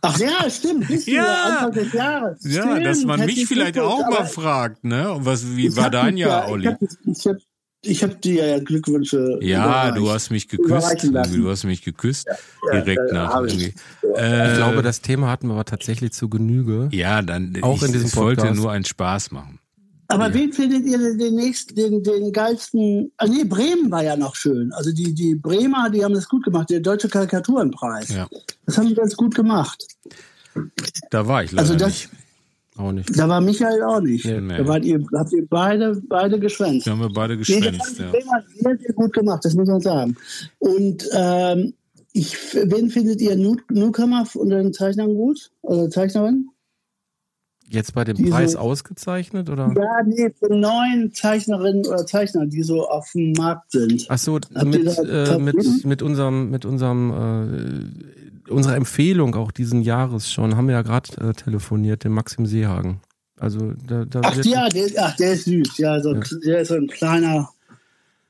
Ach 0.00 0.16
ja, 0.18 0.48
stimmt, 0.48 0.86
bist 0.86 1.08
Ja. 1.08 1.44
Anfang 1.44 1.72
des 1.72 1.92
Jahres. 1.92 2.38
Ja, 2.44 2.62
stimmt, 2.62 2.86
dass 2.86 3.04
man 3.04 3.24
mich 3.26 3.46
vielleicht 3.46 3.78
auch 3.80 3.98
mal 4.08 4.18
aber 4.18 4.26
fragt, 4.26 4.84
ne? 4.84 5.12
Und 5.12 5.24
was, 5.24 5.44
wie 5.56 5.74
war 5.76 5.90
dein 5.90 6.16
Jahr, 6.16 6.46
ja, 6.46 6.52
Olli? 6.52 6.68
Ich 7.04 7.26
habe 7.26 7.36
hab, 7.36 7.47
ich 7.82 8.02
hab 8.02 8.20
dir 8.22 8.46
ja 8.46 8.58
Glückwünsche. 8.58 9.38
Ja, 9.40 9.64
überreicht. 9.88 9.96
du 9.98 10.10
hast 10.10 10.30
mich 10.30 10.48
geküsst. 10.48 11.04
Du 11.34 11.48
hast 11.50 11.64
mich 11.64 11.82
geküsst. 11.82 12.26
direkt 12.72 13.00
ja, 13.08 13.14
nach 13.14 13.34
hab 13.34 13.44
ich. 13.46 13.52
irgendwie. 13.54 13.74
Ich 14.02 14.18
Äh, 14.22 14.54
glaube, 14.56 14.82
das 14.82 15.00
Thema 15.00 15.30
hatten 15.30 15.46
wir 15.48 15.54
aber 15.54 15.64
tatsächlich 15.64 16.12
zu 16.12 16.28
Genüge. 16.28 16.88
ja, 16.92 17.22
dann 17.22 17.56
Auch 17.62 17.76
ich, 17.76 17.82
in 17.84 17.92
diesem 17.92 18.08
ich 18.08 18.16
wollte 18.16 18.40
Podcast. 18.42 18.60
nur 18.60 18.70
einen 18.72 18.84
Spaß 18.84 19.30
machen. 19.30 19.58
Aber 20.10 20.32
wen 20.32 20.52
findet 20.54 20.86
ihr 20.86 20.96
denn 20.98 21.18
den 21.18 21.34
nächsten, 21.34 21.74
den, 21.74 22.02
den 22.02 22.32
geilsten? 22.32 23.12
Ah, 23.18 23.26
nee, 23.26 23.44
Bremen 23.44 23.90
war 23.90 24.02
ja 24.02 24.16
noch 24.16 24.34
schön. 24.34 24.72
Also 24.72 24.90
die, 24.90 25.12
die 25.12 25.34
Bremer, 25.34 25.90
die 25.90 26.02
haben 26.02 26.14
das 26.14 26.26
gut 26.28 26.44
gemacht. 26.44 26.70
Der 26.70 26.80
Deutsche 26.80 27.08
Karikaturenpreis. 27.08 28.08
Ja. 28.08 28.26
Das 28.64 28.78
haben 28.78 28.88
die 28.88 28.94
ganz 28.94 29.14
gut 29.14 29.34
gemacht. 29.34 29.84
Da 31.10 31.26
war 31.28 31.44
ich 31.44 31.52
leider 31.52 31.60
Also 31.62 31.74
das, 31.76 31.88
nicht. 31.88 32.08
Auch 32.78 32.92
nicht. 32.92 33.18
da 33.18 33.28
war 33.28 33.40
Michael 33.40 33.82
auch 33.82 34.00
nicht. 34.00 34.24
Nee. 34.24 34.56
Da 34.56 34.66
wart 34.66 34.84
ihr, 34.84 35.04
habt 35.16 35.32
ihr 35.32 35.46
beide, 35.48 36.00
beide 36.08 36.38
geschwänzt. 36.38 36.86
Da 36.86 36.92
haben 36.92 37.00
wir 37.00 37.10
beide 37.12 37.34
Nee, 37.34 37.40
das 37.40 37.46
geschwänzt, 37.48 37.98
die 37.98 38.02
ja. 38.02 38.10
Sehr, 38.62 38.78
sehr 38.78 38.94
gut 38.94 39.12
gemacht, 39.12 39.44
das 39.44 39.54
muss 39.54 39.68
man 39.68 39.80
sagen. 39.80 40.16
Und 40.58 41.08
ähm, 41.12 41.74
ich, 42.12 42.36
wen 42.54 42.88
findet 42.90 43.20
ihr 43.20 43.36
Newcomer 43.36 44.24
unter 44.34 44.62
den 44.62 44.72
Zeichnern 44.72 45.14
gut? 45.14 45.50
Oder 45.62 45.90
Zeichnerin? 45.90 46.48
Jetzt 47.70 47.92
bei 47.94 48.04
dem 48.04 48.16
Diese- 48.16 48.30
Preis 48.30 48.56
ausgezeichnet 48.56 49.50
oder? 49.50 49.70
Ja, 49.76 50.02
nee, 50.06 50.30
von 50.38 50.58
neuen 50.58 51.12
Zeichnerinnen 51.12 51.84
oder 51.86 52.06
Zeichnern, 52.06 52.48
die 52.48 52.62
so 52.62 52.88
auf 52.88 53.10
dem 53.12 53.32
Markt 53.32 53.72
sind. 53.72 54.06
Ach 54.08 54.16
so, 54.18 54.38
mit, 54.64 54.98
äh, 54.98 55.38
mit, 55.38 55.84
mit 55.84 56.00
unserem, 56.02 56.50
mit 56.50 56.64
unserem, 56.64 57.10
äh, 57.10 58.27
unserer 58.50 58.76
Empfehlung 58.76 59.34
auch 59.34 59.50
diesen 59.52 59.82
Jahres 59.82 60.30
schon, 60.32 60.56
haben 60.56 60.68
wir 60.68 60.74
ja 60.74 60.82
gerade 60.82 61.10
äh, 61.20 61.32
telefoniert, 61.32 62.04
den 62.04 62.12
Maxim 62.12 62.46
Seehagen. 62.46 63.00
Also 63.38 63.72
da, 63.86 64.04
da 64.04 64.20
Ach 64.24 64.44
ja, 64.44 64.68
der, 64.68 64.88
ach, 64.98 65.14
der 65.16 65.32
ist 65.34 65.44
süß. 65.44 65.78
Ja, 65.78 66.00
so, 66.02 66.10
ein- 66.10 66.24
der 66.44 66.60
ist 66.60 66.68
so 66.68 66.74
ein 66.74 66.88
kleiner, 66.88 67.48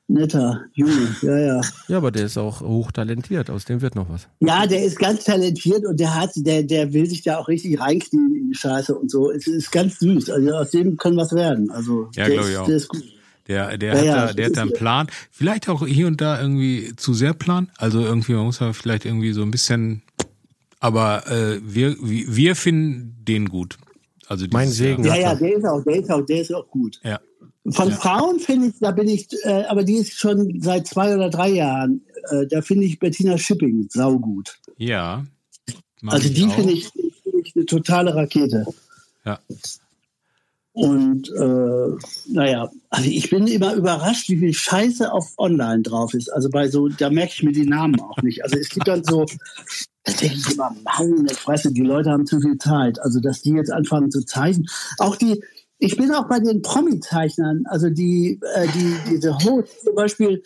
netter 0.07 0.63
Junge. 0.75 1.15
Ja, 1.23 1.39
ja. 1.39 1.61
ja, 1.89 1.97
aber 1.97 2.11
der 2.11 2.27
ist 2.27 2.37
auch 2.39 2.61
hochtalentiert, 2.61 3.51
aus 3.51 3.65
dem 3.65 3.81
wird 3.81 3.95
noch 3.95 4.09
was. 4.11 4.29
Ja, 4.41 4.67
der 4.67 4.85
ist 4.85 4.99
ganz 4.99 5.25
talentiert 5.25 5.85
und 5.87 5.99
der 6.01 6.15
hat, 6.15 6.31
der, 6.37 6.63
der 6.63 6.93
will 6.93 7.09
sich 7.09 7.23
da 7.23 7.39
auch 7.39 7.49
richtig 7.49 7.81
reinknien 7.81 8.35
in 8.35 8.49
die 8.49 8.55
Scheiße 8.55 8.95
und 8.95 9.11
so. 9.11 9.31
Es 9.31 9.47
ist 9.47 9.71
ganz 9.73 9.99
süß. 9.99 10.31
Also 10.31 10.51
aus 10.53 10.71
dem 10.71 10.97
kann 10.97 11.17
was 11.17 11.33
werden. 11.33 11.71
Also 11.71 12.11
Ja, 12.15 12.27
der, 12.27 12.41
ist, 12.41 12.57
auch. 12.57 12.67
der 12.67 12.77
ist 12.77 12.89
gut. 12.89 13.05
Der, 13.49 13.79
der, 13.79 13.93
Ja, 13.95 13.99
hat, 13.99 14.05
ja, 14.05 14.27
da, 14.27 14.33
der 14.35 14.47
hat 14.47 14.57
da 14.57 14.63
einen 14.63 14.73
Plan. 14.75 15.07
Vielleicht 15.31 15.71
auch 15.71 15.87
hier 15.87 16.07
und 16.07 16.21
da 16.21 16.39
irgendwie 16.41 16.93
zu 16.97 17.15
sehr 17.15 17.33
Plan. 17.33 17.71
Also 17.79 18.01
irgendwie, 18.03 18.33
man 18.35 18.45
muss 18.45 18.61
ja 18.61 18.75
vielleicht 18.75 19.07
irgendwie 19.07 19.33
so 19.33 19.41
ein 19.43 19.51
bisschen. 19.51 20.03
Aber 20.81 21.27
äh, 21.27 21.61
wir, 21.63 21.97
wir 22.01 22.37
wir 22.37 22.57
finden 22.57 23.17
den 23.25 23.49
gut. 23.49 23.79
Also 24.29 24.47
Mein 24.51 24.69
Segen. 24.69 25.05
Ja, 25.05 25.17
ja, 25.17 25.31
er. 25.31 25.37
der 25.37 25.57
ist 25.57 25.65
auch, 25.65 25.83
der 25.83 25.97
ist 25.97 26.11
auch, 26.11 26.25
der 26.27 26.41
ist 26.43 26.55
auch 26.55 26.69
gut. 26.69 27.01
Jahr. 27.03 27.21
Von 27.71 27.89
Ja. 27.89 27.97
Frauen 27.97 28.39
finde 28.39 28.69
ich, 28.69 28.75
da 28.81 28.91
bin 28.93 29.09
ich, 29.09 29.29
äh, 29.45 29.65
aber 29.65 29.85
die 29.85 29.97
ist 29.97 30.13
schon 30.15 30.61
seit 30.61 30.87
zwei 30.87 31.15
oder 31.15 31.29
drei 31.29 31.51
Jahren, 31.51 32.03
äh, 32.31 32.47
da 32.47 32.63
finde 32.63 32.85
ich 32.85 32.99
Bettina 32.99 33.37
Schipping 33.37 33.89
saugut. 33.91 34.59
Ja. 34.77 35.25
ja. 35.67 35.75
Also 36.07 36.29
die 36.29 36.49
finde 36.49 36.73
ich, 36.73 36.89
finde 36.89 37.41
ich 37.43 37.57
eine 37.57 37.67
totale 37.67 38.15
Rakete. 38.15 38.67
Ja. 39.25 39.39
Und 40.79 41.29
äh, 41.31 42.33
naja, 42.33 42.71
also 42.89 43.11
ich 43.11 43.29
bin 43.31 43.49
immer 43.49 43.75
überrascht, 43.75 44.29
wie 44.29 44.37
viel 44.37 44.55
Scheiße 44.55 45.13
auf 45.13 45.33
Online 45.37 45.83
drauf 45.83 46.15
ist. 46.15 46.33
Also 46.33 46.51
bei 46.51 46.69
so, 46.69 46.87
da 46.87 47.11
merke 47.11 47.33
ich 47.35 47.43
mir 47.43 47.51
die 47.51 47.67
Namen 47.67 48.01
auch 48.01 48.23
nicht. 48.23 48.45
Also 48.45 48.57
es 48.59 48.69
gibt 48.69 48.87
dann 48.87 49.03
so, 49.03 49.27
da 50.05 50.13
denke 50.13 50.37
ich 50.37 50.55
immer, 50.55 50.71
meine 50.85 51.31
Fresse, 51.31 51.73
die 51.73 51.83
Leute 51.83 52.11
haben 52.13 52.27
zu 52.27 52.41
viel 52.41 52.59
Zeit. 52.59 53.01
Also 53.03 53.19
dass 53.19 53.43
die 53.43 53.55
jetzt 53.55 53.73
anfangen 53.73 54.13
zu 54.13 54.25
zeichnen. 54.25 54.69
Auch 54.99 55.17
die, 55.17 55.43
ich 55.81 55.97
bin 55.97 56.13
auch 56.13 56.29
bei 56.29 56.39
den 56.39 56.63
Promi-Zeichnern, 56.63 57.65
also 57.65 57.91
die, 57.91 58.39
äh, 58.55 58.69
die, 58.69 58.95
diese 59.11 59.37
Hosts, 59.37 59.83
zum 59.83 59.97
Beispiel 59.97 60.45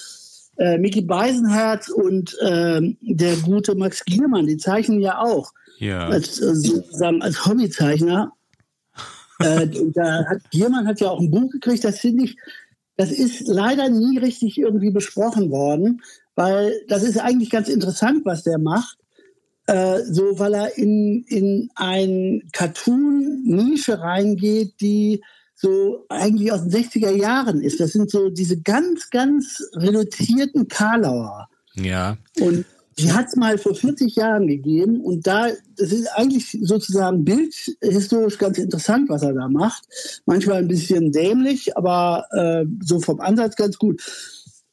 äh, 0.57 0.79
Mickey 0.79 1.03
Beisenherz 1.03 1.91
und 1.91 2.35
ähm, 2.41 2.97
der 3.03 3.37
gute 3.37 3.75
Max 3.75 4.03
Giermann, 4.07 4.47
die 4.47 4.57
zeichnen 4.57 5.01
ja 5.03 5.19
auch 5.21 5.53
Ja. 5.79 6.09
als, 6.09 6.41
äh, 6.41 6.55
sozusagen 6.55 7.21
als 7.21 7.45
Hobbyzeichner. 7.45 8.33
Äh, 9.45 9.69
da 9.93 10.25
hat 10.27 10.51
Giermann 10.51 10.87
hat 10.87 11.01
ja 11.01 11.11
auch 11.11 11.21
ein 11.21 11.31
Buch 11.31 11.51
gekriegt, 11.51 11.85
das 11.85 12.01
finde 12.01 12.25
ich, 12.25 12.37
das 12.97 13.11
ist 13.11 13.47
leider 13.47 13.89
nie 13.89 14.19
richtig 14.19 14.59
irgendwie 14.59 14.91
besprochen 14.91 15.51
worden, 15.51 16.03
weil 16.35 16.73
das 16.89 17.03
ist 17.03 17.19
eigentlich 17.19 17.51
ganz 17.51 17.69
interessant, 17.69 18.25
was 18.25 18.43
der 18.43 18.59
macht. 18.59 18.99
Äh, 19.67 20.01
so, 20.05 20.39
weil 20.39 20.55
er 20.55 20.77
in, 20.77 21.25
in 21.29 21.71
ein 21.77 22.43
Cartoon-Nische 22.53 24.01
reingeht, 24.01 24.81
die 24.81 25.23
so 25.55 26.05
eigentlich 26.09 26.51
aus 26.53 26.63
den 26.63 26.73
60er 26.73 27.13
Jahren 27.13 27.61
ist. 27.61 27.79
Das 27.79 27.93
sind 27.93 28.11
so 28.11 28.29
diese 28.29 28.61
ganz, 28.61 29.11
ganz 29.11 29.63
reduzierten 29.75 30.67
Karlauer. 30.67 31.49
Ja. 31.75 32.17
Und 32.41 32.65
die 32.99 33.13
hat 33.13 33.27
es 33.29 33.37
mal 33.37 33.59
vor 33.59 33.75
40 33.75 34.15
Jahren 34.17 34.47
gegeben 34.47 35.01
und 35.01 35.27
da, 35.27 35.49
das 35.77 35.93
ist 35.93 36.09
eigentlich 36.15 36.59
sozusagen 36.63 37.25
bildhistorisch 37.25 38.39
ganz 38.39 38.59
interessant, 38.59 39.09
was 39.09 39.23
er 39.23 39.33
da 39.33 39.49
macht. 39.49 39.83
Manchmal 40.27 40.59
ein 40.59 40.69
bisschen 40.69 41.13
dämlich, 41.13 41.77
aber 41.77 42.27
äh, 42.33 42.65
so 42.83 43.01
vom 43.01 43.21
Ansatz 43.21 43.57
ganz 43.57 43.79
gut. 43.79 44.03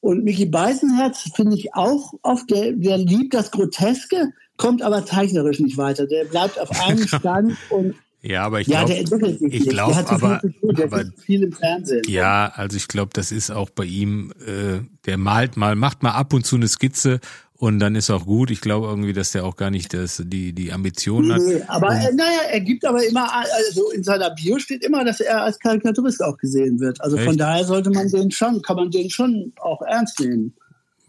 Und 0.01 0.23
Mickey 0.23 0.45
Beisenherz 0.45 1.29
finde 1.35 1.55
ich 1.57 1.73
auch 1.75 2.13
oft, 2.21 2.49
der, 2.49 2.71
der 2.73 2.97
liebt 2.97 3.33
das 3.33 3.51
Groteske, 3.51 4.31
kommt 4.57 4.81
aber 4.81 5.05
zeichnerisch 5.05 5.59
nicht 5.59 5.77
weiter. 5.77 6.05
Der 6.07 6.25
bleibt 6.25 6.59
auf 6.59 6.69
einem 6.81 7.05
Stand 7.07 7.57
und 7.69 7.95
Ja, 8.21 8.43
aber 8.43 8.61
ich 8.61 8.67
ja, 8.67 8.79
glaube, 8.85 8.91
der 8.93 8.99
entwickelt 9.01 9.39
sich 9.39 9.53
ich 9.53 9.59
nicht. 9.61 9.69
glaub, 9.69 9.89
der 9.89 9.95
hat 9.97 10.07
so 10.07 10.13
aber- 10.15 10.41
aber- 10.83 11.05
viel 11.25 11.43
im 11.43 11.51
Fernsehen. 11.51 12.01
ja, 12.07 12.51
also 12.55 12.77
ich 12.77 12.87
glaube, 12.87 13.11
das 13.13 13.31
ist 13.31 13.51
auch 13.51 13.69
bei 13.69 13.85
ihm, 13.85 14.31
äh, 14.45 14.79
der 15.05 15.17
malt 15.17 15.57
mal, 15.57 15.75
macht 15.75 16.01
mal 16.03 16.11
ab 16.11 16.33
und 16.33 16.45
zu 16.45 16.55
eine 16.55 16.67
Skizze 16.69 17.19
und 17.59 17.79
dann 17.79 17.95
ist 17.95 18.09
auch 18.09 18.25
gut. 18.25 18.51
Ich 18.51 18.61
glaube 18.61 18.87
irgendwie, 18.87 19.11
dass 19.11 19.33
der 19.33 19.43
auch 19.43 19.57
gar 19.57 19.69
nicht 19.69 19.93
das, 19.93 20.23
die, 20.25 20.53
die 20.53 20.71
Ambition 20.71 21.31
hat. 21.31 21.41
Nee, 21.41 21.61
aber 21.67 21.89
äh, 21.91 22.13
naja, 22.13 22.39
er 22.49 22.61
gibt 22.61 22.85
aber 22.85 23.05
immer, 23.05 23.29
also 23.33 23.91
in 23.91 24.01
seiner 24.01 24.29
Bio 24.29 24.59
steht 24.59 24.83
immer, 24.83 25.03
dass 25.03 25.19
er 25.19 25.43
als 25.43 25.59
Karikaturist 25.59 26.23
auch 26.23 26.37
gesehen 26.37 26.79
wird. 26.79 27.01
Also 27.01 27.17
von 27.17 27.31
Echt? 27.31 27.39
daher 27.41 27.65
sollte 27.65 27.89
man 27.89 28.07
den 28.07 28.31
schon, 28.31 28.61
kann 28.61 28.77
man 28.77 28.89
den 28.89 29.09
schon 29.09 29.51
auch 29.59 29.81
ernst 29.81 30.21
nehmen. 30.21 30.53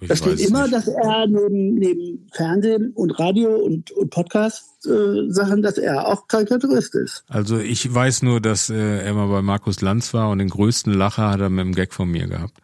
Ich 0.01 0.09
Da 0.09 0.17
steht 0.17 0.41
immer, 0.41 0.63
nicht. 0.63 0.75
dass 0.75 0.89
er 0.89 1.29
neben, 1.29 1.75
neben 1.75 2.27
Fernsehen 2.33 2.91
und 2.95 3.13
Radio 3.21 3.55
und, 3.55 3.93
und 3.93 4.11
Podcast-Sachen, 4.11 5.63
dass 5.63 5.79
er 5.79 6.09
auch 6.09 6.27
Karikaturist 6.27 6.97
ist. 6.97 7.23
Also 7.29 7.59
ich 7.59 7.95
weiß 7.95 8.23
nur, 8.23 8.41
dass 8.41 8.71
äh, 8.71 9.05
er 9.05 9.15
mal 9.15 9.29
bei 9.29 9.41
Markus 9.41 9.83
Lanz 9.83 10.13
war 10.15 10.31
und 10.31 10.39
den 10.39 10.49
größten 10.49 10.93
Lacher 10.93 11.31
hat 11.31 11.41
er 11.41 11.49
mit 11.49 11.65
dem 11.65 11.75
Gag 11.77 11.95
von 11.95 12.11
mir 12.11 12.27
gehabt. 12.27 12.55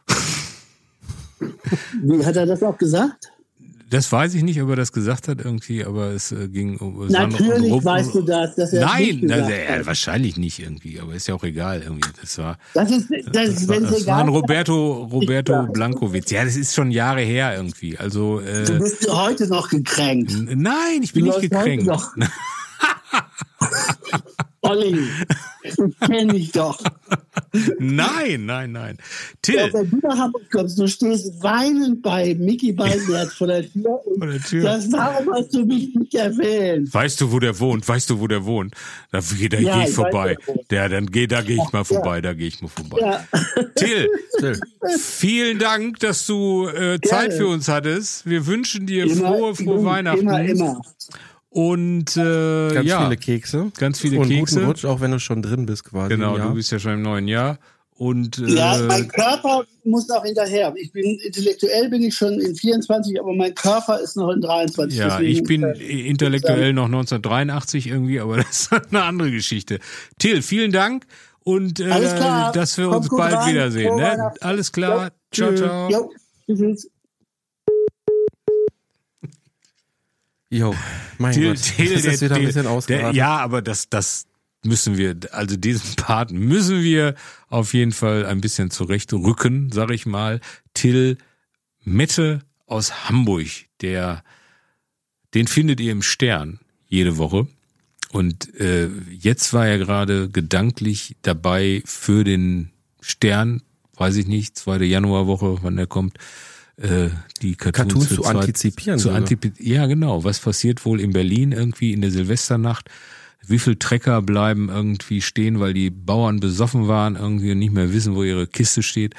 Wie 2.03 2.25
hat 2.25 2.35
er 2.35 2.47
das 2.47 2.65
auch 2.65 2.79
gesagt? 2.79 3.31
Das 3.89 4.11
weiß 4.11 4.35
ich 4.35 4.43
nicht, 4.43 4.61
ob 4.61 4.71
er 4.71 4.77
das 4.77 4.91
gesagt 4.93 5.29
hat 5.29 5.41
irgendwie, 5.45 5.85
aber 5.85 6.07
es 6.11 6.33
äh, 6.33 6.49
ging 6.49 6.77
um. 6.79 7.07
Natürlich 7.07 7.71
Ru- 7.73 7.85
weißt 7.85 8.15
du 8.17 8.23
das, 8.23 8.57
dass 8.57 8.73
er 8.73 8.85
Nein, 8.85 9.03
nicht 9.05 9.21
gesagt 9.23 9.43
also, 9.43 9.53
äh, 9.53 9.67
hat. 9.79 9.87
wahrscheinlich 9.87 10.37
nicht 10.37 10.59
irgendwie, 10.59 10.99
aber 10.99 11.15
ist 11.15 11.29
ja 11.29 11.35
auch 11.37 11.45
egal 11.45 11.83
irgendwie. 11.83 12.09
Das 12.21 12.37
war, 12.39 12.59
Das 12.75 12.91
ist, 12.91 13.09
das, 13.11 13.55
das 13.55 13.69
war, 13.69 13.81
das 13.81 14.07
war 14.07 14.19
ein 14.19 14.29
Roberto 14.29 15.05
Roberto 15.05 15.53
Ja. 15.53 15.63
Blanco-Witz. 15.63 16.31
Ja, 16.33 16.45
das 16.45 16.57
ist 16.57 16.75
schon 16.75 16.91
Jahre 16.91 17.21
her 17.21 17.55
irgendwie. 17.57 17.97
Also 17.97 18.41
du 18.41 18.47
äh, 18.75 18.79
bist 18.81 19.09
heute 19.09 19.47
noch 19.47 19.69
gekränkt. 19.69 20.33
nein, 20.57 21.03
ich 21.03 21.13
bin 21.13 21.25
Du 21.25 21.39
nicht 21.39 21.53
läufst 21.53 21.55
heute 21.65 21.77
gekränkt. 21.77 22.03
Olli, 24.69 24.99
ich 25.63 25.75
kenne 26.01 26.33
dich 26.33 26.53
doch. 26.53 26.79
Nein, 27.79 28.47
nein, 28.47 28.73
nein. 28.73 28.99
Ja, 28.99 29.05
Till, 29.43 29.73
wenn 29.73 29.91
du 29.91 29.99
nach 30.07 30.19
Hamburg 30.19 30.51
kommst, 30.51 30.79
du 30.79 30.87
stehst 30.89 31.43
weinend 31.43 32.03
bei 32.03 32.35
Mickey 32.35 32.73
Beisenherz 32.73 33.33
vor 33.35 33.47
der 33.47 33.63
Tür 33.71 34.01
Vor 34.19 34.27
der 34.27 34.41
Tür. 34.43 34.63
sagst, 34.63 34.93
warum 34.93 35.33
hast 35.35 35.55
du 35.55 35.65
mich 35.65 35.95
nicht 35.95 36.15
erwähnt? 36.15 36.93
weißt 36.93 37.21
du, 37.21 37.33
wo 37.33 37.39
der 37.39 37.59
wohnt? 37.59 37.87
Weißt 37.89 38.11
du, 38.11 38.21
wo 38.21 38.27
der 38.27 38.45
wohnt? 38.45 38.75
Da, 39.13 39.21
da 39.21 39.59
Ja, 39.59 39.75
gehe 39.75 39.83
ich 39.85 39.89
ich 39.91 39.95
vorbei. 39.95 40.37
weiß, 40.47 40.49
er. 40.49 40.65
Der, 40.71 40.89
dann 40.89 41.07
geh, 41.07 41.27
da 41.27 41.43
gehe 41.43 41.57
ich 41.63 41.73
mal 41.73 41.85
vorbei, 41.85 42.21
da 42.21 42.33
gehe 42.35 42.49
ich 42.49 42.61
mal 42.61 42.69
vorbei. 42.69 42.99
Ja, 43.01 43.25
Till, 43.77 44.09
Till. 44.39 44.61
vielen 44.99 45.59
Dank, 45.59 45.99
dass 46.01 46.27
du 46.27 46.69
äh, 46.69 47.01
Zeit 47.01 47.33
für 47.35 47.47
uns 47.47 47.69
hattest. 47.69 48.27
Wir 48.27 48.47
wünschen 48.47 48.87
dir 48.87 49.05
immer, 49.05 49.29
frohe, 49.35 49.55
frohe 49.55 49.85
Weihnachten. 49.85 50.21
Immer, 50.21 50.41
immer. 50.45 50.81
Und 51.57 52.19
äh, 52.19 52.69
Ganz 52.75 52.87
ja, 52.87 53.03
viele 53.03 53.17
Kekse. 53.17 53.73
Ganz 53.79 53.99
viele 53.99 54.19
und 54.21 54.29
Kekse. 54.29 54.57
guten 54.57 54.67
Rutsch, 54.67 54.85
auch 54.85 55.01
wenn 55.01 55.13
du 55.13 55.19
schon 55.19 55.41
drin 55.41 55.65
bist 55.65 55.85
quasi. 55.85 56.11
genau, 56.11 56.37
ja. 56.37 56.49
du 56.49 56.55
bist 56.55 56.71
ja 56.71 56.79
schon 56.79 56.93
im 56.93 57.01
neuen 57.03 57.29
Jahr. 57.29 57.59
Und 57.95 58.37
äh, 58.41 58.57
Ja, 58.57 58.77
mein 58.87 59.09
Körper 59.09 59.65
muss 59.85 60.07
noch 60.07 60.23
hinterher. 60.23 60.75
Ich 60.77 60.93
bin 60.93 61.19
intellektuell 61.19 61.89
bin 61.89 62.03
ich 62.03 62.15
schon 62.15 62.39
in 62.41 62.55
24, 62.55 63.19
aber 63.19 63.33
mein 63.35 63.55
Körper 63.55 63.99
ist 64.01 64.19
noch 64.19 64.33
in 64.33 64.43
23. 64.43 64.99
ja, 64.99 65.09
Deswegen, 65.09 65.31
ich 65.33 65.43
bin 65.45 65.63
äh, 65.63 66.09
intellektuell 66.11 66.75
noch 66.75 66.85
1983 66.85 67.87
irgendwie, 67.87 68.21
aber 68.21 68.37
das 68.43 68.51
ist 68.51 68.73
eine 68.91 69.05
andere 69.05 69.31
Geschichte. 69.31 69.79
Till, 70.19 70.43
vielen 70.43 70.73
Dank 70.73 71.07
und 71.43 71.81
äh, 71.81 71.91
Alles 71.91 72.15
klar. 72.17 72.53
dass 72.53 72.77
wir 72.77 72.89
Kommt 72.89 73.09
uns 73.11 73.17
bald 73.17 73.35
rein. 73.35 73.55
wiedersehen. 73.55 73.97
Ne? 73.97 74.31
Alles 74.43 74.73
klar. 74.73 75.05
Ja, 75.05 75.11
ciao, 75.33 75.55
ciao. 75.55 75.89
Jo, 75.91 76.13
tschüss. 76.55 76.91
Jo, 80.51 80.75
mein 81.19 81.33
Till, 81.35 81.49
Gott. 81.55 81.63
Till, 81.63 81.93
das 81.95 82.05
ist 82.05 82.21
der- 82.23 82.29
wieder 82.31 82.37
ein 82.37 82.45
bisschen 82.47 82.63
der, 82.63 82.71
ausgeraten. 82.73 83.17
Ja, 83.17 83.39
aber 83.39 83.63
das, 83.63 83.89
das 83.89 84.27
müssen 84.65 84.97
wir, 84.97 85.17
also 85.33 85.57
diesen 85.57 85.97
Part 85.97 86.31
müssen 86.31 86.83
wir 86.83 87.15
auf 87.49 87.75
jeden 87.75 87.93
Fall 87.93 88.27
ein 88.27 88.41
bisschen 88.41 88.71
zurechtrücken, 88.71 89.71
sag 89.73 89.91
ich 89.91 90.07
mal. 90.07 90.41
Till 90.75 91.19
Mette 91.85 92.41
aus 92.67 93.09
Hamburg, 93.09 93.47
der, 93.81 94.23
den 95.35 95.47
findet 95.47 95.81
ihr 95.81 95.93
im 95.93 96.03
Stern 96.03 96.61
jede 96.89 97.17
Woche. 97.17 97.47
Und 98.13 98.55
äh, 98.61 98.89
jetzt 99.11 99.53
war 99.53 99.67
er 99.67 99.79
gerade 99.79 100.29
gedanklich 100.31 101.17
dabei 101.23 101.83
für 101.85 102.23
den 102.25 102.71
Stern, 103.01 103.63
weiß 103.97 104.17
ich 104.17 104.27
nicht, 104.27 104.57
zweite 104.57 104.85
Januarwoche, 104.85 105.59
wann 105.63 105.77
der 105.77 105.87
kommt, 105.89 106.17
äh, 106.77 107.09
die 107.43 107.55
Cartoons, 107.55 107.89
Cartoons 107.93 108.09
zu 108.09 108.23
zwei- 108.23 108.31
antizipieren 108.31 108.99
Zu 108.99 109.11
antipi 109.11 109.53
ja, 109.59 109.87
genau. 109.87 110.25
Was 110.25 110.41
passiert 110.41 110.85
wohl 110.85 111.01
in 111.01 111.13
Berlin 111.13 111.53
irgendwie 111.53 111.93
in 111.93 112.01
der 112.01 112.11
Silvesternacht? 112.11 112.91
Wie 113.47 113.59
viel 113.59 113.77
Trecker 113.77 114.23
bleiben 114.23 114.69
irgendwie 114.69 115.23
stehen, 115.23 115.61
weil 115.61 115.73
die 115.73 115.91
Bauern 115.91 116.41
besoffen 116.41 116.89
waren, 116.89 117.17
irgendwie 117.17 117.53
und 117.53 117.59
nicht 117.59 117.73
mehr 117.73 117.93
wissen, 117.93 118.15
wo 118.15 118.25
ihre 118.25 118.47
Kiste 118.47 118.83
steht? 118.83 119.15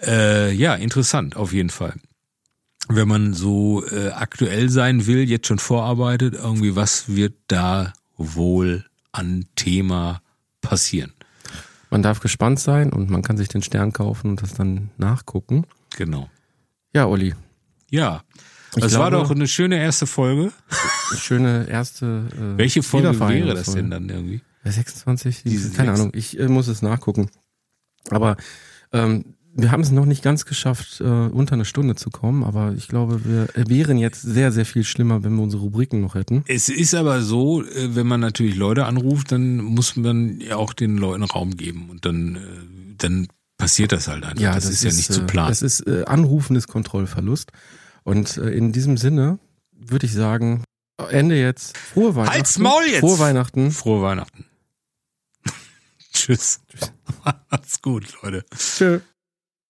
Äh, 0.00 0.52
ja, 0.52 0.74
interessant, 0.74 1.36
auf 1.36 1.52
jeden 1.52 1.70
Fall. 1.70 1.94
Wenn 2.88 3.08
man 3.08 3.34
so 3.34 3.84
äh, 3.86 4.10
aktuell 4.10 4.68
sein 4.68 5.06
will, 5.06 5.28
jetzt 5.28 5.46
schon 5.46 5.58
vorarbeitet, 5.58 6.34
irgendwie, 6.34 6.76
was 6.76 7.14
wird 7.14 7.34
da 7.48 7.92
wohl 8.16 8.84
an 9.12 9.46
Thema 9.56 10.22
passieren? 10.60 11.12
Man 11.90 12.02
darf 12.02 12.20
gespannt 12.20 12.58
sein 12.58 12.92
und 12.92 13.10
man 13.10 13.22
kann 13.22 13.36
sich 13.36 13.48
den 13.48 13.62
Stern 13.62 13.92
kaufen 13.92 14.30
und 14.30 14.42
das 14.42 14.54
dann 14.54 14.90
nachgucken. 14.96 15.66
Genau. 15.96 16.30
Ja, 16.94 17.06
Olli, 17.06 17.34
Ja. 17.90 18.22
Ich 18.74 18.82
Das 18.82 18.94
war 18.98 19.10
glaube- 19.10 19.24
doch 19.24 19.30
eine 19.34 19.46
schöne 19.46 19.76
erste 19.76 20.06
Folge. 20.06 20.50
eine 21.10 21.18
schöne 21.20 21.66
erste. 21.68 22.24
Äh, 22.34 22.56
Welche 22.58 22.82
Folge 22.82 23.18
wäre 23.20 23.54
das 23.54 23.72
denn 23.74 23.90
dann 23.90 24.08
irgendwie? 24.08 24.40
Ja, 24.64 24.72
26? 24.72 25.42
Diese 25.42 25.70
Keine 25.72 25.90
sechs- 25.90 26.00
Ahnung, 26.00 26.12
ich 26.14 26.38
äh, 26.40 26.48
muss 26.48 26.68
es 26.68 26.80
nachgucken. 26.80 27.28
Aber 28.08 28.36
ähm, 28.92 29.34
wir 29.54 29.70
haben 29.72 29.82
es 29.82 29.90
noch 29.90 30.06
nicht 30.06 30.22
ganz 30.22 30.46
geschafft, 30.46 31.02
äh, 31.02 31.04
unter 31.04 31.52
eine 31.52 31.66
Stunde 31.66 31.96
zu 31.96 32.08
kommen, 32.08 32.42
aber 32.44 32.72
ich 32.74 32.88
glaube, 32.88 33.26
wir 33.26 33.54
äh, 33.54 33.68
wären 33.68 33.98
jetzt 33.98 34.22
sehr, 34.22 34.52
sehr 34.52 34.64
viel 34.64 34.84
schlimmer, 34.84 35.22
wenn 35.22 35.34
wir 35.34 35.42
unsere 35.42 35.62
Rubriken 35.62 36.00
noch 36.00 36.14
hätten. 36.14 36.42
Es 36.48 36.70
ist 36.70 36.94
aber 36.94 37.20
so, 37.20 37.62
äh, 37.62 37.94
wenn 37.94 38.06
man 38.06 38.20
natürlich 38.20 38.56
Leute 38.56 38.86
anruft, 38.86 39.32
dann 39.32 39.56
muss 39.58 39.96
man 39.96 40.40
ja 40.40 40.56
auch 40.56 40.72
den 40.72 40.96
Leuten 40.96 41.24
Raum 41.24 41.58
geben 41.58 41.90
und 41.90 42.06
dann, 42.06 42.36
äh, 42.36 42.94
dann 42.96 43.28
passiert 43.62 43.92
das 43.92 44.08
halt 44.08 44.24
einfach. 44.24 44.54
das, 44.54 44.64
ist, 44.64 44.82
ja 44.82 44.92
nicht 44.92 45.12
zu 45.12 45.22
äh, 45.22 45.26
planen. 45.26 45.48
Das 45.48 45.62
ist 45.62 45.86
äh, 45.86 46.04
Anrufen 46.04 46.56
ist 46.56 46.68
Kontrollverlust. 46.68 47.52
Und 48.02 48.36
äh, 48.36 48.50
in 48.50 48.72
diesem 48.72 48.96
Sinne 48.96 49.38
würde 49.72 50.06
ich 50.06 50.12
sagen, 50.12 50.64
Ende 51.10 51.40
jetzt. 51.40 51.76
Frohe 51.76 52.14
Weihnachten. 52.14 52.34
Halt's 52.34 52.58
Maul 52.58 52.84
jetzt! 52.86 53.00
Frohe 53.00 53.18
Weihnachten. 53.18 53.70
Frohe 53.70 54.02
Weihnachten. 54.02 54.46
Tschüss. 56.12 56.60
Macht's 57.50 57.80
gut, 57.80 58.06
Leute. 58.22 58.44
Tschö. 58.56 59.00